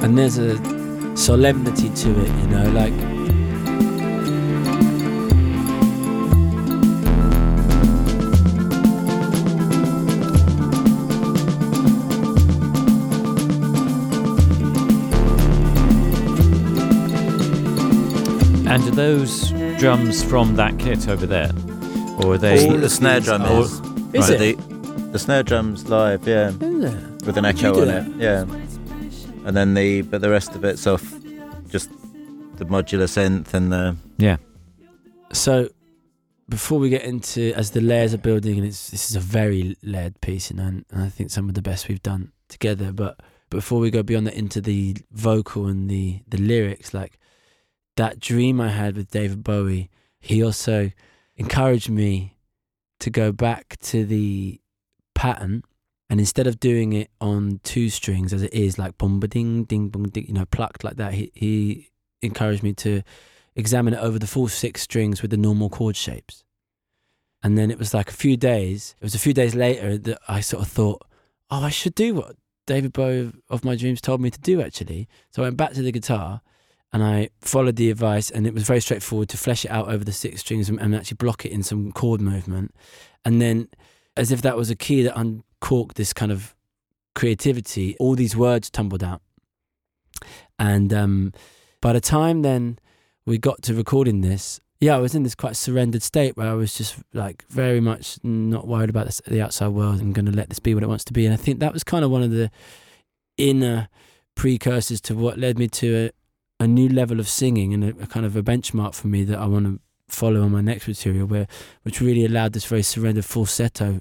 And 0.01 0.17
there's 0.17 0.39
a 0.39 0.57
solemnity 1.15 1.89
to 1.89 2.09
it, 2.21 2.27
you 2.41 2.47
know, 2.47 2.71
like 2.71 3.18
those 18.99 19.51
drums 19.79 20.21
from 20.25 20.57
that 20.57 20.77
kit 20.77 21.07
over 21.07 21.25
there, 21.25 21.51
or 22.21 22.33
are 22.33 22.37
they? 22.37 22.67
the, 22.67 22.77
the 22.77 22.89
snare 22.89 23.21
drum 23.21 23.41
Oh, 23.45 23.61
is. 23.61 23.71
Is 24.13 24.29
right, 24.29 24.41
it? 24.41 24.57
The, 24.57 25.09
the 25.13 25.19
snare 25.19 25.41
drum's 25.43 25.87
live, 25.87 26.27
yeah, 26.27 26.49
with 26.51 27.37
an 27.37 27.45
you 27.45 27.49
echo 27.51 27.73
do 27.73 27.81
on 27.81 27.87
that? 27.87 28.07
it, 28.07 28.15
yeah. 28.17 28.41
And 29.47 29.55
then 29.55 29.73
the 29.73 30.01
but 30.01 30.19
the 30.19 30.29
rest 30.29 30.53
of 30.53 30.65
it's 30.65 30.85
off, 30.85 31.13
just 31.69 31.89
the 32.57 32.65
modular 32.65 33.07
synth 33.07 33.53
and 33.53 33.71
the 33.71 33.95
yeah. 34.17 34.35
So, 35.31 35.69
before 36.49 36.79
we 36.79 36.89
get 36.89 37.03
into 37.03 37.53
as 37.55 37.71
the 37.71 37.79
layers 37.81 38.13
are 38.13 38.17
building, 38.17 38.57
and 38.57 38.67
it's 38.67 38.89
this 38.89 39.09
is 39.09 39.15
a 39.15 39.21
very 39.21 39.77
layered 39.81 40.19
piece, 40.19 40.51
you 40.51 40.57
know, 40.57 40.63
and, 40.63 40.85
and 40.91 41.03
I 41.03 41.07
think 41.09 41.29
some 41.29 41.47
of 41.47 41.55
the 41.55 41.61
best 41.61 41.87
we've 41.87 42.03
done 42.03 42.33
together. 42.49 42.91
But 42.91 43.21
before 43.49 43.79
we 43.79 43.91
go 43.91 44.03
beyond 44.03 44.27
that 44.27 44.33
into 44.33 44.59
the 44.59 44.97
vocal 45.11 45.67
and 45.67 45.89
the 45.89 46.21
the 46.27 46.37
lyrics, 46.37 46.93
like 46.93 47.18
that 47.99 48.17
dream 48.17 48.61
I 48.61 48.69
had 48.69 48.95
with 48.95 49.11
David 49.11 49.43
Bowie, 49.43 49.89
he 50.21 50.41
also 50.41 50.89
encouraged 51.35 51.89
me 51.89 52.37
to 53.01 53.09
go 53.09 53.33
back 53.33 53.75
to 53.81 54.05
the 54.05 54.61
pattern. 55.13 55.63
And 56.09 56.17
instead 56.21 56.47
of 56.47 56.61
doing 56.61 56.93
it 56.93 57.11
on 57.19 57.59
two 57.63 57.89
strings 57.89 58.31
as 58.31 58.41
it 58.41 58.53
is, 58.53 58.79
like 58.79 58.97
boom 58.97 59.19
ba 59.19 59.27
ding 59.27 59.65
ding 59.65 59.89
boom 59.89 60.07
ding, 60.07 60.27
you 60.27 60.33
know, 60.33 60.45
plucked 60.45 60.85
like 60.85 60.95
that, 60.95 61.13
he 61.13 61.29
he 61.35 61.91
encouraged 62.21 62.63
me 62.63 62.73
to 62.75 63.03
examine 63.55 63.93
it 63.93 63.99
over 63.99 64.17
the 64.17 64.27
full 64.27 64.47
six 64.47 64.81
strings 64.81 65.21
with 65.21 65.31
the 65.31 65.37
normal 65.37 65.69
chord 65.69 65.97
shapes. 65.97 66.45
And 67.43 67.57
then 67.57 67.69
it 67.69 67.77
was 67.77 67.93
like 67.93 68.09
a 68.09 68.21
few 68.23 68.37
days, 68.37 68.95
it 69.01 69.03
was 69.03 69.15
a 69.15 69.19
few 69.19 69.33
days 69.33 69.55
later 69.55 69.97
that 69.97 70.19
I 70.27 70.39
sort 70.39 70.63
of 70.63 70.69
thought, 70.69 71.01
oh, 71.51 71.63
I 71.63 71.69
should 71.69 71.95
do 71.95 72.15
what 72.15 72.37
David 72.65 72.93
Bowie 72.93 73.33
of 73.49 73.65
my 73.65 73.75
dreams 73.75 73.99
told 73.99 74.21
me 74.21 74.29
to 74.29 74.39
do 74.39 74.61
actually. 74.61 75.09
So 75.31 75.43
I 75.43 75.47
went 75.47 75.57
back 75.57 75.73
to 75.73 75.81
the 75.81 75.91
guitar 75.91 76.41
and 76.91 77.03
I 77.03 77.29
followed 77.41 77.75
the 77.75 77.89
advice, 77.91 78.29
and 78.29 78.47
it 78.47 78.53
was 78.53 78.63
very 78.63 78.81
straightforward 78.81 79.29
to 79.29 79.37
flesh 79.37 79.65
it 79.65 79.71
out 79.71 79.89
over 79.89 80.03
the 80.03 80.11
six 80.11 80.41
strings 80.41 80.69
and, 80.69 80.79
and 80.79 80.95
actually 80.95 81.15
block 81.15 81.45
it 81.45 81.51
in 81.51 81.63
some 81.63 81.91
chord 81.91 82.21
movement. 82.21 82.73
And 83.23 83.41
then, 83.41 83.67
as 84.17 84.31
if 84.31 84.41
that 84.41 84.57
was 84.57 84.69
a 84.69 84.75
key 84.75 85.03
that 85.03 85.17
uncorked 85.17 85.97
this 85.97 86.13
kind 86.13 86.31
of 86.31 86.55
creativity, 87.15 87.95
all 87.99 88.15
these 88.15 88.35
words 88.35 88.69
tumbled 88.69 89.03
out. 89.03 89.21
And 90.57 90.93
um, 90.93 91.33
by 91.81 91.93
the 91.93 92.01
time 92.01 92.41
then 92.41 92.79
we 93.25 93.37
got 93.37 93.61
to 93.63 93.73
recording 93.73 94.21
this, 94.21 94.59
yeah, 94.79 94.95
I 94.95 94.99
was 94.99 95.13
in 95.13 95.23
this 95.23 95.35
quite 95.35 95.55
surrendered 95.55 96.01
state 96.01 96.37
where 96.37 96.47
I 96.47 96.53
was 96.53 96.73
just 96.73 96.95
like 97.13 97.45
very 97.49 97.81
much 97.81 98.17
not 98.23 98.67
worried 98.67 98.89
about 98.89 99.05
this, 99.05 99.21
the 99.27 99.41
outside 99.41 99.69
world. 99.69 99.99
I'm 99.99 100.13
going 100.13 100.25
to 100.25 100.31
let 100.31 100.49
this 100.49 100.59
be 100.59 100.73
what 100.73 100.83
it 100.83 100.87
wants 100.87 101.03
to 101.05 101.13
be. 101.13 101.25
And 101.25 101.33
I 101.33 101.37
think 101.37 101.59
that 101.59 101.73
was 101.73 101.83
kind 101.83 102.05
of 102.05 102.11
one 102.11 102.23
of 102.23 102.31
the 102.31 102.49
inner 103.37 103.89
precursors 104.35 105.01
to 105.01 105.15
what 105.15 105.37
led 105.37 105.59
me 105.59 105.67
to 105.67 106.05
a, 106.05 106.11
a 106.59 106.67
new 106.67 106.89
level 106.89 107.19
of 107.19 107.29
singing 107.29 107.73
and 107.73 107.83
a, 107.83 108.03
a, 108.03 108.07
kind 108.07 108.25
of 108.25 108.35
a 108.35 108.43
benchmark 108.43 108.93
for 108.93 109.07
me 109.07 109.23
that 109.23 109.39
I 109.39 109.45
want 109.45 109.65
to 109.65 109.79
follow 110.07 110.41
on 110.41 110.51
my 110.51 110.61
next 110.61 110.87
material, 110.87 111.25
where 111.25 111.47
which 111.83 112.01
really 112.01 112.25
allowed 112.25 112.53
this 112.53 112.65
very 112.65 112.83
surrendered 112.83 113.25
falsetto 113.25 113.99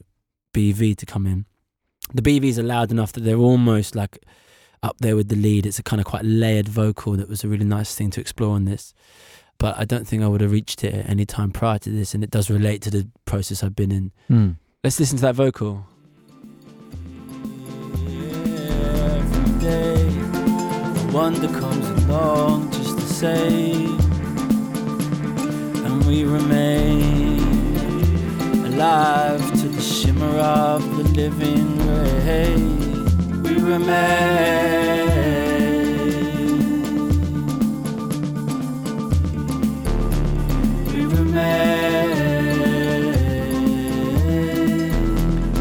BV 0.55 0.97
to 0.97 1.07
come 1.07 1.27
in. 1.27 1.47
The 2.13 2.23
BVs 2.23 2.59
are 2.59 2.63
loud 2.63 2.91
enough 2.91 3.13
that 3.13 3.21
they're 3.21 3.37
almost 3.37 3.95
like 3.95 4.25
up 4.83 4.97
there 4.99 5.17
with 5.17 5.29
the 5.29 5.37
lead. 5.37 5.67
It's 5.67 5.79
a 5.79 5.83
kind 5.83 6.01
of 6.01 6.07
quite 6.07 6.25
layered 6.25 6.69
vocal 6.69 7.17
that 7.17 7.29
was 7.29 7.45
a 7.45 7.49
really 7.49 7.65
nice 7.65 7.95
thing 7.95 8.11
to 8.11 8.21
explore 8.21 8.55
on 8.55 8.65
this 8.65 8.95
but 9.59 9.77
I 9.77 9.85
don't 9.85 10.07
think 10.07 10.23
I 10.23 10.29
would 10.29 10.41
have 10.41 10.53
reached 10.53 10.85
it 10.85 10.95
at 10.95 11.11
any 11.11 11.27
time 11.27 11.51
prior 11.51 11.79
to 11.81 11.91
this, 11.91 12.15
and 12.15 12.23
it 12.23 12.31
does 12.31 12.49
relate 12.49 12.81
to 12.83 12.91
the 12.91 13.09
process 13.25 13.63
I've 13.63 13.77
been 13.77 13.91
in. 13.93 14.13
Mm. 14.31 14.57
Let's 14.85 14.99
listen 15.01 15.19
to 15.19 15.23
that 15.23 15.35
vocal. 15.35 15.85
Every 19.21 19.61
day, 19.61 19.98
wonder 21.13 21.49
comes 21.49 21.89
along 22.05 22.71
just 22.73 22.97
the 22.97 23.03
same, 23.03 23.99
and 25.85 26.05
we 26.05 26.25
remain 26.25 27.41
alive 28.67 29.41
to 29.61 29.69
the 29.69 29.81
shimmer 29.81 30.39
of 30.39 30.83
the 30.97 31.05
living 31.05 31.79
ray. 31.87 32.55
We 33.43 33.55
remain. 33.61 34.59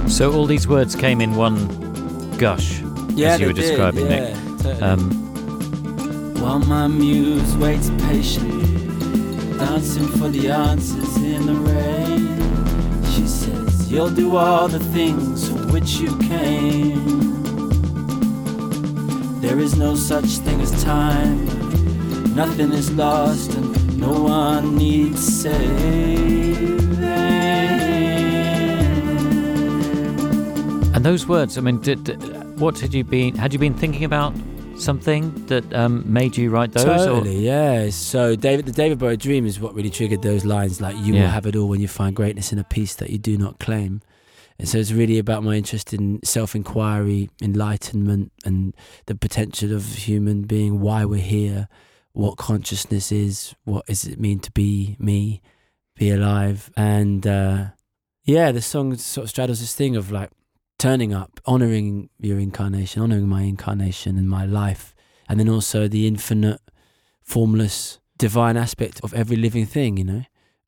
So 0.10 0.34
all 0.34 0.48
these 0.48 0.68
words 0.68 0.95
came 0.95 1.22
in 1.22 1.36
one 1.36 1.68
gush, 2.39 2.82
yeah, 3.12 3.34
as 3.34 3.39
you 3.39 3.48
were 3.48 3.54
did, 3.54 3.62
describing, 3.62 4.08
yeah, 4.08 4.20
Nick. 4.20 4.34
Totally. 4.64 4.82
Um, 4.82 5.27
While 6.40 6.60
my 6.60 6.88
muse 6.88 7.56
waits 7.58 7.90
patiently, 8.08 8.88
dancing 9.58 10.08
for 10.08 10.30
the 10.30 10.50
answers 10.50 11.18
in 11.18 11.46
the 11.46 11.54
rain, 11.54 13.04
she 13.14 13.28
says, 13.28 13.92
You'll 13.92 14.10
do 14.10 14.38
all 14.38 14.68
the 14.68 14.80
things 14.80 15.50
for 15.50 15.60
which 15.74 15.98
you 15.98 16.18
came. 16.20 17.42
There 19.42 19.60
is 19.60 19.76
no 19.78 19.96
such 19.96 20.26
thing 20.46 20.62
as 20.62 20.84
time, 20.84 21.46
nothing 22.36 22.72
is 22.72 22.92
lost, 22.92 23.54
and 23.56 23.98
no 23.98 24.24
one 24.24 24.76
needs 24.76 25.42
saving. 25.42 26.78
and 30.98 31.06
those 31.06 31.28
words, 31.28 31.60
I 31.60 31.62
mean, 31.62 31.80
did, 31.80 32.08
what 32.60 32.80
had 32.80 32.92
you 32.92 33.04
been? 33.04 33.36
Had 33.36 33.54
you 33.54 33.60
been 33.60 33.76
thinking 33.76 34.04
about 34.04 34.34
something 34.80 35.46
that 35.48 35.74
um, 35.74 36.04
made 36.12 36.38
you 36.38 36.50
write 36.50 36.72
those? 36.72 36.84
Totally, 36.86 37.40
yeah. 37.46 37.90
So 37.90 38.36
David, 38.36 38.66
the 38.66 38.72
David 38.72 39.00
Bowie 39.00 39.18
dream 39.18 39.46
is 39.46 39.60
what 39.60 39.74
really 39.74 39.90
triggered 39.90 40.22
those 40.22 40.46
lines. 40.46 40.80
Like 40.82 40.96
you 40.98 41.14
Yeah. 41.14 41.22
will 41.24 41.30
have 41.30 41.46
it 41.46 41.56
all 41.56 41.68
when 41.68 41.82
you 41.82 41.88
find 41.88 42.16
greatness 42.16 42.52
in 42.54 42.60
a 42.60 42.64
piece 42.64 42.96
that 42.96 43.10
you 43.10 43.18
do 43.18 43.38
not 43.38 43.60
claim. 43.60 44.02
And 44.60 44.68
so 44.68 44.80
it's 44.80 44.92
really 44.92 45.20
about 45.20 45.44
my 45.44 45.54
interest 45.56 45.94
in 45.94 46.20
self-inquiry, 46.24 47.30
enlightenment, 47.42 48.32
and 48.44 48.76
the 49.06 49.14
potential 49.16 49.72
of 49.74 49.86
human 49.86 50.44
being. 50.44 50.80
Why 50.80 51.06
we're 51.06 51.22
here, 51.22 51.68
what 52.14 52.38
consciousness 52.38 53.12
is, 53.12 53.54
what 53.66 53.86
does 53.86 54.06
it 54.06 54.20
mean 54.20 54.40
to 54.40 54.52
be 54.52 54.96
me, 55.00 55.42
be 55.96 56.10
alive, 56.10 56.72
and 56.76 57.26
uh, 57.28 57.66
yeah, 58.26 58.52
the 58.52 58.62
song 58.62 58.96
sort 58.98 59.26
of 59.26 59.30
straddles 59.30 59.60
this 59.60 59.76
thing 59.76 59.96
of 59.96 60.12
like 60.12 60.32
turning 60.78 61.14
up, 61.14 61.40
honoring 61.46 62.10
your 62.20 62.40
incarnation, 62.40 63.02
honoring 63.02 63.28
my 63.28 63.42
incarnation 63.44 64.18
and 64.18 64.30
my 64.30 64.46
life, 64.46 64.94
and 65.28 65.40
then 65.40 65.50
also 65.50 65.88
the 65.88 66.08
infinite, 66.08 66.62
formless, 67.22 68.00
divine 68.18 68.58
aspect 68.58 69.00
of 69.04 69.14
every 69.14 69.36
living 69.38 69.66
thing, 69.66 69.98
you 69.98 70.04
know, 70.04 70.24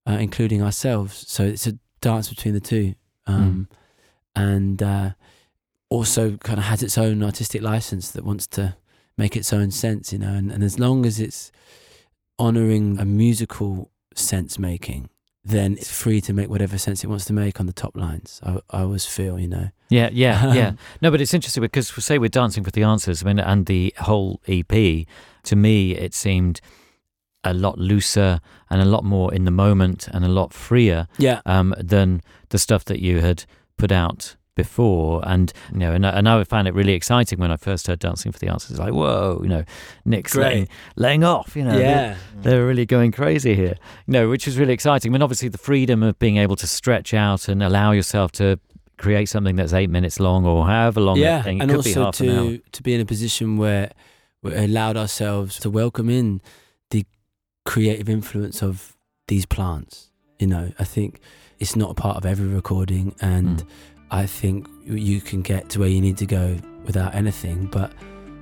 uh, 0.07 0.17
including 0.19 0.61
ourselves. 0.61 1.25
So 1.27 1.43
it's 1.43 1.67
a 1.67 1.77
dance 2.01 2.29
between 2.29 2.53
the 2.53 2.59
two. 2.61 2.95
Um, 3.27 3.67
And 4.35 4.81
uh, 4.81 5.09
also 5.89 6.37
kind 6.37 6.59
of 6.59 6.65
has 6.65 6.81
its 6.83 6.97
own 6.97 7.23
artistic 7.23 7.61
license 7.61 8.11
that 8.11 8.23
wants 8.23 8.47
to 8.47 8.77
make 9.17 9.35
its 9.35 9.51
own 9.51 9.71
sense, 9.71 10.13
you 10.13 10.19
know, 10.19 10.33
and, 10.33 10.51
and 10.51 10.63
as 10.63 10.77
long 10.79 11.05
as 11.05 11.19
it's 11.19 11.51
honoring 12.37 12.99
a 12.99 13.05
musical 13.05 13.91
sense 14.15 14.57
making, 14.59 15.09
then 15.43 15.73
it's 15.73 15.91
free 15.91 16.19
to 16.21 16.33
make 16.33 16.49
whatever 16.49 16.77
sense 16.77 17.03
it 17.03 17.07
wants 17.07 17.25
to 17.25 17.33
make 17.33 17.59
on 17.59 17.65
the 17.65 17.73
top 17.73 17.95
lines. 17.95 18.39
I, 18.43 18.59
I 18.69 18.81
always 18.81 19.05
feel, 19.05 19.39
you 19.39 19.47
know. 19.47 19.69
Yeah, 19.89 20.09
yeah, 20.11 20.53
yeah. 20.59 20.71
No, 21.01 21.09
but 21.11 21.21
it's 21.21 21.33
interesting 21.33 21.61
because 21.61 21.87
say 21.87 22.17
we're 22.17 22.29
dancing 22.29 22.63
for 22.63 22.71
the 22.71 22.83
answers. 22.83 23.23
I 23.23 23.27
mean, 23.27 23.39
and 23.39 23.65
the 23.65 23.93
whole 23.99 24.41
EP 24.47 25.05
to 25.43 25.55
me 25.55 25.95
it 25.95 26.13
seemed 26.13 26.59
a 27.45 27.53
lot 27.53 27.77
looser 27.77 28.41
and 28.69 28.81
a 28.81 28.85
lot 28.85 29.05
more 29.05 29.33
in 29.33 29.45
the 29.45 29.51
moment 29.51 30.09
and 30.09 30.25
a 30.25 30.27
lot 30.27 30.53
freer 30.53 31.07
Yeah. 31.17 31.39
um, 31.45 31.73
than 31.79 32.21
the 32.49 32.59
stuff 32.59 32.83
that 32.85 32.99
you 32.99 33.21
had 33.21 33.45
put 33.77 33.93
out 33.93 34.35
before. 34.63 35.21
And 35.27 35.51
you 35.71 35.79
know, 35.79 35.91
and, 35.93 36.05
I- 36.05 36.11
and 36.17 36.27
I 36.29 36.43
found 36.43 36.67
it 36.67 36.73
really 36.73 36.93
exciting 36.93 37.39
when 37.39 37.51
I 37.51 37.57
first 37.57 37.87
heard 37.87 37.99
Dancing 37.99 38.31
for 38.31 38.39
the 38.39 38.47
Answers. 38.49 38.77
Like, 38.79 38.93
whoa, 38.93 39.39
you 39.43 39.49
know, 39.49 39.63
Nick's 40.05 40.35
laying, 40.35 40.67
laying 40.95 41.23
off. 41.23 41.55
You 41.55 41.63
know, 41.65 41.71
they're- 41.71 41.81
yeah. 41.81 42.15
they're 42.43 42.65
really 42.65 42.85
going 42.85 43.11
crazy 43.11 43.53
here. 43.55 43.75
You 44.07 44.13
know, 44.15 44.29
which 44.29 44.47
is 44.47 44.57
really 44.57 44.73
exciting. 44.73 45.11
I 45.11 45.13
mean, 45.13 45.21
obviously, 45.21 45.49
the 45.49 45.57
freedom 45.69 46.03
of 46.03 46.17
being 46.19 46.37
able 46.37 46.55
to 46.57 46.67
stretch 46.67 47.13
out 47.13 47.47
and 47.49 47.61
allow 47.63 47.91
yourself 47.91 48.31
to 48.33 48.59
create 48.97 49.29
something 49.29 49.55
that's 49.55 49.71
eight 49.73 49.89
minutes 49.89 50.19
long 50.19 50.45
or 50.45 50.65
however 50.65 50.99
long 50.99 51.17
yeah, 51.17 51.41
thing. 51.41 51.57
It 51.59 51.61
and 51.63 51.71
could 51.71 51.83
be 51.85 51.95
also 51.95 52.03
half 52.03 52.19
an 52.19 52.29
hour. 52.29 52.45
to 52.51 52.61
to 52.71 52.83
be 52.83 52.93
in 52.93 53.01
a 53.01 53.05
position 53.05 53.57
where 53.57 53.91
we 54.43 54.53
allowed 54.55 54.97
ourselves 54.97 55.57
to 55.59 55.69
welcome 55.69 56.09
in 56.09 56.41
the 56.91 57.05
creative 57.65 58.09
influence 58.09 58.61
of 58.61 58.95
these 59.27 59.45
plants. 59.45 60.11
You 60.39 60.47
know, 60.47 60.71
I 60.79 60.83
think 60.83 61.19
it's 61.59 61.75
not 61.75 61.91
a 61.91 61.93
part 61.93 62.17
of 62.17 62.25
every 62.25 62.47
recording, 62.47 63.13
and 63.21 63.57
Mm. 63.63 63.67
I 64.11 64.25
think 64.25 64.67
you 64.85 65.21
can 65.21 65.41
get 65.41 65.69
to 65.69 65.79
where 65.79 65.89
you 65.89 66.01
need 66.01 66.17
to 66.17 66.25
go 66.25 66.57
without 66.85 67.15
anything, 67.15 67.65
but. 67.71 67.91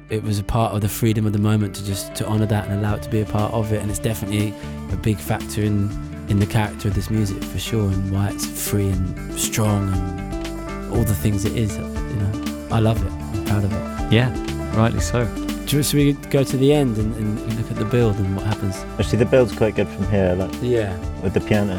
It 0.10 0.24
was 0.24 0.40
a 0.40 0.44
part 0.46 0.74
of 0.74 0.80
the 0.80 0.88
freedom 0.88 1.26
of 1.26 1.34
the 1.34 1.40
moment 1.40 1.76
to 1.76 1.86
just 1.86 2.16
to 2.16 2.26
honor 2.26 2.46
that 2.46 2.70
and 2.70 2.80
allow 2.80 2.96
it 2.96 3.04
to 3.04 3.10
be 3.10 3.20
a 3.20 3.26
part 3.26 3.52
of 3.54 3.74
it, 3.74 3.82
and 3.82 3.90
it's 3.92 4.00
definitely 4.00 4.54
a 4.94 4.96
big 4.96 5.18
factor 5.18 5.62
in 5.62 5.90
in 6.30 6.40
the 6.40 6.46
character 6.46 6.88
of 6.88 6.94
this 6.96 7.10
music 7.10 7.44
for 7.44 7.60
sure, 7.60 7.90
and 7.92 8.10
why 8.14 8.30
it's 8.30 8.46
free 8.46 8.88
and 8.88 9.34
strong 9.38 9.92
and 9.92 10.94
all 10.96 11.04
the 11.04 11.14
things 11.14 11.44
it 11.44 11.58
is. 11.58 11.76
You 11.76 11.84
know, 11.84 12.68
I 12.72 12.80
love 12.80 13.06
it. 13.06 13.12
I'm 13.12 13.44
proud 13.48 13.66
of 13.66 13.74
it. 13.74 14.14
Yeah, 14.14 14.32
rightly 14.78 15.02
so. 15.02 15.26
Should 15.68 15.86
should 15.86 15.96
we 15.96 16.14
go 16.30 16.42
to 16.42 16.56
the 16.56 16.72
end 16.72 16.98
and, 16.98 17.14
and 17.18 17.58
look 17.60 17.70
at 17.70 17.76
the 17.76 17.84
build 17.84 18.16
and 18.16 18.34
what 18.38 18.46
happens? 18.46 18.78
Actually, 18.98 19.18
the 19.20 19.26
build's 19.26 19.54
quite 19.58 19.76
good 19.76 19.90
from 19.90 20.08
here, 20.10 20.34
like 20.36 20.54
Yeah. 20.62 20.96
with 21.22 21.34
the 21.34 21.42
piano. 21.42 21.76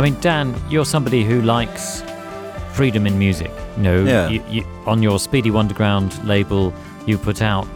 I 0.00 0.02
mean, 0.02 0.16
Dan, 0.22 0.54
you're 0.70 0.86
somebody 0.86 1.24
who 1.24 1.42
likes 1.42 2.02
freedom 2.72 3.06
in 3.06 3.18
music. 3.18 3.50
You 3.76 3.82
know, 3.82 4.04
Yeah. 4.04 4.28
you, 4.30 4.42
you, 4.48 4.64
on 4.86 5.02
your 5.02 5.18
Speedy 5.18 5.50
Wonderground 5.50 6.24
label, 6.26 6.72
you 7.04 7.18
put 7.18 7.42
out 7.42 7.68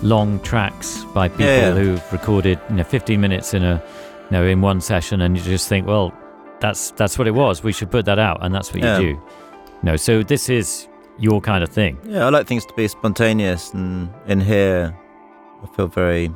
long 0.00 0.38
tracks 0.42 1.02
by 1.12 1.26
people 1.26 1.46
Yeah, 1.46 1.68
yeah. 1.70 1.74
who've 1.74 2.12
recorded, 2.12 2.60
you 2.70 2.76
know, 2.76 2.84
15 2.84 3.20
minutes 3.20 3.52
in 3.52 3.64
a, 3.64 3.82
you 4.30 4.30
know, 4.30 4.44
in 4.44 4.60
one 4.60 4.80
session, 4.80 5.22
and 5.22 5.36
you 5.36 5.42
just 5.42 5.68
think, 5.68 5.88
well, 5.88 6.12
that's 6.60 6.92
that's 6.92 7.18
what 7.18 7.26
it 7.26 7.32
was. 7.34 7.64
We 7.64 7.72
should 7.72 7.90
put 7.90 8.04
that 8.04 8.20
out, 8.20 8.38
and 8.44 8.54
that's 8.54 8.72
what 8.72 8.80
you 8.80 9.14
do. 9.14 9.20
No, 9.82 9.96
so 9.96 10.22
this 10.22 10.48
is 10.48 10.86
your 11.18 11.40
kind 11.40 11.64
of 11.64 11.68
thing. 11.70 11.98
Yeah, 12.06 12.26
I 12.26 12.28
like 12.28 12.46
things 12.46 12.64
to 12.66 12.74
be 12.74 12.86
spontaneous, 12.86 13.72
and 13.74 14.08
in 14.28 14.40
here, 14.40 14.96
I 15.64 15.66
feel 15.74 15.88
very 15.88 16.30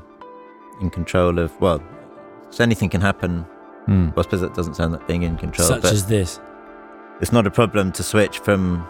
in 0.80 0.90
control 0.90 1.38
of. 1.38 1.52
Well, 1.60 1.80
so 2.50 2.64
anything 2.64 2.88
can 2.90 3.00
happen. 3.00 3.46
Hmm. 3.86 4.06
Well, 4.10 4.18
I 4.18 4.22
suppose 4.22 4.40
that 4.40 4.54
doesn't 4.54 4.74
sound 4.74 4.92
like 4.92 5.06
being 5.06 5.22
in 5.22 5.36
control, 5.36 5.68
Such 5.68 5.84
as 5.84 6.06
this. 6.06 6.40
it's 7.20 7.32
not 7.32 7.46
a 7.46 7.50
problem 7.50 7.92
to 7.92 8.02
switch 8.02 8.38
from 8.40 8.80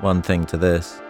one 0.00 0.22
thing 0.22 0.44
to 0.46 0.56
this. 0.56 1.00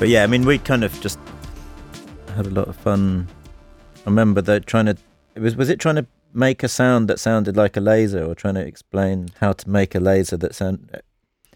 But 0.00 0.08
yeah, 0.08 0.24
I 0.24 0.26
mean, 0.26 0.46
we 0.46 0.56
kind 0.58 0.82
of 0.82 0.98
just 1.02 1.18
had 2.34 2.46
a 2.46 2.50
lot 2.50 2.68
of 2.68 2.76
fun. 2.76 3.28
I 3.98 4.00
remember 4.06 4.40
that 4.40 4.66
trying 4.66 4.86
to 4.86 4.96
it 5.34 5.40
was 5.40 5.54
was 5.54 5.68
it 5.68 5.78
trying 5.78 5.96
to 5.96 6.06
make 6.32 6.62
a 6.62 6.68
sound 6.68 7.06
that 7.08 7.20
sounded 7.20 7.54
like 7.54 7.76
a 7.76 7.80
laser, 7.80 8.24
or 8.24 8.34
trying 8.34 8.54
to 8.54 8.62
explain 8.66 9.28
how 9.40 9.52
to 9.52 9.68
make 9.68 9.94
a 9.94 10.00
laser 10.00 10.38
that 10.38 10.54
sound. 10.54 10.88
Uh, 10.94 10.98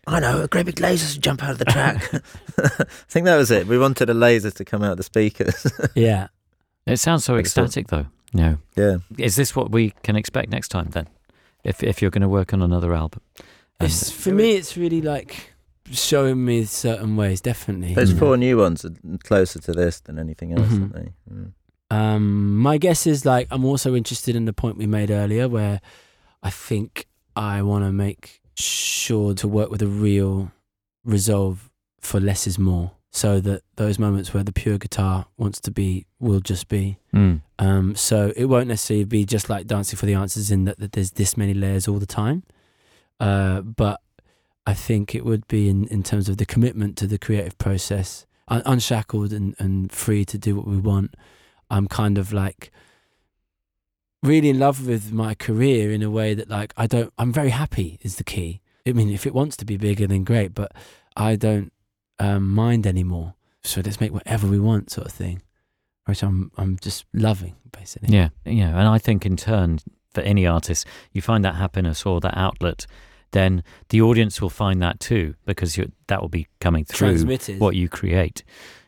I 0.06 0.20
know 0.20 0.42
a 0.42 0.48
great 0.48 0.66
big 0.66 0.78
laser 0.78 1.14
to 1.14 1.18
jump 1.18 1.42
out 1.42 1.52
of 1.52 1.58
the 1.58 1.64
track. 1.64 2.04
I 2.58 2.84
think 3.08 3.24
that 3.24 3.38
was 3.38 3.50
it. 3.50 3.66
We 3.66 3.78
wanted 3.78 4.10
a 4.10 4.14
laser 4.14 4.50
to 4.50 4.62
come 4.62 4.82
out 4.82 4.92
of 4.92 4.96
the 4.98 5.02
speakers. 5.04 5.66
Yeah. 5.94 6.28
It 6.86 6.98
sounds 6.98 7.24
so 7.24 7.32
But 7.32 7.40
ecstatic, 7.40 7.86
though. 7.86 8.04
No. 8.34 8.58
yeah, 8.76 8.98
Is 9.16 9.36
this 9.36 9.56
what 9.56 9.70
we 9.70 9.94
can 10.02 10.16
expect 10.16 10.50
next 10.50 10.68
time 10.68 10.88
then? 10.90 11.06
If 11.62 11.82
if 11.82 12.02
you're 12.02 12.10
going 12.10 12.20
to 12.20 12.28
work 12.28 12.52
on 12.52 12.60
another 12.60 12.92
album, 12.92 13.22
It's, 13.80 14.10
for 14.10 14.32
me, 14.32 14.50
it's 14.56 14.76
really 14.76 15.00
like 15.00 15.53
showing 15.90 16.44
me 16.44 16.64
certain 16.64 17.16
ways, 17.16 17.40
definitely. 17.40 17.94
those 17.94 18.12
Mm. 18.14 18.18
four 18.18 18.36
new 18.36 18.56
ones 18.58 18.84
are 18.84 18.92
closer 19.22 19.58
to 19.60 19.72
this 19.72 20.00
than 20.00 20.18
anything 20.18 20.52
else, 20.52 20.68
Mhm. 20.72 20.80
aren't 20.80 20.92
they? 20.94 21.12
Mm. 21.32 21.52
Um, 21.90 22.56
my 22.58 22.78
guess 22.78 23.06
is 23.06 23.24
like 23.26 23.46
I'm 23.50 23.64
also 23.64 23.94
interested 23.94 24.34
in 24.34 24.46
the 24.46 24.52
point 24.52 24.76
we 24.78 24.86
made 24.86 25.10
earlier, 25.10 25.48
where 25.48 25.80
I 26.42 26.50
think 26.50 27.06
I 27.36 27.62
want 27.62 27.84
to 27.84 27.92
make 27.92 28.40
sure 28.56 29.34
to 29.34 29.46
work 29.48 29.70
with 29.70 29.82
a 29.82 29.86
real 29.86 30.50
resolve 31.04 31.70
for 32.00 32.20
less 32.20 32.46
is 32.46 32.58
more, 32.58 32.92
so 33.10 33.40
that 33.40 33.62
those 33.76 33.98
moments 33.98 34.32
where 34.34 34.42
the 34.42 34.52
pure 34.52 34.78
guitar 34.78 35.26
wants 35.36 35.60
to 35.60 35.70
be 35.70 36.06
will 36.18 36.40
just 36.40 36.68
be. 36.68 36.98
Mm. 37.14 37.42
Um, 37.58 37.94
so 37.94 38.32
it 38.36 38.46
won't 38.46 38.68
necessarily 38.68 39.04
be 39.04 39.24
just 39.24 39.48
like 39.50 39.66
dancing 39.66 39.96
for 39.98 40.06
the 40.06 40.14
answers 40.14 40.50
in 40.50 40.64
that, 40.64 40.78
that 40.78 40.92
there's 40.92 41.12
this 41.12 41.36
many 41.36 41.54
layers 41.54 41.86
all 41.86 41.98
the 41.98 42.06
time. 42.06 42.42
Uh, 43.20 43.60
but 43.60 44.00
I 44.66 44.74
think 44.74 45.14
it 45.14 45.24
would 45.24 45.46
be 45.46 45.68
in, 45.68 45.86
in 45.88 46.02
terms 46.02 46.28
of 46.28 46.38
the 46.38 46.46
commitment 46.46 46.96
to 46.98 47.06
the 47.06 47.18
creative 47.18 47.58
process, 47.58 48.26
un- 48.48 48.62
unshackled 48.64 49.32
and, 49.32 49.54
and 49.58 49.92
free 49.92 50.24
to 50.24 50.38
do 50.38 50.56
what 50.56 50.66
we 50.66 50.78
want. 50.78 51.14
I'm 51.70 51.86
kind 51.86 52.18
of 52.18 52.32
like 52.32 52.70
really 54.22 54.48
in 54.48 54.58
love 54.58 54.86
with 54.86 55.12
my 55.12 55.34
career 55.34 55.92
in 55.92 56.02
a 56.02 56.10
way 56.10 56.34
that 56.34 56.48
like 56.48 56.72
I 56.76 56.86
don't 56.86 57.12
I'm 57.18 57.32
very 57.32 57.50
happy 57.50 57.98
is 58.02 58.16
the 58.16 58.24
key. 58.24 58.60
I 58.86 58.92
mean 58.92 59.10
if 59.10 59.26
it 59.26 59.34
wants 59.34 59.56
to 59.58 59.64
be 59.64 59.76
bigger 59.76 60.06
then 60.06 60.24
great, 60.24 60.54
but 60.54 60.72
I 61.16 61.36
don't 61.36 61.72
um, 62.18 62.48
mind 62.54 62.86
anymore. 62.86 63.34
So 63.62 63.80
let's 63.84 64.00
make 64.00 64.12
whatever 64.12 64.46
we 64.46 64.58
want 64.58 64.90
sort 64.90 65.06
of 65.06 65.12
thing. 65.12 65.42
Which 66.06 66.22
I'm 66.22 66.50
I'm 66.56 66.78
just 66.80 67.04
loving 67.12 67.56
basically. 67.72 68.14
Yeah, 68.14 68.28
know, 68.44 68.76
and 68.76 68.88
I 68.88 68.98
think 68.98 69.24
in 69.26 69.36
turn 69.36 69.80
for 70.12 70.20
any 70.20 70.46
artist, 70.46 70.86
you 71.12 71.22
find 71.22 71.44
that 71.44 71.56
happiness 71.56 72.06
or 72.06 72.20
that 72.20 72.36
outlet, 72.36 72.86
then 73.34 73.62
the 73.90 74.00
audience 74.00 74.40
will 74.40 74.48
find 74.48 74.80
that 74.80 75.00
too 75.00 75.34
because 75.44 75.78
that 76.06 76.20
will 76.22 76.28
be 76.28 76.46
coming 76.60 76.84
through 76.84 77.18
what 77.58 77.74
you 77.74 77.88
create. 77.88 78.42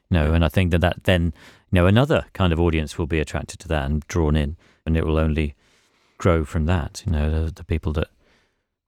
You 0.09 0.19
know, 0.19 0.33
and 0.33 0.45
I 0.45 0.49
think 0.49 0.71
that 0.71 0.81
that 0.81 1.05
then 1.05 1.35
you 1.71 1.77
know 1.77 1.87
another 1.87 2.27
kind 2.33 2.53
of 2.53 2.61
audience 2.61 2.97
will 2.97 3.09
be 3.09 3.19
attracted 3.19 3.59
to 3.61 3.69
that 3.69 3.85
and 3.85 4.07
drawn 4.07 4.37
in, 4.37 4.57
and 4.87 4.97
it 4.97 5.05
will 5.05 5.19
only 5.19 5.55
grow 6.17 6.45
from 6.45 6.67
that. 6.67 7.03
You 7.05 7.13
know, 7.13 7.45
the, 7.45 7.53
the 7.53 7.65
people 7.65 7.93
that 7.95 8.09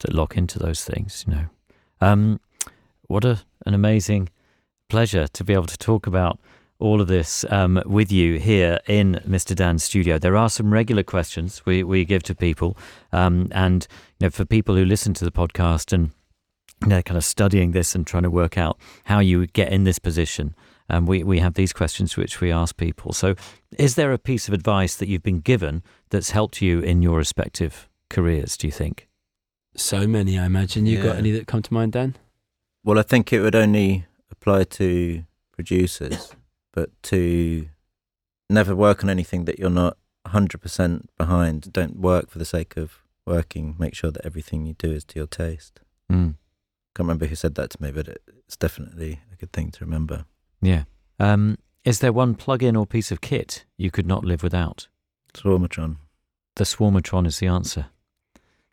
that 0.00 0.14
lock 0.14 0.36
into 0.36 0.58
those 0.58 0.84
things. 0.84 1.24
You 1.26 1.34
know, 1.34 1.46
um, 2.00 2.40
what 3.08 3.24
a 3.24 3.40
an 3.66 3.74
amazing 3.74 4.28
pleasure 4.88 5.26
to 5.26 5.44
be 5.44 5.52
able 5.52 5.66
to 5.66 5.76
talk 5.76 6.06
about 6.06 6.38
all 6.80 7.00
of 7.00 7.08
this 7.08 7.44
um, 7.50 7.82
with 7.86 8.12
you 8.12 8.38
here 8.38 8.78
in 8.86 9.20
Mr. 9.26 9.54
Dan's 9.54 9.82
studio. 9.82 10.18
There 10.18 10.36
are 10.36 10.48
some 10.48 10.72
regular 10.72 11.02
questions 11.02 11.64
we, 11.66 11.82
we 11.82 12.04
give 12.04 12.22
to 12.24 12.34
people, 12.34 12.76
um, 13.12 13.48
and 13.50 13.86
you 14.20 14.26
know, 14.26 14.30
for 14.30 14.44
people 14.44 14.76
who 14.76 14.84
listen 14.84 15.14
to 15.14 15.24
the 15.24 15.32
podcast 15.32 15.92
and 15.92 16.10
they're 16.86 17.02
kind 17.02 17.18
of 17.18 17.24
studying 17.24 17.72
this 17.72 17.94
and 17.96 18.06
trying 18.06 18.22
to 18.22 18.30
work 18.30 18.56
out 18.56 18.78
how 19.04 19.18
you 19.18 19.46
get 19.48 19.72
in 19.72 19.82
this 19.84 19.98
position. 19.98 20.54
Um, 20.90 21.04
we, 21.04 21.22
we 21.22 21.40
have 21.40 21.54
these 21.54 21.72
questions 21.72 22.16
which 22.16 22.40
we 22.40 22.50
ask 22.52 22.76
people. 22.76 23.12
So, 23.12 23.34
is 23.76 23.96
there 23.96 24.12
a 24.12 24.18
piece 24.18 24.48
of 24.48 24.54
advice 24.54 24.94
that 24.96 25.08
you've 25.08 25.22
been 25.22 25.40
given 25.40 25.82
that's 26.10 26.30
helped 26.30 26.62
you 26.62 26.80
in 26.80 27.02
your 27.02 27.18
respective 27.18 27.88
careers, 28.08 28.56
do 28.56 28.66
you 28.68 28.72
think? 28.72 29.06
So 29.76 30.06
many, 30.06 30.38
I 30.38 30.46
imagine. 30.46 30.86
You 30.86 30.98
got 31.02 31.14
Yeah. 31.14 31.18
any 31.18 31.30
that 31.32 31.46
come 31.46 31.60
to 31.62 31.74
mind, 31.74 31.92
Dan? 31.92 32.16
Well, 32.84 32.98
I 32.98 33.02
think 33.02 33.32
it 33.34 33.40
would 33.40 33.54
only 33.54 34.06
apply 34.30 34.64
to 34.64 35.24
producers, 35.52 36.32
but 36.72 36.90
to 37.04 37.68
never 38.50 38.74
work 38.74 39.02
on 39.02 39.10
anything 39.10 39.44
that 39.44 39.58
you're 39.58 39.70
not 39.70 39.96
100% 40.26 41.06
behind. 41.16 41.72
Don't 41.72 41.98
work 41.98 42.30
for 42.30 42.38
the 42.38 42.44
sake 42.44 42.76
of 42.76 43.02
working. 43.26 43.76
Make 43.78 43.94
sure 43.94 44.10
that 44.10 44.24
everything 44.24 44.66
you 44.66 44.74
do 44.74 44.90
is 44.90 45.04
to 45.06 45.18
your 45.18 45.26
taste. 45.26 45.80
Mm. 46.10 46.36
Can't 46.94 47.06
remember 47.06 47.26
who 47.26 47.34
said 47.34 47.54
that 47.56 47.70
to 47.70 47.82
me, 47.82 47.90
but 47.90 48.08
it's 48.08 48.56
definitely 48.56 49.20
a 49.32 49.36
good 49.36 49.52
thing 49.52 49.70
to 49.72 49.84
remember. 49.84 50.24
Yeah. 50.60 50.84
Um, 51.20 51.58
is 51.84 52.00
there 52.00 52.12
one 52.12 52.34
plug-in 52.34 52.76
or 52.76 52.86
piece 52.86 53.10
of 53.10 53.20
kit 53.20 53.64
you 53.76 53.90
could 53.90 54.06
not 54.06 54.24
live 54.24 54.42
without? 54.42 54.88
Swarmatron. 55.34 55.96
The 56.56 56.64
Swarmatron 56.64 57.26
is 57.26 57.38
the 57.38 57.46
answer. 57.46 57.86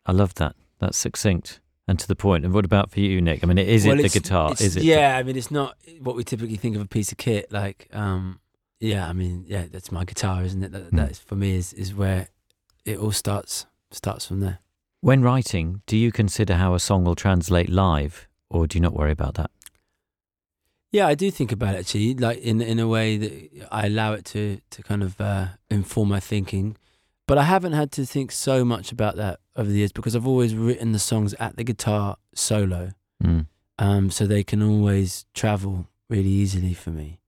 I 0.04 0.12
love 0.12 0.34
that. 0.34 0.56
That's 0.78 0.98
succinct 0.98 1.60
and 1.88 1.98
to 1.98 2.08
the 2.08 2.16
point. 2.16 2.44
And 2.44 2.52
what 2.54 2.64
about 2.64 2.90
for 2.90 3.00
you, 3.00 3.20
Nick? 3.20 3.42
I 3.42 3.46
mean, 3.46 3.58
is 3.58 3.86
Well, 3.86 3.98
it 3.98 4.02
the 4.02 4.08
guitar? 4.20 4.52
Is 4.58 4.76
it? 4.76 4.82
Yeah, 4.82 5.16
I 5.16 5.22
mean, 5.22 5.36
it's 5.36 5.50
not 5.50 5.76
what 6.00 6.16
we 6.16 6.24
typically 6.24 6.56
think 6.56 6.76
of 6.76 6.82
a 6.82 6.86
piece 6.86 7.12
of 7.12 7.18
kit. 7.18 7.50
Like, 7.52 7.88
um, 7.92 8.40
yeah, 8.80 9.08
I 9.08 9.12
mean, 9.12 9.44
yeah, 9.46 9.66
that's 9.70 9.90
my 9.92 10.04
guitar, 10.04 10.42
isn't 10.42 10.62
it? 10.62 10.72
That, 10.72 10.90
Mm. 10.90 10.96
that 10.96 11.10
is, 11.12 11.18
for 11.18 11.36
me 11.36 11.54
is 11.56 11.72
is 11.72 11.94
where 11.94 12.28
it 12.84 12.98
all 12.98 13.12
starts 13.12 13.66
starts 13.90 14.26
from 14.26 14.40
there. 14.40 14.58
when 15.00 15.22
writing, 15.22 15.82
do 15.86 15.96
you 15.96 16.10
consider 16.10 16.54
how 16.54 16.74
a 16.74 16.80
song 16.80 17.04
will 17.04 17.14
translate 17.14 17.68
live, 17.68 18.26
or 18.50 18.66
do 18.66 18.76
you 18.76 18.82
not 18.82 18.92
worry 18.92 19.12
about 19.12 19.34
that? 19.34 19.50
Yeah, 20.92 21.06
I 21.06 21.14
do 21.14 21.30
think 21.30 21.52
about 21.52 21.74
it 21.74 21.78
actually, 21.78 22.14
like 22.14 22.38
in 22.38 22.60
in 22.60 22.78
a 22.78 22.88
way 22.88 23.16
that 23.18 23.66
I 23.70 23.86
allow 23.86 24.12
it 24.14 24.24
to 24.26 24.60
to 24.70 24.82
kind 24.82 25.02
of 25.02 25.20
uh, 25.20 25.46
inform 25.70 26.08
my 26.08 26.20
thinking. 26.20 26.76
But 27.26 27.38
I 27.38 27.42
haven't 27.44 27.72
had 27.72 27.90
to 27.92 28.06
think 28.06 28.30
so 28.30 28.64
much 28.64 28.92
about 28.92 29.16
that 29.16 29.40
over 29.56 29.68
the 29.68 29.78
years 29.78 29.92
because 29.92 30.14
I've 30.14 30.26
always 30.26 30.54
written 30.54 30.92
the 30.92 30.98
songs 30.98 31.34
at 31.40 31.56
the 31.56 31.64
guitar 31.64 32.16
solo, 32.34 32.92
Mm. 33.22 33.46
um, 33.78 34.10
so 34.10 34.26
they 34.26 34.44
can 34.44 34.62
always 34.62 35.24
travel 35.34 35.88
really 36.08 36.28
easily 36.28 36.74
for 36.74 36.90
me. 36.90 37.18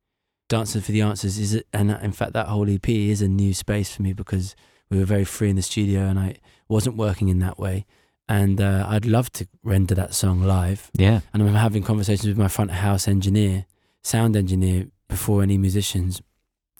Dancing 0.48 0.82
for 0.82 0.92
the 0.92 1.00
Answers 1.02 1.38
is, 1.38 1.54
it, 1.54 1.66
and 1.72 1.90
in 1.90 2.12
fact, 2.12 2.32
that 2.34 2.46
whole 2.46 2.68
EP 2.70 2.88
is 2.88 3.20
a 3.22 3.28
new 3.28 3.52
space 3.52 3.94
for 3.94 4.02
me 4.02 4.12
because 4.12 4.54
we 4.90 4.98
were 4.98 5.04
very 5.04 5.24
free 5.24 5.50
in 5.50 5.56
the 5.56 5.62
studio 5.62 6.02
and 6.02 6.18
I 6.18 6.36
wasn't 6.68 6.96
working 6.96 7.28
in 7.28 7.38
that 7.40 7.58
way. 7.58 7.84
And 8.28 8.60
uh, 8.60 8.86
I'd 8.88 9.06
love 9.06 9.32
to 9.32 9.48
render 9.62 9.94
that 9.94 10.14
song 10.14 10.42
live. 10.42 10.90
Yeah. 10.94 11.20
And 11.32 11.42
I'm 11.42 11.54
having 11.54 11.82
conversations 11.82 12.28
with 12.28 12.38
my 12.38 12.48
front 12.48 12.70
house 12.70 13.08
engineer, 13.08 13.64
sound 14.02 14.36
engineer, 14.36 14.86
before 15.08 15.42
any 15.42 15.56
musicians, 15.56 16.20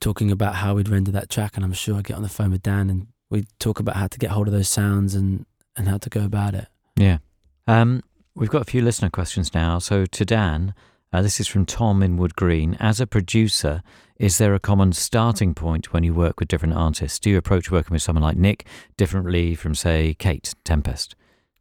talking 0.01 0.31
about 0.31 0.57
how 0.57 0.75
we'd 0.75 0.89
render 0.89 1.11
that 1.12 1.29
track. 1.29 1.57
And 1.57 1.65
I'm 1.65 1.73
sure 1.73 1.97
I'd 1.97 2.05
get 2.05 2.16
on 2.16 2.23
the 2.23 2.29
phone 2.29 2.51
with 2.51 2.62
Dan 2.62 2.91
and 2.91 3.09
we'd 3.31 3.47
talk 3.59 3.81
about 3.81 3.97
how 3.97 4.07
to 4.07 4.19
get 4.19 4.31
hold 4.31 4.49
of 4.49 4.53
those 4.53 4.69
sounds 4.69 5.15
and, 5.15 5.47
and 5.77 5.89
how 5.89 5.99
to 5.99 6.11
go 6.11 6.25
about 6.25 6.55
it. 6.55 6.69
Yeah. 6.97 7.19
Um, 7.66 8.03
we've 8.35 8.51
got 8.51 8.62
a 8.62 8.70
few 8.70 8.83
listener 8.83 9.11
questions 9.11 9.55
now. 9.55 9.79
So 9.79 10.07
to 10.07 10.25
Dan, 10.25 10.75
uh, 11.12 11.23
this 11.23 11.41
is 11.41 11.49
from 11.49 11.66
Tom 11.66 12.03
in 12.03 12.16
Wood 12.16 12.37
Green. 12.37 12.77
As 12.81 13.01
a 13.01 13.07
producer, 13.07 13.83
is 14.19 14.39
there 14.39 14.55
a 14.55 14.61
common 14.61 14.93
starting 14.93 15.55
point 15.55 15.93
when 15.93 16.05
you 16.05 16.12
work 16.12 16.41
with 16.41 16.49
different 16.49 16.75
artists? 16.75 17.19
Do 17.19 17.31
you 17.31 17.39
approach 17.39 17.70
working 17.70 17.95
with 17.95 18.03
someone 18.03 18.23
like 18.23 18.37
Nick 18.37 18.66
differently 18.97 19.55
from, 19.55 19.75
say, 19.75 20.15
Kate 20.19 20.55
Tempest? 20.65 21.15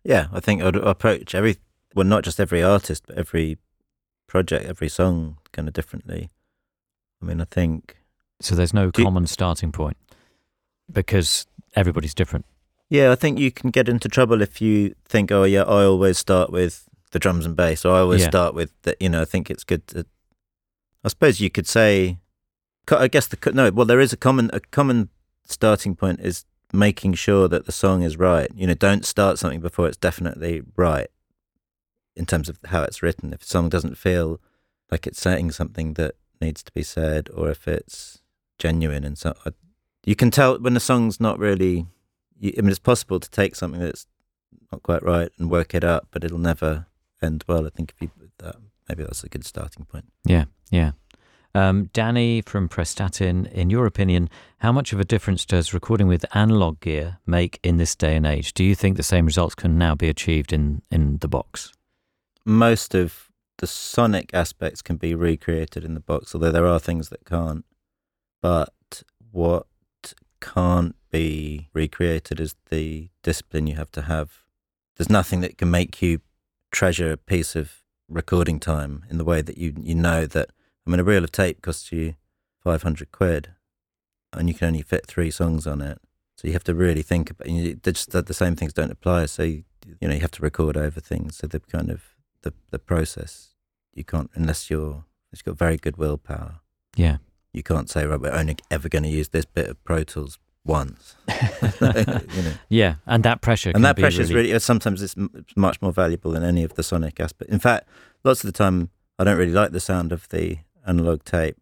Yeah, 0.04 0.28
I 0.32 0.40
think 0.40 0.62
I'd 0.62 0.76
approach 0.76 1.36
every, 1.36 1.58
well, 1.94 2.06
not 2.06 2.24
just 2.24 2.40
every 2.40 2.64
artist, 2.64 3.04
but 3.08 3.18
every 3.18 3.58
project, 4.28 4.66
every 4.66 4.90
song 4.90 5.38
kind 5.52 5.68
of 5.68 5.74
differently. 5.74 6.30
I 7.22 7.26
mean, 7.26 7.42
I 7.42 7.46
think, 7.46 7.97
So 8.40 8.56
there's 8.56 8.74
no 8.74 8.92
Do 8.92 9.04
common 9.04 9.28
starting 9.28 9.72
point 9.72 9.98
because 10.92 11.46
everybody's 11.76 12.14
different. 12.14 12.46
yeah, 12.90 13.12
I 13.12 13.16
think 13.16 13.40
you 13.40 13.52
can 13.52 13.72
get 13.72 13.90
into 13.90 14.08
trouble 14.08 14.42
if 14.42 14.62
you 14.62 14.96
think, 15.06 15.32
oh, 15.32 15.44
yeah, 15.44 15.64
I 15.64 15.84
always 15.84 16.18
start 16.18 16.52
with 16.52 16.88
the 17.12 17.20
drums 17.20 17.46
and 17.46 17.56
bass, 17.56 17.84
or 17.86 17.96
I 17.96 18.00
always 18.00 18.22
Yeah. 18.22 18.30
start 18.30 18.54
with 18.54 18.72
the, 18.84 18.96
you 19.00 19.10
know, 19.10 19.22
I 19.22 19.26
think 19.26 19.50
it's 19.50 19.64
good 19.64 19.86
to, 19.88 20.06
I 21.04 21.10
suppose 21.10 21.40
you 21.40 21.50
could 21.50 21.68
say, 21.68 22.18
I 22.90 23.08
guess 23.08 23.28
the, 23.28 23.52
no, 23.52 23.72
well, 23.72 23.86
there 23.86 24.00
is 24.00 24.14
a 24.14 24.18
common, 24.18 24.50
a 24.54 24.60
common 24.60 25.10
starting 25.46 25.96
point 25.96 26.20
is 26.22 26.46
making 26.74 27.14
sure 27.16 27.48
that 27.48 27.66
the 27.66 27.72
song 27.72 28.02
is 28.04 28.18
right. 28.18 28.50
You 28.56 28.68
know, 28.68 28.74
don't 28.74 29.06
start 29.06 29.40
something 29.40 29.60
before 29.62 29.88
it's 29.88 29.98
definitely 29.98 30.62
right 30.76 31.08
in 32.16 32.26
terms 32.26 32.50
of 32.50 32.60
how 32.66 32.84
it's 32.84 33.02
written. 33.04 33.34
If 33.34 33.42
a 33.42 33.46
song 33.46 33.70
doesn't 33.70 33.98
feel 33.98 34.40
like 34.92 35.06
it's 35.08 35.20
saying 35.20 35.52
something 35.52 35.94
that 35.96 36.16
needs 36.42 36.64
to 36.64 36.72
be 36.72 36.84
said, 36.84 37.30
or 37.34 37.50
if 37.50 37.68
it's 37.68 38.20
genuine 38.58 39.04
and 39.04 39.18
so, 39.18 39.34
you 40.06 40.16
can 40.16 40.32
tell 40.32 40.58
when 40.60 40.74
the 40.74 40.80
song's 40.80 41.20
not 41.20 41.38
really. 41.40 41.86
You, 42.40 42.54
I 42.58 42.62
mean, 42.62 42.70
it's 42.70 42.80
possible 42.80 43.20
to 43.20 43.30
take 43.30 43.56
something 43.56 43.82
that's 43.82 44.08
not 44.72 44.84
quite 44.84 45.04
right 45.04 45.32
and 45.38 45.50
work 45.50 45.74
it 45.74 45.84
up, 45.84 46.08
but 46.12 46.24
it'll 46.24 46.38
never 46.38 46.86
end 47.22 47.44
well. 47.48 47.66
I 47.66 47.70
think 47.70 47.94
if 47.96 48.02
you 48.02 48.12
that 48.40 48.56
maybe 48.88 49.04
that's 49.04 49.24
a 49.24 49.30
good 49.30 49.46
starting 49.46 49.86
point. 49.86 50.06
Yeah, 50.26 50.46
yeah. 50.72 50.92
Um, 51.56 51.90
Danny 51.92 52.42
from 52.42 52.70
Prestatyn, 52.70 53.52
in 53.52 53.70
your 53.70 53.86
opinion, 53.86 54.30
how 54.60 54.72
much 54.72 54.94
of 54.94 55.00
a 55.00 55.06
difference 55.06 55.44
does 55.44 55.74
recording 55.74 56.08
with 56.08 56.26
analog 56.36 56.80
gear 56.82 57.18
make 57.26 57.60
in 57.64 57.78
this 57.78 57.96
day 57.96 58.16
and 58.16 58.28
age? 58.28 58.54
Do 58.54 58.64
you 58.64 58.76
think 58.76 58.96
the 58.96 59.04
same 59.04 59.26
results 59.26 59.56
can 59.56 59.78
now 59.78 59.96
be 59.96 60.08
achieved 60.08 60.54
in, 60.54 60.84
in 60.92 61.18
the 61.18 61.28
box? 61.28 61.74
Most 62.46 62.94
of 62.94 63.32
the 63.58 63.66
sonic 63.68 64.30
aspects 64.34 64.84
can 64.84 64.98
be 64.98 65.16
recreated 65.16 65.84
in 65.84 65.96
the 65.96 66.00
box, 66.00 66.36
although 66.36 66.52
there 66.52 66.68
are 66.68 66.80
things 66.80 67.10
that 67.10 67.26
can't. 67.26 67.66
But 68.42 69.04
what 69.32 69.68
can't 70.40 70.96
be 71.12 71.70
recreated 71.74 72.40
is 72.40 72.56
the 72.70 73.10
discipline 73.24 73.68
you 73.68 73.76
have 73.76 73.92
to 73.92 74.04
have. 74.04 74.44
There's 74.96 75.10
nothing 75.10 75.42
that 75.42 75.58
can 75.58 75.72
make 75.72 76.02
you 76.02 76.22
treasure 76.72 77.12
a 77.12 77.18
piece 77.18 77.56
of 77.56 77.84
recording 78.10 78.60
time 78.60 79.04
in 79.10 79.18
the 79.18 79.26
way 79.26 79.42
that 79.42 79.58
you 79.58 79.74
you 79.80 79.96
know 79.96 80.26
that 80.26 80.50
I 80.86 80.90
mean 80.90 81.00
a 81.00 81.04
reel 81.04 81.24
of 81.24 81.32
tape 81.32 81.62
costs 81.62 81.92
you 81.92 82.16
500 82.62 83.12
quid 83.12 83.50
and 84.34 84.48
you 84.48 84.56
can 84.56 84.68
only 84.68 84.82
fit 84.82 85.06
three 85.06 85.32
songs 85.32 85.68
on 85.68 85.82
it. 85.82 86.00
So 86.36 86.48
you 86.48 86.54
have 86.54 86.64
to 86.66 86.76
really 86.76 87.02
think 87.02 87.32
about 87.32 87.50
you 87.50 87.76
just 87.76 88.12
the 88.12 88.34
same 88.34 88.56
things 88.56 88.74
don't 88.74 88.92
apply. 88.92 89.26
So 89.26 89.44
you, 89.44 89.64
you 90.00 90.08
know 90.08 90.14
you 90.14 90.22
have 90.22 90.32
to 90.32 90.42
record 90.42 90.78
over 90.78 91.00
things. 91.00 91.38
So 91.38 91.48
the 91.48 91.60
kind 91.60 91.90
of 91.90 92.04
the 92.42 92.54
the 92.72 92.80
process 92.80 93.56
you 93.94 94.04
can't 94.04 94.30
unless 94.36 94.70
you're 94.70 95.06
it's 95.32 95.42
got 95.42 95.58
very 95.58 95.78
good 95.78 95.98
willpower. 95.98 96.62
Yeah 96.96 97.18
you 97.54 97.64
can't 97.64 97.90
say 97.90 98.06
right 98.06 98.20
we're 98.20 98.32
only 98.32 98.58
ever 98.70 98.90
going 98.90 99.04
to 99.04 99.10
use 99.10 99.30
this 99.30 99.46
bit 99.46 99.68
of 99.68 99.84
Pro 99.84 100.04
Tools 100.04 100.38
once. 100.68 101.16
you 101.82 102.44
know. 102.44 102.54
Yeah, 102.70 102.96
and 103.06 103.24
that 103.24 103.42
pressure, 103.42 103.72
and 103.74 103.84
that 103.84 103.98
pressure 103.98 104.20
really... 104.20 104.30
is 104.30 104.34
really 104.34 104.54
uh, 104.54 104.60
sometimes 104.60 105.02
it's 105.02 105.16
much 105.56 105.82
more 105.82 105.92
valuable 105.92 106.32
than 106.32 106.44
any 106.44 106.64
of 106.64 106.76
the 106.76 106.84
sonic 106.84 107.20
aspect. 107.20 107.50
In 107.50 107.60
fact, 107.60 107.88
lots 108.24 108.44
of 108.44 108.52
the 108.52 108.58
time 108.58 108.90
I 109.18 109.24
don't 109.24 109.38
really 109.38 109.54
like 109.54 109.72
the 109.72 109.80
sound 109.80 110.12
of 110.12 110.28
the 110.30 110.60
analog 110.86 111.24
tape. 111.24 111.58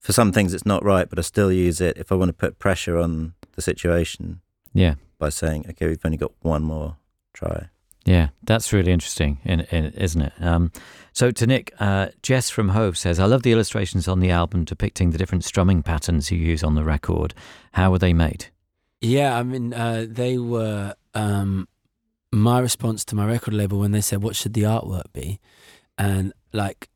For 0.00 0.12
some 0.12 0.32
things, 0.32 0.52
it's 0.52 0.66
not 0.66 0.84
right, 0.84 1.08
but 1.08 1.18
I 1.18 1.22
still 1.22 1.52
use 1.52 1.80
it 1.80 1.96
if 1.96 2.10
I 2.10 2.16
want 2.16 2.28
to 2.30 2.32
put 2.32 2.58
pressure 2.58 2.98
on 2.98 3.34
the 3.52 3.62
situation. 3.62 4.40
Yeah, 4.74 4.94
by 5.18 5.28
saying, 5.28 5.66
okay, 5.70 5.86
we've 5.86 6.04
only 6.04 6.18
got 6.18 6.32
one 6.40 6.62
more 6.62 6.96
try. 7.32 7.68
Yeah, 8.04 8.28
that's 8.42 8.72
really 8.72 8.92
interesting, 8.92 9.38
isn't 9.44 10.22
it? 10.22 10.32
Um, 10.40 10.72
so, 11.12 11.30
to 11.30 11.46
Nick, 11.46 11.72
uh, 11.78 12.08
Jess 12.22 12.50
from 12.50 12.70
Hove 12.70 12.98
says, 12.98 13.20
I 13.20 13.26
love 13.26 13.42
the 13.42 13.52
illustrations 13.52 14.08
on 14.08 14.20
the 14.20 14.30
album 14.30 14.64
depicting 14.64 15.10
the 15.10 15.18
different 15.18 15.44
strumming 15.44 15.82
patterns 15.82 16.30
you 16.30 16.38
use 16.38 16.64
on 16.64 16.74
the 16.74 16.84
record. 16.84 17.34
How 17.72 17.90
were 17.90 17.98
they 17.98 18.12
made? 18.12 18.46
Yeah, 19.00 19.36
I 19.36 19.42
mean, 19.42 19.74
uh, 19.74 20.06
they 20.08 20.38
were 20.38 20.94
um, 21.14 21.68
my 22.32 22.58
response 22.60 23.04
to 23.06 23.14
my 23.14 23.26
record 23.26 23.54
label 23.54 23.78
when 23.78 23.92
they 23.92 24.00
said, 24.00 24.22
What 24.22 24.36
should 24.36 24.54
the 24.54 24.62
artwork 24.62 25.12
be? 25.12 25.38
And 25.98 26.32
like, 26.52 26.88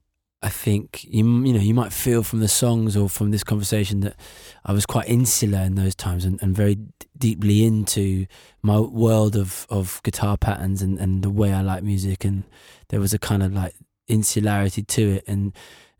I 0.46 0.48
think 0.48 1.02
you 1.02 1.24
you 1.44 1.52
know 1.52 1.58
you 1.58 1.74
might 1.74 1.92
feel 1.92 2.22
from 2.22 2.38
the 2.38 2.46
songs 2.46 2.96
or 2.96 3.08
from 3.08 3.32
this 3.32 3.42
conversation 3.42 3.98
that 4.02 4.14
I 4.64 4.72
was 4.72 4.86
quite 4.86 5.08
insular 5.08 5.58
in 5.58 5.74
those 5.74 5.96
times 5.96 6.24
and, 6.24 6.40
and 6.40 6.54
very 6.54 6.76
d- 6.76 6.86
deeply 7.18 7.64
into 7.64 8.26
my 8.62 8.78
world 8.78 9.34
of, 9.34 9.66
of 9.70 10.00
guitar 10.04 10.36
patterns 10.36 10.82
and, 10.82 11.00
and 11.00 11.24
the 11.24 11.30
way 11.30 11.52
I 11.52 11.62
like 11.62 11.82
music 11.82 12.24
and 12.24 12.44
there 12.90 13.00
was 13.00 13.12
a 13.12 13.18
kind 13.18 13.42
of 13.42 13.54
like 13.54 13.74
insularity 14.06 14.84
to 14.84 15.14
it. 15.14 15.24
And 15.26 15.52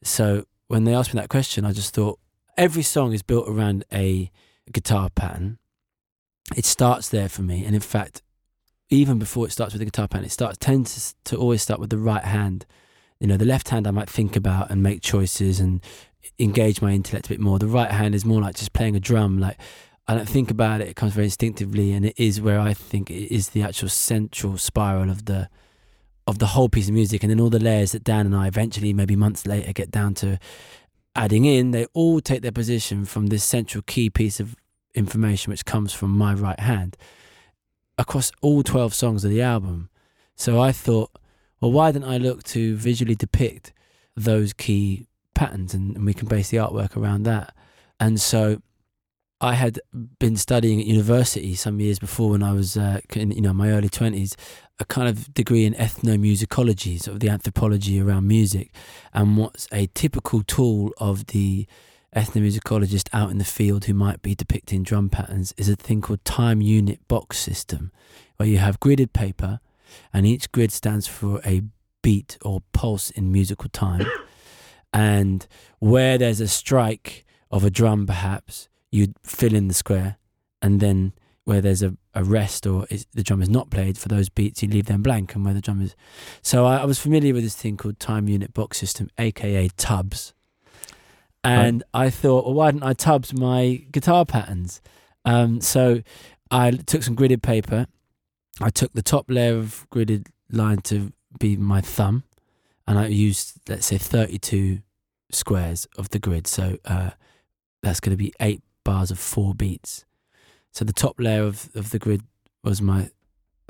so 0.05 0.45
when 0.69 0.85
they 0.85 0.95
asked 0.95 1.13
me 1.13 1.21
that 1.21 1.29
question 1.29 1.65
I 1.65 1.73
just 1.73 1.93
thought 1.93 2.21
every 2.57 2.85
song 2.85 3.13
is 3.13 3.23
built 3.23 3.49
around 3.49 3.85
a 3.93 4.31
guitar 4.71 5.11
pattern. 5.11 5.59
It 6.55 6.67
starts 6.67 7.09
there 7.09 7.29
for 7.29 7.43
me 7.43 7.65
and 7.65 7.75
in 7.75 7.81
fact 7.81 8.23
even 8.91 9.19
before 9.19 9.45
it 9.45 9.51
starts 9.51 9.73
with 9.73 9.81
the 9.81 9.87
guitar 9.87 10.07
pattern 10.07 10.27
it 10.27 10.31
starts 10.31 10.57
tends 10.57 11.17
to 11.25 11.37
always 11.37 11.63
start 11.63 11.81
with 11.81 11.91
the 11.91 11.99
right 11.99 12.25
hand 12.25 12.65
you 13.21 13.27
know, 13.27 13.37
the 13.37 13.45
left 13.45 13.71
hand 13.71 13.87
I 13.87 13.91
might 13.91 14.11
think 14.11 14.37
about 14.37 14.71
and 14.71 14.83
make 14.83 15.01
choices 15.01 15.61
and 15.61 15.83
engage 16.39 16.83
my 16.83 16.93
intellect 16.93 17.27
a 17.27 17.31
bit 17.31 17.41
more. 17.41 17.59
The 17.59 17.67
right 17.67 17.91
hand 17.91 18.15
is 18.15 18.25
more 18.25 18.41
like 18.41 18.57
just 18.57 18.73
playing 18.73 18.97
a 18.97 19.01
drum. 19.01 19.39
Like 19.39 19.59
I 20.07 20.15
don't 20.15 20.29
think 20.29 20.51
about 20.51 20.81
it; 20.81 20.89
it 20.89 20.97
comes 20.97 21.15
very 21.15 21.27
instinctively, 21.27 21.93
and 21.93 22.05
it 22.05 22.15
is 22.17 22.41
where 22.41 22.61
I 22.61 22.75
think 22.75 23.11
it 23.11 23.35
is 23.35 23.51
the 23.51 23.63
actual 23.63 23.89
central 23.89 24.59
spiral 24.59 25.11
of 25.11 25.25
the 25.25 25.49
of 26.27 26.39
the 26.39 26.47
whole 26.47 26.69
piece 26.69 26.89
of 26.89 26.95
music. 26.95 27.23
And 27.23 27.31
then 27.31 27.41
all 27.41 27.51
the 27.51 27.59
layers 27.59 27.93
that 27.93 28.05
Dan 28.05 28.27
and 28.27 28.37
I 28.37 28.49
eventually, 28.49 28.93
maybe 28.93 29.17
months 29.17 29.47
later, 29.47 29.73
get 29.73 29.91
down 29.91 30.15
to 30.15 30.39
adding 31.15 31.45
in, 31.45 31.71
they 31.71 31.87
all 31.95 32.21
take 32.21 32.43
their 32.43 32.53
position 32.53 33.05
from 33.05 33.29
this 33.29 33.45
central 33.45 33.83
key 33.83 34.11
piece 34.11 34.41
of 34.41 34.57
information, 34.95 35.51
which 35.51 35.65
comes 35.65 35.93
from 35.93 36.11
my 36.11 36.35
right 36.35 36.61
hand 36.61 36.97
across 37.97 38.31
all 38.43 38.63
twelve 38.63 38.93
songs 38.93 39.25
of 39.25 39.31
the 39.31 39.43
album. 39.43 39.89
So 40.35 40.61
I 40.61 40.73
thought 40.73 41.11
well, 41.61 41.73
why 41.73 41.93
didn't 41.93 42.09
I 42.09 42.19
look 42.19 42.43
to 42.45 42.77
visually 42.77 43.15
depict 43.15 43.73
those 44.17 44.53
key 44.53 45.07
patterns 45.35 45.75
and, 45.75 45.97
and 45.97 46.07
we 46.07 46.15
can 46.15 46.29
base 46.29 46.51
the 46.51 46.59
artwork 46.59 46.97
around 46.97 47.25
that? 47.25 47.55
And 47.99 48.21
so 48.21 48.61
I 49.41 49.55
had 49.55 49.81
been 50.19 50.37
studying 50.37 50.81
at 50.81 50.87
university 50.87 51.55
some 51.55 51.79
years 51.81 51.99
before 51.99 52.31
when 52.31 52.43
I 52.43 52.53
was, 52.53 52.77
uh, 52.77 53.01
in, 53.15 53.33
you 53.33 53.43
know, 53.43 53.53
my 53.53 53.71
early 53.71 53.89
20s, 53.89 54.35
a 54.79 54.85
kind 54.85 55.09
of 55.09 55.33
degree 55.35 55.65
in 55.65 55.75
ethnomusicology, 55.75 57.01
sort 57.01 57.15
of 57.15 57.21
the 57.21 57.29
anthropology 57.29 58.01
around 58.01 58.27
music. 58.27 58.71
And 59.13 59.37
what's 59.37 59.69
a 59.73 59.89
typical 59.89 60.43
tool 60.43 60.93
of 60.99 61.27
the 61.27 61.67
ethnomusicologist 62.15 63.09
out 63.13 63.31
in 63.31 63.37
the 63.37 63.45
field 63.45 63.85
who 63.85 63.95
might 63.95 64.23
be 64.23 64.35
depicting 64.35 64.83
drum 64.83 65.11
patterns 65.11 65.53
is 65.59 65.69
a 65.69 65.77
thing 65.77 66.01
called 66.01 66.25
time 66.25 66.63
unit 66.63 67.07
box 67.09 67.39
system, 67.39 67.93
where 68.37 68.49
you 68.49 68.57
have 68.57 68.81
gridded 68.81 69.13
paper 69.13 69.61
and 70.13 70.27
each 70.27 70.51
grid 70.53 70.73
stands 70.73 71.07
for 71.07 71.41
a 71.45 71.63
beat 72.03 72.39
or 72.43 72.63
pulse 72.73 73.11
in 73.11 73.33
musical 73.33 73.69
time. 73.69 74.07
and 74.93 75.47
where 75.79 76.19
there's 76.19 76.41
a 76.41 76.49
strike 76.49 77.25
of 77.51 77.65
a 77.65 77.71
drum, 77.71 78.07
perhaps 78.07 78.69
you'd 78.91 79.15
fill 79.23 79.55
in 79.55 79.69
the 79.69 79.75
square, 79.75 80.17
and 80.63 80.81
then 80.81 81.13
where 81.45 81.61
there's 81.61 81.83
a, 81.83 81.97
a 82.15 82.25
rest 82.25 82.67
or 82.67 82.87
is, 82.91 83.07
the 83.13 83.23
drum 83.23 83.41
is 83.41 83.49
not 83.49 83.71
played 83.71 83.97
for 83.97 84.09
those 84.09 84.29
beats, 84.29 84.63
you 84.63 84.69
leave 84.69 84.87
them 84.87 85.03
blank, 85.03 85.35
and 85.35 85.45
where 85.45 85.55
the 85.55 85.61
drum 85.61 85.81
is. 85.81 85.95
So 86.43 86.67
I, 86.67 86.79
I 86.79 86.85
was 86.85 86.99
familiar 86.99 87.33
with 87.33 87.45
this 87.45 87.55
thing 87.55 87.77
called 87.77 88.01
time 88.01 88.29
unit 88.29 88.53
box 88.53 88.79
system, 88.79 89.11
aka 89.19 89.69
tubs. 89.77 90.35
And 91.45 91.85
I 91.95 92.11
thought, 92.11 92.45
well, 92.45 92.55
why 92.55 92.73
didn't 92.73 92.83
I 92.83 92.93
tubs 92.93 93.33
my 93.33 93.85
guitar 93.93 94.25
patterns? 94.25 94.81
Um, 95.25 95.61
so 95.61 96.03
I 96.51 96.73
took 96.73 97.05
some 97.05 97.15
gridded 97.15 97.43
paper 97.43 97.87
I 98.61 98.71
took 98.71 98.93
the 98.93 99.03
top 99.03 99.27
layer 99.29 99.57
of 99.57 99.87
gridded 99.93 100.29
line 100.51 100.79
to 100.83 101.13
be 101.39 101.57
my 101.57 101.81
thumb, 101.81 102.25
and 102.87 102.99
I 102.99 103.07
used 103.09 103.61
let's 103.69 103.87
say 103.87 103.99
32 103.99 104.81
squares 105.31 105.87
of 105.99 106.11
the 106.11 106.19
grid. 106.19 106.47
So 106.47 106.79
uh, 106.85 107.11
that's 107.83 108.01
going 108.01 108.13
to 108.13 108.23
be 108.23 108.33
eight 108.41 108.63
bars 108.85 109.11
of 109.11 109.19
four 109.19 109.55
beats. 109.55 110.05
So 110.73 110.85
the 110.85 110.93
top 110.93 111.17
layer 111.19 111.43
of, 111.43 111.71
of 111.75 111.91
the 111.91 111.99
grid 111.99 112.23
was 112.63 112.81
my 112.81 113.11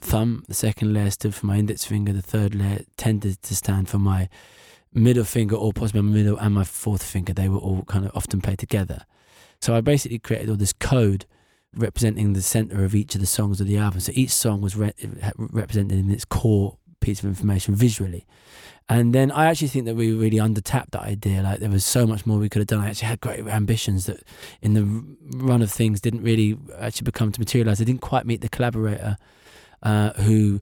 thumb. 0.00 0.44
The 0.48 0.54
second 0.54 0.92
layer 0.92 1.10
stood 1.10 1.34
for 1.34 1.46
my 1.46 1.56
index 1.56 1.84
finger. 1.84 2.12
The 2.12 2.22
third 2.22 2.54
layer 2.54 2.84
tended 2.96 3.42
to 3.42 3.56
stand 3.56 3.88
for 3.88 3.98
my 3.98 4.28
middle 4.92 5.24
finger, 5.24 5.56
or 5.56 5.72
possibly 5.72 6.02
my 6.02 6.12
middle 6.12 6.38
and 6.38 6.54
my 6.54 6.64
fourth 6.64 7.02
finger. 7.02 7.32
They 7.32 7.48
were 7.48 7.58
all 7.58 7.82
kind 7.84 8.04
of 8.04 8.12
often 8.14 8.40
played 8.40 8.58
together. 8.58 9.04
So 9.60 9.74
I 9.74 9.80
basically 9.80 10.18
created 10.18 10.50
all 10.50 10.56
this 10.56 10.72
code 10.72 11.26
representing 11.76 12.32
the 12.32 12.42
center 12.42 12.84
of 12.84 12.94
each 12.94 13.14
of 13.14 13.20
the 13.20 13.26
songs 13.26 13.60
of 13.60 13.66
the 13.66 13.76
album. 13.76 14.00
So 14.00 14.12
each 14.14 14.30
song 14.30 14.60
was 14.60 14.76
re- 14.76 14.94
represented 15.36 15.98
in 15.98 16.10
its 16.10 16.24
core 16.24 16.78
piece 17.00 17.20
of 17.20 17.26
information 17.26 17.74
visually. 17.74 18.26
And 18.88 19.12
then 19.12 19.32
I 19.32 19.46
actually 19.46 19.68
think 19.68 19.86
that 19.86 19.96
we 19.96 20.12
really 20.12 20.38
undertapped 20.38 20.90
that 20.92 21.02
idea. 21.02 21.42
Like 21.42 21.58
there 21.58 21.70
was 21.70 21.84
so 21.84 22.06
much 22.06 22.24
more 22.24 22.38
we 22.38 22.48
could 22.48 22.60
have 22.60 22.68
done. 22.68 22.80
I 22.80 22.90
actually 22.90 23.08
had 23.08 23.20
great 23.20 23.46
ambitions 23.46 24.06
that 24.06 24.22
in 24.62 24.74
the 24.74 25.38
run 25.38 25.60
of 25.60 25.72
things 25.72 26.00
didn't 26.00 26.22
really 26.22 26.56
actually 26.78 27.04
become 27.04 27.32
to 27.32 27.40
materialize. 27.40 27.80
I 27.80 27.84
didn't 27.84 28.00
quite 28.00 28.26
meet 28.26 28.42
the 28.42 28.48
collaborator 28.48 29.16
uh, 29.82 30.12
who. 30.12 30.60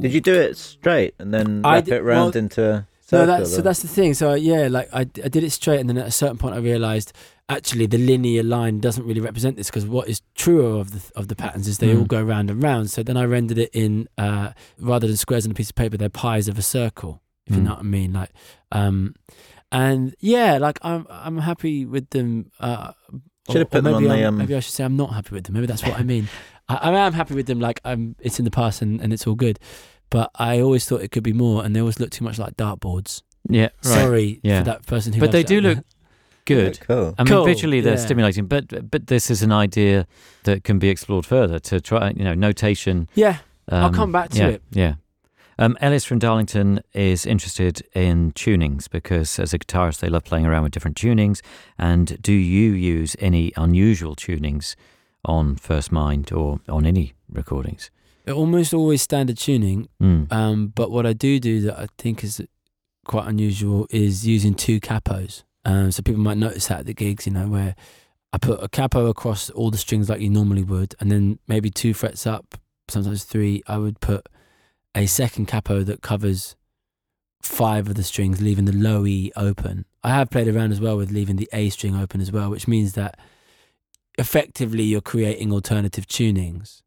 Did 0.00 0.12
you 0.12 0.20
do 0.20 0.34
it 0.34 0.56
straight 0.56 1.14
and 1.18 1.32
then 1.32 1.62
wrap 1.62 1.84
did, 1.84 1.94
it 1.94 2.02
round 2.02 2.34
well, 2.34 2.42
into 2.42 2.86
no, 3.12 3.26
that's, 3.26 3.54
so 3.54 3.62
that's 3.62 3.82
the 3.82 3.88
thing. 3.88 4.14
So 4.14 4.34
yeah, 4.34 4.68
like 4.68 4.88
I, 4.92 5.00
I 5.00 5.04
did 5.04 5.44
it 5.44 5.50
straight, 5.50 5.80
and 5.80 5.88
then 5.88 5.98
at 5.98 6.06
a 6.06 6.12
certain 6.12 6.38
point, 6.38 6.54
I 6.54 6.58
realized 6.58 7.12
actually 7.48 7.86
the 7.86 7.98
linear 7.98 8.42
line 8.42 8.80
doesn't 8.80 9.06
really 9.06 9.20
represent 9.20 9.56
this 9.56 9.68
because 9.68 9.86
what 9.86 10.08
is 10.08 10.22
truer 10.34 10.80
of 10.80 10.92
the 10.92 11.18
of 11.18 11.28
the 11.28 11.36
patterns 11.36 11.68
is 11.68 11.78
they 11.78 11.88
mm. 11.88 11.98
all 12.00 12.04
go 12.04 12.22
round 12.22 12.50
and 12.50 12.62
round. 12.62 12.90
So 12.90 13.02
then 13.02 13.16
I 13.16 13.24
rendered 13.24 13.58
it 13.58 13.70
in 13.72 14.08
uh, 14.18 14.52
rather 14.78 15.06
than 15.06 15.16
squares 15.16 15.44
on 15.44 15.52
a 15.52 15.54
piece 15.54 15.70
of 15.70 15.76
paper, 15.76 15.96
they're 15.96 16.08
pies 16.08 16.48
of 16.48 16.58
a 16.58 16.62
circle. 16.62 17.20
If 17.46 17.54
mm. 17.54 17.58
you 17.58 17.62
know 17.64 17.70
what 17.70 17.80
I 17.80 17.82
mean, 17.82 18.12
like, 18.12 18.30
um, 18.70 19.14
and 19.70 20.14
yeah, 20.20 20.58
like 20.58 20.78
I'm 20.82 21.06
I'm 21.08 21.38
happy 21.38 21.84
with 21.84 22.10
them 22.10 22.50
uh, 22.60 22.92
Should 23.50 23.58
have 23.58 23.70
put 23.70 23.84
them 23.84 23.94
on 23.94 24.04
maybe 24.04 24.20
the, 24.20 24.28
um, 24.28 24.38
maybe 24.38 24.54
I 24.54 24.60
should 24.60 24.74
say 24.74 24.84
I'm 24.84 24.96
not 24.96 25.12
happy 25.12 25.34
with 25.34 25.44
them. 25.44 25.54
Maybe 25.54 25.66
that's 25.66 25.82
what 25.82 25.98
I 25.98 26.02
mean. 26.02 26.28
I, 26.68 26.76
I 26.76 27.06
am 27.06 27.12
happy 27.12 27.34
with 27.34 27.46
them. 27.46 27.60
Like 27.60 27.80
I'm, 27.84 28.14
it's 28.20 28.38
in 28.38 28.44
the 28.44 28.50
past 28.50 28.82
and, 28.82 29.00
and 29.00 29.12
it's 29.12 29.26
all 29.26 29.34
good. 29.34 29.58
But 30.12 30.30
I 30.34 30.60
always 30.60 30.84
thought 30.86 31.00
it 31.00 31.10
could 31.10 31.22
be 31.24 31.32
more, 31.32 31.64
and 31.64 31.74
they 31.74 31.80
always 31.80 31.98
look 31.98 32.10
too 32.10 32.22
much 32.22 32.38
like 32.38 32.56
dartboards. 32.58 33.22
Yeah, 33.48 33.62
right. 33.62 33.72
Sorry 33.80 34.40
Yeah. 34.42 34.58
for 34.58 34.64
that 34.66 34.86
person 34.86 35.14
who. 35.14 35.20
But 35.20 35.32
they 35.32 35.42
do 35.42 35.56
out 35.56 35.62
look 35.62 35.78
good. 36.44 36.78
Yeah, 36.78 36.84
cool. 36.86 37.14
I 37.18 37.22
mean, 37.24 37.32
Cool, 37.32 37.44
visually 37.46 37.80
they're 37.80 37.94
yeah. 37.94 38.04
stimulating, 38.04 38.46
but 38.46 38.90
but 38.90 39.06
this 39.06 39.30
is 39.30 39.42
an 39.42 39.52
idea 39.52 40.06
that 40.44 40.64
can 40.64 40.78
be 40.78 40.90
explored 40.90 41.24
further 41.24 41.58
to 41.60 41.80
try, 41.80 42.10
you 42.10 42.24
know, 42.24 42.34
notation. 42.34 43.08
Yeah, 43.14 43.38
I'll 43.70 43.86
um, 43.86 43.94
come 43.94 44.12
back 44.12 44.30
to 44.32 44.38
yeah, 44.38 44.48
it. 44.48 44.62
Yeah. 44.70 44.94
Um, 45.58 45.76
Ellis 45.80 46.04
from 46.04 46.18
Darlington 46.18 46.80
is 46.92 47.24
interested 47.24 47.82
in 47.94 48.32
tunings 48.32 48.90
because, 48.90 49.38
as 49.38 49.54
a 49.54 49.58
guitarist, 49.58 50.00
they 50.00 50.08
love 50.08 50.24
playing 50.24 50.44
around 50.46 50.64
with 50.64 50.72
different 50.72 50.96
tunings. 50.96 51.40
And 51.78 52.20
do 52.20 52.32
you 52.32 52.72
use 52.72 53.16
any 53.18 53.52
unusual 53.56 54.14
tunings 54.14 54.76
on 55.24 55.56
First 55.56 55.90
Mind 55.90 56.32
or 56.32 56.60
on 56.68 56.84
any 56.84 57.14
recordings? 57.30 57.90
Almost 58.28 58.74
always 58.74 59.02
standard 59.02 59.38
tuning. 59.38 59.88
Mm. 60.00 60.32
Um, 60.32 60.68
but 60.68 60.90
what 60.90 61.06
I 61.06 61.12
do 61.12 61.40
do 61.40 61.60
that 61.62 61.78
I 61.78 61.86
think 61.98 62.22
is 62.22 62.40
quite 63.04 63.26
unusual 63.26 63.86
is 63.90 64.26
using 64.26 64.54
two 64.54 64.80
capos. 64.80 65.42
Um, 65.64 65.90
so 65.92 66.02
people 66.02 66.22
might 66.22 66.38
notice 66.38 66.68
that 66.68 66.80
at 66.80 66.86
the 66.86 66.94
gigs, 66.94 67.26
you 67.26 67.32
know, 67.32 67.48
where 67.48 67.74
I 68.32 68.38
put 68.38 68.62
a 68.62 68.68
capo 68.68 69.06
across 69.06 69.50
all 69.50 69.70
the 69.70 69.78
strings 69.78 70.08
like 70.08 70.20
you 70.20 70.30
normally 70.30 70.64
would, 70.64 70.94
and 71.00 71.10
then 71.10 71.38
maybe 71.46 71.70
two 71.70 71.94
frets 71.94 72.26
up, 72.26 72.56
sometimes 72.88 73.24
three. 73.24 73.62
I 73.66 73.78
would 73.78 74.00
put 74.00 74.26
a 74.94 75.06
second 75.06 75.46
capo 75.46 75.82
that 75.82 76.02
covers 76.02 76.56
five 77.42 77.88
of 77.88 77.94
the 77.94 78.02
strings, 78.02 78.40
leaving 78.40 78.64
the 78.64 78.72
low 78.72 79.06
E 79.06 79.32
open. 79.36 79.84
I 80.02 80.10
have 80.10 80.30
played 80.30 80.48
around 80.48 80.72
as 80.72 80.80
well 80.80 80.96
with 80.96 81.10
leaving 81.10 81.36
the 81.36 81.48
A 81.52 81.70
string 81.70 81.96
open 81.96 82.20
as 82.20 82.32
well, 82.32 82.50
which 82.50 82.66
means 82.66 82.94
that 82.94 83.18
effectively 84.18 84.82
you're 84.84 85.00
creating 85.00 85.52
alternative 85.52 86.06
tunings. 86.06 86.81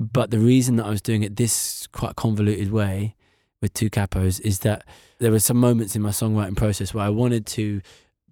But 0.00 0.30
the 0.30 0.38
reason 0.38 0.76
that 0.76 0.86
I 0.86 0.90
was 0.90 1.02
doing 1.02 1.22
it 1.22 1.36
this 1.36 1.86
quite 1.88 2.16
convoluted 2.16 2.72
way 2.72 3.14
with 3.60 3.74
two 3.74 3.90
capos 3.90 4.40
is 4.40 4.60
that 4.60 4.84
there 5.18 5.30
were 5.30 5.38
some 5.38 5.58
moments 5.58 5.94
in 5.94 6.00
my 6.00 6.08
songwriting 6.08 6.56
process 6.56 6.94
where 6.94 7.04
I 7.04 7.10
wanted 7.10 7.44
to 7.48 7.82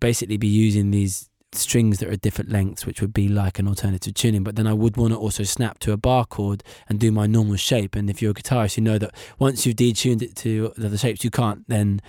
basically 0.01 0.39
be 0.39 0.49
using 0.49 0.91
these 0.91 1.29
strings 1.53 1.99
that 1.99 2.09
are 2.09 2.17
different 2.17 2.51
lengths, 2.51 2.87
which 2.87 3.03
would 3.03 3.13
be 3.13 3.29
like 3.29 3.59
an 3.59 3.69
alternative 3.69 4.15
tuning. 4.15 4.43
But 4.43 4.57
then 4.57 4.67
I 4.67 4.73
would 4.73 4.97
want 4.97 5.13
to 5.13 5.19
also 5.19 5.43
snap 5.43 5.79
to 5.81 5.93
a 5.93 5.99
bar 5.99 6.25
chord 6.25 6.63
and 6.89 6.99
do 6.99 7.13
my 7.13 7.27
normal 7.27 7.57
shape. 7.57 7.95
And 7.95 8.09
if 8.09 8.23
you're 8.23 8.31
a 8.31 8.35
guitarist, 8.35 8.79
you 8.79 8.83
know 8.83 8.97
that 8.99 9.15
once 9.39 9.67
you've 9.67 9.77
detuned 9.77 10.23
it 10.23 10.37
to 10.37 10.73
the 10.79 10.87
other 10.87 10.97
shapes, 10.99 11.23
you 11.23 11.31
can't 11.31 11.69
then 11.69 12.01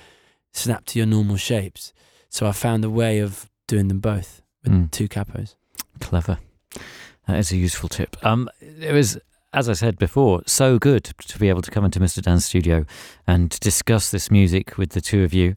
snap 0.53 0.85
to 0.87 0.99
your 0.99 1.05
normal 1.05 1.35
shapes. 1.35 1.91
So 2.29 2.47
I 2.47 2.53
found 2.53 2.85
a 2.85 2.89
way 2.89 3.19
of 3.19 3.49
doing 3.67 3.89
them 3.89 3.99
both 3.99 4.41
with 4.63 4.71
Mm. 4.71 4.91
two 4.91 5.09
capos. 5.09 5.55
Clever. 5.99 6.39
That 7.27 7.37
is 7.37 7.51
a 7.51 7.57
useful 7.57 7.89
tip. 7.89 8.15
Um, 8.25 8.49
it 8.61 8.93
was, 8.93 9.17
as 9.53 9.67
I 9.67 9.73
said 9.73 9.97
before, 9.97 10.41
so 10.45 10.77
good 10.77 11.03
to 11.05 11.39
be 11.39 11.49
able 11.49 11.61
to 11.63 11.71
come 11.71 11.83
into 11.85 11.99
Mr. 11.99 12.21
Dan's 12.21 12.45
studio 12.45 12.85
and 13.25 13.49
discuss 13.59 14.11
this 14.11 14.29
music 14.29 14.77
with 14.77 14.91
the 14.91 15.01
two 15.01 15.23
of 15.23 15.33
you. 15.33 15.55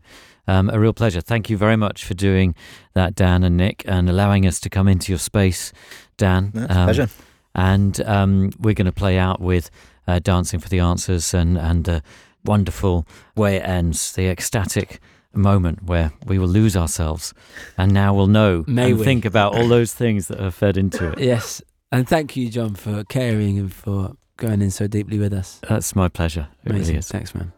Um, 0.49 0.71
a 0.71 0.81
real 0.81 0.93
pleasure. 0.93 1.21
Thank 1.21 1.51
you 1.51 1.57
very 1.57 1.77
much 1.77 2.05
for 2.05 2.15
doing 2.15 2.55
that, 2.95 3.15
Dan 3.15 3.45
and 3.45 3.57
Nick, 3.57 3.85
and 3.87 4.09
allowing 4.09 4.47
us 4.47 4.59
to 4.61 4.71
come 4.71 4.89
into 4.89 5.13
your 5.13 5.19
space, 5.19 5.73
Dan. 6.17 6.51
No, 6.55 6.63
it's 6.65 6.71
a 6.75 6.79
Um, 6.79 6.85
pleasure. 6.87 7.09
And 7.55 8.01
um, 8.07 8.51
we're 8.59 8.75
going 8.75 8.87
to 8.87 8.93
play 8.93 9.19
out 9.19 9.41
with 9.41 9.71
uh, 10.09 10.19
Dancing 10.21 10.59
for 10.59 10.69
the 10.71 10.81
Answers 10.81 11.35
and, 11.35 11.59
and 11.59 11.85
the 11.85 12.03
wonderful 12.45 13.07
way 13.37 13.57
it 13.57 13.63
ends, 13.69 14.13
the 14.15 14.29
ecstatic 14.29 15.01
moment 15.35 15.83
where 15.85 16.13
we 16.27 16.39
will 16.39 16.49
lose 16.49 16.77
ourselves 16.77 17.33
and 17.79 17.93
now 17.93 18.13
we'll 18.13 18.27
know 18.27 18.65
May 18.67 18.91
and 18.91 18.99
we? 18.99 19.05
think 19.05 19.25
about 19.25 19.55
all 19.55 19.67
those 19.69 19.95
things 19.95 20.29
that 20.29 20.39
are 20.41 20.51
fed 20.51 20.77
into 20.77 21.11
it. 21.13 21.19
Yes. 21.33 21.63
And 21.93 22.09
thank 22.09 22.37
you, 22.37 22.49
John, 22.49 22.75
for 22.75 23.05
caring 23.05 23.59
and 23.59 23.73
for 23.73 24.17
going 24.39 24.63
in 24.63 24.71
so 24.71 24.87
deeply 24.87 25.19
with 25.19 25.33
us. 25.33 25.61
That's 25.69 25.95
my 25.95 26.09
pleasure. 26.09 26.49
It 26.65 26.71
Amazing. 26.71 26.87
really 26.87 26.99
is. 26.99 27.09
Thanks, 27.09 27.35
man. 27.35 27.53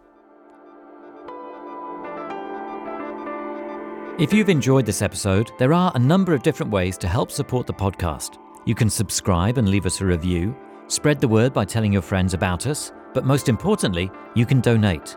If 4.19 4.33
you've 4.33 4.49
enjoyed 4.49 4.87
this 4.87 5.03
episode, 5.03 5.51
there 5.59 5.73
are 5.73 5.91
a 5.95 5.99
number 5.99 6.35
of 6.35 6.43
different 6.43 6.71
ways 6.71 6.99
to 6.99 7.09
help 7.09 7.31
support 7.31 7.67
the 7.67 7.73
podcast. 7.73 8.39
You 8.65 8.75
can 8.75 8.91
subscribe 8.91 9.59
and 9.59 9.69
leave 9.69 9.87
us 9.87 10.01
a 10.01 10.07
review, 10.07 10.57
spread 10.89 11.21
the 11.21 11.29
word 11.29 11.53
by 11.53 11.65
telling 11.65 11.93
your 11.93 12.03
friends 12.03 12.35
about 12.35 12.67
us, 12.67 12.93
but 13.13 13.25
most 13.25 13.49
importantly, 13.49 14.11
you 14.35 14.47
can 14.47 14.61
donate. 14.61 15.17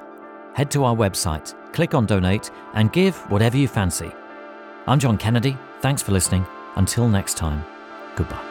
Head 0.53 0.71
to 0.71 0.83
our 0.83 0.95
website, 0.95 1.53
click 1.73 1.93
on 1.93 2.05
donate, 2.05 2.49
and 2.73 2.91
give 2.91 3.15
whatever 3.31 3.57
you 3.57 3.67
fancy. 3.67 4.11
I'm 4.87 4.99
John 4.99 5.17
Kennedy. 5.17 5.57
Thanks 5.81 6.01
for 6.01 6.11
listening. 6.11 6.45
Until 6.75 7.07
next 7.07 7.37
time, 7.37 7.63
goodbye. 8.15 8.46